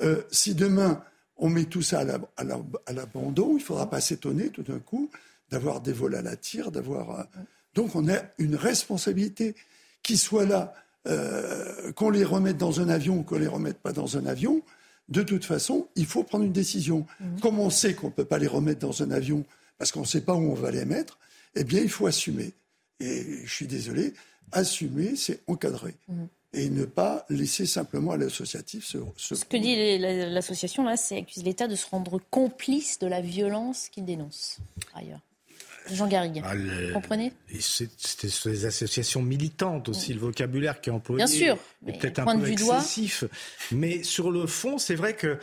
euh, 0.01 0.21
si 0.31 0.55
demain 0.55 1.03
on 1.37 1.49
met 1.49 1.65
tout 1.65 1.81
ça 1.81 2.01
à 2.01 2.93
l'abandon, 2.93 3.51
il 3.51 3.55
ne 3.55 3.59
faudra 3.59 3.89
pas 3.89 4.01
s'étonner 4.01 4.49
tout 4.49 4.63
d'un 4.63 4.79
coup 4.79 5.09
d'avoir 5.49 5.81
des 5.81 5.91
vols 5.91 6.15
à 6.15 6.21
la 6.21 6.35
tire, 6.35 6.71
d'avoir. 6.71 7.19
Euh, 7.19 7.23
donc 7.73 7.95
on 7.95 8.07
a 8.09 8.19
une 8.37 8.55
responsabilité 8.55 9.55
qui 10.03 10.17
soit 10.17 10.45
là, 10.45 10.73
euh, 11.07 11.91
qu'on 11.93 12.09
les 12.09 12.23
remette 12.23 12.57
dans 12.57 12.79
un 12.79 12.89
avion 12.89 13.19
ou 13.19 13.23
qu'on 13.23 13.39
les 13.39 13.47
remette 13.47 13.79
pas 13.79 13.91
dans 13.91 14.17
un 14.17 14.25
avion. 14.25 14.61
De 15.09 15.23
toute 15.23 15.43
façon, 15.43 15.87
il 15.95 16.05
faut 16.05 16.23
prendre 16.23 16.45
une 16.45 16.53
décision. 16.53 17.05
Mhm. 17.19 17.39
Comme 17.41 17.59
on 17.59 17.69
sait 17.69 17.93
qu'on 17.93 18.07
ne 18.07 18.13
peut 18.13 18.25
pas 18.25 18.37
les 18.37 18.47
remettre 18.47 18.79
dans 18.79 19.03
un 19.03 19.11
avion 19.11 19.43
parce 19.81 19.91
qu'on 19.91 20.01
ne 20.01 20.05
sait 20.05 20.21
pas 20.21 20.35
où 20.35 20.51
on 20.51 20.53
va 20.53 20.69
les 20.69 20.85
mettre, 20.85 21.17
eh 21.55 21.63
bien, 21.63 21.81
il 21.81 21.89
faut 21.89 22.05
assumer. 22.05 22.51
Et 22.99 23.39
je 23.43 23.51
suis 23.51 23.65
désolé, 23.65 24.13
assumer, 24.51 25.15
c'est 25.15 25.39
encadrer. 25.47 25.95
Mhm 26.07 26.27
et 26.53 26.69
ne 26.69 26.83
pas 26.83 27.25
laisser 27.29 27.65
simplement 27.65 28.11
à 28.11 28.17
l'associatif 28.17 28.85
se, 28.85 28.97
Ce 29.15 29.45
que 29.45 29.55
dit 29.55 29.97
l'association, 29.97 30.83
là, 30.83 30.97
c'est 30.97 31.19
accuse 31.19 31.45
l'État 31.45 31.69
de 31.69 31.77
se 31.77 31.85
rendre 31.89 32.19
complice 32.29 32.99
de 32.99 33.07
la 33.07 33.21
violence 33.21 33.87
qu'il 33.87 34.03
dénonce, 34.03 34.57
ailleurs. 34.93 35.21
Jean 35.89 36.09
Garrigue, 36.09 36.41
ah, 36.43 36.53
vous 36.55 36.93
comprenez? 36.93 37.31
C'était 37.57 38.27
des 38.49 38.65
associations 38.65 39.21
militantes 39.21 39.87
aussi, 39.87 40.13
le 40.13 40.19
vocabulaire 40.19 40.81
qui 40.81 40.89
est 40.89 40.93
employé. 40.93 41.23
Bien 41.23 41.33
sûr. 41.33 41.57
Est 41.87 41.97
peut-être 41.97 42.19
un 42.19 42.37
peu 42.37 42.51
excessif. 42.51 43.23
Mais 43.71 44.03
sur 44.03 44.29
le 44.29 44.45
fond, 44.45 44.77
c'est 44.77 44.95
vrai 44.95 45.15
que 45.15 45.39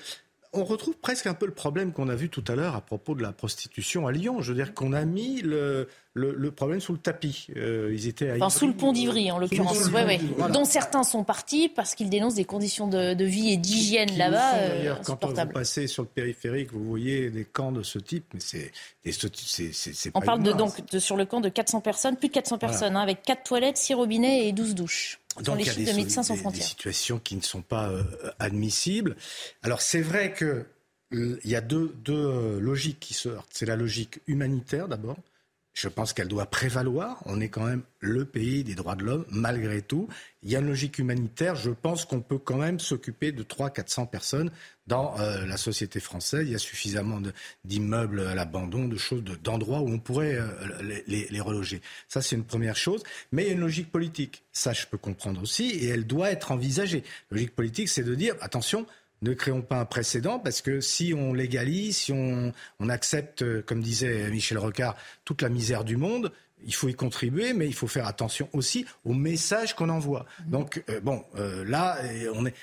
on 0.52 0.64
retrouve 0.64 0.96
presque 0.96 1.26
un 1.26 1.34
peu 1.34 1.46
le 1.46 1.52
problème 1.52 1.92
qu'on 1.92 2.08
a 2.08 2.14
vu 2.14 2.28
tout 2.28 2.44
à 2.48 2.54
l'heure 2.54 2.74
à 2.74 2.80
propos 2.80 3.14
de 3.14 3.22
la 3.22 3.32
prostitution 3.32 4.06
à 4.06 4.12
Lyon. 4.12 4.40
Je 4.40 4.52
veux 4.52 4.56
dire 4.56 4.74
qu'on 4.74 4.92
a 4.92 5.04
mis 5.04 5.42
le, 5.42 5.88
le, 6.14 6.50
problème 6.50 6.80
sous 6.80 6.92
le 6.92 6.98
tapis. 6.98 7.48
Euh, 7.56 7.92
ils 7.92 8.06
étaient 8.06 8.32
enfin, 8.32 8.50
sous 8.50 8.66
le 8.66 8.72
pont 8.72 8.92
d'Ivry, 8.92 9.30
en 9.30 9.38
l'occurrence, 9.38 9.90
ouais, 9.90 10.20
dont 10.52 10.64
certains 10.64 11.04
sont 11.04 11.24
partis 11.24 11.68
parce 11.68 11.94
qu'ils 11.94 12.10
dénoncent 12.10 12.34
des 12.34 12.44
conditions 12.44 12.88
de, 12.88 13.24
vie 13.24 13.52
et 13.52 13.56
d'hygiène 13.56 14.16
là-bas. 14.16 14.54
Euh, 14.54 14.78
d'ailleurs, 14.78 15.00
quand 15.02 15.24
vous 15.24 15.46
passez 15.52 15.86
sur 15.86 16.02
le 16.02 16.08
périphérique, 16.08 16.72
vous 16.72 16.84
voyez 16.84 17.30
des 17.30 17.44
camps 17.44 17.72
de 17.72 17.82
ce 17.82 17.98
type, 17.98 18.24
mais 18.34 18.40
c'est, 18.40 18.72
c'est, 19.04 20.10
On 20.14 20.20
parle 20.20 20.42
de, 20.42 20.52
donc 20.52 20.72
sur 20.98 21.16
le 21.16 21.24
camp 21.24 21.40
de 21.40 21.48
400 21.48 21.80
personnes, 21.80 22.16
plus 22.16 22.28
de 22.28 22.34
400 22.34 22.58
personnes, 22.58 22.96
hein, 22.96 23.00
avec 23.00 23.22
4 23.22 23.42
toilettes, 23.42 23.76
6 23.76 23.94
robinets 23.94 24.48
et 24.48 24.52
12 24.52 24.74
douches. 24.74 25.20
Donc, 25.42 25.60
il 25.60 25.66
y 25.66 25.70
a 25.70 25.74
des, 25.74 26.04
des, 26.04 26.60
situations 26.60 27.18
qui 27.18 27.36
ne 27.36 27.42
sont 27.42 27.62
pas 27.62 27.90
euh, 27.90 28.02
admissibles. 28.38 29.16
Alors 29.62 29.80
c'est 29.80 30.00
vrai 30.00 30.32
que 30.32 30.66
il 31.10 31.38
y 31.44 31.56
a 31.56 31.60
deux, 31.60 31.94
deux 32.04 32.58
logiques 32.58 33.00
qui 33.00 33.14
se 33.14 33.28
heurtent. 33.28 33.48
C'est 33.52 33.66
la 33.66 33.76
logique 33.76 34.20
humanitaire 34.26 34.88
d'abord, 34.88 35.16
je 35.78 35.88
pense 35.88 36.12
qu'elle 36.12 36.26
doit 36.26 36.46
prévaloir. 36.46 37.22
On 37.24 37.40
est 37.40 37.48
quand 37.48 37.64
même 37.64 37.82
le 38.00 38.24
pays 38.24 38.64
des 38.64 38.74
droits 38.74 38.96
de 38.96 39.04
l'homme, 39.04 39.24
malgré 39.30 39.80
tout. 39.80 40.08
Il 40.42 40.50
y 40.50 40.56
a 40.56 40.58
une 40.58 40.66
logique 40.66 40.98
humanitaire. 40.98 41.54
Je 41.54 41.70
pense 41.70 42.04
qu'on 42.04 42.20
peut 42.20 42.38
quand 42.38 42.56
même 42.56 42.80
s'occuper 42.80 43.30
de 43.30 43.44
300-400 43.44 44.10
personnes 44.10 44.50
dans 44.88 45.16
euh, 45.20 45.46
la 45.46 45.56
société 45.56 46.00
française. 46.00 46.48
Il 46.48 46.50
y 46.50 46.56
a 46.56 46.58
suffisamment 46.58 47.20
d'immeubles 47.64 48.26
à 48.26 48.34
l'abandon, 48.34 48.88
de 48.88 48.96
choses, 48.96 49.22
d'endroits 49.22 49.80
où 49.80 49.88
on 49.88 50.00
pourrait 50.00 50.34
euh, 50.34 50.82
les, 51.06 51.28
les, 51.30 51.40
reloger. 51.40 51.80
Ça, 52.08 52.22
c'est 52.22 52.34
une 52.34 52.44
première 52.44 52.76
chose. 52.76 53.04
Mais 53.30 53.44
il 53.44 53.46
y 53.46 53.50
a 53.50 53.54
une 53.54 53.60
logique 53.60 53.92
politique. 53.92 54.42
Ça, 54.50 54.72
je 54.72 54.84
peux 54.84 54.98
comprendre 54.98 55.40
aussi. 55.40 55.70
Et 55.70 55.86
elle 55.86 56.08
doit 56.08 56.32
être 56.32 56.50
envisagée. 56.50 57.04
La 57.30 57.36
logique 57.36 57.54
politique, 57.54 57.88
c'est 57.88 58.02
de 58.02 58.16
dire, 58.16 58.34
attention, 58.40 58.84
ne 59.22 59.34
créons 59.34 59.62
pas 59.62 59.80
un 59.80 59.84
précédent 59.84 60.38
parce 60.38 60.62
que 60.62 60.80
si 60.80 61.14
on 61.14 61.32
légalise, 61.32 61.96
si 61.96 62.12
on, 62.12 62.52
accepte, 62.88 63.42
euh, 63.42 63.62
comme 63.62 63.80
disait 63.80 64.30
Michel 64.30 64.58
Rocard, 64.58 64.96
toute 65.24 65.42
la 65.42 65.48
misère 65.48 65.84
du 65.84 65.96
monde, 65.96 66.32
il 66.66 66.74
faut 66.74 66.88
y 66.88 66.94
contribuer, 66.94 67.52
mais 67.52 67.66
il 67.66 67.74
faut 67.74 67.86
faire 67.86 68.06
attention 68.06 68.48
aussi 68.52 68.86
au 69.04 69.14
message 69.14 69.74
qu'on 69.74 69.88
envoie. 69.88 70.26
Mmh. 70.46 70.50
Donc, 70.50 70.84
euh, 70.88 71.00
bon, 71.00 71.24
euh, 71.36 71.64
là, 71.64 71.98
on 72.34 72.46
est, 72.46 72.54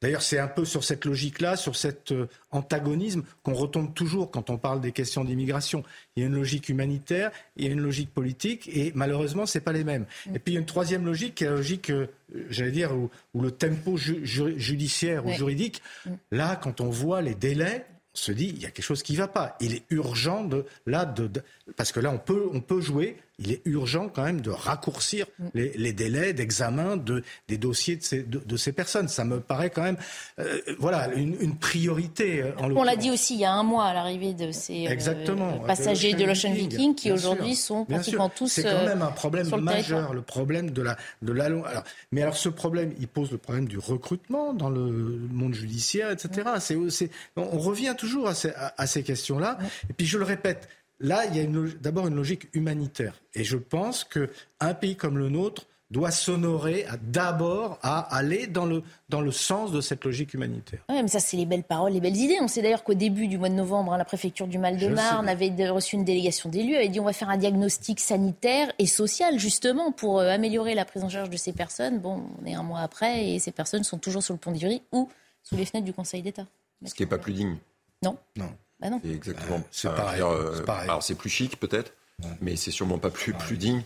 D'ailleurs, 0.00 0.22
c'est 0.22 0.38
un 0.38 0.46
peu 0.46 0.64
sur 0.64 0.84
cette 0.84 1.04
logique-là, 1.04 1.56
sur 1.56 1.74
cet 1.74 2.12
euh, 2.12 2.28
antagonisme 2.52 3.24
qu'on 3.42 3.54
retombe 3.54 3.94
toujours 3.94 4.30
quand 4.30 4.48
on 4.48 4.56
parle 4.56 4.80
des 4.80 4.92
questions 4.92 5.24
d'immigration. 5.24 5.82
Il 6.14 6.22
y 6.22 6.24
a 6.24 6.28
une 6.28 6.36
logique 6.36 6.68
humanitaire, 6.68 7.32
il 7.56 7.66
y 7.66 7.68
a 7.68 7.72
une 7.72 7.80
logique 7.80 8.14
politique, 8.14 8.68
et 8.72 8.92
malheureusement, 8.94 9.44
ce 9.44 9.58
n'est 9.58 9.64
pas 9.64 9.72
les 9.72 9.84
mêmes. 9.84 10.06
Mm. 10.26 10.36
Et 10.36 10.38
puis, 10.38 10.52
il 10.52 10.54
y 10.54 10.56
a 10.56 10.60
une 10.60 10.66
troisième 10.66 11.04
logique, 11.04 11.34
qui 11.34 11.44
est 11.44 11.48
la 11.48 11.56
logique, 11.56 11.90
euh, 11.90 12.06
j'allais 12.48 12.70
dire, 12.70 12.92
où, 12.94 13.10
le 13.40 13.50
tempo 13.50 13.96
judiciaire 13.96 15.26
ou 15.26 15.32
juridique, 15.32 15.82
mm. 16.06 16.10
là, 16.30 16.54
quand 16.56 16.80
on 16.80 16.90
voit 16.90 17.20
les 17.20 17.34
délais, 17.34 17.84
on 18.14 18.18
se 18.18 18.32
dit, 18.32 18.52
il 18.54 18.62
y 18.62 18.66
a 18.66 18.70
quelque 18.70 18.84
chose 18.84 19.02
qui 19.02 19.14
ne 19.14 19.18
va 19.18 19.28
pas. 19.28 19.56
Il 19.60 19.74
est 19.74 19.82
urgent 19.90 20.44
de, 20.44 20.64
là, 20.86 21.06
de, 21.06 21.30
parce 21.76 21.90
que 21.90 21.98
là, 21.98 22.10
on 22.12 22.18
peut, 22.18 22.48
on 22.52 22.60
peut 22.60 22.80
jouer 22.80 23.16
il 23.38 23.52
est 23.52 23.62
urgent 23.64 24.08
quand 24.08 24.24
même 24.24 24.40
de 24.40 24.50
raccourcir 24.50 25.26
mm. 25.38 25.48
les, 25.54 25.92
délais 25.92 26.32
d'examen 26.32 26.96
de, 26.96 27.22
des 27.46 27.56
dossiers 27.56 27.96
de 27.96 28.02
ces, 28.02 28.22
de, 28.22 28.56
ces, 28.56 28.72
personnes. 28.72 29.08
Ça 29.08 29.24
me 29.24 29.40
paraît 29.40 29.70
quand 29.70 29.82
même, 29.82 29.96
euh, 30.38 30.60
voilà, 30.78 31.12
une, 31.14 31.56
priorité. 31.56 32.42
Euh, 32.42 32.52
en 32.58 32.70
On 32.72 32.82
l'a 32.82 32.96
dit 32.96 33.10
aussi 33.10 33.34
il 33.34 33.40
y 33.40 33.44
a 33.44 33.52
un 33.52 33.62
mois 33.62 33.86
à 33.86 33.94
l'arrivée 33.94 34.34
de 34.34 34.50
ces 34.50 34.88
euh, 34.88 35.66
passagers 35.66 36.14
de 36.14 36.24
l'Ocean 36.24 36.52
Viking, 36.52 36.94
qui 36.94 37.12
aujourd'hui 37.12 37.54
sont 37.54 37.84
pratiquement 37.84 38.28
tous. 38.28 38.48
C'est 38.48 38.62
quand 38.64 38.86
même 38.86 39.02
un 39.02 39.12
problème 39.12 39.48
majeur, 39.60 40.14
le, 40.14 40.22
problème 40.22 40.70
de 40.70 40.82
la 40.82 40.96
de 41.22 41.32
la. 41.32 41.44
Alors, 41.44 41.84
mais 42.12 42.22
alors 42.22 42.36
ce 42.36 42.48
problème, 42.48 42.92
il 42.98 43.08
pose 43.08 43.30
le 43.30 43.38
problème 43.38 43.68
du 43.68 43.78
recrutement 43.78 44.52
dans 44.52 44.70
le 44.70 44.80
monde 44.80 45.54
judiciaire, 45.54 46.10
etc. 46.10 46.48
Mm. 46.70 46.90
C'est, 46.90 47.10
on 47.36 47.58
revient 47.58 47.94
toujours 47.96 48.28
à 48.28 48.34
ces, 48.34 48.52
à 48.54 48.86
ces 48.86 49.02
questions-là. 49.02 49.58
Et 49.88 49.92
puis 49.92 50.06
je 50.06 50.18
le 50.18 50.24
répète, 50.24 50.68
Là, 51.00 51.26
il 51.26 51.36
y 51.36 51.40
a 51.40 51.46
d'abord 51.80 52.08
une 52.08 52.16
logique 52.16 52.48
humanitaire. 52.54 53.14
Et 53.34 53.44
je 53.44 53.56
pense 53.56 54.04
qu'un 54.04 54.74
pays 54.74 54.96
comme 54.96 55.18
le 55.18 55.28
nôtre 55.28 55.66
doit 55.90 56.10
s'honorer 56.10 56.86
d'abord 57.02 57.78
à 57.82 58.14
aller 58.14 58.46
dans 58.46 58.66
le, 58.66 58.82
dans 59.08 59.22
le 59.22 59.32
sens 59.32 59.72
de 59.72 59.80
cette 59.80 60.04
logique 60.04 60.34
humanitaire. 60.34 60.80
Oui, 60.90 61.00
mais 61.00 61.08
ça, 61.08 61.18
c'est 61.18 61.36
les 61.36 61.46
belles 61.46 61.64
paroles, 61.64 61.92
les 61.92 62.00
belles 62.00 62.16
idées. 62.16 62.36
On 62.42 62.48
sait 62.48 62.60
d'ailleurs 62.60 62.84
qu'au 62.84 62.94
début 62.94 63.26
du 63.26 63.38
mois 63.38 63.48
de 63.48 63.54
novembre, 63.54 63.94
hein, 63.94 63.98
la 63.98 64.04
préfecture 64.04 64.46
du 64.46 64.58
Mal-de-Marne 64.58 65.28
avait 65.28 65.70
reçu 65.70 65.96
une 65.96 66.04
délégation 66.04 66.50
d'élus, 66.50 66.76
avait 66.76 66.88
dit 66.88 67.00
on 67.00 67.04
va 67.04 67.14
faire 67.14 67.30
un 67.30 67.38
diagnostic 67.38 68.00
sanitaire 68.00 68.70
et 68.78 68.86
social, 68.86 69.38
justement, 69.38 69.92
pour 69.92 70.20
euh, 70.20 70.28
améliorer 70.28 70.74
la 70.74 70.84
prise 70.84 71.04
en 71.04 71.08
charge 71.08 71.30
de 71.30 71.36
ces 71.38 71.52
personnes. 71.52 72.00
Bon, 72.00 72.22
on 72.42 72.46
est 72.46 72.54
un 72.54 72.62
mois 72.62 72.80
après 72.80 73.30
et 73.30 73.38
ces 73.38 73.52
personnes 73.52 73.84
sont 73.84 73.98
toujours 73.98 74.22
sur 74.22 74.34
le 74.34 74.40
pont 74.40 74.52
d'Ivry 74.52 74.82
ou 74.92 75.08
sous 75.42 75.56
les 75.56 75.64
fenêtres 75.64 75.86
du 75.86 75.94
Conseil 75.94 76.20
d'État. 76.20 76.46
Ce 76.84 76.94
qui 76.94 77.02
n'est 77.02 77.08
pas 77.08 77.18
plus 77.18 77.32
digne. 77.32 77.56
Non. 78.02 78.16
Non. 78.36 78.50
Bah 78.80 78.90
non. 78.90 79.00
C'est 79.04 79.10
exactement. 79.10 79.62
c'est 79.70 79.88
euh, 79.88 80.62
pareil, 80.64 80.88
Alors 80.88 81.02
c'est 81.02 81.14
plus 81.14 81.30
chic 81.30 81.58
peut-être, 81.58 81.92
mais 82.40 82.56
c'est 82.56 82.70
sûrement 82.70 82.98
pas 82.98 83.10
plus, 83.10 83.32
plus 83.32 83.56
digne. 83.56 83.82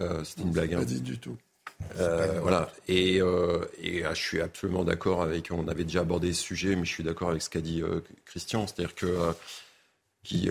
Euh, 0.00 0.24
C'était 0.24 0.42
une 0.42 0.50
blague. 0.50 0.74
Hein. 0.74 0.78
Pas 0.78 0.84
digne 0.84 1.02
du 1.02 1.18
tout. 1.18 1.36
Euh, 1.98 2.40
voilà. 2.40 2.70
Et, 2.88 3.20
euh, 3.20 3.64
et 3.80 4.04
ah, 4.04 4.14
je 4.14 4.20
suis 4.20 4.40
absolument 4.40 4.84
d'accord 4.84 5.22
avec. 5.22 5.50
On 5.50 5.68
avait 5.68 5.84
déjà 5.84 6.00
abordé 6.00 6.32
ce 6.32 6.42
sujet, 6.42 6.76
mais 6.76 6.84
je 6.84 6.90
suis 6.90 7.04
d'accord 7.04 7.30
avec 7.30 7.42
ce 7.42 7.50
qu'a 7.50 7.60
dit 7.60 7.82
euh, 7.82 8.00
Christian, 8.24 8.66
c'est-à-dire 8.66 8.94
que 8.94 9.32
qui, 10.22 10.48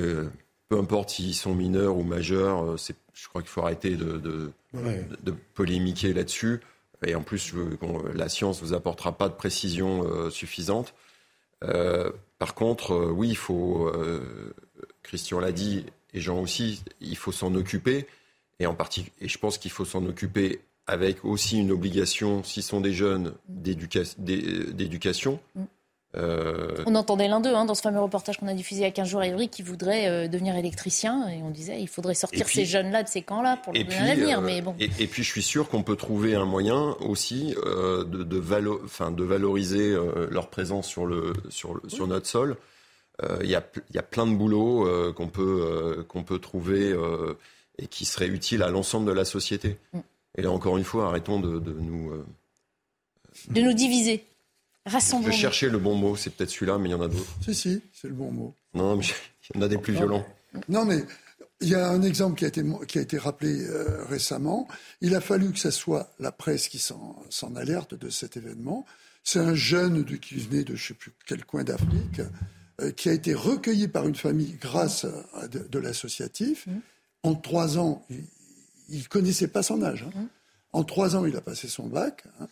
peu 0.70 0.78
importe 0.78 1.10
s'ils 1.10 1.34
sont 1.34 1.56
mineurs 1.56 1.98
ou 1.98 2.04
majeurs, 2.04 2.80
c'est, 2.80 2.96
je 3.14 3.28
crois 3.28 3.42
qu'il 3.42 3.50
faut 3.50 3.62
arrêter 3.62 3.96
de, 3.96 4.18
de, 4.18 4.52
de, 4.74 5.34
polémiquer 5.56 6.14
là-dessus. 6.14 6.62
Et 7.06 7.16
en 7.16 7.24
plus, 7.24 7.54
la 8.14 8.30
science 8.30 8.62
vous 8.62 8.74
apportera 8.74 9.18
pas 9.18 9.30
de 9.30 9.34
précision 9.34 10.30
suffisante. 10.30 10.94
Par 12.40 12.56
contre, 12.56 13.12
oui, 13.12 13.30
il 13.30 13.38
faut, 13.38 13.92
Christian 15.02 15.40
l'a 15.40 15.52
dit, 15.52 15.86
et 16.14 16.22
Jean 16.22 16.40
aussi, 16.40 16.84
il 17.02 17.18
faut 17.18 17.32
s'en 17.32 17.56
occuper. 17.56 18.08
Et, 18.60 18.68
en 18.68 18.78
et 19.20 19.28
je 19.28 19.38
pense 19.40 19.58
qu'il 19.58 19.72
faut 19.72 19.86
s'en 19.86 20.06
occuper 20.06 20.62
avec 20.86 21.24
aussi 21.26 21.60
une 21.60 21.72
obligation, 21.72 22.44
s'ils 22.44 22.64
sont 22.64 22.82
des 22.82 22.94
jeunes, 22.94 23.34
d'éducation. 23.48 25.40
Mm. 25.56 25.64
Euh, 26.16 26.84
on 26.86 26.94
entendait 26.94 27.28
l'un 27.28 27.40
d'eux 27.40 27.56
hein, 27.56 27.66
dans 27.66 27.74
ce 27.74 27.82
fameux 27.82 28.00
reportage 28.00 28.38
qu'on 28.38 28.48
a 28.48 28.54
diffusé 28.54 28.82
il 28.82 28.84
y 28.84 28.88
a 28.88 28.92
15 28.92 29.08
jours 29.08 29.22
à 29.22 29.28
Ivry 29.28 29.50
qui 29.50 29.64
voudrait 29.64 30.08
euh, 30.08 30.28
devenir 30.28 30.56
électricien 30.56 31.28
et 31.30 31.42
on 31.42 31.50
disait 31.50 31.82
il 31.82 31.88
faudrait 31.88 32.14
sortir 32.14 32.48
ces 32.48 32.66
jeunes-là 32.66 33.02
de 33.02 33.08
ces 33.08 33.24
camps-là 33.24 33.58
pour 33.58 33.74
leur 33.74 33.84
donner 33.84 33.98
un 33.98 34.06
avenir. 34.06 34.40
Euh, 34.40 34.42
mais 34.42 34.62
bon. 34.62 34.76
et, 34.80 35.08
puis 35.08 35.24
je 35.24 35.28
suis 35.28 35.42
sûr 35.42 35.68
qu'on 35.68 35.82
peut 35.82 35.96
trouver 35.96 36.36
un 36.36 36.46
moyen 36.46 36.96
aussi 37.00 37.56
de, 37.56 38.04
de, 38.04 38.24
de, 38.24 39.24
valoriser 39.24 39.96
leur 40.30 40.50
présence 40.50 40.88
sur, 40.88 41.08
le, 41.08 41.34
sur, 41.50 41.82
sur 41.88 42.06
notre 42.06 42.28
sol. 42.28 42.58
Il 43.42 43.50
y, 43.50 43.56
a, 43.56 43.64
y, 43.94 43.98
a, 43.98 44.04
plein 44.04 44.28
de 44.28 44.36
boulot 44.36 45.14
qu'on 45.14 45.28
peut, 45.28 46.06
qu'on 46.08 46.24
peut 46.24 46.40
trouver 46.40 46.96
et 47.80 47.88
qui 47.88 48.06
serait 48.06 48.28
utile 48.28 48.62
à 48.62 48.70
l'ensemble 48.70 49.08
de 49.08 49.12
la 49.12 49.26
société. 49.26 49.78
Mm. 49.94 50.00
Et 50.36 50.42
là 50.44 50.52
encore 50.52 50.78
une 50.78 50.84
fois, 50.84 51.08
arrêtons 51.08 51.40
de, 51.40 51.58
de 51.60 51.74
nous... 51.74 52.12
de 53.50 53.62
nous 53.62 53.74
diviser. 53.74 54.26
Je 54.86 55.32
cherchais 55.32 55.70
le 55.70 55.78
bon 55.78 55.96
mot, 55.96 56.16
c'est 56.16 56.30
peut-être 56.30 56.50
celui-là, 56.50 56.78
mais 56.78 56.90
il 56.90 56.92
y 56.92 56.96
en 56.96 57.02
a 57.02 57.08
d'autres. 57.08 57.34
Si, 57.42 57.56
si, 57.56 57.82
c'est 57.94 58.10
le 58.10 58.14
bon 58.14 58.32
mot. 58.32 58.54
Non, 58.74 58.98
mais 58.98 59.06
il 59.50 59.56
y 59.56 59.60
en 59.60 59.62
a 59.62 59.70
des 59.70 59.78
plus 59.78 59.94
violents. 59.94 60.26
Non, 60.68 60.84
mais 60.84 61.06
il 61.62 61.70
y 61.70 61.76
a 61.76 61.90
un 61.90 62.02
exemple 62.02 62.38
qui 62.38 62.46
a 62.46 62.50
été, 62.50 62.64
qui 62.88 63.00
a 63.00 63.02
été 63.02 63.18
rappelé 63.18 63.66
euh, 63.66 64.04
récemment. 64.04 64.68
Il 65.00 65.16
a 65.16 65.22
fallu 65.22 65.52
que 65.54 65.60
ce 65.60 65.72
soit 65.72 66.12
la 66.20 66.34
presse 66.34 66.68
qui 66.68 66.80
s'en 66.80 67.56
alerte 67.56 67.96
de 67.96 68.10
cet 68.10 68.36
événement. 68.36 68.86
C'est 69.24 69.40
un 69.40 69.56
jeune 69.56 70.04
de, 70.04 70.16
qui 70.18 70.36
venait 70.36 70.66
de 70.66 70.76
je 70.76 70.84
ne 70.84 70.88
sais 70.90 70.94
plus 70.96 71.14
quel 71.26 71.46
coin 71.46 71.64
d'Afrique, 71.64 72.22
euh, 72.82 72.92
qui 72.92 73.08
a 73.08 73.14
été 73.14 73.34
recueilli 73.34 73.88
par 73.88 74.06
une 74.06 74.16
famille 74.16 74.58
grâce 74.60 75.06
à 75.36 75.48
de, 75.48 75.80
l'associatif. 75.80 76.68
Mmh. 76.68 76.72
En 77.24 77.36
trois 77.36 77.78
ans, 77.78 78.06
il 78.90 79.00
ne 79.00 79.06
connaissait 79.06 79.48
pas 79.48 79.64
son 79.64 79.82
âge. 79.82 80.04
Hein. 80.04 80.20
Mmh. 80.20 80.28
En 80.74 80.84
trois 80.84 81.16
ans, 81.16 81.26
il 81.26 81.38
a 81.38 81.42
passé 81.42 81.70
son 81.70 81.88
bac. 81.88 82.26
Hein. 82.42 82.48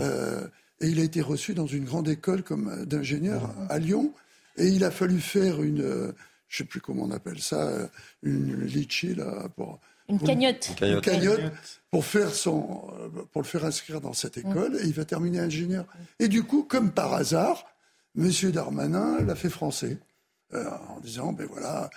Euh, 0.00 0.46
et 0.82 0.88
il 0.88 1.00
a 1.00 1.04
été 1.04 1.22
reçu 1.22 1.54
dans 1.54 1.66
une 1.66 1.84
grande 1.84 2.08
école 2.08 2.42
comme 2.42 2.68
euh, 2.68 2.84
d'ingénieur 2.84 3.54
à 3.70 3.78
Lyon. 3.78 4.12
Et 4.58 4.66
il 4.66 4.84
a 4.84 4.90
fallu 4.90 5.20
faire 5.20 5.62
une, 5.62 5.80
euh, 5.80 6.12
je 6.48 6.56
ne 6.56 6.58
sais 6.58 6.64
plus 6.64 6.80
comment 6.80 7.04
on 7.04 7.10
appelle 7.12 7.40
ça, 7.40 7.62
euh, 7.68 7.86
une 8.22 8.64
litchi 8.64 9.14
là 9.14 9.48
pour 9.56 9.80
une 10.08 10.20
cagnotte. 10.20 10.74
Une 10.82 11.00
cagnotte 11.00 11.40
pour 11.90 12.04
faire 12.04 12.34
son, 12.34 12.90
pour 13.30 13.40
le 13.40 13.46
faire 13.46 13.64
inscrire 13.64 14.00
dans 14.00 14.12
cette 14.12 14.36
école. 14.36 14.76
Et 14.82 14.86
il 14.86 14.92
va 14.92 15.04
terminer 15.04 15.38
ingénieur. 15.38 15.86
Et 16.18 16.28
du 16.28 16.42
coup, 16.42 16.64
comme 16.64 16.90
par 16.90 17.14
hasard, 17.14 17.64
Monsieur 18.14 18.52
Darmanin 18.52 19.20
l'a 19.24 19.34
fait 19.34 19.48
français 19.48 19.96
en 20.52 21.00
disant, 21.00 21.32
ben 21.32 21.46
voilà, 21.46 21.88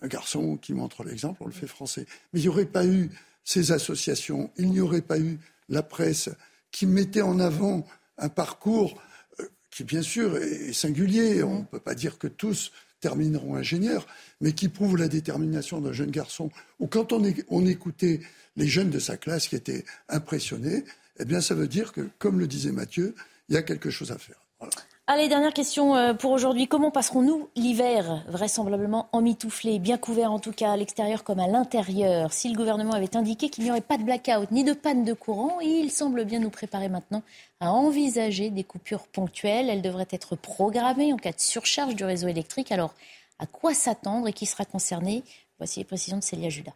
un 0.00 0.06
garçon 0.06 0.56
qui 0.56 0.72
montre 0.72 1.04
l'exemple, 1.04 1.42
on 1.42 1.46
le 1.46 1.52
fait 1.52 1.66
français. 1.66 2.06
Mais 2.32 2.40
il 2.40 2.42
n'y 2.44 2.48
aurait 2.48 2.64
pas 2.64 2.86
eu 2.86 3.10
ces 3.44 3.72
associations, 3.72 4.50
il 4.56 4.70
n'y 4.70 4.80
aurait 4.80 5.02
pas 5.02 5.18
eu 5.18 5.38
la 5.68 5.82
presse 5.82 6.30
qui 6.70 6.86
mettait 6.86 7.22
en 7.22 7.38
avant 7.38 7.84
un 8.18 8.28
parcours 8.28 9.00
euh, 9.40 9.44
qui, 9.70 9.84
bien 9.84 10.02
sûr, 10.02 10.36
est 10.36 10.72
singulier. 10.72 11.42
On 11.42 11.60
ne 11.60 11.64
peut 11.64 11.80
pas 11.80 11.94
dire 11.94 12.18
que 12.18 12.26
tous 12.26 12.72
termineront 13.00 13.54
ingénieurs, 13.54 14.06
mais 14.40 14.52
qui 14.52 14.68
prouve 14.68 14.96
la 14.96 15.08
détermination 15.08 15.80
d'un 15.80 15.92
jeune 15.92 16.10
garçon. 16.10 16.50
Ou 16.80 16.88
quand 16.88 17.12
on, 17.12 17.22
on, 17.48 17.66
écoutait 17.66 18.20
les 18.56 18.66
jeunes 18.66 18.90
de 18.90 18.98
sa 18.98 19.16
classe 19.16 19.46
qui 19.48 19.56
étaient 19.56 19.84
impressionnés, 20.08 20.84
eh 21.20 21.24
bien, 21.24 21.40
ça 21.40 21.54
veut 21.54 21.68
dire 21.68 21.92
que, 21.92 22.08
comme 22.18 22.40
le 22.40 22.48
disait 22.48 22.72
Mathieu, 22.72 23.14
il 23.48 23.54
y 23.54 23.58
a 23.58 23.62
quelque 23.62 23.90
chose 23.90 24.10
à 24.10 24.18
faire. 24.18 24.40
Voilà. 24.58 24.74
Allez, 25.10 25.30
dernière 25.30 25.54
question 25.54 25.96
euh, 25.96 26.12
pour 26.12 26.32
aujourd'hui. 26.32 26.68
Comment 26.68 26.90
passerons-nous 26.90 27.48
l'hiver? 27.56 28.22
Vraisemblablement 28.28 29.08
emmitouflé, 29.12 29.78
bien 29.78 29.96
couvert 29.96 30.30
en 30.30 30.38
tout 30.38 30.52
cas 30.52 30.72
à 30.72 30.76
l'extérieur 30.76 31.24
comme 31.24 31.38
à 31.38 31.46
l'intérieur. 31.46 32.30
Si 32.34 32.50
le 32.50 32.54
gouvernement 32.54 32.92
avait 32.92 33.16
indiqué 33.16 33.48
qu'il 33.48 33.64
n'y 33.64 33.70
aurait 33.70 33.80
pas 33.80 33.96
de 33.96 34.02
blackout 34.02 34.50
ni 34.50 34.64
de 34.64 34.74
panne 34.74 35.06
de 35.06 35.14
courant, 35.14 35.60
il 35.60 35.90
semble 35.90 36.26
bien 36.26 36.40
nous 36.40 36.50
préparer 36.50 36.90
maintenant 36.90 37.22
à 37.58 37.72
envisager 37.72 38.50
des 38.50 38.64
coupures 38.64 39.06
ponctuelles. 39.06 39.70
Elles 39.70 39.80
devraient 39.80 40.08
être 40.10 40.36
programmées 40.36 41.14
en 41.14 41.16
cas 41.16 41.32
de 41.32 41.40
surcharge 41.40 41.94
du 41.94 42.04
réseau 42.04 42.28
électrique. 42.28 42.70
Alors, 42.70 42.92
à 43.38 43.46
quoi 43.46 43.72
s'attendre 43.72 44.28
et 44.28 44.34
qui 44.34 44.44
sera 44.44 44.66
concerné? 44.66 45.22
Voici 45.56 45.80
les 45.80 45.86
précisions 45.86 46.18
de 46.18 46.22
Célia 46.22 46.50
Judas. 46.50 46.74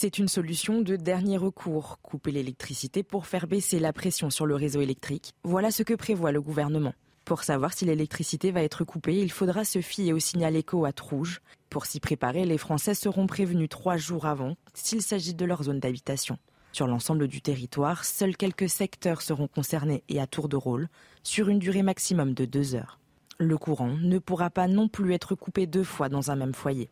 C'est 0.00 0.18
une 0.18 0.28
solution 0.28 0.80
de 0.80 0.94
dernier 0.94 1.38
recours, 1.38 1.98
couper 2.02 2.30
l'électricité 2.30 3.02
pour 3.02 3.26
faire 3.26 3.48
baisser 3.48 3.80
la 3.80 3.92
pression 3.92 4.30
sur 4.30 4.46
le 4.46 4.54
réseau 4.54 4.80
électrique. 4.80 5.32
Voilà 5.42 5.72
ce 5.72 5.82
que 5.82 5.94
prévoit 5.94 6.30
le 6.30 6.40
gouvernement. 6.40 6.94
Pour 7.24 7.42
savoir 7.42 7.72
si 7.72 7.84
l'électricité 7.84 8.52
va 8.52 8.62
être 8.62 8.84
coupée, 8.84 9.18
il 9.18 9.32
faudra 9.32 9.64
se 9.64 9.80
fier 9.80 10.12
au 10.12 10.20
signal 10.20 10.54
écho 10.54 10.84
à 10.84 10.92
rouge. 11.02 11.40
Pour 11.68 11.84
s'y 11.84 11.98
préparer, 11.98 12.44
les 12.44 12.58
Français 12.58 12.94
seront 12.94 13.26
prévenus 13.26 13.68
trois 13.68 13.96
jours 13.96 14.26
avant 14.26 14.54
s'il 14.72 15.02
s'agit 15.02 15.34
de 15.34 15.44
leur 15.44 15.64
zone 15.64 15.80
d'habitation. 15.80 16.38
Sur 16.70 16.86
l'ensemble 16.86 17.26
du 17.26 17.42
territoire, 17.42 18.04
seuls 18.04 18.36
quelques 18.36 18.68
secteurs 18.68 19.20
seront 19.20 19.48
concernés 19.48 20.04
et 20.08 20.20
à 20.20 20.28
tour 20.28 20.48
de 20.48 20.54
rôle, 20.54 20.88
sur 21.24 21.48
une 21.48 21.58
durée 21.58 21.82
maximum 21.82 22.34
de 22.34 22.44
deux 22.44 22.76
heures. 22.76 23.00
Le 23.38 23.58
courant 23.58 23.96
ne 24.00 24.20
pourra 24.20 24.50
pas 24.50 24.68
non 24.68 24.86
plus 24.86 25.12
être 25.12 25.34
coupé 25.34 25.66
deux 25.66 25.82
fois 25.82 26.08
dans 26.08 26.30
un 26.30 26.36
même 26.36 26.54
foyer. 26.54 26.88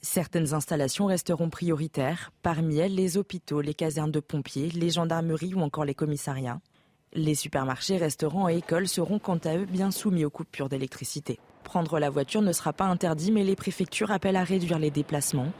Certaines 0.00 0.54
installations 0.54 1.06
resteront 1.06 1.50
prioritaires, 1.50 2.30
parmi 2.42 2.78
elles 2.78 2.94
les 2.94 3.16
hôpitaux, 3.16 3.60
les 3.60 3.74
casernes 3.74 4.12
de 4.12 4.20
pompiers, 4.20 4.68
les 4.68 4.90
gendarmeries 4.90 5.54
ou 5.54 5.60
encore 5.60 5.84
les 5.84 5.94
commissariats. 5.94 6.60
Les 7.14 7.34
supermarchés, 7.34 7.96
restaurants 7.96 8.48
et 8.48 8.58
écoles 8.58 8.86
seront 8.86 9.18
quant 9.18 9.38
à 9.44 9.56
eux 9.56 9.64
bien 9.64 9.90
soumis 9.90 10.24
aux 10.24 10.30
coupures 10.30 10.68
d'électricité. 10.68 11.40
Prendre 11.64 11.98
la 11.98 12.10
voiture 12.10 12.42
ne 12.42 12.52
sera 12.52 12.72
pas 12.72 12.84
interdit, 12.84 13.32
mais 13.32 13.42
les 13.42 13.56
préfectures 13.56 14.12
appellent 14.12 14.36
à 14.36 14.44
réduire 14.44 14.78
les 14.78 14.92
déplacements, 14.92 15.52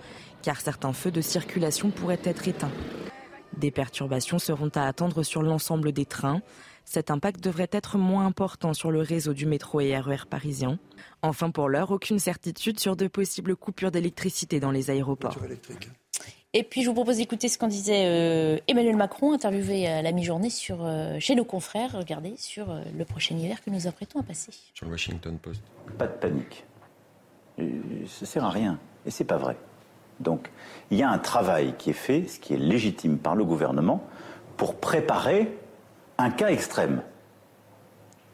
car 0.42 0.60
certains 0.60 0.92
feux 0.92 1.10
de 1.10 1.20
circulation 1.20 1.90
pourraient 1.90 2.20
être 2.22 2.46
éteints. 2.46 2.70
Des 3.56 3.72
perturbations 3.72 4.38
seront 4.38 4.70
à 4.76 4.86
attendre 4.86 5.24
sur 5.24 5.42
l'ensemble 5.42 5.90
des 5.90 6.06
trains, 6.06 6.42
cet 6.88 7.10
impact 7.10 7.44
devrait 7.44 7.68
être 7.70 7.98
moins 7.98 8.24
important 8.24 8.72
sur 8.72 8.90
le 8.90 9.00
réseau 9.00 9.34
du 9.34 9.44
métro 9.44 9.80
et 9.80 9.96
RER 9.98 10.14
e 10.14 10.26
parisien. 10.26 10.78
Enfin, 11.20 11.50
pour 11.50 11.68
l'heure, 11.68 11.90
aucune 11.90 12.18
certitude 12.18 12.80
sur 12.80 12.96
de 12.96 13.08
possibles 13.08 13.56
coupures 13.56 13.90
d'électricité 13.90 14.58
dans 14.58 14.70
les 14.70 14.88
aéroports. 14.88 15.36
Et 16.54 16.62
puis, 16.62 16.82
je 16.82 16.88
vous 16.88 16.94
propose 16.94 17.18
d'écouter 17.18 17.48
ce 17.48 17.58
qu'en 17.58 17.68
disait 17.68 18.06
euh, 18.06 18.56
Emmanuel 18.68 18.96
Macron, 18.96 19.34
interviewé 19.34 19.86
à 19.86 20.00
la 20.00 20.12
mi-journée 20.12 20.48
sur, 20.48 20.78
euh, 20.82 21.18
chez 21.20 21.34
nos 21.34 21.44
confrères, 21.44 21.92
regardez, 21.92 22.34
sur 22.38 22.70
euh, 22.70 22.80
le 22.96 23.04
prochain 23.04 23.36
hiver 23.36 23.62
que 23.62 23.68
nous 23.68 23.86
apprêtons 23.86 24.20
à 24.20 24.22
passer. 24.22 24.52
Sur 24.72 24.86
le 24.86 24.92
Washington 24.92 25.36
Post. 25.36 25.60
Pas 25.98 26.06
de 26.06 26.14
panique. 26.14 26.64
Ça 28.06 28.24
sert 28.24 28.44
à 28.44 28.50
rien. 28.50 28.78
Et 29.04 29.10
c'est 29.10 29.24
pas 29.24 29.36
vrai. 29.36 29.58
Donc, 30.20 30.50
il 30.90 30.96
y 30.96 31.02
a 31.02 31.10
un 31.10 31.18
travail 31.18 31.74
qui 31.76 31.90
est 31.90 31.92
fait, 31.92 32.26
ce 32.26 32.40
qui 32.40 32.54
est 32.54 32.58
légitime 32.58 33.18
par 33.18 33.36
le 33.36 33.44
gouvernement, 33.44 34.02
pour 34.56 34.76
préparer 34.76 35.57
un 36.18 36.30
cas 36.30 36.48
extrême, 36.48 37.02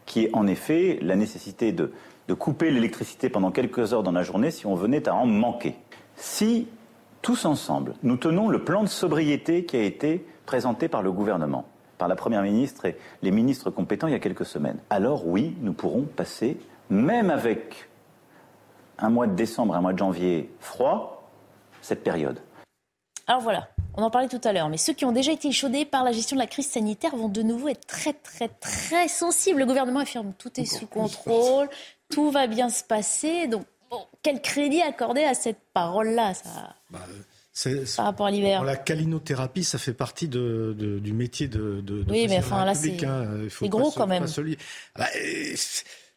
qui 0.06 0.24
est 0.24 0.34
en 0.34 0.46
effet 0.46 0.98
la 1.02 1.16
nécessité 1.16 1.72
de, 1.72 1.92
couper 2.38 2.70
l'électricité 2.70 3.28
pendant 3.28 3.50
quelques 3.50 3.92
heures 3.92 4.02
dans 4.02 4.12
la 4.12 4.22
journée 4.22 4.50
si 4.50 4.66
on 4.66 4.74
venait 4.74 5.08
à 5.08 5.14
en 5.14 5.26
manquer. 5.26 5.76
Si 6.16 6.68
tous 7.20 7.44
ensemble, 7.44 7.94
nous 8.02 8.16
tenons 8.16 8.48
le 8.48 8.64
plan 8.64 8.82
de 8.82 8.88
sobriété 8.88 9.64
qui 9.64 9.76
a 9.76 9.82
été 9.82 10.26
présenté 10.46 10.88
par 10.88 11.02
le 11.02 11.12
gouvernement, 11.12 11.66
par 11.98 12.08
la 12.08 12.16
Première 12.16 12.42
ministre 12.42 12.86
et 12.86 12.96
les 13.22 13.30
ministres 13.30 13.70
compétents 13.70 14.06
il 14.06 14.12
y 14.12 14.16
a 14.16 14.20
quelques 14.20 14.46
semaines, 14.46 14.78
alors 14.90 15.26
oui, 15.26 15.56
nous 15.60 15.74
pourrons 15.74 16.02
passer, 16.02 16.58
même 16.90 17.30
avec 17.30 17.88
un 18.98 19.10
mois 19.10 19.26
de 19.26 19.34
décembre, 19.34 19.74
un 19.74 19.80
mois 19.80 19.92
de 19.92 19.98
janvier 19.98 20.50
froid, 20.60 21.30
cette 21.82 22.02
période. 22.02 22.40
Alors 23.26 23.42
voilà, 23.42 23.68
on 23.96 24.02
en 24.02 24.10
parlait 24.10 24.28
tout 24.28 24.40
à 24.44 24.52
l'heure, 24.52 24.68
mais 24.68 24.76
ceux 24.76 24.92
qui 24.92 25.04
ont 25.04 25.12
déjà 25.12 25.32
été 25.32 25.48
échaudés 25.48 25.84
par 25.84 26.04
la 26.04 26.12
gestion 26.12 26.36
de 26.36 26.40
la 26.40 26.46
crise 26.46 26.68
sanitaire 26.68 27.16
vont 27.16 27.28
de 27.28 27.42
nouveau 27.42 27.68
être 27.68 27.86
très, 27.86 28.12
très, 28.12 28.48
très 28.48 29.08
sensibles. 29.08 29.60
Le 29.60 29.66
gouvernement 29.66 30.00
affirme 30.00 30.32
tout 30.36 30.60
est 30.60 30.64
sous 30.64 30.86
contrôle, 30.86 31.68
tout 32.10 32.30
va 32.30 32.46
bien 32.46 32.70
se 32.70 32.82
passer. 32.82 33.46
Donc, 33.46 33.64
quel 34.22 34.40
crédit 34.40 34.82
accorder 34.82 35.24
à 35.24 35.34
cette 35.34 35.60
parole-là 35.72 36.34
ça... 36.34 36.74
Bah, 36.90 37.00
par 37.96 38.06
rapport 38.06 38.26
à 38.26 38.32
l'hiver. 38.32 38.64
La 38.64 38.76
calinothérapie, 38.76 39.62
ça 39.62 39.78
fait 39.78 39.92
partie 39.92 40.26
de, 40.26 40.74
du 40.76 41.12
métier 41.12 41.46
de, 41.46 41.80
de, 41.80 42.04
oui, 42.10 42.26
mais 42.28 42.38
enfin 42.38 42.64
là, 42.64 42.74
c'est 42.74 43.04
hein. 43.04 43.46
gros 43.62 43.92
quand 43.92 44.08
même. 44.08 44.26
Bah, 44.96 45.06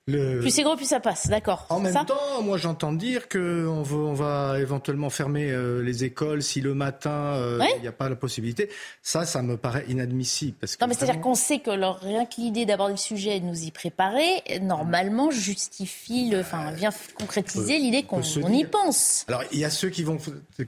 plus 0.07 0.51
c'est 0.51 0.63
gros, 0.63 0.77
plus 0.77 0.85
ça 0.85 1.01
passe, 1.01 1.27
d'accord. 1.27 1.65
En 1.69 1.81
même 1.81 1.93
temps, 2.05 2.41
moi 2.41 2.57
j'entends 2.57 2.93
dire 2.93 3.27
qu'on 3.27 3.84
on 3.91 4.13
va 4.13 4.57
éventuellement 4.59 5.09
fermer 5.09 5.51
euh, 5.51 5.81
les 5.81 6.05
écoles 6.05 6.41
si 6.41 6.61
le 6.61 6.73
matin 6.73 7.09
euh, 7.09 7.59
il 7.75 7.81
n'y 7.81 7.88
a 7.89 7.91
pas 7.91 8.07
la 8.07 8.15
possibilité. 8.15 8.69
Ça, 9.01 9.25
ça 9.25 9.41
me 9.41 9.57
paraît 9.57 9.84
inadmissible. 9.89 10.55
Parce 10.59 10.77
que 10.77 10.84
non, 10.84 10.88
mais 10.88 10.93
c'est-à-dire 10.93 11.19
qu'on 11.19 11.35
sait 11.35 11.59
que 11.59 11.71
leur, 11.71 11.99
rien 11.99 12.25
que 12.25 12.35
l'idée 12.38 12.65
d'aborder 12.65 12.93
le 12.93 12.97
sujet 12.97 13.38
et 13.38 13.39
de 13.41 13.45
nous 13.45 13.63
y 13.63 13.71
préparer, 13.71 14.43
normalement 14.61 15.29
justifie, 15.29 16.29
le, 16.29 16.39
enfin 16.39 16.71
vient 16.71 16.91
concrétiser 17.19 17.77
l'idée 17.77 18.03
qu'on 18.03 18.21
y 18.21 18.63
pense. 18.63 19.25
Alors 19.27 19.43
il 19.51 19.59
y 19.59 19.65
a 19.65 19.69
ceux 19.69 19.89
qui 19.89 20.03
vont 20.03 20.17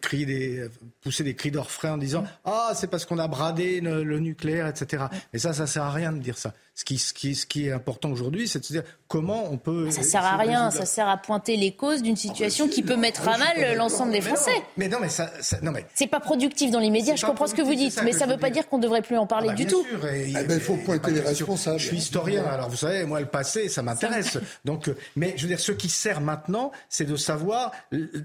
crier 0.02 0.26
des, 0.26 0.68
pousser 1.02 1.24
des 1.24 1.36
cris 1.36 1.52
d'orfraie 1.52 1.90
en 1.90 1.98
disant 1.98 2.26
ah 2.44 2.74
c'est 2.76 2.88
parce 2.88 3.06
qu'on 3.06 3.20
a 3.20 3.28
bradé 3.30 3.80
le, 3.80 4.20
nucléaire, 4.20 4.68
etc. 4.68 5.06
Mais 5.32 5.40
ça, 5.40 5.54
ça 5.54 5.66
sert 5.66 5.84
à 5.84 5.92
rien 5.92 6.12
de 6.12 6.20
dire 6.20 6.38
ça 6.38 6.54
Ce 6.80 6.86
qui, 6.86 6.98
ce 6.98 7.14
qui, 7.14 7.36
ce 7.36 7.46
qui 7.46 7.68
est 7.68 7.74
important 7.74 8.10
aujourd'hui, 8.10 8.48
c'est 8.48 8.60
de 8.60 8.64
se 8.64 8.72
dire 8.72 8.84
comment 9.10 9.52
on 9.52 9.58
peut. 9.58 9.92
Ça 9.92 10.02
sert 10.02 10.24
à 10.24 10.38
rien, 10.38 10.72
ça 10.72 10.86
sert 10.86 11.10
à 11.10 11.18
pointer 11.18 11.58
les 11.58 11.74
causes 11.74 12.02
d'une 12.02 12.16
situation 12.16 12.70
qui 12.70 12.84
peut 12.84 12.96
mettre 12.96 13.28
à 13.28 13.38
mal 13.38 13.76
l'ensemble 13.76 14.14
des 14.14 14.22
Français. 14.22 14.54
Mais 14.78 14.88
non, 14.88 15.00
mais 15.02 15.10
ça, 15.10 15.30
non 15.62 15.74
mais. 15.74 15.86
C'est 15.94 16.08
pas 16.08 16.22
productif 16.22 16.72
dans 16.72 16.80
l'immédiat. 16.80 17.18
Je 17.18 17.26
comprends 17.26 17.48
ce 17.48 17.54
que 17.54 17.62
vous 17.62 17.76
dites, 17.76 18.02
mais 18.06 18.14
ça 18.14 18.28
ne 18.28 18.32
veut 18.32 18.38
pas 18.38 18.50
dire 18.50 18.70
qu'on 18.70 18.78
ne 18.78 18.84
devrait 18.84 19.02
plus 19.02 19.18
en 19.18 19.28
parler 19.28 19.50
ah 19.50 19.52
bah, 19.52 19.58
du 19.58 19.68
tout. 19.68 19.86
Eh 19.92 20.32
ben, 20.32 20.52
il 20.52 20.62
faut 20.62 20.78
pointer 20.78 21.12
les 21.12 21.20
responsables. 21.20 21.80
Je 21.80 21.88
suis 21.88 21.98
historien, 21.98 22.46
alors 22.46 22.70
vous 22.70 22.78
savez, 22.78 23.04
moi 23.04 23.20
le 23.20 23.26
passé, 23.26 23.68
ça 23.68 23.82
m'intéresse. 23.82 24.38
Donc, 24.64 24.88
euh, 24.88 24.96
mais 25.18 25.34
je 25.36 25.42
veux 25.42 25.50
dire, 25.50 25.60
ce 25.60 25.74
qui 25.74 25.90
sert 25.90 26.22
maintenant, 26.22 26.72
c'est 26.88 27.04
de 27.04 27.18
savoir 27.18 27.74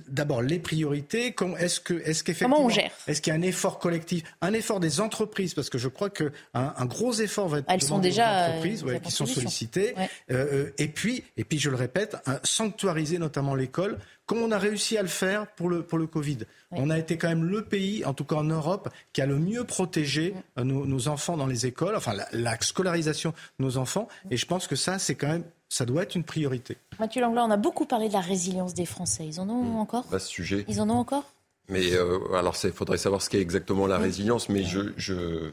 d'abord 0.07 0.43
les 0.43 0.61
priorités. 0.61 1.35
Est-ce 1.59 1.81
que, 1.81 1.95
est-ce 1.95 2.23
qu'effectivement, 2.23 2.59
comment 2.59 2.69
on 2.69 2.71
gère 2.71 2.93
Est-ce 3.09 3.21
qu'il 3.21 3.33
y 3.33 3.37
a 3.37 3.39
un 3.39 3.43
effort 3.43 3.81
collectif, 3.81 4.23
un 4.43 4.53
effort 4.53 4.79
des 4.79 5.01
entreprises, 5.01 5.55
parce 5.55 5.71
que 5.71 5.79
je 5.79 5.89
crois 5.89 6.11
que 6.11 6.31
un, 6.55 6.85
gros 6.85 7.15
effort 7.15 7.49
va 7.49 7.59
être. 7.59 7.67
Elles 7.69 7.83
sont 7.83 7.99
déjà 7.99 8.44
entreprises, 8.45 8.85
qui 9.03 9.11
sont 9.11 9.27
sollicitées. 9.27 9.95
Euh, 10.31 10.71
et 10.79 10.89
puis, 10.89 11.25
et 11.37 11.45
puis, 11.45 11.59
je 11.59 11.71
le 11.71 11.77
répète, 11.77 12.17
sanctuariser 12.43 13.19
notamment 13.19 13.55
l'école, 13.55 13.99
comme 14.27 14.39
on 14.39 14.51
a 14.53 14.59
réussi 14.59 14.97
à 14.97 15.03
le 15.03 15.09
faire 15.09 15.47
pour 15.47 15.69
le, 15.69 15.83
pour 15.83 15.99
le 15.99 16.07
Covid. 16.07 16.39
On 16.71 16.91
a 16.91 16.99
été 16.99 17.19
quand 17.19 17.29
même 17.29 17.45
le 17.45 17.65
pays, 17.65 18.05
en 18.05 18.15
tout 18.15 18.25
cas 18.25 18.37
en 18.37 18.45
Europe, 18.45 18.89
qui 19.13 19.21
a 19.21 19.27
le 19.27 19.39
mieux 19.39 19.65
protégé 19.65 20.35
euh, 20.59 20.65
nos, 20.65 21.09
enfants 21.09 21.37
dans 21.37 21.47
les 21.47 21.67
écoles, 21.67 21.95
enfin 21.97 22.15
la, 22.33 22.61
scolarisation 22.61 23.35
de 23.59 23.65
nos 23.65 23.77
enfants. 23.77 24.09
Et 24.31 24.37
je 24.37 24.47
pense 24.47 24.67
que 24.67 24.77
ça, 24.77 24.99
c'est 24.99 25.15
quand 25.15 25.29
même 25.29 25.45
ça 25.69 25.85
doit 25.85 26.05
être 26.05 26.15
une 26.15 26.25
priorité. 26.25 26.77
Mathieu 27.01 27.21
Langlois, 27.21 27.45
on 27.45 27.51
a 27.51 27.57
beaucoup 27.57 27.85
parlé 27.85 28.07
de 28.09 28.13
la 28.13 28.21
résilience 28.21 28.75
des 28.75 28.87
Français. 28.87 29.27
Ils 29.27 29.41
en 29.41 29.49
ont 29.49 29.63
mmh. 29.63 29.77
encore 29.77 30.05
Pas 30.05 30.21
ce 30.21 30.29
sujet. 30.29 30.65
Ils 30.69 30.81
en 30.81 30.89
ont 30.89 30.95
encore 30.95 31.25
mais 31.69 31.95
euh, 31.95 32.19
alors, 32.35 32.57
il 32.63 32.73
faudrait 32.73 32.99
savoir 32.99 33.23
ce 33.23 33.31
qu'est 33.31 33.41
exactement 33.41 33.87
la 33.87 33.97
résilience. 33.97 34.49
Mais 34.49 34.65
je, 34.65 34.81
je 34.97 35.51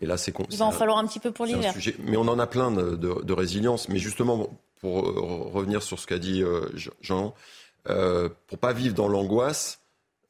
et 0.00 0.06
là, 0.06 0.16
c'est 0.16 0.34
il 0.50 0.56
va 0.58 0.66
en 0.66 0.70
falloir 0.70 0.98
un 0.98 1.06
petit 1.06 1.20
peu 1.20 1.30
pour 1.30 1.46
l'hiver. 1.46 1.74
Mais 2.00 2.16
on 2.16 2.28
en 2.28 2.38
a 2.38 2.46
plein 2.46 2.70
de, 2.70 2.94
de, 2.96 3.32
résilience. 3.32 3.88
Mais 3.88 3.98
justement, 3.98 4.50
pour 4.80 5.08
euh, 5.08 5.48
revenir 5.52 5.82
sur 5.82 5.98
ce 5.98 6.06
qu'a 6.06 6.18
dit 6.18 6.42
euh, 6.42 6.68
Jean, 7.00 7.34
euh, 7.88 8.28
pour 8.48 8.58
pas 8.58 8.74
vivre 8.74 8.94
dans 8.94 9.08
l'angoisse, 9.08 9.80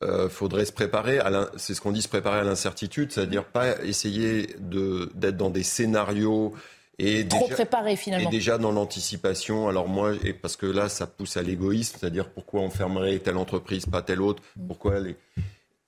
euh, 0.05 0.29
faudrait 0.29 0.67
se 0.67 0.73
préparer. 0.73 1.21
C'est 1.57 1.75
ce 1.75 1.81
qu'on 1.81 1.93
dit, 1.93 2.03
se 2.03 2.09
préparer 2.09 2.41
à 2.41 2.45
l'incertitude, 2.45 3.11
c'est-à-dire 3.11 3.45
pas 3.45 3.83
essayer 3.83 4.55
de 4.59 5.11
d'être 5.15 5.37
dans 5.37 5.51
des 5.51 5.63
scénarios 5.63 6.55
et 6.99 7.29
Trop 7.29 7.45
déjà, 7.45 7.55
préparé 7.55 7.97
finalement. 7.97 8.29
Et 8.29 8.33
déjà 8.33 8.59
dans 8.59 8.73
l'anticipation. 8.73 9.69
Alors 9.69 9.89
moi, 9.89 10.13
et 10.25 10.33
parce 10.33 10.57
que 10.57 10.67
là, 10.67 10.89
ça 10.89 11.07
pousse 11.07 11.37
à 11.37 11.43
l'égoïsme, 11.43 11.99
c'est-à-dire 12.01 12.31
pourquoi 12.31 12.63
on 12.63 12.71
fermerait 12.71 13.19
telle 13.19 13.37
entreprise, 13.37 13.87
pas 13.87 14.03
telle 14.03 14.23
autre, 14.23 14.43
pourquoi 14.67 15.01
les... 15.01 15.17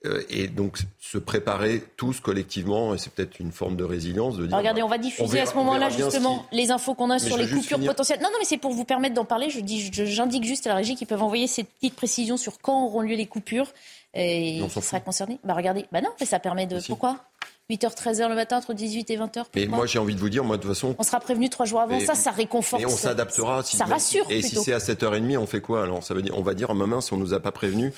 Euh, 0.05 0.23
et 0.29 0.47
donc 0.47 0.77
se 0.97 1.17
préparer 1.17 1.83
tous 1.97 2.21
collectivement, 2.21 2.95
et 2.95 2.97
c'est 2.97 3.11
peut-être 3.11 3.41
une 3.41 3.51
forme 3.51 3.75
de 3.75 3.83
résilience. 3.83 4.37
De 4.37 4.45
dire, 4.45 4.55
regardez, 4.55 4.81
on 4.81 4.87
va 4.87 4.97
diffuser 4.97 5.41
à 5.41 5.45
ce 5.45 5.55
moment-là 5.55 5.89
justement 5.89 6.45
les 6.53 6.71
infos 6.71 6.93
qu'on 6.93 7.09
a 7.09 7.19
sur 7.19 7.35
les 7.35 7.49
coupures 7.49 7.83
potentielles. 7.83 8.19
Non, 8.21 8.29
non, 8.31 8.37
mais 8.39 8.45
c'est 8.45 8.57
pour 8.57 8.71
vous 8.71 8.85
permettre 8.85 9.15
d'en 9.15 9.25
parler. 9.25 9.49
Je 9.49 9.59
dis, 9.59 9.91
j'indique 9.91 10.45
juste 10.45 10.67
à 10.67 10.69
la 10.69 10.75
régie 10.75 10.95
qu'ils 10.95 11.07
peuvent 11.07 11.21
envoyer 11.21 11.47
ces 11.47 11.65
petites 11.65 11.95
précisions 11.95 12.37
sur 12.37 12.59
quand 12.59 12.85
auront 12.85 13.01
lieu 13.01 13.15
les 13.15 13.25
coupures 13.25 13.73
et 14.13 14.61
qui 14.73 14.81
sera 14.81 15.01
concerné. 15.01 15.37
Bah 15.43 15.53
regardez, 15.53 15.85
bah 15.91 15.99
non, 15.99 16.11
mais 16.17 16.25
ça 16.25 16.39
permet 16.39 16.65
de. 16.65 16.79
Pourquoi? 16.87 17.17
8h, 17.69 17.95
13h 17.95 18.29
le 18.29 18.35
matin, 18.35 18.57
entre 18.57 18.73
18 18.73 19.11
et 19.11 19.17
20h. 19.17 19.45
Mais 19.55 19.67
moi, 19.67 19.85
j'ai 19.85 19.99
envie 19.99 20.15
de 20.15 20.19
vous 20.19 20.29
dire, 20.29 20.43
moi, 20.43 20.57
de 20.57 20.61
toute 20.61 20.71
façon. 20.71 20.95
On 20.97 21.03
sera 21.03 21.19
prévenu 21.19 21.49
trois 21.49 21.65
jours 21.65 21.81
avant. 21.81 21.99
ça, 21.99 22.15
ça 22.15 22.31
réconforte. 22.31 22.81
Et 22.81 22.85
on 22.85 22.89
s'adaptera. 22.89 23.63
ça 23.63 23.85
rassure. 23.85 24.25
Et 24.29 24.41
si 24.41 24.55
c'est 24.55 24.73
à 24.73 24.79
7h30, 24.79 25.37
on 25.37 25.45
fait 25.45 25.61
quoi 25.61 25.83
Alors, 25.83 26.03
ça 26.03 26.13
veut 26.13 26.21
dire, 26.21 26.37
on 26.37 26.41
va 26.41 26.53
dire, 26.53 26.73
maman, 26.73 27.01
si 27.01 27.13
on 27.13 27.17
nous 27.17 27.33
a 27.33 27.39
pas 27.39 27.51
prévenu. 27.51 27.93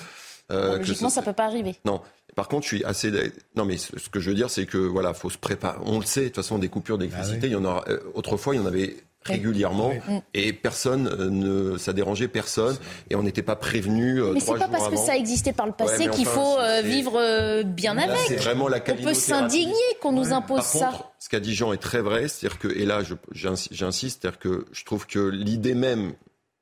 Euh, 0.50 0.78
logiquement, 0.78 1.08
ça, 1.08 1.20
ne 1.20 1.26
peut 1.26 1.32
pas 1.32 1.46
arriver. 1.46 1.76
Non. 1.84 2.00
Par 2.34 2.48
contre, 2.48 2.64
je 2.64 2.76
suis 2.76 2.84
assez. 2.84 3.10
Non, 3.56 3.64
mais 3.64 3.78
ce 3.78 4.08
que 4.10 4.20
je 4.20 4.30
veux 4.30 4.36
dire, 4.36 4.50
c'est 4.50 4.66
que 4.66 4.78
voilà, 4.78 5.14
faut 5.14 5.30
se 5.30 5.38
préparer. 5.38 5.78
On 5.84 5.98
le 5.98 6.04
sait. 6.04 6.22
De 6.22 6.26
toute 6.26 6.36
façon, 6.36 6.58
des 6.58 6.68
coupures 6.68 6.98
d'électricité, 6.98 7.40
ah 7.44 7.46
il 7.46 7.52
y 7.52 7.56
en 7.56 7.64
aura. 7.64 7.84
Euh, 7.88 8.00
autrefois, 8.14 8.54
il 8.54 8.58
y 8.58 8.60
en 8.60 8.66
avait 8.66 8.96
régulièrement. 9.24 9.92
Et 10.34 10.52
personne 10.52 11.06
euh, 11.08 11.30
ne 11.30 11.78
ça 11.78 11.92
dérangeait 11.92 12.28
personne. 12.28 12.76
Et 13.10 13.16
on 13.16 13.22
n'était 13.22 13.42
pas 13.42 13.56
prévenu 13.56 14.20
euh, 14.20 14.32
mais 14.34 14.40
c'est 14.40 14.58
pas 14.58 14.68
parce 14.68 14.88
que 14.88 14.96
ça 14.96 15.16
existait 15.16 15.52
par 15.52 15.66
le 15.66 15.72
passé 15.72 16.08
qu'il 16.08 16.26
faut 16.26 16.58
euh, 16.58 16.82
vivre 16.82 17.62
bien 17.62 17.98
avec. 17.98 18.16
c'est 18.28 18.36
vraiment 18.36 18.68
la 18.68 18.78
on 18.88 18.96
peut 18.96 19.14
s'indigner 19.14 19.74
qu'on 20.00 20.12
nous 20.12 20.32
impose 20.32 20.58
par 20.58 20.64
ça. 20.64 20.86
contre, 20.86 21.12
ce 21.18 21.28
qu'a 21.28 21.40
dit 21.40 21.54
Jean 21.54 21.72
est 21.72 21.78
très 21.78 22.00
vrai 22.00 22.28
c'est-à-dire 22.28 22.58
que 22.58 22.68
et 22.68 22.84
là 22.84 23.02
j'insiste 23.32 24.22
c'est-à-dire 24.22 24.38
que 24.38 24.66
je 24.72 24.84
trouve 24.84 25.06
que 25.06 25.18
l'idée 25.18 25.74
même 25.74 26.14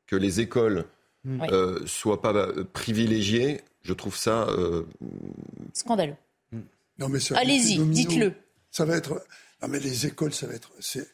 que 0.07 0.17
les 0.17 0.41
écoles 0.41 0.85
euh, 1.27 1.81
soient 1.87 2.21
pas 2.21 2.35
privilégiées 2.73 3.63
je 3.83 3.93
trouve 3.93 4.17
ça 4.17 4.47
scandaleux. 5.73 6.17
Allez-y 7.35 7.79
dites-le. 7.79 8.35
ça 8.71 8.85
va 8.85 8.97
être 8.97 9.23
non 9.63 9.69
mais 9.69 9.81
les 9.81 10.07
écoles 10.07 10.35
ça 10.35 10.47
va 10.47 10.55
être 10.55 10.71
c'est 10.81 11.07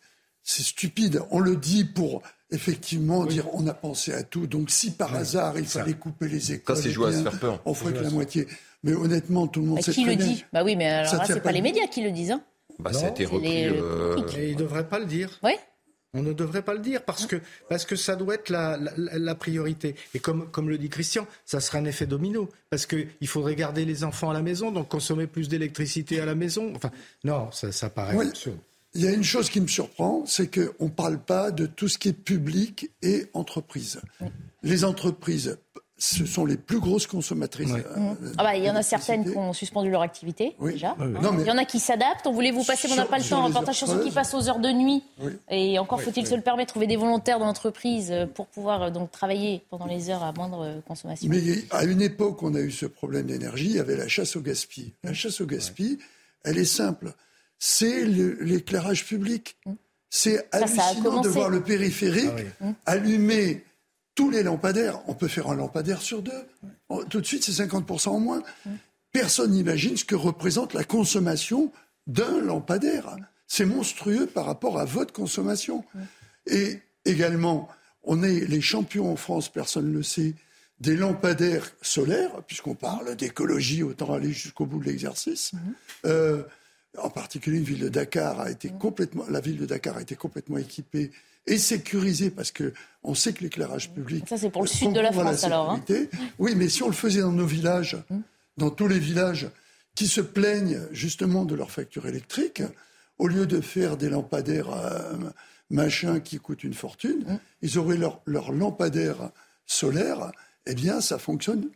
stupide. 0.47 1.23
On 1.31 1.41
le 1.41 1.57
dit 1.57 1.85
pour 1.85 2.23
effectivement 2.51 3.27
dire 3.27 3.47
on 3.53 3.67
a 3.67 3.75
pensé 3.75 4.13
à 4.13 4.23
tout. 4.23 4.47
Donc 4.47 4.71
si 4.71 4.93
par 4.93 5.15
hasard 5.15 5.59
il 5.59 5.67
fallait 5.67 5.95
couper 5.95 6.29
les 6.29 6.53
écoles, 6.53 6.77
ça 6.77 6.83
c'est 6.83 6.91
jouer 6.91 7.09
à 7.09 7.13
se 7.13 7.23
faire 7.23 7.39
peur. 7.39 7.61
On 7.65 7.75
ferait 7.75 7.93
que 7.93 8.03
la 8.03 8.11
moitié. 8.11 8.47
Mais 8.83 8.95
honnêtement, 8.95 9.49
tout 9.49 9.61
le 9.61 9.67
monde 9.67 9.77
bah, 9.77 9.83
sait 9.83 9.93
Qui 9.93 10.05
le 10.05 10.17
dit? 10.17 10.45
Bah 10.53 10.63
oui, 10.63 10.77
mais 10.77 10.87
alors 10.87 11.13
là, 11.13 11.25
c'est 11.27 11.43
pas 11.43 11.53
les 11.53 11.63
médias 11.63 11.89
qui 11.89 12.03
le 12.03 12.13
disent. 12.13 12.31
Hein. 12.31 12.43
Bah, 12.79 12.93
ça 12.93 13.07
a 13.07 13.11
été 13.11 13.25
repris. 13.25 13.67
Euh... 13.67 14.17
ils 14.37 14.53
ne 14.53 14.55
devraient 14.55 14.89
pas 14.89 14.99
le 14.99 15.07
dire. 15.07 15.39
Oui. 15.43 15.53
On 16.15 16.23
ne 16.23 16.33
devrait 16.33 16.63
pas 16.63 16.73
le 16.73 16.81
dire 16.81 17.03
parce 17.03 17.27
que, 17.27 17.37
parce 17.69 17.85
que 17.85 17.95
ça 17.95 18.17
doit 18.17 18.37
être 18.37 18.49
la, 18.49 18.79
la, 18.97 19.35
priorité. 19.35 19.97
Et 20.15 20.19
comme, 20.19 20.51
comme 20.51 20.71
le 20.71 20.79
dit 20.79 20.89
Christian, 20.89 21.27
ça 21.45 21.61
sera 21.61 21.79
un 21.79 21.85
effet 21.85 22.07
domino. 22.07 22.49
Parce 22.71 22.87
qu'il 22.87 23.27
faudrait 23.27 23.55
garder 23.55 23.85
les 23.85 24.03
enfants 24.03 24.31
à 24.31 24.33
la 24.33 24.41
maison, 24.41 24.71
donc 24.71 24.89
consommer 24.89 25.27
plus 25.27 25.49
d'électricité 25.49 26.21
à 26.21 26.25
la 26.25 26.35
maison. 26.35 26.73
Enfin, 26.75 26.91
non, 27.25 27.51
ça, 27.53 27.71
ça 27.71 27.91
paraît 27.91 28.17
absurde. 28.19 28.57
Il 28.97 29.03
y 29.03 29.07
a 29.07 29.13
une 29.13 29.25
chose 29.25 29.51
qui 29.51 29.61
me 29.61 29.67
surprend, 29.67 30.25
c'est 30.25 30.49
qu'on 30.51 30.87
ne 30.87 30.91
parle 30.91 31.19
pas 31.19 31.51
de 31.51 31.67
tout 31.67 31.87
ce 31.87 31.99
qui 31.99 32.09
est 32.09 32.15
public 32.15 32.91
et 33.03 33.27
entreprise. 33.35 34.01
Les 34.63 34.85
entreprises, 34.85 35.59
ce 35.99 36.25
sont 36.25 36.47
les 36.47 36.57
plus 36.57 36.81
grosses 36.81 37.07
consommatrices. 37.07 37.73
Euh, 37.73 38.15
ah 38.39 38.43
bah, 38.43 38.57
il 38.57 38.65
y 38.65 38.71
en 38.71 38.75
a 38.75 38.83
certaines 38.83 39.31
qui 39.31 39.37
ont 39.37 39.53
suspendu 39.53 39.91
leur 39.91 40.01
activité, 40.01 40.57
déjà. 40.63 40.97
il 40.99 41.47
y 41.47 41.51
en 41.51 41.59
a 41.59 41.67
qui 41.67 41.79
s'adaptent. 41.79 42.27
On 42.27 42.33
voulait 42.33 42.53
vous 42.53 42.65
passer, 42.65 42.89
mais 42.89 42.95
on 42.95 42.97
n'a 42.97 43.05
pas 43.05 43.19
le 43.19 43.25
temps. 43.25 43.43
Un 43.43 43.49
reportage 43.49 43.77
sur 43.77 43.87
ceux 43.87 44.03
qui 44.03 44.11
passent 44.11 44.33
aux 44.33 44.49
heures 44.49 44.61
de 44.61 44.71
nuit. 44.71 45.03
Et 45.51 45.79
encore 45.79 46.01
faut-il 46.01 46.27
se 46.27 46.35
le 46.35 46.41
permettre, 46.41 46.73
trouver 46.73 46.87
des 46.87 46.97
volontaires 46.97 47.39
dans 47.39 47.47
l'entreprise 47.47 48.11
euh, 48.11 48.27
pour 48.27 48.47
pouvoir 48.47 48.83
euh, 48.85 48.91
donc 48.91 49.11
travailler 49.11 49.63
pendant 49.69 49.87
les 49.87 50.09
heures 50.09 50.23
à 50.23 50.33
moindre 50.33 50.81
consommation. 50.89 51.29
Mais 51.29 51.43
à 51.71 51.85
une 51.85 52.01
époque, 52.01 52.43
on 52.43 52.55
a 52.55 52.61
eu 52.61 52.71
ce 52.71 52.87
problème 52.87 53.27
d'énergie, 53.27 53.67
il 53.67 53.77
y 53.77 53.79
avait 53.79 53.97
la 53.97 54.09
chasse 54.09 54.37
au 54.37 54.41
gaspillage. 54.41 54.93
La 55.05 55.13
chasse 55.13 55.43
au 55.43 55.47
gaspillage, 55.47 55.99
elle 56.45 56.57
est 56.57 56.65
simple 56.65 57.15
c'est 57.59 58.05
l'éclairage 58.05 59.07
public. 59.07 59.57
Mmh. 59.67 59.73
C'est 60.09 60.49
hallucinant 60.53 61.21
de 61.21 61.29
voir 61.29 61.51
le 61.51 61.63
périphérique 61.63 62.47
ah 62.61 62.65
mmh. 62.65 62.75
allumer 62.87 63.65
tous 64.15 64.31
les 64.31 64.43
lampadaires. 64.43 65.01
On 65.09 65.15
peut 65.15 65.29
faire 65.29 65.51
un 65.51 65.57
lampadaire 65.57 66.01
sur 66.01 66.23
deux. 66.23 66.47
Oh, 66.89 67.05
tout 67.05 67.21
de 67.21 67.27
suite, 67.27 67.45
c'est 67.45 67.65
50% 67.65 68.09
en 68.09 68.21
moins. 68.21 68.43
Mmh. 68.65 68.71
Personne 69.13 69.53
n'imagine 69.53 69.97
ce 69.97 70.05
que 70.05 70.15
représente 70.15 70.75
la 70.75 70.85
consommation 70.85 71.73
d'un 72.07 72.41
lampadaire. 72.41 73.17
C'est 73.47 73.65
monstrueux 73.65 74.27
par 74.27 74.47
rapport 74.47 74.79
à 74.79 74.85
votre 74.85 75.13
consommation. 75.13 75.85
Et 76.47 76.79
également, 77.05 77.69
on 78.03 78.23
est 78.23 78.41
les 78.41 78.61
champions 78.61 79.11
en 79.11 79.17
France, 79.17 79.49
personne 79.49 79.91
ne 79.91 79.97
le 79.97 80.03
sait, 80.03 80.35
des 80.81 80.97
lampadaires 80.97 81.71
solaires, 81.81 82.43
puisqu'on 82.47 82.75
parle 82.75 83.17
d'écologie, 83.17 83.83
autant 83.83 84.13
aller 84.13 84.33
jusqu'au 84.33 84.67
bout 84.67 84.79
de 84.79 84.85
l'exercice. 84.85 85.53
Euh, 86.05 86.43
en 86.99 87.11
particulier, 87.11 87.59
une 87.59 87.65
ville 87.65 87.81
de 87.81 87.89
Dakar 87.89 88.41
a 88.41 88.51
été 88.51 88.71
complètement, 88.71 89.25
la 89.29 89.41
ville 89.41 89.59
de 89.59 89.67
Dakar 89.67 89.97
a 89.97 90.03
été 90.03 90.15
complètement 90.15 90.59
équipée 90.59 91.11
et 91.47 91.59
sécurisée 91.59 92.31
parce 92.31 92.51
que 92.51 92.73
on 93.03 93.15
sait 93.15 93.33
que 93.33 93.43
l'éclairage 93.43 93.93
public. 93.93 94.25
Ça, 94.29 94.37
c'est 94.37 94.51
pour 94.51 94.63
le 94.63 94.69
sud 94.69 94.93
de 94.93 95.01
la 95.01 95.13
France, 95.13 95.45
alors. 95.45 95.71
Hein. 95.71 95.85
Oui, 96.39 96.55
mais 96.57 96.69
si 96.69 96.83
on 96.83 96.89
le 96.89 96.93
faisait 96.93 97.21
dans 97.21 97.33
nos 97.33 97.47
villages, 97.47 97.97
hum. 98.11 98.23
dans 98.57 98.71
tous 98.71 98.89
les 98.89 98.99
villages 98.99 99.49
qui 99.95 100.09
se 100.09 100.21
plaignent 100.21 100.81
justement 100.91 101.45
de 101.45 101.55
leur 101.55 101.71
facture 101.71 102.07
électrique, 102.07 102.63
au 103.19 103.29
lieu 103.29 103.47
de 103.47 103.61
faire 103.61 103.97
des 103.97 104.09
lampadaires 104.09 104.71
euh, 104.71 105.15
machin 105.71 106.21
qui 106.21 106.39
coûtent 106.39 106.65
une 106.65 106.75
fortune, 106.75 107.25
hum. 107.29 107.39
ils 107.63 107.79
auraient 107.79 107.97
leur, 107.97 108.21
leur 108.27 108.53
lampadaire 108.53 109.31
solaire. 109.67 110.33
Eh 110.67 110.75
bien, 110.75 111.01
ça 111.01 111.19
fonctionne 111.19 111.69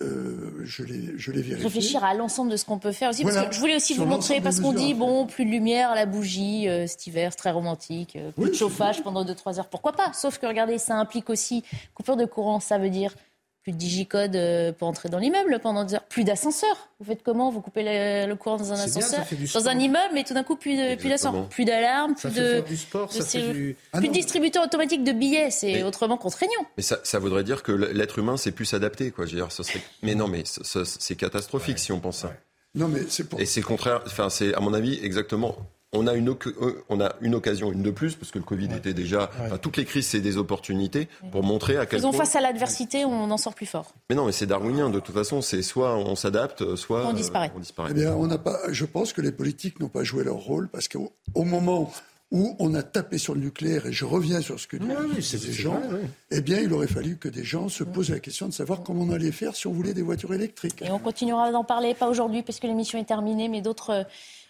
euh, 0.00 0.60
je 0.64 0.82
l'ai 0.82 1.42
vérifié. 1.42 1.54
Réfléchir 1.56 2.04
à 2.04 2.14
l'ensemble 2.14 2.50
de 2.50 2.56
ce 2.56 2.64
qu'on 2.64 2.78
peut 2.78 2.92
faire 2.92 3.10
aussi. 3.10 3.22
Parce 3.22 3.46
que 3.46 3.54
je 3.54 3.60
voulais 3.60 3.76
aussi 3.76 3.94
vous 3.94 4.06
montrer, 4.06 4.40
parce 4.40 4.60
qu'on 4.60 4.72
dit, 4.72 4.94
bon, 4.94 5.26
plus 5.26 5.44
de 5.44 5.50
lumière 5.50 5.90
à 5.90 5.94
la 5.94 6.06
bougie 6.06 6.68
euh, 6.68 6.86
cet 6.86 7.06
hiver, 7.06 7.32
c'est 7.32 7.38
très 7.38 7.50
romantique, 7.50 8.16
euh, 8.16 8.30
plus 8.32 8.50
de 8.50 8.54
chauffage 8.54 9.02
pendant 9.02 9.24
2-3 9.24 9.58
heures, 9.58 9.68
pourquoi 9.68 9.92
pas? 9.92 10.12
Sauf 10.12 10.38
que 10.38 10.46
regardez, 10.46 10.78
ça 10.78 10.96
implique 10.96 11.30
aussi 11.30 11.64
coupure 11.94 12.16
de 12.16 12.24
courant, 12.24 12.60
ça 12.60 12.78
veut 12.78 12.90
dire 12.90 13.14
plus 13.64 13.72
de 13.72 13.78
digicode 13.78 14.36
euh, 14.36 14.72
pour 14.72 14.86
entrer 14.86 15.08
dans 15.08 15.18
l'immeuble 15.18 15.58
pendant 15.58 15.84
deux 15.84 15.94
heures. 15.94 16.04
Plus 16.04 16.22
d'ascenseur. 16.22 16.90
Vous 17.00 17.06
faites 17.06 17.22
comment 17.22 17.50
Vous 17.50 17.62
coupez 17.62 17.82
le, 17.82 18.34
courant 18.34 18.58
dans 18.58 18.72
un 18.72 18.78
ascenseur, 18.78 19.24
dans 19.54 19.68
un 19.68 19.78
immeuble, 19.78 20.10
mais 20.12 20.22
tout 20.22 20.34
d'un 20.34 20.44
coup 20.44 20.54
plus 20.54 20.76
d'ascenseur, 20.76 21.48
plus 21.48 21.64
d'alarme, 21.64 22.14
plus 22.14 22.32
de, 22.32 22.60
du 22.60 22.76
sport, 22.76 23.10
ça 23.10 23.24
fait 23.24 23.52
du... 23.52 23.76
plus 23.92 24.08
de 24.08 24.12
distributeur 24.12 24.62
automatique 24.62 25.02
de 25.02 25.12
billets. 25.12 25.50
C'est 25.50 25.82
autrement 25.82 26.18
contraignant. 26.18 26.66
Mais 26.76 26.82
ça, 26.82 27.00
ça, 27.02 27.18
voudrait 27.18 27.42
dire 27.42 27.62
que 27.62 27.72
l'être 27.72 28.18
humain 28.18 28.36
s'est 28.36 28.52
plus 28.52 28.66
s'adapter, 28.66 29.10
quoi. 29.10 29.24
Je 29.24 29.32
veux 29.32 29.38
dire, 29.38 29.50
ça 29.50 29.64
serait... 29.64 29.80
Mais 30.02 30.14
non, 30.14 30.28
mais 30.28 30.44
c'est 30.44 31.16
catastrophique 31.16 31.78
si 31.78 31.90
on 31.90 32.00
pense 32.00 32.18
ça. 32.18 32.32
Non, 32.74 32.88
mais 32.88 33.00
c'est 33.08 33.28
pour... 33.28 33.40
Et 33.40 33.46
c'est 33.46 33.62
contraire. 33.62 34.02
Enfin, 34.06 34.28
c'est 34.28 34.54
à 34.54 34.60
mon 34.60 34.74
avis 34.74 34.98
exactement 35.02 35.56
on 35.94 36.06
a, 36.06 36.14
une, 36.14 36.28
euh, 36.28 36.84
on 36.88 37.00
a 37.00 37.14
une 37.20 37.34
occasion, 37.34 37.72
une 37.72 37.82
de 37.82 37.90
plus, 37.90 38.14
parce 38.14 38.30
que 38.30 38.38
le 38.38 38.44
Covid 38.44 38.68
était 38.76 38.94
déjà. 38.94 39.30
toutes 39.62 39.76
les 39.76 39.84
crises, 39.84 40.06
c'est 40.06 40.20
des 40.20 40.36
opportunités 40.36 41.08
pour 41.30 41.42
montrer 41.42 41.76
à 41.78 41.86
quel 41.86 42.00
Faisons 42.00 42.12
face 42.12 42.36
à 42.36 42.40
l'adversité, 42.40 43.04
on 43.04 43.30
en 43.30 43.36
sort 43.36 43.54
plus 43.54 43.66
fort. 43.66 43.94
Mais 44.10 44.16
non, 44.16 44.26
mais 44.26 44.32
c'est 44.32 44.46
darwinien. 44.46 44.90
De 44.90 45.00
toute 45.00 45.14
façon, 45.14 45.40
c'est 45.40 45.62
soit 45.62 45.96
on 45.96 46.16
s'adapte, 46.16 46.76
soit 46.76 47.06
on 47.06 47.12
disparaît. 47.12 47.52
on 47.56 47.60
disparaît. 47.60 47.90
Eh 47.92 47.94
bien, 47.94 48.14
on 48.14 48.26
n'a 48.26 48.38
pas. 48.38 48.58
Je 48.70 48.84
pense 48.84 49.12
que 49.12 49.20
les 49.20 49.32
politiques 49.32 49.80
n'ont 49.80 49.88
pas 49.88 50.04
joué 50.04 50.24
leur 50.24 50.36
rôle 50.36 50.68
parce 50.68 50.88
qu'au 50.88 51.12
moment 51.34 51.90
où 52.30 52.56
on 52.58 52.74
a 52.74 52.82
tapé 52.82 53.18
sur 53.18 53.34
le 53.34 53.40
nucléaire, 53.40 53.86
et 53.86 53.92
je 53.92 54.04
reviens 54.04 54.40
sur 54.40 54.58
ce 54.58 54.66
que 54.66 54.76
disent 54.76 55.40
ces 55.40 55.52
gens, 55.52 55.80
eh 56.32 56.40
bien, 56.40 56.58
il 56.58 56.72
aurait 56.72 56.88
fallu 56.88 57.16
que 57.16 57.28
des 57.28 57.44
gens 57.44 57.68
se 57.68 57.84
posent 57.84 58.10
la 58.10 58.18
question 58.18 58.48
de 58.48 58.52
savoir 58.52 58.82
comment 58.82 59.02
on 59.02 59.12
allait 59.12 59.30
faire 59.30 59.54
si 59.54 59.68
on 59.68 59.72
voulait 59.72 59.94
des 59.94 60.02
voitures 60.02 60.34
électriques. 60.34 60.82
Et 60.82 60.90
on 60.90 60.98
continuera 60.98 61.52
d'en 61.52 61.62
parler, 61.62 61.94
pas 61.94 62.08
aujourd'hui 62.08 62.42
parce 62.42 62.58
que 62.58 62.66
l'émission 62.66 62.98
est 62.98 63.04
terminée, 63.04 63.48
mais 63.48 63.60
d'autres 63.60 64.04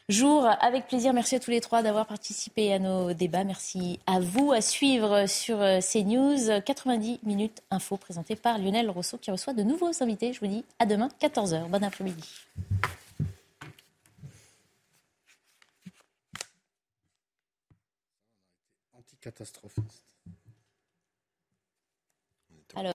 jours. 0.08 0.46
Avec 0.60 0.86
plaisir, 0.86 1.12
merci 1.12 1.34
à 1.36 1.40
tous 1.40 1.50
les 1.50 1.60
trois 1.60 1.82
d'avoir 1.82 2.06
participé 2.06 2.72
à 2.72 2.78
nos 2.78 3.12
débats. 3.12 3.44
Merci 3.44 4.00
à 4.06 4.20
vous 4.20 4.52
à 4.52 4.60
suivre 4.60 5.26
sur 5.26 5.60
euh, 5.60 5.80
CNews 5.80 6.60
90 6.64 7.20
minutes 7.22 7.62
info 7.70 7.96
présenté 7.96 8.36
par 8.36 8.58
Lionel 8.58 8.90
Rousseau 8.90 9.18
qui 9.18 9.30
reçoit 9.30 9.54
de 9.54 9.62
nouveaux 9.62 10.02
invités. 10.02 10.32
Je 10.32 10.40
vous 10.40 10.46
dis 10.46 10.64
à 10.78 10.86
demain 10.86 11.08
14h. 11.20 11.68
Bon 11.68 11.82
après-midi. 11.82 12.22